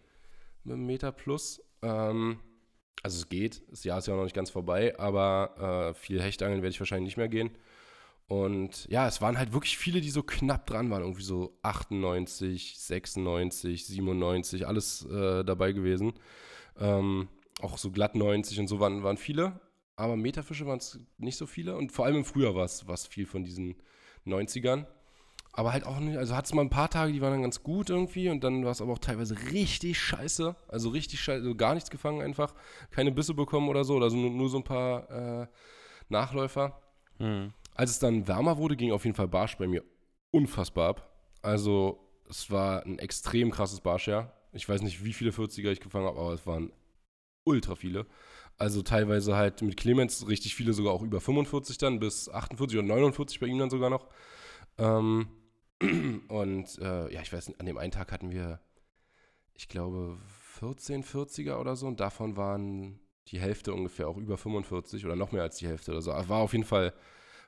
mit 0.64 0.74
einem 0.74 0.86
Meter 0.86 1.12
plus. 1.12 1.62
Ähm, 1.82 2.40
also 3.02 3.18
es 3.18 3.28
geht. 3.28 3.62
Das 3.70 3.84
Jahr 3.84 3.98
ist 3.98 4.06
ja 4.06 4.14
auch 4.14 4.18
noch 4.18 4.24
nicht 4.24 4.36
ganz 4.36 4.50
vorbei, 4.50 4.98
aber 4.98 5.90
äh, 5.90 5.94
viel 5.94 6.22
Hechtangeln 6.22 6.62
werde 6.62 6.70
ich 6.70 6.80
wahrscheinlich 6.80 7.08
nicht 7.08 7.16
mehr 7.16 7.28
gehen. 7.28 7.50
Und 8.26 8.86
ja, 8.86 9.06
es 9.06 9.20
waren 9.20 9.38
halt 9.38 9.52
wirklich 9.52 9.76
viele, 9.76 10.00
die 10.00 10.10
so 10.10 10.22
knapp 10.22 10.66
dran 10.66 10.90
waren. 10.90 11.02
Irgendwie 11.02 11.22
so 11.22 11.58
98, 11.62 12.78
96, 12.78 13.86
97, 13.86 14.66
alles 14.66 15.04
äh, 15.04 15.44
dabei 15.44 15.72
gewesen. 15.72 16.14
Ähm, 16.78 17.28
auch 17.60 17.76
so 17.76 17.90
glatt 17.90 18.14
90 18.14 18.60
und 18.60 18.66
so 18.66 18.80
waren, 18.80 19.02
waren 19.02 19.18
viele. 19.18 19.60
Aber 19.96 20.16
Meterfische 20.16 20.66
waren 20.66 20.78
es 20.78 20.98
nicht 21.18 21.36
so 21.36 21.46
viele. 21.46 21.76
Und 21.76 21.92
vor 21.92 22.06
allem 22.06 22.16
im 22.16 22.24
Frühjahr 22.24 22.54
war 22.54 22.64
es 22.64 23.06
viel 23.06 23.26
von 23.26 23.44
diesen 23.44 23.76
90ern. 24.26 24.86
Aber 25.56 25.72
halt 25.72 25.86
auch 25.86 26.00
nicht, 26.00 26.18
also 26.18 26.34
hat 26.34 26.46
es 26.46 26.52
mal 26.52 26.62
ein 26.62 26.70
paar 26.70 26.90
Tage, 26.90 27.12
die 27.12 27.20
waren 27.20 27.30
dann 27.30 27.42
ganz 27.42 27.62
gut 27.62 27.88
irgendwie 27.88 28.28
und 28.28 28.42
dann 28.42 28.64
war 28.64 28.72
es 28.72 28.80
aber 28.80 28.92
auch 28.92 28.98
teilweise 28.98 29.36
richtig 29.52 29.98
scheiße. 30.00 30.56
Also 30.66 30.88
richtig 30.88 31.20
scheiße, 31.20 31.42
also 31.42 31.54
gar 31.54 31.74
nichts 31.74 31.90
gefangen 31.90 32.22
einfach. 32.22 32.54
Keine 32.90 33.12
Bisse 33.12 33.34
bekommen 33.34 33.68
oder 33.68 33.84
so, 33.84 33.96
also 33.98 34.16
nur, 34.16 34.30
nur 34.30 34.48
so 34.48 34.58
ein 34.58 34.64
paar 34.64 35.42
äh, 35.42 35.46
Nachläufer. 36.08 36.82
Hm. 37.18 37.52
Als 37.74 37.90
es 37.90 37.98
dann 38.00 38.26
wärmer 38.26 38.58
wurde, 38.58 38.76
ging 38.76 38.90
auf 38.90 39.04
jeden 39.04 39.16
Fall 39.16 39.28
Barsch 39.28 39.56
bei 39.56 39.68
mir 39.68 39.84
unfassbar 40.32 40.88
ab. 40.88 41.10
Also, 41.40 42.00
es 42.28 42.50
war 42.50 42.84
ein 42.84 42.98
extrem 42.98 43.52
krasses 43.52 43.80
Barschjahr. 43.80 44.32
Ich 44.52 44.68
weiß 44.68 44.82
nicht, 44.82 45.04
wie 45.04 45.12
viele 45.12 45.30
40er 45.30 45.70
ich 45.70 45.80
gefangen 45.80 46.06
habe, 46.06 46.18
aber 46.18 46.32
es 46.32 46.46
waren 46.46 46.72
ultra 47.44 47.76
viele. 47.76 48.06
Also 48.56 48.82
teilweise 48.82 49.36
halt 49.36 49.62
mit 49.62 49.76
Clemens 49.76 50.26
richtig 50.28 50.54
viele, 50.54 50.72
sogar 50.72 50.92
auch 50.92 51.02
über 51.02 51.20
45 51.20 51.78
dann, 51.78 52.00
bis 52.00 52.28
48 52.28 52.78
oder 52.78 52.86
49 52.86 53.40
bei 53.40 53.46
ihm 53.46 53.58
dann 53.58 53.70
sogar 53.70 53.90
noch. 53.90 54.08
Ähm, 54.78 55.28
und 56.28 56.78
äh, 56.78 57.12
ja, 57.12 57.20
ich 57.20 57.32
weiß 57.32 57.58
an 57.58 57.66
dem 57.66 57.78
einen 57.78 57.92
Tag 57.92 58.12
hatten 58.12 58.30
wir, 58.30 58.60
ich 59.54 59.68
glaube, 59.68 60.18
14 60.58 61.04
40er 61.04 61.56
oder 61.56 61.76
so 61.76 61.86
und 61.86 62.00
davon 62.00 62.36
waren 62.36 63.00
die 63.28 63.40
Hälfte 63.40 63.72
ungefähr 63.72 64.08
auch 64.08 64.16
über 64.16 64.36
45 64.36 65.04
oder 65.04 65.16
noch 65.16 65.32
mehr 65.32 65.42
als 65.42 65.56
die 65.56 65.66
Hälfte 65.66 65.92
oder 65.92 66.02
so. 66.02 66.12
War 66.12 66.38
auf 66.38 66.52
jeden 66.52 66.64
Fall, 66.64 66.92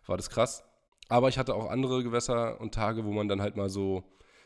war 0.06 0.16
das 0.16 0.30
krass. 0.30 0.64
Aber 1.08 1.28
ich 1.28 1.38
hatte 1.38 1.54
auch 1.54 1.70
andere 1.70 2.02
Gewässer 2.02 2.60
und 2.60 2.74
Tage, 2.74 3.04
wo 3.04 3.12
man 3.12 3.28
dann 3.28 3.40
halt 3.40 3.56
mal 3.56 3.68
so 3.68 4.04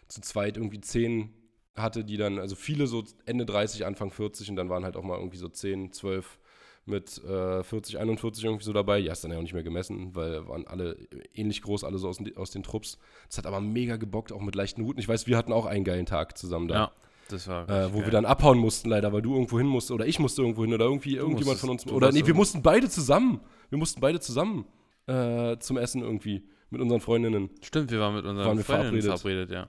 zu 0.09 0.21
zweit 0.21 0.57
irgendwie 0.57 0.81
10 0.81 1.33
hatte, 1.75 2.05
die 2.05 2.17
dann, 2.17 2.39
also 2.39 2.57
viele 2.57 2.87
so 2.87 3.05
Ende 3.27 3.47
30, 3.47 3.87
Anfang 3.87 4.11
40 4.11 4.51
und 4.51 4.57
dann 4.57 4.69
waren 4.69 4.85
halt 4.85 4.97
auch 4.97 5.05
mal 5.05 5.17
irgendwie 5.17 5.39
so 5.39 5.49
10, 5.49 5.93
12 5.93 6.39
mit 6.87 7.23
äh, 7.25 7.63
40, 7.63 7.99
41 7.99 8.45
irgendwie 8.45 8.65
so 8.65 8.73
dabei. 8.73 8.99
Ja, 8.99 9.13
ist 9.13 9.23
dann 9.23 9.31
ja 9.31 9.39
auch 9.39 9.43
nicht 9.43 9.53
mehr 9.55 9.63
gemessen, 9.63 10.15
weil 10.15 10.47
waren 10.49 10.67
alle 10.67 10.97
ähnlich 11.35 11.63
groß, 11.63 11.85
alle 11.85 11.99
so 11.99 12.09
aus, 12.09 12.19
aus 12.37 12.51
den 12.51 12.63
Trupps. 12.63 12.99
Das 13.29 13.39
hat 13.39 13.47
aber 13.47 13.61
mega 13.61 13.97
gebockt, 13.97 14.33
auch 14.33 14.41
mit 14.41 14.55
leichten 14.55 14.83
Huten. 14.85 14.99
Ich 15.01 15.09
weiß, 15.09 15.27
wir 15.27 15.37
hatten 15.37 15.53
auch 15.53 15.67
einen 15.67 15.85
geilen 15.85 16.07
Tag 16.07 16.37
zusammen 16.39 16.69
da. 16.69 16.75
Ja, 16.75 16.93
das 17.29 17.47
war. 17.49 17.69
Äh, 17.69 17.93
wo 17.93 17.99
geil. 17.99 18.07
wir 18.07 18.11
dann 18.13 18.25
abhauen 18.25 18.59
mussten, 18.59 18.89
leider, 18.89 19.13
weil 19.13 19.23
du 19.23 19.35
irgendwo 19.35 19.59
hin 19.59 19.67
musst 19.69 19.91
oder 19.91 20.07
ich 20.07 20.19
musste 20.19 20.43
irgendwo 20.43 20.63
hin 20.65 20.75
oder 20.75 20.87
irgendwie 20.87 21.17
irgendjemand 21.17 21.47
musstest- 21.47 21.61
von 21.61 21.71
uns. 21.71 21.85
du 21.85 21.95
Oder 21.95 22.11
nee, 22.13 22.27
wir 22.27 22.35
mussten 22.35 22.63
beide 22.63 22.89
zusammen. 22.89 23.41
Wir 23.69 23.79
mussten 23.79 24.01
beide 24.01 24.19
zusammen 24.21 24.67
äh, 25.07 25.59
zum 25.59 25.77
Essen 25.77 26.03
irgendwie 26.03 26.45
mit 26.71 26.81
unseren 26.81 27.01
Freundinnen. 27.01 27.51
Stimmt, 27.63 27.91
wir 27.91 28.01
waren 28.01 28.15
mit 28.15 28.25
unseren 28.25 28.47
Waren 28.47 28.59
Freundinnen 28.65 29.03
verabredet. 29.03 29.21
verabredet, 29.21 29.51
ja. 29.51 29.69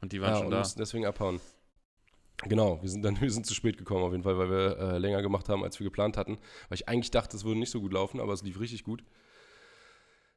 Und 0.00 0.12
die 0.12 0.20
waren 0.20 0.30
ja, 0.30 0.36
schon 0.36 0.46
und 0.46 0.52
da. 0.52 0.58
mussten 0.58 0.78
deswegen 0.80 1.06
abhauen. 1.06 1.40
Genau, 2.44 2.80
wir 2.82 2.88
sind 2.88 3.02
dann 3.02 3.20
wir 3.20 3.30
sind 3.30 3.46
zu 3.46 3.54
spät 3.54 3.78
gekommen 3.78 4.04
auf 4.04 4.12
jeden 4.12 4.22
Fall, 4.22 4.38
weil 4.38 4.50
wir 4.50 4.78
äh, 4.78 4.98
länger 4.98 5.22
gemacht 5.22 5.48
haben, 5.48 5.64
als 5.64 5.78
wir 5.78 5.84
geplant 5.84 6.16
hatten. 6.16 6.38
Weil 6.68 6.76
ich 6.76 6.88
eigentlich 6.88 7.10
dachte, 7.10 7.36
es 7.36 7.44
würde 7.44 7.60
nicht 7.60 7.70
so 7.70 7.80
gut 7.80 7.92
laufen, 7.92 8.20
aber 8.20 8.32
es 8.32 8.42
lief 8.42 8.60
richtig 8.60 8.84
gut. 8.84 9.04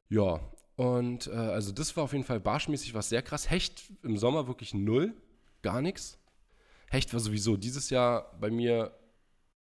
Ja, 0.08 0.40
und 0.76 1.28
äh, 1.28 1.30
also 1.30 1.72
das 1.72 1.96
war 1.96 2.04
auf 2.04 2.12
jeden 2.12 2.24
Fall 2.24 2.40
barschmäßig 2.40 2.94
was 2.94 3.08
sehr 3.08 3.22
krass. 3.22 3.50
Hecht 3.50 3.92
im 4.02 4.16
Sommer 4.16 4.48
wirklich 4.48 4.74
null, 4.74 5.14
gar 5.62 5.80
nichts. 5.80 6.18
Hecht 6.90 7.12
war 7.12 7.20
sowieso 7.20 7.56
dieses 7.56 7.90
Jahr 7.90 8.36
bei 8.40 8.50
mir 8.50 8.92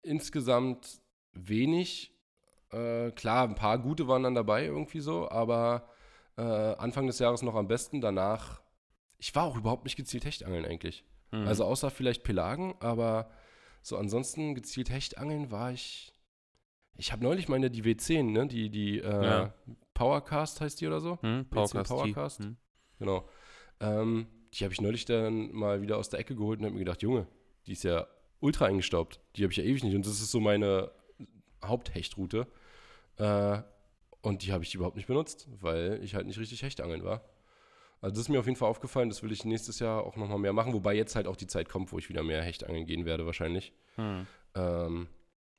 insgesamt 0.03 1.01
wenig. 1.33 2.13
Äh, 2.71 3.11
klar, 3.13 3.45
ein 3.49 3.55
paar 3.55 3.79
gute 3.79 4.07
waren 4.07 4.23
dann 4.23 4.35
dabei 4.35 4.67
irgendwie 4.67 5.01
so, 5.01 5.31
aber 5.31 5.89
äh, 6.37 6.43
Anfang 6.43 7.07
des 7.07 7.19
Jahres 7.19 7.43
noch 7.43 7.55
am 7.55 7.69
besten. 7.69 8.01
Danach, 8.01 8.61
ich 9.19 9.35
war 9.35 9.45
auch 9.45 9.57
überhaupt 9.57 9.85
nicht 9.85 9.97
gezielt 9.97 10.25
Hechtangeln 10.25 10.65
eigentlich. 10.65 11.05
Mhm. 11.31 11.47
Also 11.47 11.65
außer 11.65 11.91
vielleicht 11.91 12.23
Pelagen, 12.25 12.75
aber 12.81 13.31
so 13.83 13.97
ansonsten 13.97 14.55
gezielt 14.55 14.91
Hechtangeln 14.91 15.51
war 15.51 15.73
ich. 15.73 16.13
Ich 16.97 17.13
habe 17.13 17.23
neulich 17.23 17.49
meine 17.49 17.71
die 17.71 17.83
W10, 17.85 18.25
ne? 18.33 18.47
Die, 18.49 18.71
die 18.71 18.99
äh, 18.99 19.25
Ja. 19.25 19.55
Powercast 19.95 20.61
heißt 20.61 20.81
die 20.81 20.87
oder 20.87 21.01
so. 21.01 21.19
hm? 21.23 21.47
Powercast. 21.49 21.89
Powercast? 21.91 22.41
Hm? 22.41 22.57
Genau. 22.99 23.29
Ähm, 23.81 24.27
die 24.55 24.65
habe 24.65 24.73
ich 24.73 24.81
neulich 24.81 25.05
dann 25.05 25.53
mal 25.53 25.81
wieder 25.83 25.97
aus 25.99 26.09
der 26.09 26.19
Ecke 26.21 26.35
geholt 26.35 26.59
und 26.59 26.65
habe 26.65 26.75
mir 26.75 26.81
gedacht, 26.81 27.03
Junge, 27.03 27.27
die 27.67 27.73
ist 27.73 27.85
ja 27.85 28.07
ultra 28.41 28.67
eingestaubt. 28.67 29.21
Die 29.37 29.43
habe 29.45 29.53
ich 29.53 29.59
ja 29.59 29.65
ewig 29.65 29.85
nicht. 29.85 29.95
Und 29.95 30.07
das 30.07 30.21
ist 30.21 30.31
so 30.31 30.41
meine 30.41 30.91
Haupthechtroute. 31.65 32.47
Äh, 33.17 33.63
und 34.23 34.43
die 34.45 34.53
habe 34.53 34.65
ich 34.65 34.75
überhaupt 34.75 34.97
nicht 34.97 35.07
benutzt, 35.07 35.49
weil 35.61 36.01
ich 36.03 36.15
halt 36.15 36.27
nicht 36.27 36.39
richtig 36.39 36.63
Hechtangeln 36.63 37.05
war. 37.05 37.23
Also 38.01 38.15
das 38.15 38.21
ist 38.21 38.29
mir 38.29 38.39
auf 38.39 38.47
jeden 38.47 38.57
Fall 38.57 38.69
aufgefallen, 38.69 39.09
das 39.09 39.23
will 39.23 39.33
ich 39.33 39.45
nächstes 39.45 39.81
Jahr 39.81 40.05
auch 40.05 40.17
nochmal 40.17 40.39
mehr 40.39 40.53
machen, 40.53 40.73
wobei 40.73 40.95
jetzt 40.95 41.17
halt 41.17 41.27
auch 41.27 41.37
die 41.37 41.47
Zeit 41.49 41.69
kommt, 41.69 41.93
wo 41.93 41.99
ich 41.99 42.09
wieder 42.09 42.23
mehr 42.23 42.43
Hechtangeln 42.43 42.87
gehen 42.87 43.05
werde 43.05 43.27
wahrscheinlich. 43.27 43.73
Hm. 43.97 44.27
Ähm, 44.55 45.09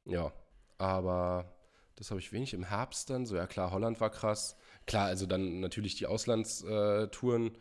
ja, 0.06 0.32
aber 0.78 1.54
das 1.96 2.12
habe 2.12 2.22
ich 2.22 2.32
wenig 2.32 2.54
im 2.54 2.64
Herbst 2.64 3.10
dann. 3.10 3.26
So, 3.26 3.36
ja 3.36 3.46
klar, 3.46 3.72
Holland 3.72 4.00
war 4.00 4.10
krass. 4.10 4.56
Klar, 4.88 5.08
also 5.08 5.26
dann 5.26 5.60
natürlich 5.60 5.96
die 5.96 6.08
Auslandstouren. 6.08 7.58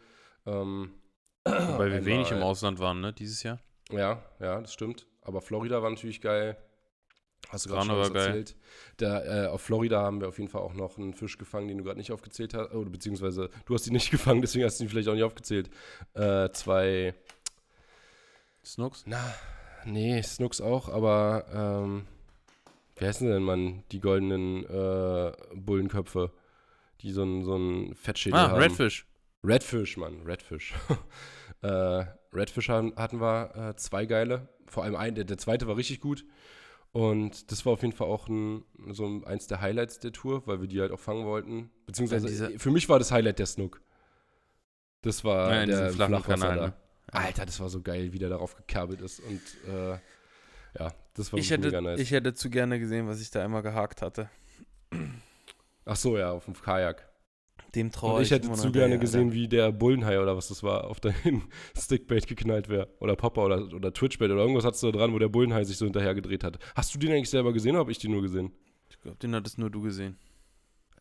Ähm, 0.47 0.95
Weil 1.45 1.93
wir 1.93 2.05
wenig 2.05 2.31
im 2.31 2.43
Ausland 2.43 2.79
waren, 2.79 3.01
ne, 3.01 3.13
dieses 3.13 3.43
Jahr. 3.43 3.59
Ja, 3.91 4.23
ja, 4.39 4.61
das 4.61 4.73
stimmt. 4.73 5.07
Aber 5.23 5.41
Florida 5.41 5.83
war 5.83 5.91
natürlich 5.91 6.21
geil. 6.21 6.57
Hast 7.49 7.65
du 7.65 7.71
gerade 7.71 7.87
schon 7.87 7.99
was 7.99 8.11
erzählt. 8.11 8.57
Da, 8.99 9.45
äh, 9.45 9.47
auf 9.49 9.63
Florida 9.63 10.03
haben 10.03 10.21
wir 10.21 10.29
auf 10.29 10.39
jeden 10.39 10.51
Fall 10.51 10.61
auch 10.61 10.75
noch 10.75 10.99
einen 10.99 11.15
Fisch 11.15 11.39
gefangen, 11.39 11.69
den 11.69 11.79
du 11.79 11.85
gerade 11.85 11.99
nicht 11.99 12.13
aufgezählt 12.13 12.53
hast. 12.55 12.73
Oder 12.73 12.91
beziehungsweise 12.91 13.49
du 13.65 13.75
hast 13.75 13.87
ihn 13.87 13.95
nicht 13.95 14.11
gefangen, 14.11 14.41
deswegen 14.43 14.65
hast 14.65 14.79
du 14.79 14.85
ihn 14.85 14.91
vielleicht 14.91 15.09
auch 15.09 15.15
nicht 15.15 15.25
aufgezählt. 15.25 15.71
Äh, 16.15 16.51
zwei, 16.51 17.15
Snooks? 18.65 19.05
na, 19.07 19.35
nee, 19.87 20.21
Snooks 20.23 20.61
auch, 20.61 20.89
aber 20.91 21.47
ähm, 21.53 22.07
wie 22.97 23.07
heißen 23.07 23.29
denn, 23.29 23.43
Mann, 23.43 23.85
die 23.93 24.01
goldenen 24.01 24.65
äh, 24.65 25.33
Bullenköpfe, 25.55 26.33
die 27.01 27.13
so 27.13 27.23
einen 27.23 27.45
so 27.45 27.55
einen 27.55 27.95
Fettschädel 27.95 28.39
Ah, 28.39 28.51
haben. 28.51 28.59
Redfish. 28.61 29.07
Redfish, 29.45 29.97
Mann, 29.97 30.23
Redfish. 30.27 30.75
äh, 31.63 32.05
Redfish 32.33 32.69
hatten 32.69 33.21
wir 33.21 33.71
äh, 33.71 33.77
zwei 33.77 34.05
geile. 34.05 34.49
Vor 34.67 34.85
allem 34.85 34.97
ein, 34.97 35.15
der, 35.15 35.25
der 35.25 35.39
zweite 35.39 35.67
war 35.67 35.77
richtig 35.77 36.01
gut. 36.01 36.25
Und 36.93 37.53
das 37.53 37.65
war 37.67 37.75
auf 37.75 37.83
jeden 37.83 37.95
Fall 37.95 38.09
auch 38.09 38.29
ein, 38.29 38.65
so 38.91 39.07
ein- 39.07 39.25
eins 39.25 39.47
der 39.47 39.61
Highlights 39.61 39.99
der 40.01 40.13
Tour, 40.13 40.47
weil 40.47 40.61
wir 40.61 40.69
die 40.69 40.81
halt 40.81 40.91
auch 40.91 40.99
fangen 41.01 41.27
wollten. 41.27 41.71
Beziehungsweise 41.87 42.59
für 42.59 42.71
mich 42.71 42.89
war 42.89 42.99
das 42.99 43.13
Highlight 43.13 43.39
der 43.39 43.47
Snook. 43.47 43.81
Das 45.03 45.23
war 45.23 45.55
Ja, 45.55 45.67
der 45.67 45.91
flachen 45.93 46.15
Flachwasser 46.23 46.55
da. 46.57 46.67
ne? 46.69 46.73
Alter, 47.13 47.47
das 47.47 47.61
war 47.61 47.69
so 47.69 47.81
geil, 47.83 48.13
wie 48.13 48.19
der 48.19 48.29
darauf 48.31 48.57
gekerbelt 48.57 49.01
ist. 49.01 49.21
Und 49.21 49.41
äh, 49.73 49.93
ja, 50.79 50.93
das 51.15 51.33
war 51.33 51.39
Ich 51.39 51.51
wirklich 51.51 51.51
hätte, 51.51 51.67
mega 51.67 51.81
nice. 51.81 52.01
ich 52.01 52.11
hätte 52.11 52.35
zu 52.35 52.51
gerne 52.51 52.79
gesehen, 52.81 53.07
was 53.07 53.21
ich 53.21 53.31
da 53.31 53.45
einmal 53.45 53.63
gehakt 53.63 54.03
hatte. 54.03 54.29
Ach 55.85 55.97
so, 55.97 56.19
ja, 56.19 56.33
auf 56.33 56.45
dem 56.47 56.55
Kajak. 56.55 57.09
Dem 57.75 57.93
traue 57.93 58.17
Und 58.17 58.23
ich 58.23 58.31
hätte 58.31 58.47
zu 58.47 58.55
gerne 58.55 58.65
hinterher, 58.71 58.99
gesehen, 58.99 59.33
wie 59.33 59.47
der 59.47 59.73
Bullenhai 59.73 60.21
oder 60.21 60.37
was 60.37 60.49
das 60.49 60.63
war, 60.63 60.85
auf 60.85 61.01
dein 61.01 61.15
Stickbait 61.79 62.27
geknallt 62.27 62.69
wäre. 62.71 62.89
Oder 63.01 63.15
Popper 63.15 63.45
oder, 63.45 63.63
oder 63.75 63.93
Twitchbait 63.93 64.31
oder 64.31 64.41
irgendwas 64.41 64.65
hattest 64.65 64.83
du 64.83 64.91
da 64.91 64.99
dran, 64.99 65.13
wo 65.13 65.19
der 65.19 65.29
Bullenhai 65.29 65.65
sich 65.65 65.77
so 65.77 65.85
hinterher 65.85 66.15
gedreht 66.15 66.45
hat. 66.45 66.59
Hast 66.75 66.95
du 66.95 66.99
den 66.99 67.13
eigentlich 67.13 67.29
selber 67.31 67.53
gesehen 67.53 67.73
oder 67.73 67.81
habe 67.81 67.93
ich 67.93 67.99
den 67.99 68.13
nur 68.13 68.23
gesehen? 68.23 68.53
Ich 68.89 68.99
glaube, 69.01 69.19
den 69.19 69.35
hattest 69.35 69.59
nur 69.59 69.69
du 69.71 69.83
gesehen. 69.83 70.17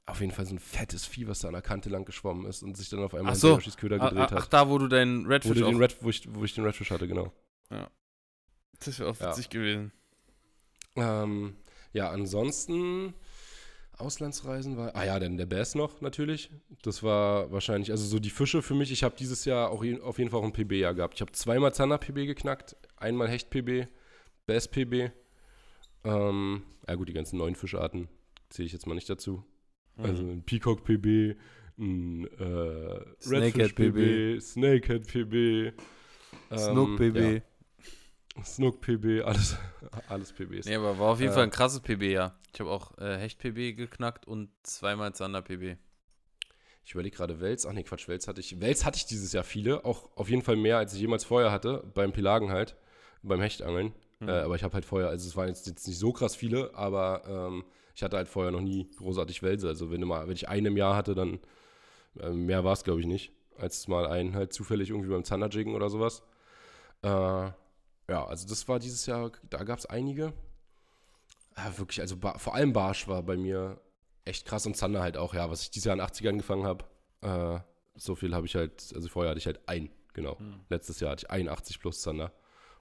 Auf 0.05 0.20
jeden 0.22 0.32
Fall 0.34 0.45
so 0.45 0.55
ein 0.55 0.59
fettes 0.59 1.05
Vieh, 1.05 1.28
was 1.28 1.39
da 1.39 1.47
an 1.49 1.53
der 1.53 1.61
Kante 1.61 1.89
lang 1.89 2.05
geschwommen 2.05 2.45
ist 2.45 2.63
und 2.63 2.76
sich 2.78 2.89
dann 2.89 2.99
auf 3.01 3.13
einmal 3.13 3.34
Ach 3.34 3.38
so. 3.38 3.49
Yoshis 3.55 3.78
Köder 3.78 4.01
Ah, 4.01 4.09
gedreht 4.09 4.30
Ach, 4.32 4.43
hat. 4.43 4.53
da, 4.53 4.70
wo 4.70 4.78
du 4.78 4.88
deinen 4.88 5.26
Wo, 5.26 5.30
Redfish 5.30 5.53
den 5.55 5.63
auf, 5.63 5.80
Red, 5.80 5.97
wo, 6.01 6.09
ich, 6.09 6.28
wo 6.34 6.43
ich 6.43 6.53
den 6.53 6.63
Redfish 6.65 6.91
hatte, 6.91 7.07
genau. 7.07 7.32
Das 8.80 8.99
wäre 8.99 9.09
auch 9.09 9.20
Ja. 9.20 9.30
witzig 9.32 9.49
gewesen. 9.49 9.91
Ähm, 10.95 11.55
ja, 11.93 12.09
ansonsten 12.09 13.13
Auslandsreisen 13.99 14.77
war. 14.77 14.95
Ah 14.95 15.05
ja, 15.05 15.19
dann 15.19 15.37
der 15.37 15.45
Bass 15.45 15.75
noch 15.75 16.01
natürlich. 16.01 16.49
Das 16.83 17.01
war 17.03 17.51
wahrscheinlich, 17.51 17.91
also 17.91 18.05
so 18.05 18.19
die 18.19 18.29
Fische 18.29 18.61
für 18.61 18.73
mich. 18.75 18.91
Ich 18.91 19.03
habe 19.03 19.15
dieses 19.17 19.45
Jahr 19.45 19.69
auch 19.71 19.83
je, 19.83 19.99
auf 20.01 20.17
jeden 20.19 20.29
Fall 20.29 20.39
auch 20.39 20.45
ein 20.45 20.53
PB-Jahr 20.53 20.93
gehabt. 20.93 21.15
Ich 21.15 21.21
habe 21.21 21.31
zweimal 21.31 21.73
Zander-PB 21.73 22.25
geknackt, 22.27 22.75
einmal 22.95 23.27
Hecht-PB, 23.27 23.87
Bass-PB. 24.45 25.11
Ähm, 26.03 26.63
ja 26.87 26.95
gut, 26.95 27.09
die 27.09 27.13
ganzen 27.13 27.37
neuen 27.37 27.55
Fischarten 27.55 28.07
zähle 28.49 28.67
ich 28.67 28.73
jetzt 28.73 28.87
mal 28.87 28.95
nicht 28.95 29.09
dazu. 29.09 29.43
Also 29.97 30.23
Mhm. 30.23 30.29
ein 30.29 30.43
Peacock-PB, 30.43 31.35
ein 31.79 32.25
äh, 32.25 33.01
Snakehead-PB. 33.19 33.95
Redfish-PB, 33.97 34.41
Snakehead-PB. 34.41 35.33
ähm, 36.51 36.57
Snook 36.57 36.97
BB. 36.97 37.41
Ja, 38.38 38.43
Snook-PB, 38.43 39.23
alles, 39.25 39.57
alles 40.09 40.31
PBs. 40.33 40.65
Nee, 40.65 40.75
aber 40.75 40.97
war 40.99 41.11
auf 41.13 41.19
jeden 41.19 41.31
Äh, 41.31 41.35
Fall 41.35 41.43
ein 41.43 41.51
krasses 41.51 41.79
PB, 41.81 42.03
ja. 42.03 42.35
Ich 42.53 42.59
habe 42.59 42.69
auch 42.69 42.97
äh, 42.97 43.17
Hecht-PB 43.17 43.75
geknackt 43.75 44.27
und 44.27 44.49
zweimal 44.63 45.13
Zander-PB. 45.13 45.77
Ich 46.85 46.93
überlege 46.93 47.17
gerade 47.17 47.41
Wels. 47.41 47.65
Ach 47.65 47.73
nee, 47.73 47.83
Quatsch, 47.83 48.07
Wels 48.07 48.27
hatte 48.27 48.39
ich. 48.39 48.61
Wels 48.61 48.85
hatte 48.85 48.97
ich 48.97 49.05
dieses 49.05 49.33
Jahr 49.33 49.43
viele. 49.43 49.83
Auch 49.83 50.09
auf 50.15 50.29
jeden 50.29 50.41
Fall 50.41 50.55
mehr, 50.55 50.77
als 50.77 50.93
ich 50.93 51.01
jemals 51.01 51.25
vorher 51.25 51.51
hatte. 51.51 51.83
Beim 51.93 52.13
Pelagen 52.13 52.49
halt. 52.49 52.77
Beim 53.23 53.41
Hechtangeln. 53.41 53.93
Mhm. 54.19 54.29
Äh, 54.29 54.31
aber 54.39 54.55
ich 54.55 54.63
habe 54.63 54.73
halt 54.73 54.85
vorher, 54.85 55.09
also 55.09 55.27
es 55.27 55.35
waren 55.35 55.49
jetzt, 55.49 55.67
jetzt 55.67 55.85
nicht 55.85 55.99
so 55.99 56.13
krass 56.13 56.35
viele, 56.35 56.73
aber 56.75 57.23
ähm, 57.27 57.65
ich 57.93 58.03
hatte 58.03 58.15
halt 58.15 58.29
vorher 58.29 58.51
noch 58.51 58.61
nie 58.61 58.89
großartig 58.97 59.43
Welse. 59.43 59.67
Also 59.67 59.91
wenn, 59.91 60.01
mal, 60.01 60.27
wenn 60.27 60.35
ich 60.35 60.47
einen 60.47 60.67
im 60.67 60.77
Jahr 60.77 60.95
hatte, 60.95 61.13
dann 61.13 61.39
äh, 62.21 62.29
mehr 62.29 62.63
war 62.63 62.73
es, 62.73 62.83
glaube 62.85 63.01
ich, 63.01 63.05
nicht. 63.05 63.31
Als 63.57 63.88
mal 63.89 64.07
einen 64.07 64.33
halt 64.33 64.53
zufällig 64.53 64.89
irgendwie 64.89 65.09
beim 65.09 65.23
Zanderjiggen 65.25 65.75
oder 65.75 65.89
sowas. 65.89 66.23
Äh, 67.01 67.49
ja, 68.09 68.25
also 68.25 68.47
das 68.47 68.67
war 68.67 68.79
dieses 68.79 69.05
Jahr, 69.05 69.31
da 69.49 69.63
gab 69.63 69.79
es 69.79 69.85
einige. 69.85 70.33
Ja, 71.55 71.77
wirklich, 71.77 72.01
also 72.01 72.17
vor 72.17 72.55
allem 72.55 72.73
Barsch 72.73 73.07
war 73.07 73.23
bei 73.23 73.35
mir 73.35 73.81
echt 74.25 74.45
krass 74.45 74.65
und 74.65 74.75
Zander 74.75 75.01
halt 75.01 75.17
auch, 75.17 75.33
ja, 75.33 75.49
was 75.49 75.63
ich 75.63 75.71
dieses 75.71 75.85
Jahr 75.85 75.93
in 75.93 75.99
den 75.99 76.07
80ern 76.07 76.37
gefangen 76.37 76.65
habe. 76.65 76.85
Äh, 77.21 77.59
so 77.95 78.15
viel 78.15 78.35
habe 78.35 78.45
ich 78.45 78.55
halt, 78.55 78.91
also 78.93 79.07
vorher 79.07 79.31
hatte 79.31 79.39
ich 79.39 79.47
halt 79.47 79.67
ein, 79.67 79.89
genau. 80.13 80.37
Hm. 80.37 80.59
Letztes 80.69 80.99
Jahr 80.99 81.11
hatte 81.11 81.25
ich 81.25 81.31
81 81.31 81.79
plus 81.79 82.01
Zander. 82.01 82.31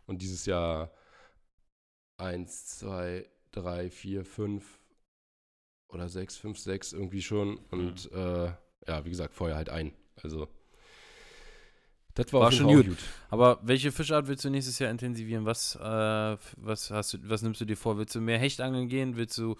Und 0.07 0.23
dieses 0.23 0.47
Jahr 0.47 0.93
1, 2.19 2.67
2, 2.79 3.29
3, 3.53 3.91
4, 3.91 4.25
5 4.25 4.79
oder 5.89 6.09
6, 6.09 6.37
5, 6.37 6.59
6 6.59 6.93
irgendwie 6.93 7.23
schon. 7.23 7.57
Und 7.71 8.11
äh, 8.13 8.53
ja, 8.87 9.05
wie 9.05 9.11
gesagt, 9.11 9.35
vorher 9.35 9.57
halt 9.57 9.71
ein. 9.71 9.93
Also 10.23 10.49
Das 12.17 12.33
war, 12.33 12.41
War 12.41 12.53
schon 12.53 12.67
Fall 12.67 12.81
auch 12.81 12.97
Aber 13.31 13.59
welche 13.63 13.93
Fischart 13.93 14.27
willst 14.27 14.43
du 14.45 14.51
nächstes 14.51 14.79
Jahr 14.79 14.91
intensivieren? 14.91 15.45
Was, 15.45 15.77
äh, 15.77 16.37
was, 16.57 16.91
hast 16.91 17.13
du, 17.13 17.19
was 17.25 17.43
nimmst 17.43 17.61
du 17.61 17.67
dir 17.67 17.77
vor? 17.77 17.99
Willst 17.99 18.15
du 18.15 18.21
mehr 18.23 18.39
Hechtangeln 18.39 18.89
gehen? 18.89 19.17
Willst 19.17 19.37
du 19.37 19.57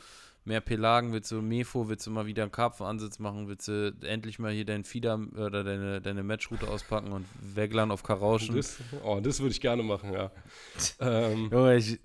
mehr 0.47 0.63
Pelagen? 0.63 1.13
Willst 1.13 1.31
du 1.31 1.43
Mefo? 1.43 1.89
Willst 1.91 2.07
du 2.07 2.11
mal 2.11 2.25
wieder 2.25 2.45
einen 2.45 2.53
Karpfenansatz 2.53 3.19
machen? 3.19 3.47
Willst 3.47 3.69
du 3.69 3.95
endlich 4.01 4.39
mal 4.39 4.53
hier 4.53 4.65
deinen 4.65 4.85
Fieder 4.85 5.21
oder 5.37 5.65
deine, 5.65 6.01
deine 6.01 6.23
Matchroute 6.23 6.67
auspacken 6.67 7.13
und 7.13 7.27
weglern 7.43 7.91
auf 7.91 8.03
Karauschen? 8.03 8.57
Das, 8.57 8.79
oh, 9.05 9.21
das 9.21 9.39
würde 9.41 9.53
ich 9.53 9.61
gerne 9.61 9.83
machen, 9.83 10.15
ja. 10.15 10.31
ähm, 11.01 11.51
Junge, 11.53 11.77
ich 11.77 12.01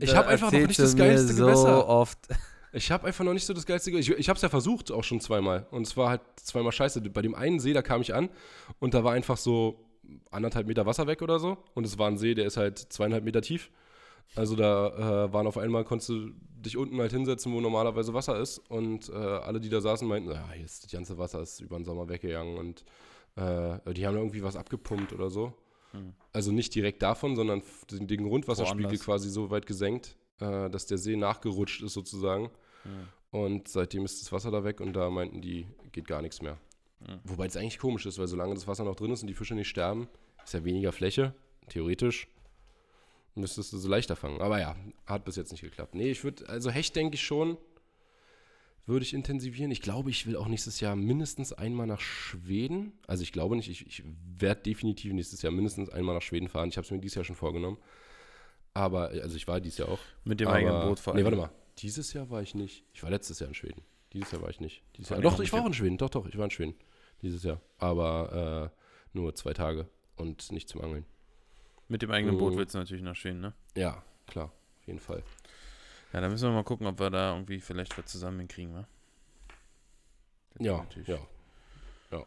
Ich 0.00 0.10
da 0.10 0.16
hab 0.16 0.26
einfach 0.26 0.50
noch 0.50 0.66
nicht 0.66 0.78
das 0.78 0.96
geilste 0.96 1.34
so 1.34 1.44
Gewässer. 1.44 1.86
oft. 1.86 2.18
Ich 2.72 2.90
habe 2.90 3.06
einfach 3.06 3.24
noch 3.24 3.34
nicht 3.34 3.44
so 3.46 3.52
das 3.52 3.66
geilste. 3.66 3.90
Ge- 3.90 4.00
Ich, 4.00 4.10
ich 4.10 4.28
habe 4.28 4.36
es 4.36 4.42
ja 4.42 4.48
versucht, 4.48 4.90
auch 4.90 5.04
schon 5.04 5.20
zweimal. 5.20 5.66
Und 5.70 5.86
es 5.86 5.96
war 5.96 6.08
halt 6.10 6.22
zweimal 6.36 6.72
scheiße. 6.72 7.00
Bei 7.10 7.22
dem 7.22 7.34
einen 7.34 7.60
See, 7.60 7.72
da 7.72 7.82
kam 7.82 8.00
ich 8.00 8.14
an 8.14 8.30
und 8.80 8.94
da 8.94 9.04
war 9.04 9.12
einfach 9.12 9.36
so 9.36 9.84
anderthalb 10.30 10.66
Meter 10.66 10.86
Wasser 10.86 11.06
weg 11.06 11.22
oder 11.22 11.38
so. 11.38 11.58
Und 11.74 11.84
es 11.84 11.98
war 11.98 12.08
ein 12.08 12.16
See, 12.18 12.34
der 12.34 12.46
ist 12.46 12.56
halt 12.56 12.78
zweieinhalb 12.78 13.24
Meter 13.24 13.42
tief. 13.42 13.70
Also 14.34 14.56
da 14.56 15.26
äh, 15.26 15.32
waren 15.32 15.46
auf 15.46 15.58
einmal, 15.58 15.84
konntest 15.84 16.08
du 16.08 16.30
dich 16.40 16.76
unten 16.78 16.98
halt 16.98 17.12
hinsetzen, 17.12 17.52
wo 17.52 17.60
normalerweise 17.60 18.14
Wasser 18.14 18.38
ist. 18.40 18.58
Und 18.70 19.10
äh, 19.10 19.12
alle, 19.12 19.60
die 19.60 19.68
da 19.68 19.80
saßen, 19.82 20.08
meinten, 20.08 20.30
ja, 20.30 20.50
hier 20.52 20.64
ist 20.64 20.84
das 20.84 20.90
ganze 20.92 21.18
Wasser 21.18 21.40
ist 21.42 21.60
über 21.60 21.76
den 21.76 21.84
Sommer 21.84 22.08
weggegangen. 22.08 22.56
Und 22.56 22.84
äh, 23.36 23.92
die 23.92 24.06
haben 24.06 24.16
irgendwie 24.16 24.42
was 24.42 24.56
abgepumpt 24.56 25.12
oder 25.12 25.28
so. 25.28 25.52
Hm. 25.90 26.14
Also 26.32 26.52
nicht 26.52 26.74
direkt 26.74 27.02
davon, 27.02 27.36
sondern 27.36 27.62
den, 27.90 28.06
den 28.06 28.22
Grundwasserspiegel 28.26 28.84
Woanders. 28.84 29.04
quasi 29.04 29.28
so 29.28 29.50
weit 29.50 29.66
gesenkt, 29.66 30.16
äh, 30.40 30.70
dass 30.70 30.86
der 30.86 30.96
See 30.96 31.16
nachgerutscht 31.16 31.82
ist 31.82 31.92
sozusagen. 31.92 32.50
Und 33.30 33.68
seitdem 33.68 34.04
ist 34.04 34.20
das 34.20 34.30
Wasser 34.32 34.50
da 34.50 34.62
weg 34.64 34.80
und 34.80 34.92
da 34.92 35.08
meinten 35.10 35.40
die, 35.40 35.66
geht 35.92 36.06
gar 36.06 36.20
nichts 36.22 36.42
mehr. 36.42 36.58
Mhm. 37.00 37.20
Wobei 37.24 37.46
es 37.46 37.56
eigentlich 37.56 37.78
komisch 37.78 38.04
ist, 38.06 38.18
weil 38.18 38.26
solange 38.28 38.54
das 38.54 38.66
Wasser 38.66 38.84
noch 38.84 38.94
drin 38.96 39.10
ist 39.10 39.22
und 39.22 39.28
die 39.28 39.34
Fische 39.34 39.54
nicht 39.54 39.68
sterben, 39.68 40.08
ist 40.44 40.52
ja 40.54 40.64
weniger 40.64 40.92
Fläche. 40.92 41.34
Theoretisch 41.68 42.28
müsstest 43.34 43.72
du 43.72 43.78
so 43.78 43.88
leichter 43.88 44.16
fangen. 44.16 44.40
Aber 44.42 44.60
ja, 44.60 44.76
hat 45.06 45.24
bis 45.24 45.36
jetzt 45.36 45.52
nicht 45.52 45.62
geklappt. 45.62 45.94
Nee, 45.94 46.10
ich 46.10 46.22
würde, 46.24 46.48
also 46.48 46.70
Hecht 46.70 46.94
denke 46.96 47.14
ich 47.14 47.22
schon, 47.22 47.56
würde 48.84 49.04
ich 49.04 49.14
intensivieren. 49.14 49.70
Ich 49.70 49.80
glaube, 49.80 50.10
ich 50.10 50.26
will 50.26 50.36
auch 50.36 50.48
nächstes 50.48 50.80
Jahr 50.80 50.96
mindestens 50.96 51.52
einmal 51.52 51.86
nach 51.86 52.00
Schweden. 52.00 52.92
Also 53.06 53.22
ich 53.22 53.32
glaube 53.32 53.56
nicht, 53.56 53.70
ich, 53.70 53.86
ich 53.86 54.02
werde 54.36 54.62
definitiv 54.62 55.12
nächstes 55.12 55.40
Jahr 55.40 55.52
mindestens 55.52 55.88
einmal 55.88 56.14
nach 56.16 56.22
Schweden 56.22 56.48
fahren. 56.48 56.68
Ich 56.68 56.76
habe 56.76 56.84
es 56.84 56.90
mir 56.90 56.98
dieses 56.98 57.14
Jahr 57.14 57.24
schon 57.24 57.36
vorgenommen. 57.36 57.78
Aber, 58.74 59.08
also 59.08 59.36
ich 59.36 59.46
war 59.46 59.60
dieses 59.60 59.78
Jahr 59.78 59.88
auch. 59.88 60.00
Mit 60.24 60.40
dem 60.40 60.48
Aber- 60.48 60.56
eigenen 60.56 60.82
Boot 60.82 60.98
vor 60.98 61.14
Nee, 61.14 61.24
warte 61.24 61.36
mal. 61.36 61.50
Dieses 61.78 62.12
Jahr 62.12 62.30
war 62.30 62.42
ich 62.42 62.54
nicht. 62.54 62.84
Ich 62.92 63.02
war 63.02 63.10
letztes 63.10 63.38
Jahr 63.40 63.48
in 63.48 63.54
Schweden. 63.54 63.82
Dieses 64.12 64.30
Jahr 64.32 64.42
war 64.42 64.50
ich 64.50 64.60
nicht. 64.60 64.82
Dieses 64.96 65.08
Jahr, 65.10 65.20
doch, 65.20 65.40
ich 65.40 65.52
war 65.52 65.62
auch 65.62 65.66
in 65.66 65.74
Schweden. 65.74 65.96
Doch, 65.98 66.10
doch, 66.10 66.26
ich 66.26 66.36
war 66.36 66.44
in 66.44 66.50
Schweden. 66.50 66.74
Dieses 67.22 67.42
Jahr. 67.44 67.60
Aber 67.78 68.72
äh, 68.72 69.16
nur 69.16 69.34
zwei 69.34 69.52
Tage 69.54 69.88
und 70.16 70.50
nicht 70.52 70.68
zum 70.68 70.82
Angeln. 70.82 71.06
Mit 71.88 72.02
dem 72.02 72.10
eigenen 72.10 72.36
Boot 72.38 72.52
Mhm. 72.54 72.58
willst 72.58 72.74
du 72.74 72.78
natürlich 72.78 73.02
nach 73.02 73.16
Schweden, 73.16 73.40
ne? 73.40 73.54
Ja, 73.76 74.04
klar. 74.26 74.46
Auf 74.80 74.86
jeden 74.86 74.98
Fall. 75.00 75.22
Ja, 76.12 76.20
da 76.20 76.28
müssen 76.28 76.44
wir 76.48 76.52
mal 76.54 76.62
gucken, 76.64 76.86
ob 76.86 76.98
wir 77.00 77.10
da 77.10 77.32
irgendwie 77.34 77.60
vielleicht 77.60 77.96
was 77.96 78.06
zusammen 78.06 78.38
hinkriegen, 78.40 78.74
wa? 78.74 78.86
Das 80.54 80.66
Ja, 80.66 80.86
ja. 81.06 81.18
Ja. 82.10 82.26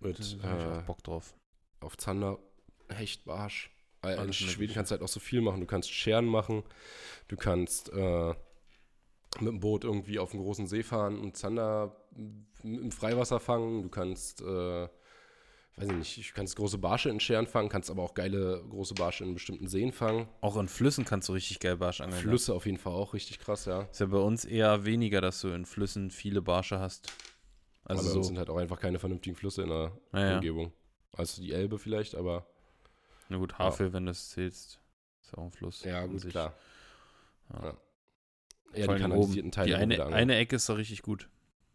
Mit, 0.00 0.18
Da 0.18 0.48
hab 0.50 0.58
ich 0.58 0.64
äh, 0.66 0.68
auch 0.78 0.82
Bock 0.82 1.02
drauf. 1.02 1.34
auf 1.80 1.96
Zander, 1.96 2.38
Hecht, 2.90 3.24
Barsch. 3.24 3.70
Äh, 4.02 4.12
In 4.14 4.18
Alles 4.20 4.36
Schweden 4.36 4.50
Mögliche. 4.52 4.74
kannst 4.74 4.90
du 4.90 4.92
halt 4.94 5.02
auch 5.02 5.08
so 5.08 5.20
viel 5.20 5.40
machen. 5.40 5.60
Du 5.60 5.66
kannst 5.66 5.90
Scheren 5.90 6.26
machen. 6.26 6.62
Du 7.28 7.36
kannst 7.36 7.90
äh, 7.92 8.34
mit 9.40 9.48
dem 9.48 9.60
Boot 9.60 9.84
irgendwie 9.84 10.18
auf 10.18 10.32
einen 10.32 10.42
großen 10.42 10.66
See 10.66 10.82
fahren 10.82 11.18
und 11.20 11.36
Zander 11.36 11.94
im 12.62 12.90
Freiwasser 12.90 13.38
fangen. 13.40 13.82
Du 13.82 13.88
kannst, 13.88 14.40
äh, 14.40 14.44
weiß 15.76 15.86
ich 15.88 15.92
nicht, 16.16 16.30
du 16.30 16.34
kannst 16.34 16.56
große 16.56 16.78
Barsche 16.78 17.08
in 17.10 17.20
Scheren 17.20 17.46
fangen, 17.46 17.68
kannst 17.68 17.90
aber 17.90 18.02
auch 18.02 18.14
geile 18.14 18.64
große 18.68 18.94
Barsche 18.94 19.24
in 19.24 19.34
bestimmten 19.34 19.68
Seen 19.68 19.92
fangen. 19.92 20.28
Auch 20.40 20.56
in 20.56 20.66
Flüssen 20.68 21.04
kannst 21.04 21.28
du 21.28 21.34
richtig 21.34 21.60
geil 21.60 21.76
Barsch 21.76 22.00
angeln. 22.00 22.16
ne? 22.20 22.22
Flüsse 22.28 22.54
auf 22.54 22.66
jeden 22.66 22.78
Fall 22.78 22.92
auch 22.94 23.14
richtig 23.14 23.38
krass, 23.38 23.66
ja. 23.66 23.82
Ist 23.82 24.00
ja 24.00 24.06
bei 24.06 24.18
uns 24.18 24.44
eher 24.44 24.84
weniger, 24.84 25.20
dass 25.20 25.40
du 25.40 25.48
in 25.48 25.66
Flüssen 25.66 26.10
viele 26.10 26.42
Barsche 26.42 26.80
hast. 26.80 27.12
Also 27.84 28.02
aber 28.02 28.10
bei 28.12 28.16
uns 28.18 28.26
sind 28.26 28.38
halt 28.38 28.50
auch 28.50 28.56
einfach 28.56 28.80
keine 28.80 28.98
vernünftigen 28.98 29.36
Flüsse 29.36 29.62
in 29.62 29.68
der 29.70 29.92
Naja. 30.12 30.34
Umgebung. 30.36 30.72
Also 31.12 31.40
die 31.40 31.52
Elbe 31.52 31.78
vielleicht, 31.78 32.14
aber 32.14 32.46
Na 33.28 33.36
gut, 33.38 33.58
Havel, 33.58 33.92
wenn 33.92 34.06
du 34.06 34.10
es 34.12 34.30
zählst. 34.30 34.80
Ist 35.22 35.32
ja 35.32 35.38
auch 35.38 35.44
ein 35.44 35.52
Fluss. 35.52 35.84
ja, 35.84 36.04
gut, 36.06 36.28
klar. 36.28 36.54
Ja. 37.52 37.64
Ja. 37.66 37.76
Vor 38.70 38.78
Ja, 38.78 38.86
die 38.86 39.00
kanalisierten 39.00 39.48
oben. 39.48 39.52
Teile. 39.52 39.68
Die 39.68 39.74
eine, 39.74 40.06
eine 40.06 40.36
Ecke 40.36 40.56
ist 40.56 40.68
da 40.68 40.74
richtig 40.74 41.02
gut. 41.02 41.28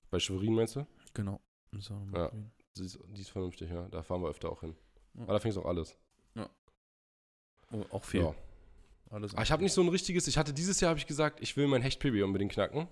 Bei 0.10 0.20
Schwerin 0.20 0.54
meinst 0.54 0.76
du? 0.76 0.86
Genau. 1.14 1.40
So, 1.72 1.96
Ja. 2.14 2.32
Die 2.78 2.86
ist, 2.86 3.00
die 3.16 3.22
ist 3.22 3.30
vernünftig, 3.30 3.70
ja. 3.70 3.88
Da 3.90 4.02
fahren 4.04 4.22
wir 4.22 4.30
öfter 4.30 4.50
auch 4.52 4.62
hin. 4.62 4.76
Ja. 5.16 5.24
Aber 5.24 5.34
da 5.34 5.40
fängst 5.40 5.58
du 5.58 5.62
auch 5.62 5.68
alles. 5.68 5.96
Oh, 7.72 7.84
auch 7.90 8.04
viel. 8.04 8.22
Ja. 8.22 8.36
Alles 9.10 9.34
Aber 9.34 9.44
ich 9.44 9.52
habe 9.52 9.64
nicht 9.64 9.74
so 9.74 9.82
ein 9.82 9.90
richtiges, 9.90 10.28
ich 10.28 10.38
hatte 10.38 10.54
dieses 10.54 10.80
Jahr, 10.80 10.90
habe 10.90 11.00
ich 11.00 11.08
gesagt, 11.08 11.40
ich 11.42 11.58
will 11.58 11.68
mein 11.68 11.82
Hecht-Pibi 11.82 12.22
unbedingt 12.24 12.52
knacken. 12.52 12.88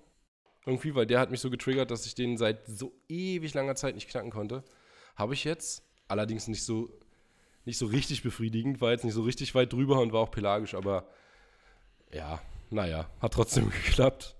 Irgendwie, 0.66 0.94
weil 0.94 1.06
der 1.06 1.20
hat 1.20 1.30
mich 1.30 1.40
so 1.40 1.50
getriggert, 1.50 1.90
dass 1.90 2.06
ich 2.06 2.14
den 2.14 2.36
seit 2.36 2.66
so 2.66 2.92
ewig 3.08 3.54
langer 3.54 3.74
Zeit 3.74 3.94
nicht 3.94 4.08
knacken 4.08 4.30
konnte. 4.30 4.62
Habe 5.16 5.34
ich 5.34 5.44
jetzt. 5.44 5.84
Allerdings 6.08 6.46
nicht 6.48 6.64
so, 6.64 6.90
nicht 7.64 7.78
so 7.78 7.86
richtig 7.86 8.22
befriedigend, 8.22 8.80
war 8.80 8.90
jetzt 8.92 9.04
nicht 9.04 9.14
so 9.14 9.22
richtig 9.22 9.54
weit 9.54 9.72
drüber 9.72 10.00
und 10.00 10.12
war 10.12 10.20
auch 10.20 10.30
pelagisch, 10.30 10.74
aber 10.74 11.06
ja, 12.12 12.40
naja, 12.72 13.10
hat 13.20 13.32
trotzdem 13.34 13.70
geklappt. 13.84 14.36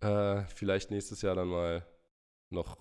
Äh, 0.00 0.42
vielleicht 0.54 0.90
nächstes 0.90 1.22
Jahr 1.22 1.34
dann 1.34 1.48
mal 1.48 1.86
noch, 2.50 2.76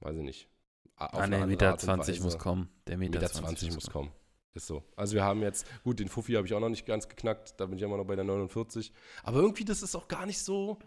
weiß 0.00 0.16
ich 0.16 0.22
nicht. 0.22 0.48
auf 0.96 1.14
Ah, 1.14 1.26
ne, 1.26 1.36
andere 1.36 1.46
Meter 1.46 1.66
Art 1.70 1.82
und 1.82 1.86
20 1.86 2.16
Weise. 2.16 2.24
muss 2.24 2.38
kommen. 2.38 2.68
Der 2.86 2.96
Meter, 2.96 3.20
Meter 3.20 3.32
20 3.32 3.72
muss 3.72 3.90
kommen. 3.90 4.12
Ist 4.54 4.68
so. 4.68 4.82
Also 4.96 5.14
wir 5.14 5.22
haben 5.24 5.42
jetzt, 5.42 5.66
gut, 5.82 6.00
den 6.00 6.08
Fuffi 6.08 6.32
habe 6.32 6.46
ich 6.46 6.54
auch 6.54 6.60
noch 6.60 6.70
nicht 6.70 6.86
ganz 6.86 7.08
geknackt, 7.08 7.60
da 7.60 7.66
bin 7.66 7.76
ich 7.76 7.82
immer 7.82 7.98
noch 7.98 8.06
bei 8.06 8.16
der 8.16 8.24
49. 8.24 8.90
Aber 9.22 9.40
irgendwie, 9.40 9.66
das 9.66 9.82
ist 9.82 9.94
auch 9.94 10.08
gar 10.08 10.24
nicht 10.24 10.38
so. 10.38 10.78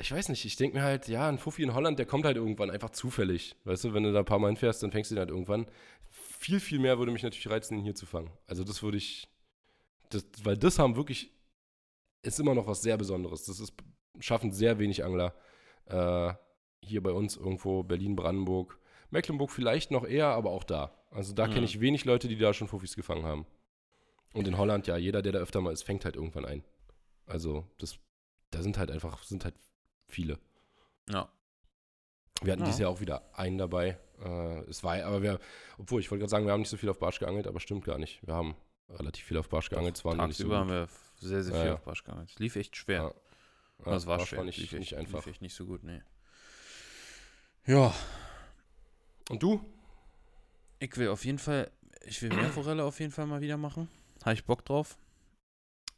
Ich 0.00 0.12
weiß 0.12 0.28
nicht, 0.28 0.44
ich 0.44 0.56
denke 0.56 0.76
mir 0.76 0.82
halt, 0.82 1.08
ja, 1.08 1.26
ein 1.28 1.38
Fuffi 1.38 1.62
in 1.62 1.74
Holland, 1.74 1.98
der 1.98 2.06
kommt 2.06 2.24
halt 2.24 2.36
irgendwann 2.36 2.70
einfach 2.70 2.90
zufällig. 2.90 3.56
Weißt 3.64 3.84
du, 3.84 3.94
wenn 3.94 4.02
du 4.02 4.12
da 4.12 4.20
ein 4.20 4.24
paar 4.26 4.38
Mal 4.38 4.48
hinfährst, 4.48 4.82
dann 4.82 4.92
fängst 4.92 5.10
du 5.10 5.14
ihn 5.14 5.18
halt 5.18 5.30
irgendwann. 5.30 5.66
Viel, 6.10 6.60
viel 6.60 6.78
mehr 6.78 6.98
würde 6.98 7.12
mich 7.12 7.22
natürlich 7.22 7.48
reizen, 7.48 7.78
ihn 7.78 7.84
hier 7.84 7.94
zu 7.94 8.04
fangen. 8.06 8.30
Also 8.46 8.62
das 8.62 8.82
würde 8.82 8.98
ich, 8.98 9.26
das, 10.10 10.24
weil 10.44 10.56
das 10.58 10.78
haben 10.78 10.96
wirklich, 10.96 11.32
ist 12.22 12.40
immer 12.40 12.54
noch 12.54 12.66
was 12.66 12.82
sehr 12.82 12.96
Besonderes. 12.96 13.44
Das 13.44 13.60
ist, 13.60 13.72
schaffen 14.20 14.52
sehr 14.52 14.78
wenig 14.78 15.04
Angler. 15.04 15.34
Äh, 15.86 16.34
hier 16.80 17.02
bei 17.02 17.10
uns 17.12 17.36
irgendwo, 17.36 17.82
Berlin, 17.82 18.16
Brandenburg, 18.16 18.78
Mecklenburg 19.10 19.50
vielleicht 19.50 19.90
noch 19.90 20.04
eher, 20.06 20.28
aber 20.28 20.50
auch 20.50 20.64
da. 20.64 20.92
Also 21.10 21.32
da 21.34 21.46
Mhm. 21.46 21.52
kenne 21.52 21.66
ich 21.66 21.80
wenig 21.80 22.04
Leute, 22.04 22.28
die 22.28 22.36
da 22.36 22.52
schon 22.52 22.68
Fuffis 22.68 22.94
gefangen 22.96 23.24
haben. 23.24 23.46
Und 24.34 24.46
in 24.46 24.58
Holland, 24.58 24.86
ja, 24.86 24.96
jeder, 24.96 25.22
der 25.22 25.32
da 25.32 25.38
öfter 25.38 25.60
mal 25.60 25.72
ist, 25.72 25.82
fängt 25.82 26.04
halt 26.04 26.16
irgendwann 26.16 26.44
ein. 26.44 26.62
Also 27.26 27.64
das, 27.78 27.98
da 28.50 28.62
sind 28.62 28.78
halt 28.78 28.90
einfach, 28.90 29.22
sind 29.22 29.44
halt 29.44 29.54
viele. 30.08 30.38
Ja. 31.08 31.30
Wir 32.42 32.52
hatten 32.52 32.60
Ja. 32.62 32.66
dieses 32.66 32.80
Jahr 32.80 32.90
auch 32.90 33.00
wieder 33.00 33.22
einen 33.36 33.58
dabei. 33.58 33.98
Äh, 34.22 34.60
es 34.68 34.84
war, 34.84 35.02
aber 35.02 35.22
wir, 35.22 35.38
obwohl, 35.78 36.00
ich 36.00 36.10
wollte 36.10 36.20
gerade 36.20 36.30
sagen, 36.30 36.46
wir 36.46 36.52
haben 36.52 36.60
nicht 36.60 36.68
so 36.68 36.76
viel 36.76 36.88
auf 36.90 36.98
Barsch 36.98 37.18
geangelt, 37.18 37.46
aber 37.46 37.60
stimmt 37.60 37.84
gar 37.84 37.98
nicht. 37.98 38.24
Wir 38.26 38.34
haben 38.34 38.54
relativ 38.90 39.24
viel 39.24 39.36
auf 39.38 39.48
Barsch 39.48 39.68
geangelt. 39.70 40.02
War 40.04 40.14
nur 40.14 40.26
nicht 40.26 40.36
so 40.36 40.44
Tagsüber 40.44 40.58
haben 40.58 40.70
wir 40.70 40.88
sehr, 41.20 41.42
sehr 41.42 41.54
Ja, 41.54 41.60
viel 41.60 41.68
ja. 41.68 41.74
auf 41.74 41.82
Barsch 41.82 42.04
geangelt. 42.04 42.30
Es 42.30 42.38
lief 42.38 42.56
echt 42.56 42.76
schwer. 42.76 43.02
Ja. 43.02 43.14
Aber 43.84 43.96
es 43.96 44.06
war 44.06 44.18
Barsch 44.18 44.30
schwer. 44.30 44.44
nicht, 44.44 44.58
lief 44.58 44.72
echt, 44.72 44.80
nicht 44.80 44.96
einfach. 44.96 45.18
Lief 45.24 45.26
echt 45.34 45.42
nicht 45.42 45.54
so 45.54 45.66
gut, 45.66 45.82
nee. 45.84 46.02
Ja, 47.66 47.92
Und 49.28 49.42
du? 49.42 49.64
ich 50.78 50.96
will 50.96 51.08
auf 51.08 51.24
jeden 51.24 51.38
Fall, 51.38 51.70
ich 52.06 52.22
will 52.22 52.30
Meerforelle 52.30 52.82
auf 52.84 52.98
jeden 53.00 53.12
Fall 53.12 53.26
mal 53.26 53.40
wieder 53.40 53.56
machen. 53.58 53.88
Habe 54.24 54.34
ich 54.34 54.44
Bock 54.44 54.64
drauf. 54.64 54.96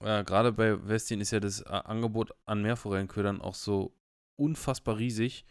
Äh, 0.00 0.24
Gerade 0.24 0.52
bei 0.52 0.88
Westien 0.88 1.20
ist 1.20 1.30
ja 1.30 1.38
das 1.40 1.60
äh, 1.60 1.68
Angebot 1.68 2.32
an 2.46 2.62
Meerforellenködern 2.62 3.40
auch 3.40 3.54
so 3.54 3.94
unfassbar 4.36 4.96
riesig. 4.98 5.44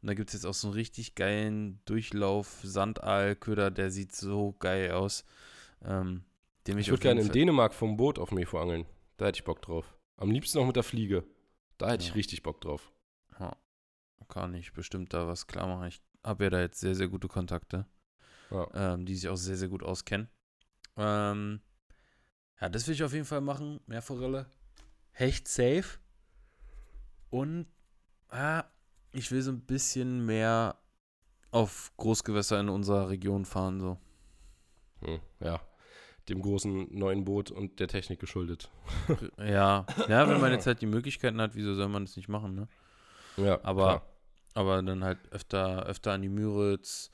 Und 0.00 0.06
da 0.06 0.14
gibt 0.14 0.30
es 0.30 0.34
jetzt 0.34 0.46
auch 0.46 0.54
so 0.54 0.68
einen 0.68 0.74
richtig 0.74 1.14
geilen 1.14 1.80
Durchlauf 1.84 2.60
Sandaalköder, 2.62 3.70
der 3.70 3.90
sieht 3.90 4.14
so 4.14 4.54
geil 4.60 4.92
aus. 4.92 5.24
Ähm, 5.84 6.22
den 6.66 6.78
Ich 6.78 6.86
auf 6.86 6.92
würde 6.92 7.02
gerne 7.02 7.20
in 7.22 7.28
Dänemark 7.30 7.74
vom 7.74 7.96
Boot 7.96 8.18
auf 8.18 8.30
Mefo 8.32 8.58
angeln. 8.58 8.86
Da 9.16 9.26
hätte 9.26 9.38
ich 9.38 9.44
Bock 9.44 9.62
drauf. 9.62 9.96
Am 10.16 10.30
liebsten 10.30 10.58
auch 10.58 10.66
mit 10.66 10.76
der 10.76 10.82
Fliege. 10.82 11.24
Da 11.78 11.90
hätte 11.90 12.04
Ja. 12.04 12.10
ich 12.10 12.14
richtig 12.14 12.42
Bock 12.42 12.60
drauf. 12.60 12.92
Ja, 13.38 13.56
kann 14.28 14.54
ich 14.54 14.72
bestimmt 14.72 15.12
da 15.14 15.26
was 15.26 15.46
klar 15.46 15.66
machen. 15.66 15.88
Ich 15.88 16.00
habe 16.24 16.44
ja 16.44 16.50
da 16.50 16.60
jetzt 16.60 16.80
sehr, 16.80 16.94
sehr 16.94 17.08
gute 17.08 17.28
Kontakte, 17.28 17.86
Ja. 18.50 18.68
ähm, 18.74 19.06
die 19.06 19.14
sich 19.16 19.28
auch 19.28 19.36
sehr, 19.36 19.56
sehr 19.56 19.68
gut 19.68 19.82
auskennen. 19.82 20.28
Ähm, 20.96 21.60
ja, 22.60 22.68
das 22.68 22.86
will 22.86 22.94
ich 22.94 23.02
auf 23.02 23.12
jeden 23.14 23.24
Fall 23.24 23.40
machen. 23.40 23.80
Meerforelle. 23.86 24.46
Hecht 25.12 25.48
safe. 25.48 25.98
Und 27.30 27.66
ah, 28.28 28.64
ich 29.12 29.30
will 29.30 29.40
so 29.42 29.50
ein 29.50 29.60
bisschen 29.62 30.24
mehr 30.26 30.76
auf 31.50 31.92
Großgewässer 31.96 32.60
in 32.60 32.68
unserer 32.68 33.08
Region 33.08 33.44
fahren. 33.44 33.80
So. 33.80 33.98
Hm, 35.00 35.20
ja. 35.40 35.60
Dem 36.30 36.40
großen 36.42 36.96
neuen 36.96 37.24
Boot 37.24 37.50
und 37.50 37.80
der 37.80 37.88
Technik 37.88 38.20
geschuldet. 38.20 38.70
ja, 39.38 39.84
ja, 40.08 40.28
wenn 40.28 40.40
man 40.40 40.52
jetzt 40.52 40.66
halt 40.66 40.80
die 40.80 40.86
Möglichkeiten 40.86 41.40
hat, 41.40 41.54
wieso 41.54 41.74
soll 41.74 41.88
man 41.88 42.04
das 42.06 42.16
nicht 42.16 42.28
machen, 42.28 42.54
ne? 42.54 42.68
Ja, 43.36 43.58
Aber- 43.64 43.82
klar. 43.82 44.02
Aber 44.54 44.82
dann 44.82 45.04
halt 45.04 45.18
öfter, 45.30 45.86
öfter 45.86 46.12
an 46.12 46.22
die 46.22 46.28
Müritz, 46.28 47.10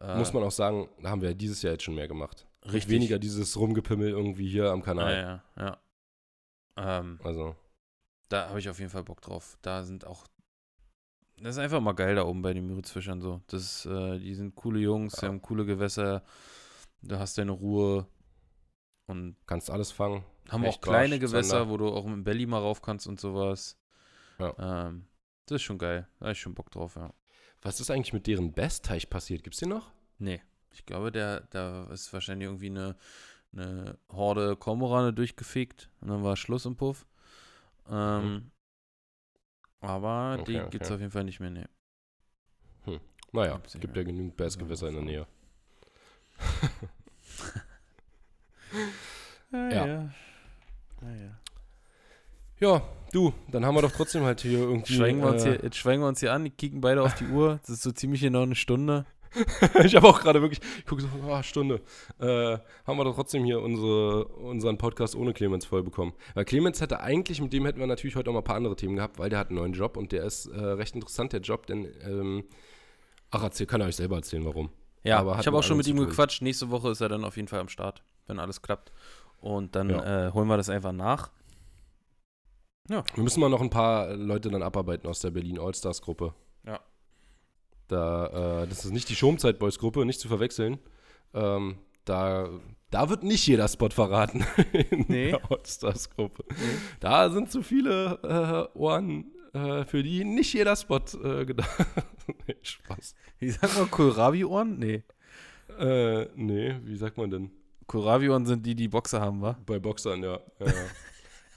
Äh, 0.00 0.16
Muss 0.16 0.32
man 0.32 0.42
auch 0.44 0.50
sagen, 0.50 0.88
da 1.02 1.10
haben 1.10 1.20
wir 1.20 1.28
ja 1.30 1.34
dieses 1.34 1.60
Jahr 1.62 1.72
jetzt 1.74 1.82
schon 1.84 1.94
mehr 1.94 2.08
gemacht. 2.08 2.46
richtig. 2.64 2.88
Weniger 2.88 3.18
dieses 3.18 3.56
Rumgepimmel 3.58 4.08
irgendwie 4.08 4.48
hier 4.48 4.70
am 4.70 4.82
Kanal. 4.82 5.42
Ja, 5.56 5.62
ja, 5.64 5.78
ja. 6.76 6.98
Ähm, 7.00 7.18
Also, 7.22 7.54
da 8.28 8.48
habe 8.48 8.58
ich 8.60 8.68
auf 8.70 8.78
jeden 8.78 8.90
Fall 8.90 9.02
Bock 9.04 9.20
drauf. 9.20 9.58
Da 9.62 9.82
sind 9.84 10.06
auch. 10.06 10.26
Das 11.42 11.56
ist 11.56 11.58
einfach 11.58 11.80
mal 11.80 11.92
geil 11.92 12.14
da 12.14 12.24
oben 12.24 12.40
bei 12.42 12.54
den 12.54 12.66
Müritzfischern 12.66 13.20
so. 13.20 13.40
Das, 13.48 13.84
äh, 13.86 14.18
die 14.18 14.34
sind 14.34 14.54
coole 14.54 14.78
Jungs, 14.80 15.14
die 15.14 15.22
Ja. 15.26 15.28
haben 15.28 15.42
coole 15.42 15.64
Gewässer. 15.66 16.22
Du 17.02 17.18
hast 17.18 17.36
deine 17.38 17.52
Ruhe. 17.52 18.06
Und 19.10 19.36
kannst 19.46 19.70
alles 19.70 19.90
fangen. 19.90 20.24
haben 20.50 20.64
auch 20.64 20.80
kleine 20.80 21.18
Barsch, 21.18 21.30
Gewässer, 21.32 21.58
Zander. 21.58 21.68
wo 21.70 21.76
du 21.76 21.88
auch 21.88 22.04
mit 22.04 22.14
dem 22.14 22.24
Belly 22.24 22.46
mal 22.46 22.58
rauf 22.60 22.80
kannst 22.80 23.06
und 23.08 23.18
sowas. 23.18 23.76
Ja. 24.38 24.86
Ähm, 24.86 25.06
das 25.46 25.56
ist 25.56 25.62
schon 25.62 25.78
geil. 25.78 26.06
Da 26.20 26.30
ich 26.30 26.40
schon 26.40 26.54
Bock 26.54 26.70
drauf, 26.70 26.94
ja. 26.96 27.12
Was 27.62 27.80
ist 27.80 27.90
eigentlich 27.90 28.12
mit 28.12 28.26
deren 28.26 28.52
Bestteich 28.52 29.10
passiert? 29.10 29.42
Gibt's 29.42 29.58
den 29.58 29.70
noch? 29.70 29.90
Nee. 30.18 30.40
Ich 30.72 30.86
glaube, 30.86 31.10
der, 31.10 31.40
da 31.50 31.84
ist 31.90 32.12
wahrscheinlich 32.12 32.46
irgendwie 32.46 32.70
eine, 32.70 32.96
eine 33.52 33.98
Horde 34.12 34.54
Kormorane 34.56 35.12
durchgefegt 35.12 35.90
und 36.00 36.08
dann 36.08 36.22
war 36.22 36.36
Schluss 36.36 36.64
im 36.64 36.76
Puff. 36.76 37.06
Ähm, 37.88 38.52
Aber 39.80 40.36
Okay, 40.40 40.52
die 40.52 40.60
okay. 40.60 40.70
gibt's 40.70 40.90
auf 40.92 41.00
jeden 41.00 41.10
Fall 41.10 41.24
nicht 41.24 41.40
mehr, 41.40 41.50
nee. 41.50 41.66
Naja, 43.32 43.54
Gibt's 43.56 43.74
es 43.74 43.80
gibt 43.80 43.96
ja 43.96 44.02
genügend 44.04 44.36
Bassgewässer 44.36 44.88
in 44.88 44.94
der 44.94 45.02
Nähe. 45.04 45.26
Ja. 49.52 49.70
ja. 49.70 50.10
Naja. 51.00 51.38
Ja, 52.60 52.82
du, 53.12 53.32
dann 53.50 53.64
haben 53.64 53.74
wir 53.74 53.82
doch 53.82 53.92
trotzdem 53.92 54.22
halt 54.24 54.42
hier 54.42 54.58
irgendwie. 54.58 54.92
Schwenken, 54.92 55.22
wir 55.22 55.30
uns 55.30 55.44
äh, 55.44 55.52
hier, 55.52 55.64
jetzt 55.64 55.76
schwenken 55.76 56.04
wir 56.04 56.08
uns 56.08 56.20
hier 56.20 56.32
an, 56.32 56.54
kicken 56.56 56.80
beide 56.80 57.02
auf 57.02 57.14
die 57.14 57.26
Uhr. 57.26 57.58
Das 57.62 57.70
ist 57.70 57.82
so 57.82 57.90
ziemlich 57.90 58.20
genau 58.20 58.42
eine 58.42 58.54
Stunde. 58.54 59.06
ich 59.84 59.94
habe 59.94 60.08
auch 60.08 60.20
gerade 60.20 60.42
wirklich, 60.42 60.60
ich 60.78 60.86
gucke 60.86 61.02
so, 61.02 61.08
ah, 61.30 61.42
Stunde. 61.42 61.80
Äh, 62.18 62.58
haben 62.86 62.98
wir 62.98 63.04
doch 63.04 63.14
trotzdem 63.14 63.44
hier 63.44 63.60
unsere, 63.60 64.24
unseren 64.26 64.76
Podcast 64.76 65.14
ohne 65.14 65.32
Clemens 65.32 65.64
voll 65.64 65.82
bekommen. 65.82 66.12
Weil 66.34 66.44
Clemens 66.44 66.80
hätte 66.80 67.00
eigentlich, 67.00 67.40
mit 67.40 67.52
dem 67.52 67.64
hätten 67.64 67.78
wir 67.78 67.86
natürlich 67.86 68.16
heute 68.16 68.30
auch 68.30 68.34
mal 68.34 68.40
ein 68.40 68.44
paar 68.44 68.56
andere 68.56 68.76
Themen 68.76 68.96
gehabt, 68.96 69.18
weil 69.18 69.30
der 69.30 69.38
hat 69.38 69.48
einen 69.48 69.58
neuen 69.58 69.72
Job 69.72 69.96
und 69.96 70.12
der 70.12 70.24
ist 70.24 70.46
äh, 70.46 70.58
recht 70.58 70.94
interessant, 70.94 71.32
der 71.32 71.40
Job, 71.40 71.66
denn, 71.66 71.88
ähm, 72.04 72.44
ach, 73.30 73.44
erzähl, 73.44 73.66
kann 73.66 73.80
er 73.80 73.86
euch 73.86 73.96
selber 73.96 74.16
erzählen, 74.16 74.44
warum. 74.44 74.70
Ja, 75.04 75.18
Aber 75.18 75.34
hat 75.34 75.42
ich 75.42 75.46
habe 75.46 75.56
auch 75.56 75.62
schon 75.62 75.76
mit 75.76 75.86
ihm 75.86 75.96
gequatscht. 75.96 76.42
Nächste 76.42 76.70
Woche 76.70 76.90
ist 76.90 77.00
er 77.00 77.08
dann 77.08 77.24
auf 77.24 77.36
jeden 77.36 77.48
Fall 77.48 77.60
am 77.60 77.68
Start, 77.68 78.02
wenn 78.30 78.38
alles 78.38 78.62
klappt. 78.62 78.92
Und 79.40 79.74
dann 79.76 79.90
Ja. 79.90 80.28
äh, 80.28 80.32
holen 80.32 80.48
wir 80.48 80.56
das 80.56 80.70
einfach 80.70 80.92
nach. 80.92 81.30
Wir 82.88 83.04
müssen 83.22 83.40
mal 83.40 83.48
noch 83.48 83.60
ein 83.60 83.70
paar 83.70 84.14
Leute 84.16 84.50
dann 84.50 84.62
abarbeiten 84.64 85.06
aus 85.08 85.20
der 85.20 85.30
Berlin 85.30 85.58
Allstars 85.60 86.02
Gruppe. 86.02 86.34
Ja. 86.66 86.80
Da, 87.88 88.62
äh, 88.62 88.66
das 88.66 88.84
ist 88.84 88.90
nicht 88.90 89.08
die 89.08 89.14
Schomzeit 89.16 89.58
Boys 89.60 89.78
Gruppe, 89.78 90.04
nicht 90.04 90.18
zu 90.20 90.26
verwechseln. 90.28 90.78
Ähm, 91.32 91.78
da, 92.04 92.48
da 92.90 93.08
wird 93.08 93.22
nicht 93.22 93.46
jeder 93.46 93.68
Spot 93.68 93.90
verraten 93.90 94.44
in 94.90 95.04
Nee. 95.08 95.30
der 95.30 95.50
Allstars 95.52 96.10
Gruppe. 96.10 96.44
Da 96.98 97.30
sind 97.30 97.50
zu 97.52 97.62
viele 97.62 98.68
äh, 98.74 98.76
Ohren, 98.78 99.26
äh, 99.54 99.84
für 99.84 100.02
die 100.02 100.24
nicht 100.24 100.52
jeder 100.52 100.74
Spot 100.74 100.98
äh, 101.22 101.44
gedacht. 101.46 101.86
nee, 102.48 102.56
Spaß. 102.62 103.14
Wie 103.38 103.50
sagt 103.50 103.78
man 103.78 103.88
Kohlrabi-Ohren? 103.90 104.78
Nee. 104.80 105.04
Äh, 105.78 106.26
nee, 106.34 106.74
wie 106.82 106.96
sagt 106.96 107.16
man 107.18 107.30
denn? 107.30 107.50
Kohlrabi-Ohren 107.90 108.46
sind 108.46 108.64
die, 108.64 108.76
die 108.76 108.86
Boxer 108.86 109.20
haben, 109.20 109.42
wa? 109.42 109.58
Bei 109.66 109.80
Boxern, 109.80 110.22
ja. 110.22 110.38
ja, 110.60 110.66
ja. 110.66 110.74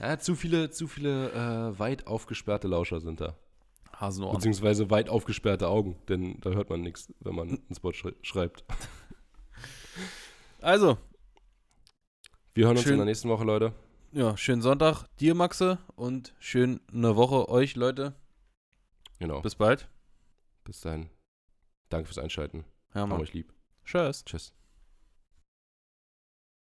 ja 0.00 0.18
zu 0.18 0.34
viele, 0.34 0.68
zu 0.68 0.88
viele 0.88 1.30
äh, 1.30 1.78
weit 1.78 2.08
aufgesperrte 2.08 2.66
Lauscher 2.66 3.00
sind 3.00 3.20
da. 3.20 3.36
Hasenohren. 3.92 4.34
Beziehungsweise 4.38 4.90
weit 4.90 5.08
aufgesperrte 5.08 5.68
Augen, 5.68 5.96
denn 6.08 6.40
da 6.40 6.50
hört 6.50 6.70
man 6.70 6.80
nichts, 6.80 7.12
wenn 7.20 7.36
man 7.36 7.48
einen 7.50 7.74
Spot 7.74 7.92
schrei 7.92 8.12
schreibt. 8.22 8.64
Also, 10.60 10.96
Wir 12.54 12.64
hören 12.64 12.76
uns 12.78 12.84
Schön. 12.84 12.94
in 12.94 12.98
der 12.98 13.04
nächsten 13.04 13.28
Woche, 13.28 13.44
Leute. 13.44 13.74
ja, 14.12 14.34
schönen 14.34 14.62
Sonntag 14.62 15.04
dir, 15.20 15.34
Maxe, 15.34 15.78
und 15.94 16.34
schön 16.38 16.80
eine 16.90 17.16
Woche 17.16 17.50
euch, 17.50 17.76
Leute. 17.76 18.14
Genau. 19.18 19.42
Bis 19.42 19.54
bald. 19.56 19.88
Bis 20.64 20.80
dahin. 20.80 21.10
Danke 21.90 22.06
fürs 22.06 22.18
Einschalten. 22.18 22.64
Ja, 22.94 23.06
Mann. 23.06 23.20
euch 23.20 23.34
lieb. 23.34 23.52
Tschüss. 23.84 24.24
Tschüss. 24.24 24.54